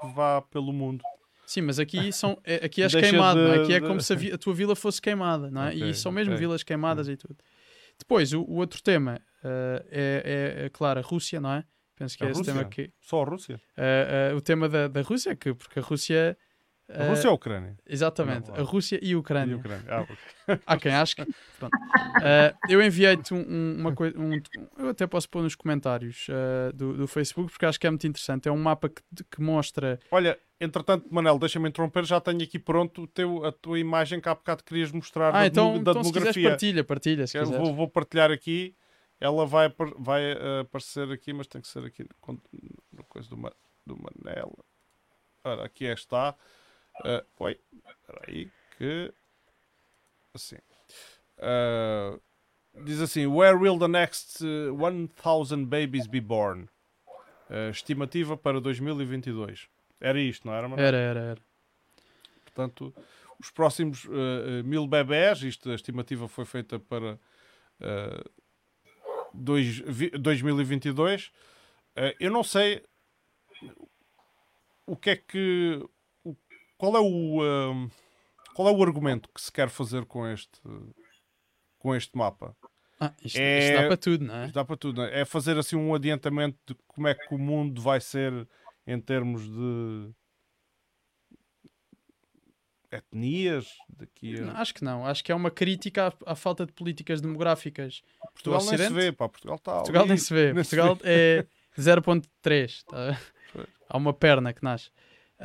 que 0.00 0.06
vá 0.08 0.42
pelo 0.42 0.72
mundo. 0.72 1.04
Sim, 1.46 1.60
mas 1.62 1.78
aqui, 1.78 2.12
são, 2.12 2.36
é- 2.42 2.56
aqui 2.66 2.82
és 2.82 2.94
queimado, 2.94 3.38
não 3.40 3.52
é? 3.52 3.56
de- 3.58 3.62
aqui 3.64 3.72
é 3.74 3.80
de- 3.80 3.86
como 3.86 4.00
se 4.00 4.12
a, 4.12 4.16
vi- 4.16 4.32
a 4.32 4.38
tua 4.38 4.52
vila 4.54 4.74
fosse 4.74 5.00
queimada, 5.00 5.50
não 5.50 5.62
é? 5.62 5.68
Ok, 5.68 5.90
e 5.90 5.94
são 5.94 6.10
mesmo 6.10 6.32
ok. 6.32 6.36
Hum. 6.44 6.48
vilas 6.48 6.62
queimadas 6.62 7.08
e 7.08 7.16
tudo. 7.16 7.36
Depois, 7.98 8.32
o, 8.32 8.42
o 8.42 8.54
outro 8.56 8.82
tema 8.82 9.20
eh, 9.44 9.86
é, 9.90 10.22
é, 10.62 10.64
é, 10.66 10.68
claro, 10.70 10.98
a 10.98 11.02
Rússia, 11.02 11.40
não 11.40 11.52
é? 11.52 11.64
Penso 11.96 12.18
que 12.18 12.24
A 12.24 12.26
é 12.26 12.30
esse 12.30 12.38
Rússia? 12.40 12.52
tema 12.54 12.64
que. 12.64 12.90
Só 13.00 13.22
a 13.22 13.24
Rússia. 13.24 13.60
eh, 13.76 14.30
eh, 14.32 14.34
o 14.34 14.40
tema 14.40 14.68
da, 14.68 14.88
da 14.88 15.02
Rússia, 15.02 15.36
que, 15.36 15.54
porque 15.54 15.78
a 15.78 15.82
Rússia. 15.82 16.36
A 16.88 17.08
Rússia 17.08 17.28
ou 17.28 17.32
a 17.32 17.34
Ucrânia? 17.36 17.76
Exatamente, 17.86 18.50
Não, 18.50 18.56
a 18.58 18.62
Rússia 18.62 18.98
e 19.02 19.06
a 19.06 19.10
E 19.10 19.14
a 19.14 19.18
Ucrânia. 19.18 19.56
Ucrânia. 19.56 19.84
Ah, 19.88 20.00
ok. 20.02 20.16
Há 20.66 20.76
quem 20.76 20.92
ache 20.94 21.16
que. 21.16 21.22
Eh, 22.22 22.54
eu 22.68 22.82
enviei-te 22.82 23.32
um- 23.32 23.38
um- 23.48 23.76
uma 23.80 23.94
coisa. 23.94 24.18
Um, 24.18 24.40
eu 24.78 24.90
até 24.90 25.06
posso 25.06 25.28
pôr 25.30 25.42
nos 25.42 25.54
comentários 25.54 26.26
eh, 26.28 26.72
do, 26.74 26.94
do 26.94 27.06
Facebook, 27.06 27.50
porque 27.50 27.64
acho 27.64 27.80
que 27.80 27.86
é 27.86 27.90
muito 27.90 28.06
interessante. 28.06 28.48
É 28.48 28.52
um 28.52 28.58
mapa 28.58 28.90
que, 28.90 29.02
que 29.30 29.40
mostra. 29.40 29.98
Olha, 30.10 30.38
entretanto, 30.60 31.06
Manel, 31.10 31.38
deixa-me 31.38 31.68
interromper, 31.70 32.04
já 32.04 32.20
tenho 32.20 32.42
aqui 32.42 32.58
pronto 32.58 33.06
teu, 33.06 33.44
a 33.46 33.50
tua 33.52 33.78
imagem 33.78 34.20
que 34.20 34.28
há 34.28 34.34
bocado 34.34 34.62
querias 34.62 34.92
mostrar 34.92 35.28
Ah, 35.28 35.40
da, 35.40 35.46
então, 35.46 35.82
da 35.82 35.90
então 35.92 36.04
se 36.04 36.12
quiseres, 36.12 36.34
demografia. 36.34 36.50
partilha, 36.50 36.84
partilha. 36.84 37.26
Se 37.26 37.38
quiseres. 37.38 37.62
vou, 37.62 37.74
vou 37.74 37.88
partilhar 37.88 38.30
aqui. 38.30 38.76
Ela 39.18 39.46
vai, 39.46 39.72
vai 39.98 40.32
aparecer 40.60 41.10
aqui, 41.10 41.32
mas 41.32 41.46
tem 41.46 41.62
que 41.62 41.68
ser 41.68 41.82
aqui 41.84 42.04
no, 42.28 42.38
no 42.92 43.04
coisa 43.04 43.28
do, 43.30 43.36
do 43.86 43.96
Manel. 43.96 44.52
Ora, 45.42 45.64
aqui 45.64 45.86
está. 45.86 46.34
Uh, 47.00 47.24
oi, 47.38 47.58
espera 47.88 48.20
aí, 48.28 48.50
que. 48.78 49.12
Assim. 50.32 50.56
Uh, 51.38 52.20
diz 52.84 53.00
assim: 53.00 53.26
Where 53.26 53.56
will 53.56 53.78
the 53.78 53.88
next 53.88 54.44
uh, 54.44 54.72
1000 54.74 55.66
babies 55.66 56.06
be 56.06 56.20
born? 56.20 56.68
Uh, 57.50 57.70
estimativa 57.70 58.36
para 58.36 58.60
2022. 58.60 59.68
Era 60.00 60.20
isto, 60.20 60.46
não 60.46 60.54
era? 60.54 60.68
Era, 60.80 60.96
era, 60.96 61.20
era. 61.20 61.40
Portanto, 62.44 62.94
os 63.38 63.50
próximos 63.50 64.04
uh, 64.04 64.10
uh, 64.10 64.64
mil 64.64 64.86
bebés, 64.86 65.42
isto, 65.42 65.70
a 65.70 65.74
estimativa 65.74 66.28
foi 66.28 66.44
feita 66.44 66.78
para 66.78 67.18
dois, 69.32 69.78
vi- 69.86 70.10
2022. 70.10 71.26
Uh, 71.96 72.14
eu 72.18 72.30
não 72.30 72.42
sei 72.42 72.82
o 74.86 74.96
que 74.96 75.10
é 75.10 75.16
que. 75.16 75.82
Qual 76.76 76.96
é 76.96 77.00
o. 77.00 77.42
um, 77.72 77.88
qual 78.54 78.68
é 78.68 78.72
o 78.72 78.82
argumento 78.82 79.28
que 79.34 79.40
se 79.40 79.50
quer 79.50 79.68
fazer 79.68 80.04
com 80.04 80.26
este, 80.28 80.60
com 81.78 81.94
este 81.94 82.16
mapa? 82.16 82.56
Ah, 83.00 83.12
isto, 83.24 83.36
É- 83.38 83.58
isto 83.58 83.72
dá 83.82 83.86
para 83.88 83.96
tudo, 83.96 84.24
não 84.24 84.34
é? 84.34 84.48
Dá 84.48 84.64
para 84.64 84.76
tudo, 84.76 85.02
é? 85.02 85.20
É 85.20 85.24
fazer 85.24 85.58
assim 85.58 85.74
um 85.76 85.92
adiantamento 85.94 86.56
de 86.66 86.74
como 86.86 87.08
é 87.08 87.14
que 87.14 87.34
o 87.34 87.38
mundo 87.38 87.82
vai 87.82 88.00
ser 88.00 88.46
em 88.86 89.00
termos 89.00 89.42
de 89.48 90.10
etnias 92.90 93.66
daqui 93.88 94.38
a... 94.38 94.42
Não, 94.42 94.56
acho 94.56 94.74
que 94.74 94.84
não. 94.84 95.04
Acho 95.06 95.24
que 95.24 95.32
é 95.32 95.34
uma 95.34 95.50
crítica 95.50 96.08
à, 96.26 96.32
à 96.32 96.36
falta 96.36 96.64
de 96.64 96.72
políticas 96.72 97.20
demográficas. 97.20 98.02
Portugal 98.32 98.60
nem 98.64 98.78
se 98.78 98.92
vê, 98.92 99.12
pá, 99.12 99.28
Portugal 99.28 99.56
está 99.56 99.72
Portugal 99.76 100.02
ali. 100.02 100.08
nem 100.10 100.18
se 100.18 100.32
vê. 100.32 100.52
nem 100.54 100.62
se 100.64 100.76
Portugal 100.76 100.98
é 101.02 101.44
0.3. 101.76 102.84
Tá? 102.84 103.20
Há 103.88 103.96
uma 103.96 104.12
perna 104.14 104.52
que 104.52 104.62
nasce. 104.62 104.90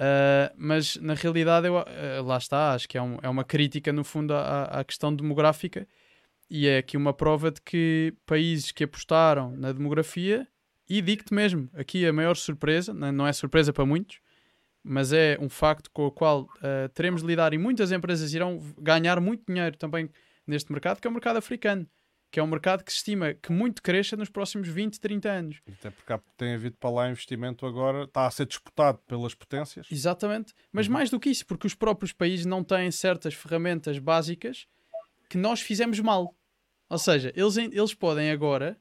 Ah, 0.02 0.52
mas 0.58 0.96
na 0.98 1.14
realidade, 1.14 1.68
eu, 1.68 1.78
ah, 1.78 1.86
lá 2.24 2.38
está. 2.38 2.74
Acho 2.74 2.88
que 2.88 2.98
é, 2.98 3.02
um- 3.02 3.18
é 3.22 3.28
uma 3.30 3.44
crítica, 3.44 3.92
no 3.92 4.04
fundo, 4.06 4.34
à, 4.34 4.64
à 4.64 4.84
questão 4.84 5.14
demográfica. 5.14 5.86
E 6.50 6.68
é 6.68 6.78
aqui 6.80 6.96
uma 6.98 7.14
prova 7.14 7.52
de 7.52 7.62
que 7.62 8.14
países 8.26 8.72
que 8.72 8.84
apostaram 8.86 9.52
na 9.58 9.72
demografia, 9.72 10.48
e 10.90 11.02
digo-te 11.02 11.34
mesmo, 11.34 11.70
aqui 11.74 12.06
a 12.08 12.14
maior 12.14 12.36
surpresa, 12.36 12.94
não 12.94 13.12
não 13.12 13.28
é 13.28 13.34
surpresa 13.34 13.72
para 13.74 13.86
muitos, 13.86 14.20
mas 14.84 15.14
é 15.14 15.38
um 15.42 15.50
facto 15.50 15.92
com 15.92 16.06
o 16.08 16.12
qual 16.12 16.48
ah, 16.64 16.90
teremos 16.94 17.22
de 17.22 17.28
lidar 17.28 17.54
e 17.54 17.58
muitas 17.58 17.92
empresas 17.92 18.34
irão 18.34 18.60
ganhar 18.80 19.20
muito 19.22 19.44
dinheiro 19.48 19.78
também 19.78 20.10
neste 20.48 20.72
mercado, 20.72 21.00
que 21.02 21.08
é 21.08 21.10
o 21.10 21.14
mercado 21.14 21.38
africano, 21.38 21.86
que 22.32 22.40
é 22.40 22.44
um 22.44 22.48
mercado 22.48 22.84
que 22.84 22.92
se 22.92 22.98
estima 22.98 23.34
que 23.34 23.52
muito 23.52 23.82
cresça 23.82 24.16
nos 24.16 24.30
próximos 24.30 24.68
20, 24.68 25.00
30 25.00 25.30
anos. 25.30 25.62
Até 25.68 25.90
porque 25.90 26.14
tem 26.38 26.54
havido 26.54 26.76
para 26.78 26.90
lá 26.90 27.10
investimento 27.10 27.66
agora, 27.66 28.04
está 28.04 28.28
a 28.28 28.32
ser 28.32 28.46
disputado 28.46 29.00
pelas 29.08 29.34
potências. 29.34 29.88
Exatamente. 29.92 30.54
Mas 30.72 30.88
Uhum. 30.88 30.94
mais 30.94 31.10
do 31.10 31.20
que 31.20 31.30
isso, 31.30 31.46
porque 31.46 31.66
os 31.68 31.76
próprios 31.76 32.12
países 32.14 32.46
não 32.46 32.64
têm 32.64 32.92
certas 32.92 33.34
ferramentas 33.34 33.98
básicas 33.98 34.68
que 35.30 35.38
nós 35.38 35.62
fizemos 35.62 36.00
mal. 36.00 36.36
Ou 36.90 36.98
seja, 36.98 37.32
eles, 37.36 37.58
eles 37.58 37.94
podem 37.94 38.32
agora 38.32 38.80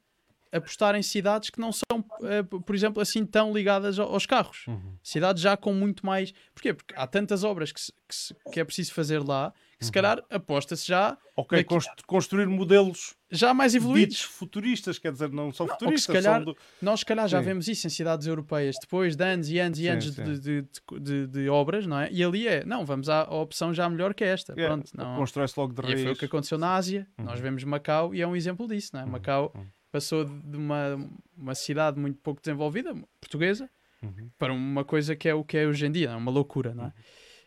apostar 0.52 0.94
em 0.94 1.02
cidades 1.02 1.50
que 1.50 1.60
não 1.60 1.70
são, 1.72 2.04
eh, 2.24 2.42
por 2.42 2.74
exemplo, 2.74 3.00
assim 3.02 3.24
tão 3.26 3.52
ligadas 3.52 3.98
ao- 3.98 4.12
aos 4.12 4.26
carros. 4.26 4.66
Cidades 5.02 5.42
já 5.42 5.56
com 5.56 5.72
muito 5.72 6.04
mais. 6.04 6.32
Porquê? 6.54 6.72
Porque 6.74 6.94
há 6.96 7.06
tantas 7.06 7.44
obras 7.44 7.72
que, 7.72 7.80
se- 7.80 7.92
que 8.08 8.14
se- 8.14 8.36
que 8.52 8.60
é 8.60 8.64
preciso 8.64 8.92
fazer 8.94 9.22
lá 9.22 9.52
que 9.78 9.84
se 9.86 9.92
calhar 9.92 10.20
aposta-se 10.28 10.84
já, 10.88 11.16
Ok, 11.36 11.56
Daqui- 11.56 11.68
const- 11.68 12.02
construir 12.04 12.46
modelos 12.48 13.14
já 13.30 13.54
mais 13.54 13.76
evoluídos. 13.76 14.22
futuristas, 14.22 14.98
quer 14.98 15.12
dizer, 15.12 15.30
não 15.30 15.52
são 15.52 15.66
que 15.68 15.72
se 15.74 15.78
futuristas, 15.78 16.24
calhar 16.24 16.44
do... 16.44 16.56
Nós, 16.82 16.98
se 16.98 17.06
calhar, 17.06 17.28
já 17.28 17.38
Sim. 17.38 17.44
vemos 17.44 17.68
isso 17.68 17.86
em 17.86 17.90
cidades 17.90 18.26
europeias, 18.26 18.74
depois 18.80 19.14
de 19.14 19.22
anos 19.22 19.48
e 19.48 19.56
anos 19.60 19.78
e 19.78 19.82
Sim, 19.82 19.88
anos 19.88 20.04
sim. 20.14 20.24
de, 20.24 20.40
de, 20.40 20.64
de- 21.00 21.26
de- 21.28 21.48
obras, 21.48 21.86
não 21.86 22.00
é? 22.00 22.08
E 22.10 22.24
ali 22.24 22.48
é, 22.48 22.64
não, 22.64 22.84
vamos 22.84 23.08
à, 23.08 23.22
opção 23.32 23.72
já 23.72 23.88
melhor 23.88 24.14
que 24.14 24.24
esta. 24.24 24.52
É, 24.60 24.66
Pronto, 24.66 24.90
não. 24.96 25.14
constrói-se 25.16 25.54
logo 25.56 25.72
de 25.72 25.80
E 25.80 25.84
raiz. 25.84 26.02
foi 26.02 26.12
o 26.12 26.16
que 26.16 26.24
aconteceu 26.24 26.58
na 26.58 26.74
Ásia. 26.74 27.06
Uhum. 27.16 27.26
Nós 27.26 27.38
vemos 27.38 27.62
Macau 27.62 28.12
e 28.12 28.20
é 28.20 28.26
um 28.26 28.34
exemplo 28.34 28.66
disso, 28.66 28.90
não 28.94 29.02
é? 29.02 29.06
Macau 29.06 29.52
uhum. 29.54 29.64
Passou 29.90 30.24
de 30.24 30.56
uma, 30.56 30.96
uma 31.36 31.54
cidade 31.54 31.98
muito 31.98 32.18
pouco 32.20 32.40
desenvolvida, 32.40 32.94
portuguesa, 33.20 33.68
Uhum. 34.00 34.30
para 34.38 34.52
uma 34.52 34.84
coisa 34.84 35.16
que 35.16 35.28
é 35.28 35.34
o 35.34 35.42
que 35.42 35.56
é 35.56 35.66
hoje 35.66 35.84
em 35.84 35.90
dia, 35.90 36.10
é? 36.10 36.14
uma 36.14 36.30
loucura, 36.30 36.72
não 36.72 36.84
é? 36.86 36.92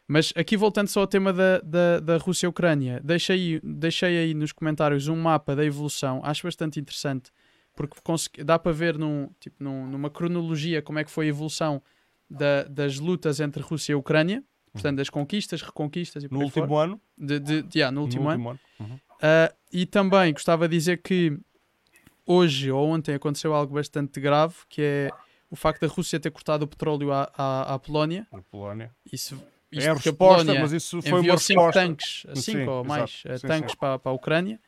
Mas 0.05 0.33
aqui 0.35 0.57
voltando 0.57 0.89
só 0.89 0.99
ao 0.99 1.07
tema 1.07 1.31
da, 1.31 1.59
da, 1.59 1.99
da 2.01 2.17
Rússia 2.17 2.45
e 2.45 2.49
Ucrânia, 2.49 2.99
deixei, 3.01 3.61
deixei 3.63 4.17
aí 4.17 4.33
nos 4.33 4.51
comentários 4.51 5.07
um 5.07 5.15
mapa 5.15 5.55
da 5.55 5.63
evolução, 5.63 6.19
acho 6.25 6.43
bastante 6.45 6.77
interessante, 6.77 7.31
porque 7.73 8.43
dá 8.43 8.59
para 8.59 8.73
ver 8.73 8.97
num, 8.97 9.29
tipo, 9.39 9.63
num- 9.63 9.87
numa 9.87 10.09
cronologia 10.09 10.81
como 10.81 10.99
é 10.99 11.05
que 11.05 11.09
foi 11.11 11.27
a 11.27 11.29
evolução 11.29 11.81
da- 12.29 12.63
das 12.63 12.99
lutas 12.99 13.39
entre 13.39 13.63
Rússia 13.63 13.93
e 13.93 13.95
Ucrânia, 13.95 14.43
portanto, 14.73 14.97
das 14.97 15.09
conquistas, 15.09 15.61
reconquistas 15.61 16.25
e 16.25 16.27
por 16.27 16.35
No 16.39 16.43
último 16.43 16.67
fora. 16.67 16.89
ano. 16.91 17.01
De, 17.17 17.39
de, 17.39 17.61
de- 17.61 17.79
yeah, 17.79 17.93
no 17.95 18.01
último 18.01 18.27
ano. 18.27 18.49
ano. 18.49 18.59
Uhum. 18.77 18.95
Uh, 18.95 19.55
e 19.71 19.85
também 19.85 20.33
gostava 20.33 20.67
de 20.67 20.75
dizer 20.75 21.01
que 21.01 21.37
hoje 22.25 22.71
ou 22.71 22.87
ontem 22.89 23.15
aconteceu 23.15 23.53
algo 23.53 23.73
bastante 23.73 24.19
grave, 24.19 24.55
que 24.69 24.81
é 24.81 25.11
o 25.49 25.55
facto 25.55 25.81
da 25.81 25.87
Rússia 25.87 26.19
ter 26.19 26.31
cortado 26.31 26.65
o 26.65 26.67
petróleo 26.67 27.11
à, 27.11 27.29
à, 27.35 27.73
à 27.73 27.79
Polónia. 27.79 28.25
Na 28.31 28.41
Polónia. 28.41 28.91
Isso, 29.11 29.35
É 29.73 29.87
a 29.89 29.93
porque 29.93 30.09
a 30.09 30.11
resposta, 30.11 30.43
Polónia 30.45 30.61
mas 30.61 30.71
isso 30.73 31.01
foi 31.01 31.11
uma 31.11 31.19
enviou 31.19 31.37
cinco 31.37 31.59
resposta. 31.65 31.79
tanques, 31.87 32.25
Sim, 32.35 32.41
cinco 32.41 32.71
ou 32.71 32.83
mais 32.83 33.21
exato. 33.25 33.35
uh, 33.35 33.39
Sim, 33.39 33.47
tanques 33.47 33.71
sim. 33.71 33.77
Para, 33.77 33.99
para 33.99 34.11
a 34.11 34.15
Ucrânia. 34.15 34.59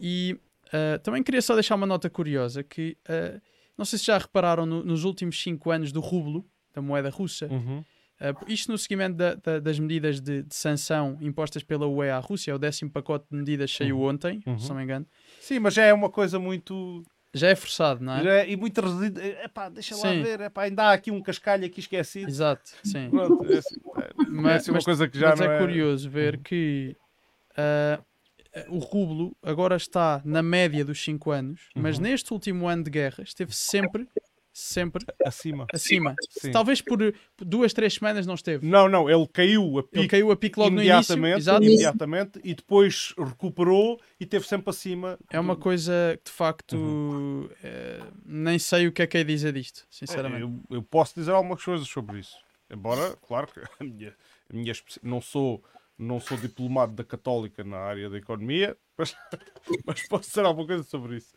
E 0.00 0.38
uh, 0.68 0.98
também 1.02 1.22
queria 1.22 1.42
só 1.42 1.54
deixar 1.54 1.74
uma 1.74 1.86
nota 1.86 2.08
curiosa 2.10 2.62
que 2.62 2.96
uh, 3.08 3.40
não 3.76 3.84
sei 3.84 3.98
se 3.98 4.06
já 4.06 4.18
repararam 4.18 4.66
no- 4.66 4.84
nos 4.84 5.04
últimos 5.04 5.40
cinco 5.40 5.70
anos 5.70 5.92
do 5.92 6.00
rublo, 6.00 6.44
da 6.74 6.80
moeda 6.82 7.10
russa, 7.10 7.46
Uhum. 7.48 7.84
Uh, 8.22 8.36
isto 8.52 8.70
no 8.70 8.76
seguimento 8.76 9.16
da- 9.16 9.34
da- 9.34 9.58
das 9.60 9.78
medidas 9.78 10.20
de, 10.20 10.42
de 10.42 10.54
sanção 10.54 11.16
impostas 11.22 11.62
pela 11.62 11.86
UE 11.86 12.10
à 12.10 12.18
Rússia, 12.18 12.54
o 12.54 12.58
décimo 12.58 12.90
pacote 12.90 13.24
de 13.30 13.34
medidas 13.34 13.74
saiu 13.74 13.98
ontem, 14.02 14.42
Uhum. 14.46 14.58
se 14.58 14.68
não 14.68 14.76
me 14.76 14.82
engano. 14.82 15.06
Sim, 15.40 15.58
mas 15.58 15.74
já 15.74 15.84
é 15.84 15.92
uma 15.92 16.10
coisa 16.10 16.38
muito. 16.38 17.02
Já 17.32 17.48
é 17.48 17.54
forçado, 17.54 18.02
não 18.04 18.12
é? 18.16 18.22
já 18.24 18.30
é- 18.40 18.50
e 18.50 18.56
muito 18.56 18.80
resíduo. 18.80 19.22
Epá, 19.22 19.68
deixa 19.68 19.94
lá 19.96 20.02
Sim. 20.02 20.22
ver. 20.22 20.40
Epá, 20.40 20.62
ainda 20.62 20.84
há 20.84 20.92
aqui 20.92 21.10
um 21.10 21.22
cascalho 21.22 21.64
aqui 21.64 21.80
esquecido. 21.80 22.28
Exato, 22.28 22.70
sim. 22.82 23.08
Pronto, 23.10 23.44
é, 23.44 23.58
assim, 23.58 23.76
é, 23.98 24.10
Mas, 24.28 24.52
é 24.52 24.56
assim 24.56 24.70
uma 24.72 24.74
mas- 24.76 24.84
coisa 24.84 25.08
que 25.08 25.18
já 25.18 25.30
mas 25.30 25.40
não 25.40 25.46
é 25.50 25.56
é. 25.56 25.58
curioso 25.58 26.10
ver 26.10 26.38
que 26.38 26.96
uh, 27.56 28.04
o 28.68 28.78
rublo 28.78 29.36
agora 29.42 29.76
está 29.76 30.20
na 30.24 30.42
média 30.42 30.84
dos 30.84 31.02
5 31.02 31.30
anos, 31.30 31.68
mas 31.74 31.96
Uhum. 31.98 32.02
neste 32.02 32.32
último 32.32 32.66
ano 32.68 32.82
de 32.82 32.90
guerra 32.90 33.22
esteve 33.22 33.54
sempre, 33.54 34.08
sempre 34.60 35.04
Acima. 35.24 35.66
acima. 35.72 36.14
Sim. 36.30 36.50
Talvez 36.50 36.80
por 36.80 36.98
duas, 37.38 37.72
três 37.72 37.94
semanas 37.94 38.26
não 38.26 38.34
esteve. 38.34 38.66
Não, 38.66 38.88
não, 38.88 39.08
ele 39.10 39.26
caiu 39.28 39.62
a 39.78 39.80
Ele 39.80 39.82
pique 39.88 40.08
caiu 40.08 40.30
a 40.30 40.36
pique 40.36 40.58
logo 40.58 40.70
no 40.74 40.82
início. 40.82 41.14
imediatamente, 41.14 41.64
imediatamente 41.66 42.40
e 42.44 42.54
depois 42.54 43.14
recuperou 43.18 44.00
e 44.18 44.26
teve 44.26 44.46
sempre 44.46 44.70
acima. 44.70 45.18
É 45.30 45.38
uma 45.40 45.56
coisa 45.56 46.18
que 46.22 46.30
de 46.30 46.36
facto 46.36 46.76
Uhum. 46.76 47.48
eh, 47.62 48.00
nem 48.24 48.58
sei 48.58 48.86
o 48.86 48.92
que 48.92 49.02
é 49.02 49.06
que 49.06 49.18
é 49.18 49.24
dizer 49.24 49.52
disto, 49.52 49.86
sinceramente. 49.90 50.42
Eu, 50.42 50.60
eu 50.70 50.82
posso 50.82 51.14
dizer 51.14 51.32
algumas 51.32 51.62
coisas 51.62 51.88
sobre 51.88 52.18
isso. 52.20 52.36
Embora, 52.70 53.16
claro 53.26 53.48
que 53.48 53.60
a 53.80 53.84
minha, 53.84 54.14
a 54.48 54.54
minha 54.56 54.72
não 55.02 55.20
sou 55.20 55.62
não 55.98 56.18
sou 56.18 56.38
diplomado 56.38 56.94
da 56.94 57.04
Católica 57.04 57.62
na 57.62 57.76
área 57.76 58.08
da 58.08 58.16
economia, 58.16 58.74
mas, 58.96 59.14
mas 59.84 60.08
posso 60.08 60.28
dizer 60.30 60.46
alguma 60.46 60.66
coisa 60.66 60.82
sobre 60.82 61.16
isso. 61.18 61.34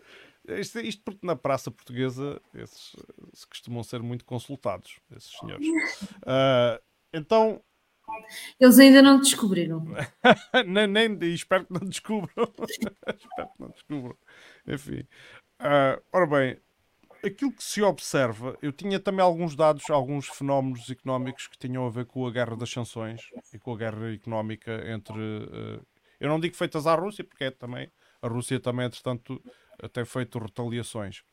Isto, 0.47 0.79
isto 0.81 1.01
porque 1.03 1.25
na 1.25 1.35
praça 1.35 1.71
portuguesa 1.71 2.41
esses 2.53 2.95
eh, 2.95 3.29
se 3.33 3.47
costumam 3.47 3.81
ser 3.83 4.01
muito 4.01 4.25
consultados, 4.25 4.99
esses 5.15 5.31
senhores. 5.37 5.67
Ah, 6.25 6.79
então, 7.13 7.61
Eles 8.59 8.79
ainda 8.79 9.01
não 9.01 9.19
descobriram. 9.19 9.85
nem, 10.67 10.87
nem 10.87 11.33
espero 11.33 11.65
que 11.65 11.73
não 11.73 11.87
descubram. 11.87 12.31
espero 12.67 13.49
que 13.49 13.59
não 13.61 13.69
descubram. 13.69 14.17
Enfim. 14.67 15.07
Ah, 15.59 16.01
ora 16.11 16.27
bem, 16.27 16.59
aquilo 17.23 17.53
que 17.53 17.63
se 17.63 17.81
observa, 17.81 18.57
eu 18.61 18.73
tinha 18.73 18.99
também 18.99 19.23
alguns 19.23 19.55
dados, 19.55 19.89
alguns 19.89 20.27
fenómenos 20.27 20.89
económicos 20.89 21.47
que 21.47 21.57
tinham 21.57 21.85
a 21.85 21.89
ver 21.89 22.05
com 22.05 22.25
a 22.27 22.31
guerra 22.31 22.57
das 22.57 22.69
sanções 22.69 23.21
e 23.53 23.59
com 23.59 23.73
a 23.73 23.77
guerra 23.77 24.13
económica 24.13 24.71
entre. 24.91 25.13
ah, 25.51 25.81
eu 26.19 26.29
não 26.29 26.39
digo 26.39 26.55
feitas 26.55 26.87
à 26.87 26.95
Rússia, 26.95 27.23
porque 27.23 27.45
é 27.45 27.51
também. 27.51 27.91
A 28.21 28.27
Rússia 28.29 28.57
também, 28.57 28.85
entretanto, 28.85 29.41
tem 29.91 30.05
feito 30.05 30.39
retaliações. 30.39 31.23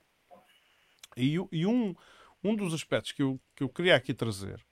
E, 1.17 1.37
e 1.51 1.67
um, 1.67 1.95
um 2.43 2.55
dos 2.55 2.73
aspectos 2.73 3.13
que 3.13 3.23
eu, 3.23 3.41
que 3.55 3.63
eu 3.63 3.69
queria 3.69 3.97
aqui 3.97 4.15
trazer. 4.15 4.65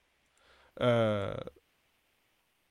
ah, 0.77 1.51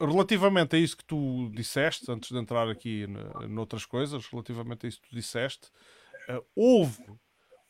relativamente 0.00 0.76
a 0.76 0.78
isso 0.78 0.96
que 0.96 1.04
tu 1.04 1.50
disseste, 1.52 2.10
antes 2.10 2.30
de 2.30 2.38
entrar 2.38 2.68
aqui 2.68 3.06
noutras 3.48 3.84
coisas, 3.84 4.26
relativamente 4.26 4.86
a 4.86 4.88
isso 4.88 5.00
que 5.00 5.08
tu 5.08 5.14
disseste, 5.14 5.70
eh, 6.28 6.40
houve 6.54 7.02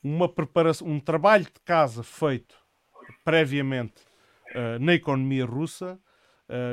uma 0.02 0.28
preparação, 0.28 0.86
um 0.86 1.00
trabalho 1.00 1.44
de 1.44 1.60
casa 1.64 2.02
feito 2.02 2.54
previamente 3.24 4.02
eh, 4.54 4.78
na 4.78 4.94
economia 4.94 5.46
russa, 5.46 5.98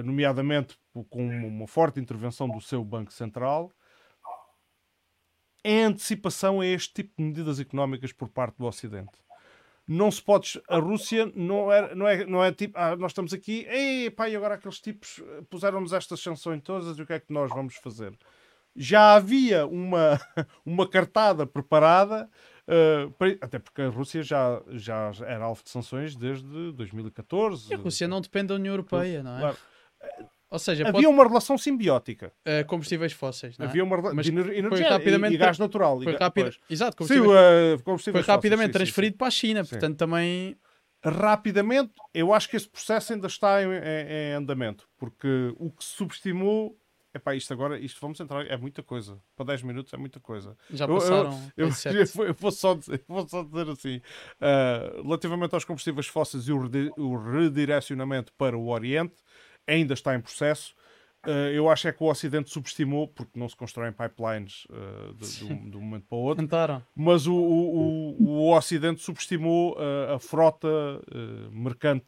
nomeadamente 0.06 0.78
com 1.10 1.28
uma 1.28 1.68
forte 1.68 2.00
intervenção 2.00 2.48
do 2.48 2.62
seu 2.62 2.82
Banco 2.82 3.12
Central, 3.12 3.74
em 5.68 5.84
antecipação 5.86 6.62
a 6.62 6.66
este 6.66 6.94
tipo 6.94 7.14
de 7.18 7.24
medidas 7.24 7.60
económicas 7.60 8.12
por 8.14 8.30
parte 8.30 8.58
do 8.58 8.66
Ocidente 8.66 9.12
não 9.88 10.10
se 10.10 10.20
pode. 10.22 10.60
A 10.68 10.80
Rússia 10.80 11.32
não 11.36 11.72
é, 11.72 11.94
não 11.94 12.08
é, 12.08 12.26
não 12.26 12.44
é 12.44 12.52
tipo. 12.52 12.76
Ah, 12.76 12.96
nós 12.96 13.12
estamos 13.12 13.34
aqui, 13.34 13.68
ei, 13.70 14.10
pá, 14.10 14.28
e 14.28 14.36
agora 14.36 14.56
aqueles 14.56 14.80
tipos 14.80 15.22
eh, 15.24 15.42
puseram-nos 15.48 15.94
estas 15.94 16.20
sanções 16.22 16.60
todas 16.64 16.98
e 16.98 17.02
o 17.02 17.06
que 17.06 17.14
é 17.14 17.20
que 17.20 17.32
nós 17.32 17.52
vamos 17.52 17.76
fazer? 17.76 18.12
Já 18.76 19.14
havia 19.14 19.68
uma, 19.68 20.20
uma 20.66 20.90
cartada 20.90 21.46
preparada, 21.46 22.28
eh, 22.68 23.08
para- 23.18 23.38
até 23.42 23.60
porque 23.60 23.84
a 23.84 23.90
Rússia 23.90 24.24
já, 24.24 24.60
já 24.72 25.12
era 25.28 25.46
alvo 25.46 25.64
de 25.64 25.70
sanções 25.70 26.16
desde 26.16 26.72
2014. 26.72 27.72
E 27.72 27.76
a 27.76 27.78
Rússia 27.78 28.08
não 28.08 28.22
depende 28.22 28.48
da 28.48 28.56
União 28.56 28.74
Europeia, 28.74 29.22
não 29.22 29.38
é? 29.38 29.40
Claro. 29.40 29.58
Ou 30.50 30.60
seja, 30.60 30.88
Havia 30.88 31.10
uma 31.10 31.24
relação 31.28 31.58
simbiótica. 31.58 32.32
pode, 32.44 32.58
eh, 32.58 32.64
combustíveis 32.64 33.12
fósseis, 33.14 33.58
é? 33.60 33.64
Havia 33.64 33.84
uma 33.84 33.96
relação 33.96 34.16
Mas 34.16 34.26
de 34.28 34.32
foi 34.32 34.58
energia 34.58 34.90
rapidamente 34.90 35.34
e, 35.34 35.36
e 35.36 35.38
gás 35.40 35.58
natural. 35.60 36.00
Foi 36.02 36.16
rápido, 36.16 36.56
exato, 36.70 36.92
Sim, 37.06 37.20
combustíveis, 37.20 37.32
uh, 37.32 37.78
foi 37.78 37.84
combustíveis 37.84 38.26
fósseis, 38.26 38.36
rapidamente 38.36 38.68
sim, 38.68 38.72
sim, 38.74 38.74
sim. 38.74 38.86
transferido 38.86 39.18
para 39.18 39.28
a 39.28 39.32
China, 39.32 39.64
Sim. 39.64 39.70
portanto 39.72 39.98
também 39.98 40.56
rapidamente, 41.04 41.94
eu 42.14 42.34
acho 42.34 42.50
que 42.50 42.56
esse 42.56 42.68
processo 42.70 43.14
ainda 43.14 43.28
está 43.28 43.62
em, 43.62 43.68
em- 43.68 44.32
em 44.32 44.34
andamento, 44.34 44.88
porque 44.98 45.54
o 45.58 45.70
que 45.72 45.84
se 45.84 45.92
subestimou, 45.92 46.80
epá, 47.14 47.36
isto 47.36 47.54
agora, 47.54 47.78
isto 47.80 48.00
vamos 48.02 48.20
entrar, 48.20 48.46
é 48.48 48.58
muita 48.58 48.82
coisa. 48.82 49.22
Para 49.36 49.46
10 49.48 49.62
minutos 49.62 49.94
é 49.94 49.98
muita 49.98 50.20
coisa. 50.20 50.58
já 50.70 50.86
Eu- 50.86 50.94
eu- 50.94 51.00
passaram 51.00 51.52
Eu, 51.58 51.68
para 51.68 51.76
sete. 51.78 52.20
eu 52.20 52.34
vou, 52.34 52.52
só 52.52 52.74
dizer, 52.74 53.04
vou 53.08 53.28
só 53.28 53.44
dizer 53.44 53.70
assim, 53.70 54.02
ah, 54.42 54.94
relativamente 55.04 55.54
aos 55.54 55.64
combustíveis 55.66 56.08
fósseis 56.08 56.48
e 56.48 56.52
o 56.52 57.16
redirecionamento 57.18 58.34
para 58.34 58.58
o 58.58 58.68
Oriente, 58.70 59.16
ainda 59.68 59.94
está 59.94 60.16
em 60.16 60.22
processo. 60.22 60.76
Ah, 61.24 61.50
eu 61.52 61.70
acho 61.70 61.88
é 61.88 61.92
que 61.92 62.04
o 62.04 62.08
Ocidente 62.08 62.50
subestimou, 62.50 63.08
porque 63.08 63.38
não 63.40 63.50
se 63.50 63.56
constroem 63.56 63.92
pipelines 63.92 64.68
ah, 64.72 65.14
de, 65.18 65.40
de 65.40 65.46
um, 65.46 65.70
de 65.70 65.78
um 65.78 65.82
momento 65.82 66.06
para 66.08 66.18
o 66.18 66.22
outro, 66.22 66.44
Tentaram. 66.44 66.84
mas 66.96 67.28
o, 67.28 67.36
o, 67.36 68.16
o, 68.20 68.28
o 68.28 68.56
Ocidente 68.56 69.02
subestimou 69.02 69.74
uh, 69.74 70.16
a 70.16 70.20
frota 70.20 70.68
uh, 70.68 71.52
mercante 71.52 72.06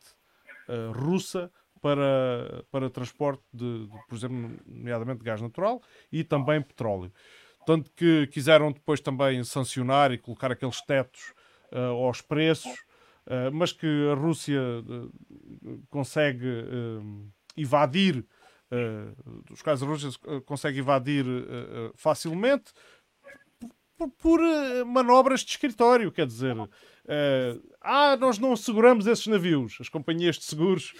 uh, 0.69 0.91
russa 0.91 1.51
para, 1.81 2.63
para 2.71 2.89
transporte 2.89 3.43
de, 3.53 3.87
de, 3.87 3.97
por 4.07 4.15
exemplo, 4.15 4.51
nomeadamente 4.65 5.19
de 5.19 5.25
gás 5.25 5.41
natural 5.41 5.81
e 6.11 6.23
também 6.23 6.61
petróleo. 6.61 7.11
Tanto 7.65 7.91
que 7.91 8.27
quiseram 8.27 8.71
depois 8.71 9.01
também 9.01 9.43
sancionar 9.43 10.11
e 10.11 10.17
colocar 10.17 10.51
aqueles 10.51 10.81
tetos 10.81 11.33
uh, 11.71 12.05
aos 12.05 12.21
preços, 12.21 12.71
uh, 13.25 13.51
mas 13.51 13.73
que 13.73 14.09
a 14.11 14.15
Rússia 14.15 14.61
uh, 14.61 15.83
consegue 15.89 16.47
uh, 16.47 17.31
evadir. 17.57 18.25
Uh, 18.69 19.43
os 19.49 19.61
da 19.61 19.73
Rússia 19.85 20.09
uh, 20.09 20.41
consegue 20.41 20.79
evadir 20.79 21.25
uh, 21.25 21.87
uh, 21.87 21.91
facilmente 21.95 22.73
por, 23.97 24.09
por, 24.11 24.39
eh, 24.39 24.83
manobras 24.83 25.41
de 25.41 25.51
escritório, 25.51 26.11
quer 26.11 26.27
dizer, 26.27 26.55
eh, 27.07 27.57
ah, 27.81 28.15
nós 28.17 28.37
não 28.37 28.55
seguramos 28.55 29.07
esses 29.07 29.25
navios, 29.25 29.77
as 29.81 29.89
companhias 29.89 30.37
de 30.37 30.43
seguros 30.43 30.93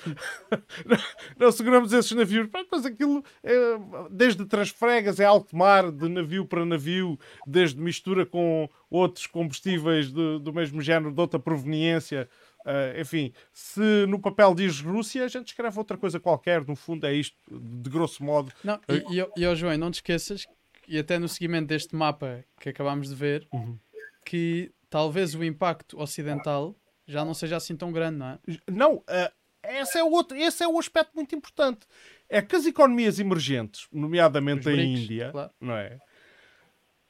não 1.38 1.52
seguramos 1.52 1.94
esses 1.94 2.12
navios, 2.12 2.50
mas 2.72 2.86
aquilo 2.86 3.24
é, 3.44 3.54
desde 4.10 4.46
transfregas 4.46 5.20
é 5.20 5.26
alto 5.26 5.56
mar, 5.56 5.92
de 5.92 6.10
navio 6.10 6.46
para 6.46 6.66
navio, 6.66 7.20
desde 7.46 7.80
mistura 7.80 8.26
com 8.26 8.68
outros 8.90 9.28
combustíveis 9.28 10.12
de- 10.12 10.40
do 10.40 10.52
mesmo 10.52 10.82
género, 10.82 11.14
de 11.14 11.22
outra 11.22 11.40
proveniência. 11.40 12.28
Ah, 12.68 13.00
enfim, 13.00 13.32
se 13.54 14.06
no 14.08 14.20
papel 14.20 14.54
diz 14.54 14.80
Rússia, 14.82 15.24
a 15.26 15.28
gente 15.28 15.48
escreve 15.48 15.78
outra 15.78 15.98
coisa 15.98 16.20
qualquer, 16.20 16.66
no 16.68 16.76
fundo 16.76 17.06
é 17.08 17.14
isto, 17.14 17.36
de 17.50 17.90
grosso 17.90 18.24
modo. 18.24 18.52
Não, 18.64 18.80
e, 18.90 19.16
e, 19.16 19.22
ó- 19.22 19.30
e 19.36 19.46
ó, 19.48 19.56
João, 19.56 19.78
não 19.78 19.90
te 19.90 19.96
esqueças, 19.96 20.46
e 20.88 20.98
até 21.00 21.18
no 21.18 21.28
seguimento 21.28 21.68
deste 21.68 21.96
mapa 21.96 22.44
que 22.60 22.70
acabámos 22.70 23.10
de 23.10 23.16
ver, 23.16 23.48
Uhum. 23.54 23.78
que 24.26 24.72
talvez 24.90 25.34
o 25.36 25.44
impacto 25.44 26.00
ocidental 26.00 26.76
já 27.08 27.24
não 27.24 27.34
seja 27.34 27.56
assim 27.56 27.76
tão 27.76 27.92
grande, 27.92 28.18
não 28.18 28.28
é? 28.28 28.40
Não, 28.70 29.04
ah, 29.08 29.32
esse, 29.64 29.98
é 29.98 30.04
o 30.04 30.12
outro, 30.12 30.38
esse 30.38 30.64
é 30.64 30.68
o 30.68 30.78
aspecto 30.80 31.12
muito 31.16 31.34
importante. 31.36 31.82
É 32.30 32.42
que 32.42 32.56
as 32.56 32.66
economias 32.66 33.20
emergentes, 33.20 33.88
nomeadamente 33.92 34.62
Os 34.62 34.68
a 34.68 34.72
BRICS, 34.72 35.00
Índia, 35.04 35.32
claro. 35.32 35.52
não 35.60 35.76
é? 35.76 35.98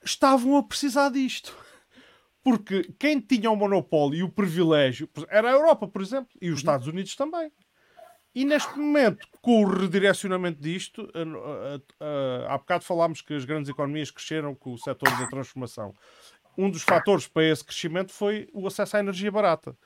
estavam 0.03 0.55
a 0.57 0.63
precisar 0.63 1.09
disto. 1.09 1.55
Porque 2.47 2.93
quem 2.97 3.19
tinha 3.19 3.51
o 3.51 3.57
monopólio 3.57 4.19
e 4.19 4.23
o 4.23 4.29
privilégio 4.29 5.09
era 5.27 5.49
a 5.49 5.51
Europa, 5.51 5.85
por 5.85 6.01
exemplo, 6.01 6.29
e 6.41 6.49
os 6.49 6.59
Estados 6.59 6.87
Unidos 6.87 7.13
também. 7.13 7.51
E 8.33 8.45
neste 8.45 8.79
momento, 8.79 9.27
com 9.41 9.65
o 9.65 9.67
redirecionamento 9.67 10.61
disto, 10.61 11.11
há 12.47 12.57
bocado 12.57 12.85
falámos 12.85 13.19
que 13.19 13.33
as 13.33 13.43
grandes 13.43 13.69
economias 13.69 14.11
cresceram 14.11 14.55
com 14.55 14.71
o 14.71 14.77
setor 14.77 15.09
da 15.19 15.27
transformação. 15.27 15.93
Um 16.57 16.69
dos 16.69 16.83
fatores 16.83 17.27
para 17.27 17.43
esse 17.43 17.65
crescimento 17.65 18.13
foi 18.13 18.47
o 18.53 18.65
acesso 18.65 18.95
à 18.95 19.01
energia 19.01 19.29
barata. 19.29 19.77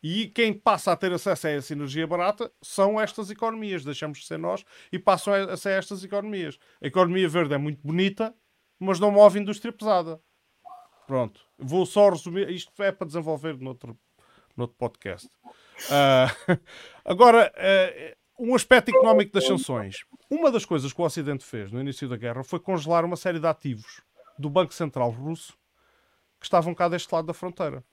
E 0.00 0.28
quem 0.28 0.52
passa 0.52 0.92
a 0.92 0.96
ter 0.96 1.12
acesso 1.12 1.48
a 1.48 1.50
essa 1.50 1.72
energia 1.72 2.06
barata 2.06 2.48
são 2.62 3.00
estas 3.00 3.28
economias. 3.28 3.84
Deixamos 3.84 4.20
de 4.20 4.26
ser 4.26 4.38
nós 4.38 4.64
e 4.92 5.00
passam 5.00 5.34
a 5.34 5.56
ser 5.56 5.70
estas 5.70 6.04
economias. 6.04 6.60
A 6.80 6.86
economia 6.86 7.28
verde 7.28 7.54
é 7.54 7.58
muito 7.58 7.80
bonita, 7.82 8.32
mas 8.78 9.00
não 9.00 9.10
move 9.10 9.40
indústria 9.40 9.72
pesada. 9.72 10.20
Pronto. 11.06 11.40
Vou 11.58 11.84
só 11.86 12.08
resumir. 12.08 12.48
Isto 12.50 12.82
é 12.82 12.90
para 12.90 13.06
desenvolver 13.06 13.58
noutro, 13.58 13.98
noutro 14.56 14.76
podcast. 14.76 15.28
Ah, 15.90 16.26
agora, 17.04 17.52
eh, 17.56 18.16
um 18.38 18.54
aspecto 18.54 18.90
económico 18.90 19.32
das 19.32 19.46
sanções. 19.46 20.04
Uma 20.30 20.50
das 20.50 20.64
coisas 20.64 20.92
que 20.92 21.00
o 21.00 21.04
Ocidente 21.04 21.44
fez 21.44 21.70
no 21.70 21.80
início 21.80 22.08
da 22.08 22.16
guerra 22.16 22.42
foi 22.42 22.58
congelar 22.58 23.04
uma 23.04 23.16
série 23.16 23.38
de 23.38 23.46
ativos 23.46 24.02
do 24.38 24.48
Banco 24.48 24.74
Central 24.74 25.10
Russo 25.10 25.56
que 26.40 26.46
estavam 26.46 26.74
cá 26.74 26.88
deste 26.88 27.12
lado 27.12 27.26
da 27.26 27.34
fronteira. 27.34 27.84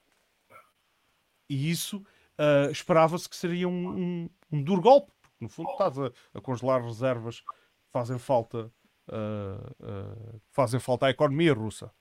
E 1.48 1.70
isso 1.70 2.04
ah, 2.38 2.70
esperava-se 2.70 3.28
que 3.28 3.36
seria 3.36 3.68
um, 3.68 3.88
um, 3.88 4.30
um 4.50 4.62
duro 4.62 4.80
golpe, 4.80 5.12
porque 5.20 5.36
no 5.40 5.48
fundo 5.48 5.70
estás 5.70 5.98
a, 5.98 6.10
a 6.34 6.40
congelar 6.40 6.82
reservas 6.82 7.40
que 7.40 7.46
fazem 7.92 8.18
falta, 8.18 8.72
fazem 10.50 10.80
falta 10.80 11.06
à 11.06 11.10
economia 11.10 11.52
russa. 11.52 11.92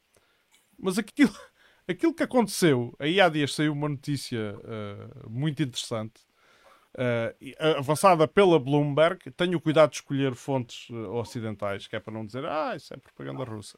Mas 0.81 0.97
aquilo, 0.97 1.31
aquilo 1.87 2.13
que 2.13 2.23
aconteceu, 2.23 2.95
aí 2.99 3.21
há 3.21 3.29
dias 3.29 3.53
saiu 3.53 3.73
uma 3.73 3.87
notícia 3.87 4.57
ah, 4.63 5.29
muito 5.29 5.61
interessante, 5.61 6.21
ah, 6.97 7.77
avançada 7.77 8.27
pela 8.27 8.59
Bloomberg. 8.59 9.31
Tenho 9.31 9.61
cuidado 9.61 9.91
de 9.91 9.97
escolher 9.97 10.35
fontes 10.35 10.87
ah, 10.91 11.09
ocidentais, 11.11 11.87
que 11.87 11.95
é 11.95 11.99
para 11.99 12.13
não 12.13 12.25
dizer, 12.25 12.45
ah, 12.45 12.75
isso 12.75 12.93
é 12.93 12.97
propaganda 12.97 13.43
russa. 13.43 13.77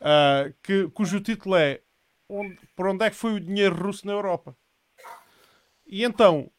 Ah, 0.00 0.52
que, 0.62 0.88
cujo 0.90 1.20
título 1.20 1.56
é 1.56 1.80
onde, 2.28 2.58
Por 2.76 2.86
onde 2.86 3.04
é 3.04 3.10
que 3.10 3.16
foi 3.16 3.34
o 3.34 3.40
dinheiro 3.40 3.74
russo 3.74 4.06
na 4.06 4.12
Europa? 4.12 4.56
E 5.86 6.04
então, 6.04 6.50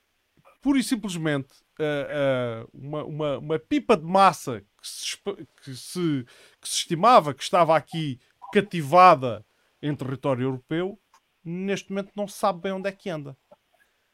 pura 0.62 0.80
e 0.80 0.84
simplesmente, 0.84 1.54
ah, 1.80 2.64
ah, 2.64 2.68
uma, 2.74 3.04
uma, 3.06 3.38
uma 3.38 3.60
pipa 3.60 3.96
de 3.96 4.04
massa 4.04 4.62
que 4.82 4.88
se, 4.88 5.18
que, 5.64 5.76
se, 5.76 6.26
que 6.62 6.68
se 6.68 6.76
estimava 6.76 7.34
que 7.34 7.44
estava 7.44 7.76
aqui 7.76 8.20
cativada 8.52 9.46
em 9.82 9.96
território 9.96 10.44
europeu, 10.44 11.00
neste 11.44 11.90
momento 11.92 12.12
não 12.16 12.28
sabe 12.28 12.62
bem 12.62 12.72
onde 12.74 12.90
é 12.90 12.92
que 12.92 13.10
anda. 13.10 13.38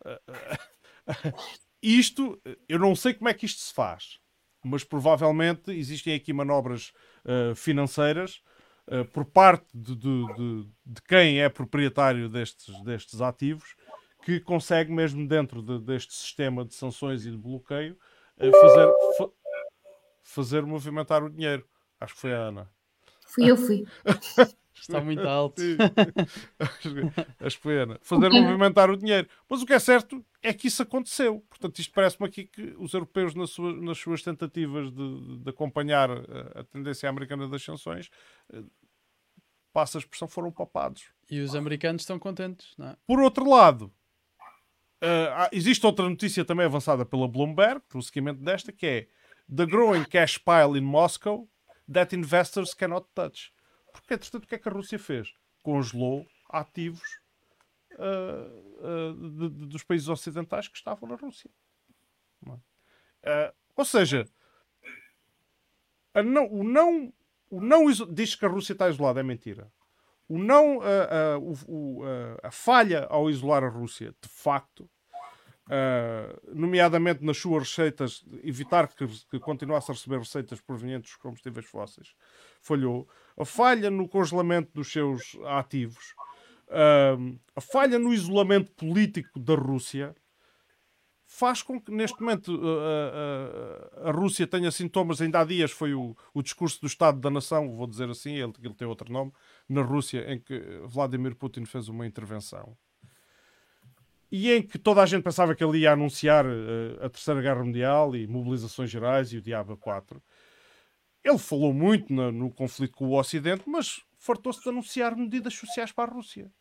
Isto, 1.82 2.42
eu 2.68 2.80
não 2.80 2.96
sei 2.96 3.14
como 3.14 3.30
é 3.30 3.34
que 3.34 3.46
isto 3.46 3.62
se 3.62 3.74
faz, 3.74 4.20
mas 4.64 4.84
provavelmente 4.84 5.72
existem 5.72 6.16
aqui 6.16 6.34
manobras 6.34 6.92
ah, 7.24 7.54
financeiras 7.56 8.42
ah, 8.88 9.06
por 9.06 9.26
parte 9.26 9.68
de, 9.74 9.96
de- 9.96 10.34
de- 10.36 10.70
de 10.86 11.02
quem 11.08 11.42
é 11.42 11.50
proprietário 11.50 12.28
destes, 12.28 12.82
destes 12.84 13.22
ativos 13.22 13.76
que 14.24 14.40
consegue, 14.40 14.92
mesmo 14.92 15.28
dentro 15.28 15.62
de- 15.62 15.80
deste 15.80 16.14
sistema 16.14 16.66
de 16.66 16.74
sanções 16.74 17.24
e 17.26 17.30
de 17.32 17.38
bloqueio, 17.38 17.96
eh, 18.38 18.52
fazer, 18.52 18.92
fa- 19.18 19.30
fazer 20.24 20.66
movimentar 20.66 21.24
o 21.24 21.30
dinheiro. 21.30 21.68
Acho 22.00 22.16
que 22.16 22.22
foi 22.22 22.34
a 22.34 22.38
Ana. 22.48 22.72
Fui 23.28 23.50
eu, 23.52 23.56
fui. 23.56 23.86
Está 24.80 25.00
muito 25.02 25.22
alto. 25.28 25.62
Sim. 25.62 25.78
Acho 27.40 27.58
que 27.58 27.64
foi 27.64 27.80
a 27.80 27.84
Ana. 27.84 28.00
Fazer 28.02 28.30
movimentar 28.30 28.90
o 28.90 28.98
dinheiro. 28.98 29.28
Mas 29.50 29.62
o 29.62 29.66
que 29.66 29.74
é 29.74 29.80
certo 29.80 30.24
é 30.44 30.54
que 30.54 30.68
isso 30.68 30.82
aconteceu. 30.84 31.40
Portanto, 31.50 31.80
isto 31.80 31.94
parece-me 31.94 32.28
aqui 32.28 32.46
que 32.46 32.76
os 32.78 32.94
europeus, 32.94 33.34
nas 33.34 33.50
suas, 33.52 33.82
nas 33.82 33.98
suas 33.98 34.22
tentativas 34.22 34.92
de, 34.92 35.38
de 35.40 35.50
acompanhar 35.50 36.10
eh, 36.10 36.52
a 36.60 36.64
tendência 36.64 37.10
americana 37.10 37.48
das 37.48 37.64
sanções, 37.64 38.10
eh, 38.54 38.62
passa 39.74 39.98
a 39.98 40.00
expressão, 40.00 40.28
foram 40.28 40.52
papados. 40.52 41.06
E 41.30 41.40
os 41.40 41.56
americanos 41.56 42.02
estão 42.04 42.20
contentes, 42.20 42.74
não 42.78 42.90
é? 42.90 42.98
Por 43.08 43.20
outro 43.20 43.50
lado, 43.50 43.92
há- 45.02 45.50
existe 45.52 45.86
outra 45.86 46.08
notícia 46.10 46.46
também 46.46 46.66
avançada 46.66 47.06
pela 47.06 47.28
Bloomberg, 47.28 47.82
no 47.94 48.02
seguimento 48.02 48.42
desta, 48.42 48.72
que 48.72 48.86
é 48.86 49.08
The 49.54 49.66
growing 49.66 50.04
cash 50.06 50.38
pile 50.38 50.78
in 50.80 50.82
Moscow 50.84 51.48
that 51.92 52.16
investors 52.16 52.74
cannot 52.74 53.08
touch. 53.14 53.52
Porque, 54.02 54.14
entretanto, 54.14 54.44
o 54.44 54.48
que 54.48 54.56
é 54.56 54.58
que 54.58 54.70
a 54.70 54.72
Rússia 54.72 55.00
fez? 55.00 55.34
Congelou 55.64 56.26
ativos 56.50 57.20
eh, 57.98 58.64
eh, 58.82 59.14
de- 59.14 59.50
de- 59.50 59.66
dos 59.68 59.84
países 59.84 60.08
ocidentais 60.10 60.68
que 60.68 60.78
estavam 60.78 61.08
na 61.08 61.16
Rússia. 61.16 61.50
É? 62.48 62.58
Eh, 63.24 63.54
ou 63.76 63.86
seja, 63.86 64.26
não- 66.24 66.52
o 66.52 66.64
não, 66.64 67.14
o 67.50 67.62
não 67.62 67.86
diz 68.14 68.36
que 68.36 68.46
a 68.46 68.50
Rússia 68.50 68.74
está 68.74 68.90
isolada, 68.90 69.20
é 69.20 69.24
mentira 69.24 69.72
o 70.28 70.40
não, 70.40 70.80
a 72.42 72.50
falha 72.52 73.06
ao 73.12 73.30
isolar 73.30 73.64
a 73.64 73.70
Rússia, 73.70 74.12
de 74.22 74.28
facto, 74.28 74.90
ah, 75.70 76.40
nomeadamente 76.54 77.24
nas 77.24 77.38
suas 77.38 77.70
receitas, 77.70 78.24
evitar 78.44 78.88
que, 78.88 79.08
que 79.30 79.40
continuasse 79.40 79.92
a 79.92 79.94
receber 79.94 80.20
receitas 80.20 80.62
provenientes 80.62 81.12
dos 81.12 81.18
combustíveis 81.18 81.66
fósseis, 81.66 82.14
falhou. 82.62 83.08
A 83.38 83.46
falha 83.46 83.90
no 83.90 84.08
congelamento 84.08 84.72
dos 84.74 84.92
seus 84.92 85.38
ativos, 85.46 86.16
ah, 86.70 87.18
a 87.56 87.62
falha 87.62 87.98
no 87.98 88.14
isolamento 88.14 88.72
político 88.74 89.40
da 89.40 89.56
Rússia, 89.56 90.16
faz 91.28 91.62
com 91.62 91.82
que 91.82 91.92
neste 91.92 92.22
momento 92.22 92.50
uh, 92.50 92.56
uh, 92.56 94.06
uh, 94.06 94.10
a 94.10 94.12
Rússia 94.12 94.48
tenha 94.48 94.72
sintomas. 94.72 95.22
Ainda 95.22 95.42
há 95.42 95.44
dias 95.44 95.72
foi 95.72 95.94
o, 95.94 96.16
o 96.34 96.42
discurso 96.42 96.80
do 96.80 96.88
Estado 96.88 97.20
da 97.20 97.30
Nação, 97.30 97.76
vou 97.76 97.88
dizer 97.88 98.10
assim, 98.10 98.36
ele, 98.36 98.54
ele 98.64 98.74
tem 98.74 98.88
outro 98.88 99.12
nome, 99.12 99.34
na 99.68 99.82
Rússia, 99.82 100.32
em 100.32 100.40
que 100.40 100.60
Vladimir 100.86 101.36
Putin 101.36 101.66
fez 101.66 101.90
uma 101.90 102.06
intervenção. 102.06 102.78
E 104.38 104.52
em 104.52 104.62
que 104.62 104.78
toda 104.78 105.02
a 105.02 105.06
gente 105.06 105.24
pensava 105.24 105.56
que 105.56 105.64
ele 105.64 105.78
ia 105.80 105.94
anunciar 105.94 106.46
uh, 106.46 106.50
a 107.06 107.10
Terceira 107.10 107.42
Guerra 107.42 107.64
Mundial 107.64 108.14
e 108.16 108.28
mobilizações 108.28 108.90
gerais 108.90 109.32
e 109.32 109.38
o 109.38 109.42
Diabo 109.42 109.78
4. 109.78 110.22
Ele 111.24 111.38
falou 111.38 111.74
muito 111.74 112.12
na- 112.14 112.34
no 112.34 112.52
conflito 112.52 112.98
com 112.98 113.08
o 113.08 113.18
Ocidente, 113.18 113.64
mas 113.66 114.02
fartou-se 114.18 114.62
de 114.62 114.68
anunciar 114.68 115.16
medidas 115.16 115.54
sociais 115.54 115.92
para 115.94 116.12
a 116.12 116.14
Rússia. 116.14 116.52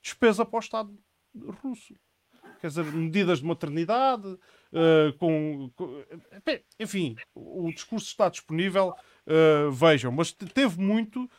Despesa 0.00 0.44
para 0.44 0.56
o 0.58 0.60
Estado 0.60 0.96
russo 1.62 1.94
quer 2.60 2.68
dizer, 2.68 2.84
medidas 2.86 3.38
de 3.38 3.44
maternidade, 3.44 4.36
eh, 4.72 5.12
com, 5.18 5.70
com- 5.76 6.04
enfim, 6.80 7.14
o 7.32 7.70
discurso 7.72 8.06
está 8.06 8.28
disponível, 8.28 8.94
eh, 9.26 9.68
vejam, 9.70 10.10
mas 10.10 10.32
te- 10.32 10.46
teve 10.46 10.80
muito, 10.80 11.30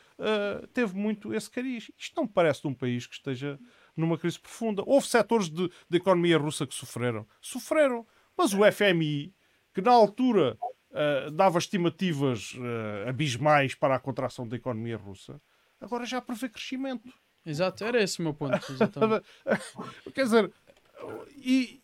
teve 0.73 0.95
muito 0.95 1.33
esse 1.33 1.49
cariz. 1.49 1.91
Isto 1.97 2.15
não 2.21 2.27
parece 2.27 2.61
de 2.61 2.67
um 2.67 2.73
país 2.73 3.05
que 3.05 3.15
esteja 3.15 3.59
numa 3.95 4.17
crise 4.17 4.39
profunda. 4.39 4.83
Houve 4.85 5.07
setores 5.07 5.49
de, 5.49 5.69
de 5.89 5.97
economia 5.97 6.37
russa 6.37 6.65
que 6.65 6.75
sofreram, 6.75 7.27
sofreram, 7.41 8.05
mas 8.37 8.53
o 8.53 8.59
FMI, 8.71 9.33
que 9.73 9.81
na 9.81 9.91
altura 9.91 10.57
eh, 10.91 11.29
dava 11.31 11.59
estimativas 11.59 12.55
eh, 12.57 13.09
abismais 13.09 13.75
para 13.75 13.95
a 13.95 13.99
contração 13.99 14.47
da 14.47 14.55
economia 14.55 14.97
russa, 14.97 15.39
agora 15.79 16.05
já 16.05 16.19
prevê 16.21 16.49
crescimento. 16.49 17.11
Exato, 17.45 17.83
era 17.83 18.01
esse 18.01 18.19
o 18.19 18.23
meu 18.23 18.33
ponto. 18.33 18.57
Quer 20.13 20.23
dizer, 20.23 20.53
e, 21.37 21.81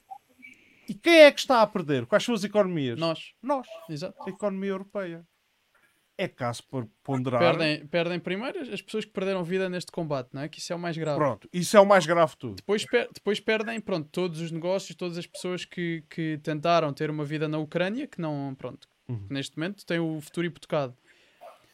e 0.89 0.93
quem 0.93 1.21
é 1.21 1.31
que 1.31 1.39
está 1.39 1.61
a 1.61 1.67
perder? 1.67 2.05
Quais 2.05 2.23
são 2.23 2.33
as 2.35 2.43
economias? 2.43 2.99
Nós, 2.99 3.33
Nós, 3.41 3.67
exato. 3.89 4.23
a 4.23 4.29
economia 4.29 4.71
europeia. 4.71 5.25
É 6.17 6.27
caso 6.29 6.63
para 6.69 6.87
ponderar. 7.03 7.39
Perdem, 7.41 7.85
perdem 7.87 8.19
primeiro 8.19 8.59
as 8.73 8.81
pessoas 8.81 9.03
que 9.03 9.11
perderam 9.11 9.43
vida 9.43 9.67
neste 9.69 9.91
combate, 9.91 10.29
não 10.33 10.41
é? 10.43 10.47
Que 10.47 10.59
isso 10.59 10.71
é 10.71 10.75
o 10.75 10.79
mais 10.79 10.95
grave. 10.97 11.17
Pronto, 11.17 11.49
isso 11.51 11.75
é 11.75 11.79
o 11.79 11.85
mais 11.85 12.05
grave 12.05 12.31
de 12.31 12.37
tudo. 12.37 12.55
Depois, 12.55 12.85
per- 12.85 13.09
depois 13.13 13.39
perdem, 13.41 13.79
pronto, 13.81 14.07
todos 14.09 14.39
os 14.39 14.49
negócios, 14.51 14.95
todas 14.95 15.17
as 15.17 15.27
pessoas 15.27 15.65
que, 15.65 16.03
que 16.09 16.39
tentaram 16.41 16.93
ter 16.93 17.09
uma 17.09 17.25
vida 17.25 17.47
na 17.49 17.57
Ucrânia, 17.57 18.07
que 18.07 18.21
não, 18.21 18.55
pronto, 18.57 18.87
Uhum. 19.09 19.27
neste 19.29 19.57
momento 19.57 19.85
têm 19.85 19.99
o 19.99 20.19
futuro 20.21 20.47
hipotecado. 20.47 20.95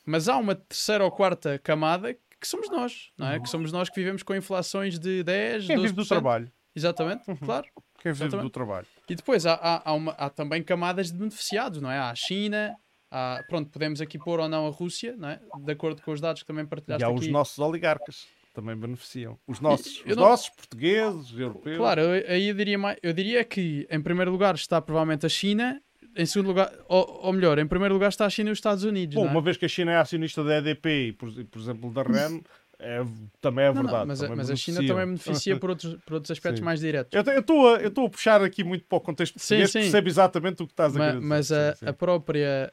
Mas 0.05 0.27
há 0.27 0.35
uma 0.37 0.55
terceira 0.55 1.03
ou 1.05 1.11
quarta 1.11 1.59
camada 1.59 2.13
que 2.13 2.47
somos 2.47 2.67
nós, 2.71 3.11
não 3.17 3.27
é? 3.29 3.39
Que 3.39 3.47
somos 3.47 3.71
nós 3.71 3.89
que 3.89 3.95
vivemos 3.99 4.23
com 4.23 4.33
inflações 4.35 4.97
de 4.97 5.23
10, 5.23 5.61
Uhum. 5.63 5.67
Quem 5.67 5.75
12%. 5.77 5.81
vive 5.83 5.93
do 5.93 6.05
trabalho? 6.07 6.51
Exatamente, 6.75 7.29
Uhum. 7.29 7.35
claro. 7.37 7.67
Quem 8.01 8.11
vive 8.11 8.23
Exatamente. 8.25 8.47
do 8.47 8.49
trabalho. 8.49 8.87
E 9.07 9.13
depois 9.15 9.45
há, 9.45 9.53
há, 9.53 9.89
há 9.91 9.93
uma- 9.93 10.13
há 10.13 10.29
também 10.31 10.63
camadas 10.63 11.11
de 11.11 11.17
beneficiados, 11.19 11.79
não 11.79 11.91
é? 11.91 11.99
Há 11.99 12.09
a 12.09 12.15
China, 12.15 12.75
há, 13.11 13.43
pronto, 13.47 13.69
podemos 13.69 13.99
aqui 14.01 14.17
pôr 14.17 14.39
ou 14.39 14.47
não 14.49 14.65
a 14.65 14.69
Rússia, 14.69 15.15
não 15.17 15.29
é? 15.29 15.39
De 15.59 15.71
acordo 15.71 16.01
com 16.01 16.11
os 16.11 16.21
dados 16.21 16.41
que 16.41 16.47
também 16.47 16.63
E 16.63 16.67
partilhaste 16.67 17.03
há 17.03 17.09
aqui. 17.09 17.19
os 17.19 17.27
nossos 17.27 17.59
oligarcas. 17.59 18.25
Também 18.53 18.75
beneficiam. 18.75 19.37
Os 19.47 19.59
nossos. 19.61 19.99
os 20.05 20.15
não- 20.15 20.23
nossos, 20.23 20.49
portugueses, 20.49 21.31
europeus. 21.37 21.77
Claro, 21.77 22.01
eu, 22.01 22.25
aí 22.29 22.49
eu 22.49 22.53
diria, 22.55 22.77
mais, 22.77 22.97
eu 23.01 23.13
diria 23.13 23.43
que 23.45 23.87
em 23.89 24.01
primeiro 24.01 24.31
lugar 24.31 24.55
está 24.55 24.81
provavelmente 24.81 25.25
a 25.25 25.29
China, 25.29 25.81
em 26.15 26.25
segundo 26.25 26.47
lugar, 26.47 26.69
ou, 26.89 27.21
ou 27.23 27.31
melhor, 27.33 27.57
em 27.59 27.65
primeiro 27.65 27.93
lugar 27.93 28.09
está 28.09 28.25
a 28.25 28.29
China 28.29 28.49
e 28.49 28.51
os 28.51 28.57
Estados 28.57 28.83
Unidos. 28.83 29.15
Bom, 29.15 29.25
é? 29.25 29.29
uma 29.29 29.41
vez 29.41 29.55
que 29.55 29.63
a 29.63 29.69
China 29.69 29.91
é 29.93 29.97
acionista 29.97 30.43
da 30.43 30.57
EDP 30.57 31.07
e, 31.07 31.13
por, 31.13 31.31
por 31.45 31.59
exemplo, 31.59 31.93
da 31.93 32.03
REN, 32.03 32.41
é, 32.81 33.05
também 33.39 33.65
é 33.65 33.67
Não, 33.67 33.75
não, 33.75 33.83
verdade. 33.83 34.07
mas, 34.07 34.19
a- 34.19 34.23
também 34.23 34.37
mas 34.37 34.49
a 34.49 34.55
China 34.55 34.77
também 34.85 35.05
beneficia 35.05 35.57
por 35.59 35.69
outros, 35.69 35.95
por 36.05 36.13
outros 36.15 36.31
aspectos 36.31 36.59
Sim. 36.59 36.65
mais 36.65 36.79
diretos. 36.79 37.13
Eu 37.13 37.39
estou 37.39 37.75
a, 37.75 37.79
eu 37.81 37.87
a 38.05 38.09
puxar 38.09 38.41
aqui 38.43 38.63
muito 38.63 38.85
para 38.85 38.97
o 38.97 39.01
contexto 39.01 39.39
Sim, 39.39 39.65
sim. 39.67 39.79
percebo 39.79 40.07
exatamente 40.07 40.63
o 40.63 40.67
que 40.67 40.73
estás 40.73 40.95
a 40.97 41.07
dizer. 41.07 41.21
mas 41.21 41.51
a, 41.51 41.75
a 41.85 41.93
própria 41.93 42.69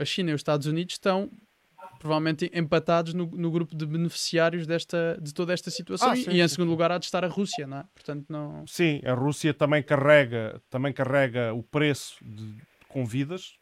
a 0.00 0.04
China 0.04 0.30
e 0.30 0.34
os 0.34 0.40
Estados 0.40 0.66
Unidos 0.66 0.94
estão 0.94 1.30
provavelmente 1.98 2.50
empatados 2.52 3.14
no, 3.14 3.26
no 3.26 3.50
grupo 3.50 3.76
de 3.76 3.86
beneficiários 3.86 4.66
desta, 4.66 5.16
de 5.20 5.32
toda 5.32 5.52
esta 5.52 5.70
situação 5.70 6.10
Ah, 6.10 6.16
e, 6.16 6.24
sim, 6.24 6.30
e 6.32 6.40
em 6.40 6.48
sim, 6.48 6.54
segundo 6.54 6.70
lugar 6.70 6.90
há 6.90 6.98
de 6.98 7.04
estar 7.04 7.24
a 7.24 7.28
Rússia, 7.28 7.66
não 7.66 7.78
é? 7.78 7.84
Portanto, 7.94 8.26
não. 8.28 8.66
Sim, 8.66 9.00
a 9.04 9.12
Rússia 9.14 9.54
também 9.54 9.82
carrega, 9.82 10.60
também 10.68 10.92
carrega 10.92 11.54
o 11.54 11.62
preço 11.62 12.16
de, 12.24 12.56
com 12.88 13.04
vidas. 13.06 13.52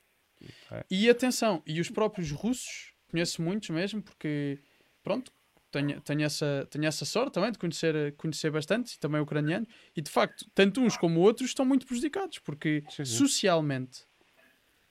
E 0.91 1.11
atenção, 1.11 1.63
e 1.67 1.81
os 1.81 1.91
próprios 1.91 2.31
russos, 2.31 2.95
conheço 3.11 3.43
muitos 3.43 3.69
mesmo, 3.69 4.01
porque 4.03 4.59
pronto, 5.03 5.31
tenho, 5.71 6.01
tenho, 6.01 6.23
essa, 6.25 6.67
tenho 6.71 6.85
essa 6.87 7.05
sorte 7.05 7.35
também 7.35 7.53
de 7.53 7.59
conhecer, 7.59 8.15
conhecer 8.17 8.51
bastante, 8.51 8.95
e 8.95 8.99
também 8.99 9.21
ucranianos, 9.21 9.69
e 9.97 10.01
de 10.03 10.11
facto, 10.11 10.47
tanto 10.55 10.81
uns 10.81 10.97
como 10.97 11.21
outros 11.21 11.51
estão 11.51 11.65
muito 11.65 11.87
prejudicados, 11.87 12.39
porque 12.39 12.85
Sim, 12.89 13.05
sim. 13.05 13.17
socialmente 13.17 14.05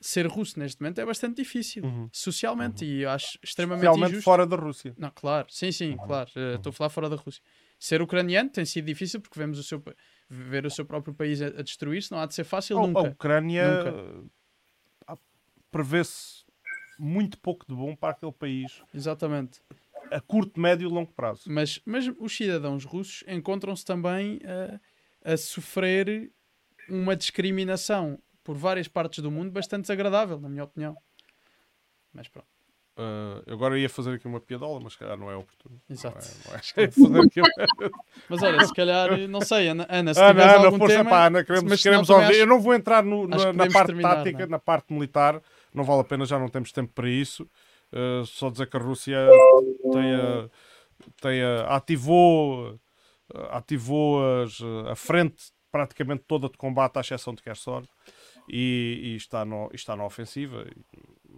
ser 0.02 0.28
russo 0.28 0.58
neste 0.60 0.82
momento 0.82 1.00
é 1.02 1.06
bastante 1.06 1.38
difícil. 1.38 1.84
Uhum. 1.84 2.10
Socialmente, 2.12 2.86
e 2.86 3.02
eu 3.02 3.10
acho 3.10 3.38
extremamente 3.44 3.86
Realmente 3.86 4.12
injusto. 4.12 4.24
fora 4.24 4.48
da 4.48 4.56
Rússia. 4.56 4.94
Não, 4.98 5.12
claro, 5.12 5.48
sim, 5.50 5.72
sim, 5.72 5.94
Uhum. 5.94 6.08
claro. 6.08 6.30
eh, 6.36 6.56
Estou 6.56 6.70
a 6.72 6.74
falar 6.74 6.90
fora 6.90 7.10
da 7.10 7.16
Rússia. 7.16 7.42
Ser 7.80 8.02
ucraniano 8.02 8.50
tem 8.50 8.66
sido 8.66 8.86
difícil 8.86 9.22
porque 9.22 9.38
vemos 9.40 9.60
o 9.60 9.64
seu, 9.64 9.84
ver 10.30 10.66
o 10.66 10.72
seu 10.72 10.86
próprio 10.86 11.14
país 11.14 11.42
a, 11.42 11.48
a 11.48 11.62
destruir-se, 11.62 12.12
não 12.12 12.20
há 12.20 12.26
de 12.26 12.34
ser 12.34 12.44
fácil 12.44 12.78
A- 12.78 12.82
A 12.82 12.88
nunca. 12.88 13.10
Ucrânia 13.12 13.66
ah, 15.08 15.18
prevê-se 15.72 16.44
muito 16.98 17.40
pouco 17.40 17.66
de 17.68 17.74
bom 17.76 17.96
para 17.96 18.12
aquele 18.12 18.32
país 18.34 18.84
Exatamente. 18.94 19.62
A 20.12 20.20
curto, 20.20 20.60
médio 20.60 20.88
e 20.90 20.92
longo 20.92 21.12
prazo. 21.14 21.44
Mas, 21.48 21.80
mas 21.86 22.08
os 22.20 22.36
cidadãos 22.36 22.86
russos 22.86 23.24
encontram-se 23.28 23.86
também 23.86 24.40
a, 25.24 25.34
a 25.34 25.38
sofrer 25.38 26.32
uma 26.90 27.16
discriminação 27.16 28.20
por 28.44 28.56
várias 28.58 28.88
partes 28.88 29.20
do 29.22 29.30
mundo 29.30 29.52
bastante 29.52 29.82
desagradável, 29.84 30.40
na 30.40 30.50
minha 30.50 30.64
opinião. 30.64 30.96
Mas 32.14 32.28
pronto, 32.28 32.48
Ah, 32.98 33.42
eu 33.46 33.54
agora 33.54 33.78
ia 33.80 33.88
fazer 33.90 34.16
aqui 34.16 34.28
uma 34.28 34.42
piadola, 34.42 34.80
mas 34.84 34.94
se 34.94 35.00
calhar 35.00 35.16
não 35.18 35.30
é 35.32 35.36
oportuno. 35.36 35.80
exato. 35.90 36.18
Não 36.48 36.56
é, 36.56 36.60
não 37.12 37.22
é. 37.22 37.26
Aqui 37.28 37.40
uma- 37.42 37.92
Mas 38.28 38.42
olha, 38.44 38.66
se 38.66 38.74
calhar, 38.74 39.18
não 39.28 39.42
sei, 39.42 39.68
Ana, 39.70 39.86
Ana 39.88 40.14
se 40.14 40.20
Ana, 40.20 40.30
tiveres 40.32 40.54
Ana, 40.56 40.66
algum 40.66 40.78
força, 40.80 40.98
tema... 40.98 41.10
pá, 41.10 41.28
Ana, 41.28 41.44
queremos, 41.44 41.70
mas 41.70 41.82
queremos 41.84 42.10
ouvir. 42.10 42.26
acho- 42.26 42.34
Eu 42.40 42.48
não 42.48 42.60
vou 42.60 42.74
entrar 42.74 43.04
no- 43.04 43.28
na, 43.28 43.54
na 43.54 43.68
parte 43.70 43.88
terminar, 43.88 44.16
tática, 44.18 44.38
não 44.40 44.46
é? 44.46 44.48
na 44.48 44.60
parte 44.60 44.92
militar. 44.94 45.42
Não 45.74 45.84
vale 45.84 46.02
a 46.02 46.04
pena, 46.04 46.26
já 46.26 46.40
não 46.40 46.50
temos 46.50 46.72
tempo 46.72 46.92
para 46.94 47.08
isso. 47.08 47.48
Uh, 47.92 48.26
só 48.26 48.50
dizer 48.50 48.68
que 48.70 48.78
a 48.78 48.80
Rússia 48.80 49.18
tem 49.92 50.14
a, 50.16 50.50
tem 51.22 51.42
a- 51.44 51.76
ativou, 51.76 52.74
uh, 52.74 52.80
ativou 53.52 54.44
as, 54.44 54.60
uh, 54.60 54.88
a 54.90 54.96
frente 54.96 55.52
praticamente 55.72 56.24
toda 56.28 56.50
de 56.50 56.58
combate, 56.58 56.98
à 56.98 57.02
exceção 57.02 57.34
de 57.34 57.42
Kherson, 57.42 57.84
e, 58.48 59.00
e 59.04 59.16
está, 59.16 59.44
no, 59.46 59.70
está 59.74 59.96
na 59.96 60.06
ofensiva. 60.06 60.66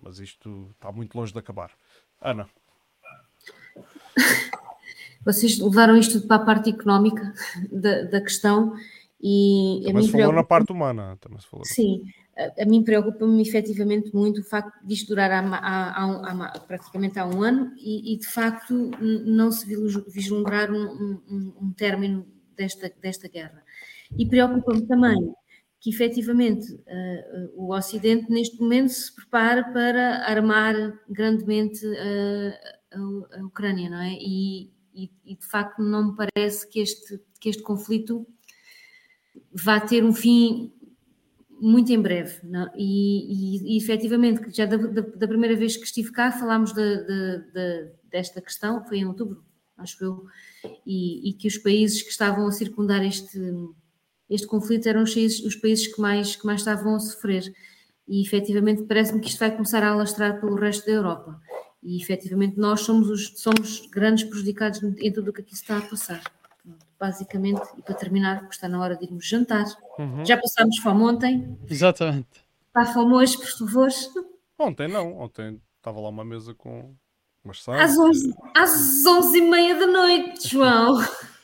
Mas 0.04 0.20
isto 0.20 0.70
está 0.74 0.92
muito 0.92 1.18
longe 1.18 1.32
de 1.34 1.40
acabar. 1.40 1.72
Ana, 2.22 2.48
Vocês 5.26 5.60
levaram 5.60 5.96
isto 5.98 6.26
para 6.28 6.38
a 6.42 6.46
parte 6.46 6.70
económica 6.72 7.34
da, 7.72 8.04
da 8.04 8.22
questão 8.22 8.74
e 9.22 9.82
a 9.84 9.88
também 9.88 10.02
mim 10.02 10.04
se 10.08 10.12
falou 10.12 10.28
na 10.28 10.32
preocupa- 10.34 10.48
parte 10.48 10.72
humana. 10.72 11.18
Também 11.22 11.40
se 11.40 11.48
falou. 11.48 11.66
Sim, 11.66 12.02
a, 12.60 12.66
mim 12.66 12.84
preocupa-me 12.84 13.42
efetivamente 13.42 14.14
muito 14.14 14.42
o 14.42 14.44
facto 14.44 14.86
disto 14.86 15.10
durar 15.10 15.32
há, 15.32 15.40
há- 15.58 16.46
há 16.56 16.60
praticamente 16.60 17.20
há 17.20 17.26
um 17.26 17.42
ano 17.44 17.74
e, 17.78 18.14
e, 18.14 18.18
de 18.18 18.28
facto 18.28 18.74
não 19.26 19.52
se 19.52 19.66
vislumbrar 20.10 20.72
um, 20.72 20.84
um- 21.30 21.54
um- 21.62 21.74
término 21.74 22.26
desta, 22.56 22.92
desta 23.02 23.28
guerra. 23.28 23.64
E 24.18 24.26
preocupa-me 24.28 24.86
também 24.88 25.34
que 25.80 25.90
efetivamente 25.90 26.80
eh, 26.86 27.50
o 27.56 27.74
Ocidente 27.74 28.30
neste 28.30 28.60
momento 28.62 28.90
se 28.90 29.16
prepara 29.16 29.64
para 29.74 30.18
armar 30.28 30.76
grandemente 31.10 31.82
eh, 31.86 32.60
a, 32.94 33.40
a 33.40 33.46
Ucrânia, 33.46 33.90
não 33.90 34.00
é? 34.02 34.14
E, 34.14 34.70
e- 34.94 35.12
e, 35.26 35.36
de 35.36 35.46
facto 35.46 35.82
não 35.82 36.12
me 36.12 36.16
parece 36.16 36.70
que 36.70 36.80
este, 36.82 37.20
que 37.40 37.50
este 37.50 37.64
conflito 37.64 38.28
vá 39.54 39.80
ter 39.80 40.04
um 40.04 40.14
fim 40.14 40.72
muito 41.62 41.92
em 41.92 42.02
breve. 42.02 42.40
não? 42.44 42.70
E, 42.76 43.58
e, 43.68 43.74
e 43.76 43.78
efetivamente, 43.78 44.44
já 44.56 44.66
da, 44.66 44.78
da- 44.78 45.02
da 45.02 45.28
primeira 45.28 45.56
vez 45.56 45.78
que 45.78 45.86
estive 45.86 46.12
cá, 46.12 46.32
falámos 46.32 46.74
de- 46.74 47.06
de- 47.06 47.52
de- 47.54 47.92
desta 48.10 48.42
questão, 48.42 48.84
foi 48.86 48.98
em 48.98 49.06
outubro, 49.06 49.44
acho 49.78 50.04
eu, 50.04 50.26
e, 50.86 51.30
e 51.30 51.34
que 51.34 51.48
os 51.48 51.58
países 51.58 52.02
que 52.02 52.10
estavam 52.10 52.48
a 52.48 52.52
circundar 52.52 53.06
este, 53.06 53.40
este 54.30 54.48
conflito 54.48 54.88
eram 54.90 55.04
os 55.04 55.16
os 55.16 55.56
países 55.56 55.88
que, 55.94 56.02
mais, 56.02 56.36
que 56.36 56.46
mais 56.46 56.62
estavam 56.62 56.96
a 56.96 57.00
sofrer. 57.00 57.44
E 58.08 58.22
efetivamente 58.22 58.84
parece-me 58.84 59.22
que 59.22 59.30
isto 59.30 59.40
vai 59.40 59.52
começar 59.52 59.84
a 59.84 59.90
alastrar 59.92 60.40
pelo 60.42 60.56
resto 60.56 60.86
da 60.86 60.92
Europa. 60.92 61.40
E 61.84 62.02
efetivamente 62.02 62.58
nós 62.58 62.82
somos 62.82 63.10
os 63.10 63.34
somos 63.40 63.88
grandes 63.92 64.24
prejudicados 64.24 64.82
em 64.84 65.12
tudo 65.12 65.30
o 65.30 65.34
que 65.34 65.42
aqui 65.42 65.56
se 65.56 65.62
está 65.62 65.78
a 65.78 65.82
passar. 65.82 66.22
Basicamente, 67.02 67.62
e 67.80 67.82
para 67.82 67.96
terminar, 67.96 68.42
porque 68.42 68.54
está 68.54 68.70
na 68.70 68.80
hora 68.80 68.96
de 68.96 69.06
irmos 69.06 69.28
jantar. 69.28 69.66
Uhum. 69.98 70.24
Já 70.24 70.38
passámos 70.38 70.78
fome 70.78 71.02
ontem. 71.02 71.58
Exatamente. 71.68 72.46
Está 72.68 72.86
fome 72.94 73.16
hoje, 73.16 73.38
por 73.40 73.48
favor. 73.58 73.90
Ontem 74.60 74.88
não, 74.88 75.18
ontem 75.18 75.60
estava 75.78 76.00
lá 76.00 76.10
uma 76.10 76.24
mesa 76.24 76.54
com 76.54 76.94
umas 77.44 77.68
Às. 77.68 77.98
11, 77.98 78.34
às 78.56 79.04
11 79.04 79.36
e 79.36 79.42
meia 79.50 79.80
da 79.80 79.88
noite, 79.88 80.48
João. 80.48 80.98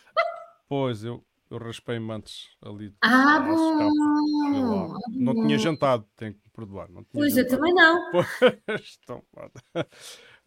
Pois, 0.70 1.02
eu, 1.04 1.24
eu 1.50 1.58
raspei-me 1.60 2.12
antes 2.12 2.50
ali. 2.62 2.94
Ah, 3.02 3.40
lá. 3.40 3.40
bom. 3.40 4.94
Não 5.12 5.34
tinha 5.34 5.58
jantado, 5.58 6.06
tenho 6.18 6.34
que 6.34 6.40
me 6.44 6.52
perdoar. 6.54 6.90
Não 6.90 7.04
tinha 7.06 7.14
Pois 7.14 7.38
eu 7.38 7.44
jantado. 7.44 7.58
também 7.58 7.74
não. 7.74 8.12
Pois, 8.68 9.00
então, 9.02 9.24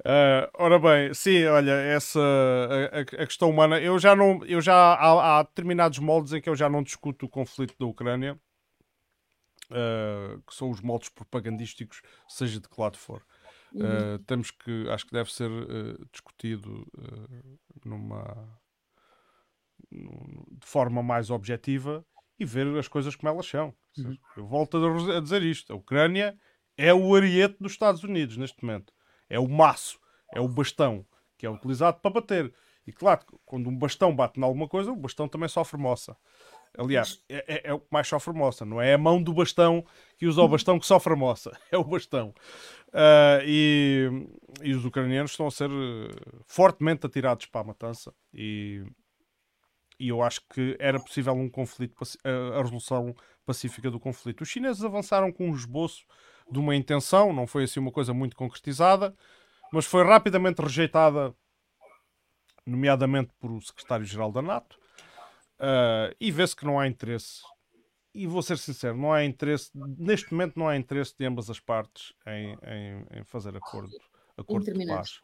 Ah, 0.04 0.50
ora 0.54 0.78
bem, 0.78 1.12
sim, 1.12 1.44
olha, 1.44 1.72
essa 1.72 2.18
a, 2.20 3.00
a- 3.00 3.26
questão 3.26 3.50
humana, 3.50 3.78
eu 3.80 3.98
já 3.98 4.16
não, 4.16 4.42
eu 4.46 4.60
já 4.60 4.74
há, 4.74 5.38
há 5.40 5.42
determinados 5.42 5.98
moldes 5.98 6.32
em 6.32 6.40
que 6.40 6.48
eu 6.48 6.56
já 6.56 6.68
não 6.70 6.82
discuto 6.82 7.26
o 7.26 7.28
conflito 7.28 7.74
da 7.78 7.86
Ucrânia, 7.86 8.38
ah, 9.70 10.38
que 10.46 10.54
são 10.54 10.70
os 10.70 10.80
moldes 10.80 11.08
propagandísticos, 11.08 12.02
seja 12.28 12.60
de 12.60 12.68
que 12.68 12.80
lado 12.80 12.96
for. 12.98 13.24
Uh, 13.72 14.18
temos 14.26 14.50
que, 14.50 14.88
acho 14.90 15.06
que 15.06 15.12
deve 15.12 15.32
ser 15.32 15.48
uh, 15.48 16.06
discutido 16.12 16.84
uh, 16.98 17.58
numa 17.84 18.60
num- 19.90 20.44
de 20.50 20.66
forma 20.66 21.02
mais 21.02 21.30
objetiva 21.30 22.04
e 22.38 22.44
ver 22.44 22.66
as 22.78 22.88
coisas 22.88 23.14
como 23.14 23.28
elas 23.32 23.46
são. 23.46 23.74
Seja, 23.92 24.18
Eu 24.36 24.46
volto 24.46 24.76
a, 24.76 25.18
a 25.18 25.20
dizer 25.20 25.42
isto: 25.42 25.72
a 25.72 25.76
Ucrânia 25.76 26.36
é 26.76 26.92
o 26.92 27.14
ariete 27.14 27.56
dos 27.60 27.72
Estados 27.72 28.02
Unidos 28.02 28.36
neste 28.36 28.62
momento, 28.64 28.92
é 29.30 29.38
o 29.40 29.48
maço, 29.48 29.98
é 30.34 30.40
o 30.40 30.48
bastão 30.48 31.06
que 31.38 31.46
é 31.46 31.50
utilizado 31.50 32.00
para 32.00 32.12
bater. 32.12 32.54
E 32.86 32.92
claro, 32.92 33.22
quando 33.46 33.68
um 33.70 33.76
bastão 33.78 34.14
bate 34.14 34.40
em 34.40 34.44
alguma 34.44 34.68
coisa, 34.68 34.92
o 34.92 34.96
bastão 34.96 35.28
também 35.28 35.48
sofre 35.48 35.78
moça. 35.80 36.16
Aliás, 36.78 37.22
é, 37.28 37.44
é- 37.48 37.62
é 37.70 37.74
o 37.74 37.80
que 37.80 37.88
mais 37.90 38.06
sofre 38.08 38.32
moça, 38.32 38.64
não 38.64 38.80
é 38.80 38.94
a 38.94 38.98
mão 38.98 39.22
do 39.22 39.34
bastão 39.34 39.84
que 40.18 40.26
usa 40.26 40.40
o 40.42 40.48
bastão 40.48 40.78
que 40.78 40.86
sofre 40.86 41.16
moça, 41.16 41.50
é 41.72 41.76
o 41.78 41.84
bastão. 41.84 42.34
Ah, 42.92 43.40
e, 43.44 44.08
e 44.62 44.72
os 44.74 44.84
ucranianos 44.84 45.32
estão 45.32 45.46
a 45.46 45.50
ser 45.50 45.70
eh, 45.70 46.40
fortemente 46.46 47.06
atirados 47.06 47.46
para 47.46 47.62
a 47.62 47.64
matança 47.64 48.14
e, 48.34 48.84
e 49.98 50.08
eu 50.08 50.22
acho 50.22 50.40
que 50.52 50.76
era 50.80 50.98
possível 50.98 51.32
um 51.34 51.48
conflito, 51.48 51.94
a 52.24 52.58
a 52.58 52.62
resolução 52.62 53.14
pacífica 53.44 53.90
do 53.90 54.00
conflito. 54.00 54.42
Os 54.42 54.48
chineses 54.48 54.82
avançaram 54.84 55.32
com 55.32 55.48
um 55.50 55.54
esboço 55.54 56.04
de 56.50 56.58
uma 56.58 56.74
intenção, 56.74 57.32
não 57.32 57.46
foi 57.46 57.64
assim 57.64 57.80
uma 57.80 57.92
coisa 57.92 58.12
muito 58.12 58.36
concretizada, 58.36 59.14
mas 59.72 59.84
foi 59.86 60.04
rapidamente 60.04 60.60
rejeitada, 60.60 61.34
nomeadamente 62.66 63.32
por 63.38 63.50
o 63.50 63.60
secretário-geral 63.60 64.32
da 64.32 64.42
NATO, 64.42 64.78
ah, 65.58 66.14
e 66.20 66.30
vê-se 66.30 66.54
que 66.56 66.64
não 66.64 66.78
há 66.78 66.86
interesse. 66.86 67.42
E 68.12 68.26
vou 68.26 68.42
ser 68.42 68.58
sincero, 68.58 68.96
não 68.96 69.12
há 69.12 69.24
interesse, 69.24 69.70
neste 69.74 70.32
momento 70.32 70.58
não 70.58 70.66
há 70.68 70.76
interesse 70.76 71.14
de 71.16 71.24
ambas 71.24 71.48
as 71.48 71.60
partes 71.60 72.12
em, 72.26 72.54
em- 72.64 73.20
em 73.20 73.24
fazer 73.24 73.56
acordo, 73.56 73.90
acordo 74.36 74.64
de 74.72 74.86
paz. 74.96 75.20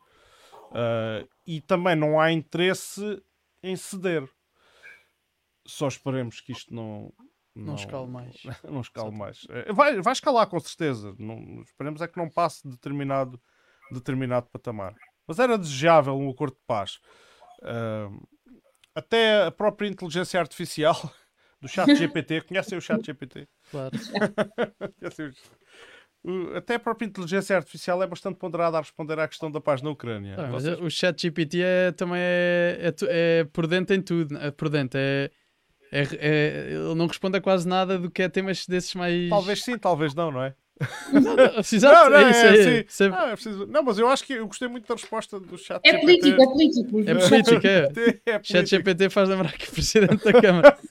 Ah, 0.72 1.26
e 1.46 1.60
também 1.60 1.96
não 1.96 2.20
há 2.20 2.30
interesse 2.32 3.20
em 3.62 3.74
ceder. 3.76 4.28
só 5.66 5.88
esperemos 5.88 6.40
que 6.40 6.52
isto 6.52 6.72
não. 6.72 7.12
Não 7.64 7.74
escale 7.74 8.06
mais. 8.06 8.34
não 8.70 8.80
escale 8.82 9.10
mais. 9.10 9.46
Eh, 9.48 9.72
Vai, 9.72 10.00
vai 10.02 10.12
escalar 10.12 10.46
com 10.46 10.60
certeza. 10.60 11.14
Não, 11.18 11.62
esperemos 11.62 12.00
é 12.02 12.06
que 12.08 12.18
não 12.18 12.28
passe 12.28 12.66
determinado, 12.68 13.40
determinado 13.90 14.46
patamar. 14.52 14.94
Mas 15.26 15.38
era 15.38 15.56
desejável 15.58 16.14
um 16.16 16.28
acordo 16.30 16.54
de 16.54 16.62
paz. 16.66 16.98
Ah, 17.62 18.08
até 18.94 19.44
a 19.44 19.50
própria 19.50 19.88
inteligência 19.88 20.38
artificial 20.38 20.94
do 21.60 21.68
chat 21.68 21.94
GPT, 21.94 22.42
conhecem 22.48 22.76
o 22.76 22.80
chat 22.80 23.04
GPT? 23.04 23.48
Claro. 23.70 23.90
Até 26.56 26.74
a 26.74 26.80
própria 26.80 27.06
inteligência 27.06 27.56
artificial 27.56 28.02
é 28.02 28.06
bastante 28.06 28.36
ponderada 28.36 28.76
a 28.78 28.80
responder 28.80 29.18
à 29.18 29.28
questão 29.28 29.50
da 29.50 29.60
paz 29.60 29.80
na 29.80 29.90
Ucrânia. 29.90 30.34
Ah, 30.38 30.50
Vocês- 30.50 30.78
o 30.80 30.90
chat 30.90 31.20
GPT 31.22 31.60
é, 31.62 31.92
também 31.92 32.18
é, 32.20 32.92
é, 33.00 33.40
é 33.40 33.44
por 33.44 33.66
dentro 33.68 33.94
em 33.94 34.02
tudo. 34.02 34.36
É 34.38 34.50
por 34.50 34.68
dentro. 34.68 34.98
É, 35.00 35.30
é, 35.92 36.02
é- 36.18 36.66
ele 36.72 36.94
não 36.94 37.06
responde 37.06 37.36
a 37.38 37.40
quase 37.40 37.66
nada 37.68 37.98
do 37.98 38.10
que 38.10 38.22
é 38.22 38.28
temas 38.28 38.66
desses 38.66 38.94
mais. 38.94 39.28
Talvez 39.30 39.62
sim, 39.62 39.78
talvez 39.78 40.14
não, 40.14 40.30
não 40.30 40.42
é? 40.42 40.54
Exato, 41.72 42.10
não, 42.10 42.20
não, 42.20 42.26
é 42.26 42.30
isso 42.30 42.40
é 42.40 42.48
aí. 42.50 42.60
assim. 42.60 42.84
Sempre- 42.88 43.18
Ah, 43.18 43.28
é 43.28 43.32
preciso- 43.32 43.66
Não, 43.66 43.82
mas 43.82 43.98
eu 43.98 44.06
acho 44.08 44.22
que 44.24 44.34
eu 44.34 44.46
gostei 44.46 44.68
muito 44.68 44.86
da 44.86 44.94
resposta 44.94 45.40
do 45.40 45.56
chat 45.56 45.80
É 45.82 45.96
político, 45.98 46.42
é 46.42 46.46
político. 46.46 47.00
É 47.06 47.14
político, 47.14 47.66
é. 47.66 47.88
É 48.26 48.40
Chat. 48.42 48.66
GPT 48.68 49.08
faz 49.08 49.26
lembrar 49.30 49.52
que 49.52 49.70
o 49.70 49.72
presidente 49.72 50.22
da 50.22 50.32
Câmara. 50.38 50.76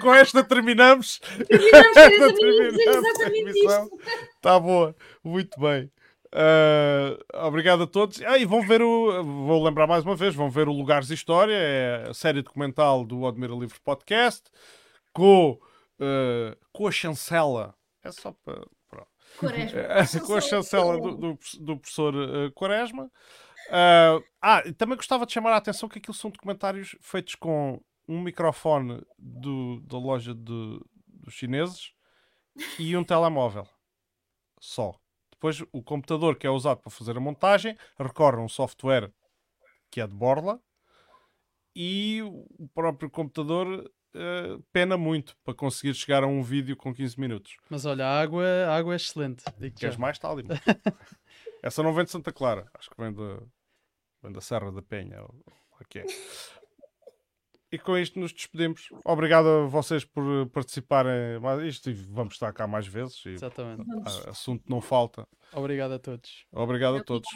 Com 0.00 0.14
esta 0.14 0.44
terminamos. 0.44 1.20
Terminamos, 1.48 1.94
terminamos 1.94 2.78
a 2.78 2.90
exatamente 2.90 3.58
isto. 3.58 3.90
Está 4.36 4.60
boa, 4.60 4.94
muito 5.24 5.58
bem. 5.60 5.90
Ah, 6.32 7.46
obrigado 7.46 7.84
a 7.84 7.86
todos. 7.86 8.20
Ah, 8.22 8.38
e 8.38 8.44
vão 8.44 8.66
ver 8.66 8.82
o. 8.82 9.22
Vou 9.22 9.62
lembrar 9.64 9.86
mais 9.86 10.04
uma 10.04 10.16
vez: 10.16 10.34
vão 10.34 10.50
ver 10.50 10.68
o 10.68 10.72
Lugares 10.72 11.10
História, 11.10 11.54
é 11.54 12.08
a 12.08 12.14
série 12.14 12.42
documental 12.42 13.04
do 13.04 13.26
Admira 13.26 13.54
Livre 13.54 13.80
Podcast, 13.80 14.50
com, 15.12 15.58
ah, 16.00 16.56
com 16.72 16.86
a 16.86 16.92
chancela. 16.92 17.74
É 18.02 18.10
só 18.10 18.32
para. 18.44 18.62
É, 19.42 20.20
com 20.20 20.34
a 20.34 20.40
chancela 20.40 20.98
do, 20.98 21.14
do, 21.14 21.38
do 21.60 21.76
professor 21.76 22.14
eh, 22.14 22.50
Quaresma. 22.54 23.10
Ah, 24.40 24.62
também 24.78 24.96
gostava 24.96 25.26
de 25.26 25.32
chamar 25.34 25.52
a 25.52 25.58
atenção 25.58 25.86
que 25.86 25.98
aquilo 25.98 26.14
são 26.14 26.30
documentários 26.30 26.96
feitos 27.02 27.34
com 27.34 27.78
um 28.08 28.22
microfone 28.22 29.02
do, 29.18 29.80
da 29.82 29.98
loja 29.98 30.34
de, 30.34 30.80
dos 31.06 31.34
chineses 31.34 31.92
e 32.78 32.96
um 32.96 33.04
telemóvel. 33.04 33.68
Só. 34.58 34.98
Depois 35.38 35.62
o 35.72 35.80
computador 35.82 36.36
que 36.36 36.46
é 36.46 36.50
usado 36.50 36.80
para 36.80 36.90
fazer 36.90 37.16
a 37.16 37.20
montagem 37.20 37.76
recorre 37.96 38.38
a 38.38 38.40
um 38.40 38.48
software 38.48 39.12
que 39.88 40.00
é 40.00 40.06
de 40.06 40.12
borla 40.14 40.60
e 41.74 42.20
o 42.22 42.68
próprio 42.74 43.08
computador 43.08 43.88
eh, 44.14 44.58
pena 44.72 44.96
muito 44.98 45.36
para 45.44 45.54
conseguir 45.54 45.94
chegar 45.94 46.24
a 46.24 46.26
um 46.26 46.42
vídeo 46.42 46.76
com 46.76 46.92
15 46.92 47.20
minutos. 47.20 47.56
Mas 47.70 47.86
olha, 47.86 48.04
a 48.04 48.20
água, 48.20 48.44
a 48.44 48.76
água 48.76 48.94
é 48.94 48.96
excelente. 48.96 49.44
digo 49.58 49.76
já. 49.76 49.80
Queres 49.80 49.96
mais? 49.96 50.16
Está 50.16 50.28
ali. 50.28 50.42
Essa 51.62 51.84
não 51.84 51.94
vem 51.94 52.04
de 52.04 52.10
Santa 52.10 52.32
Clara. 52.32 52.68
Acho 52.74 52.90
que 52.90 53.00
vem 53.00 53.12
da, 53.12 53.40
vem 54.22 54.32
da 54.32 54.40
Serra 54.40 54.72
da 54.72 54.82
Penha. 54.82 55.22
ou 55.22 55.44
que 55.88 56.00
é. 56.00 56.06
E 57.70 57.78
com 57.78 57.98
isto 57.98 58.18
nos 58.18 58.32
despedimos. 58.32 58.88
Obrigado 59.04 59.46
a 59.46 59.66
vocês 59.66 60.04
por 60.04 60.22
eh, 60.22 60.46
participarem 60.46 61.38
isto 61.66 61.90
e 61.90 61.92
vamos 61.92 62.34
estar 62.34 62.52
cá 62.52 62.66
mais 62.66 62.86
vezes. 62.86 63.22
E, 63.26 63.30
Exatamente. 63.30 63.84
assunto 64.26 64.64
não 64.68 64.80
falta. 64.80 65.26
Obrigado 65.52 65.92
a 65.92 65.98
todos. 65.98 66.46
Obrigado 66.50 66.96
a 66.96 67.04
todos. 67.04 67.28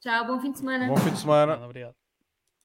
Tchau, 0.00 0.26
bom 0.26 0.40
fim 0.40 0.52
de 0.52 0.58
semana. 0.58 0.86
Bom 0.86 0.96
fim 0.96 1.10
de 1.10 1.18
semana. 1.18 1.62
Obrigado. 1.62 2.05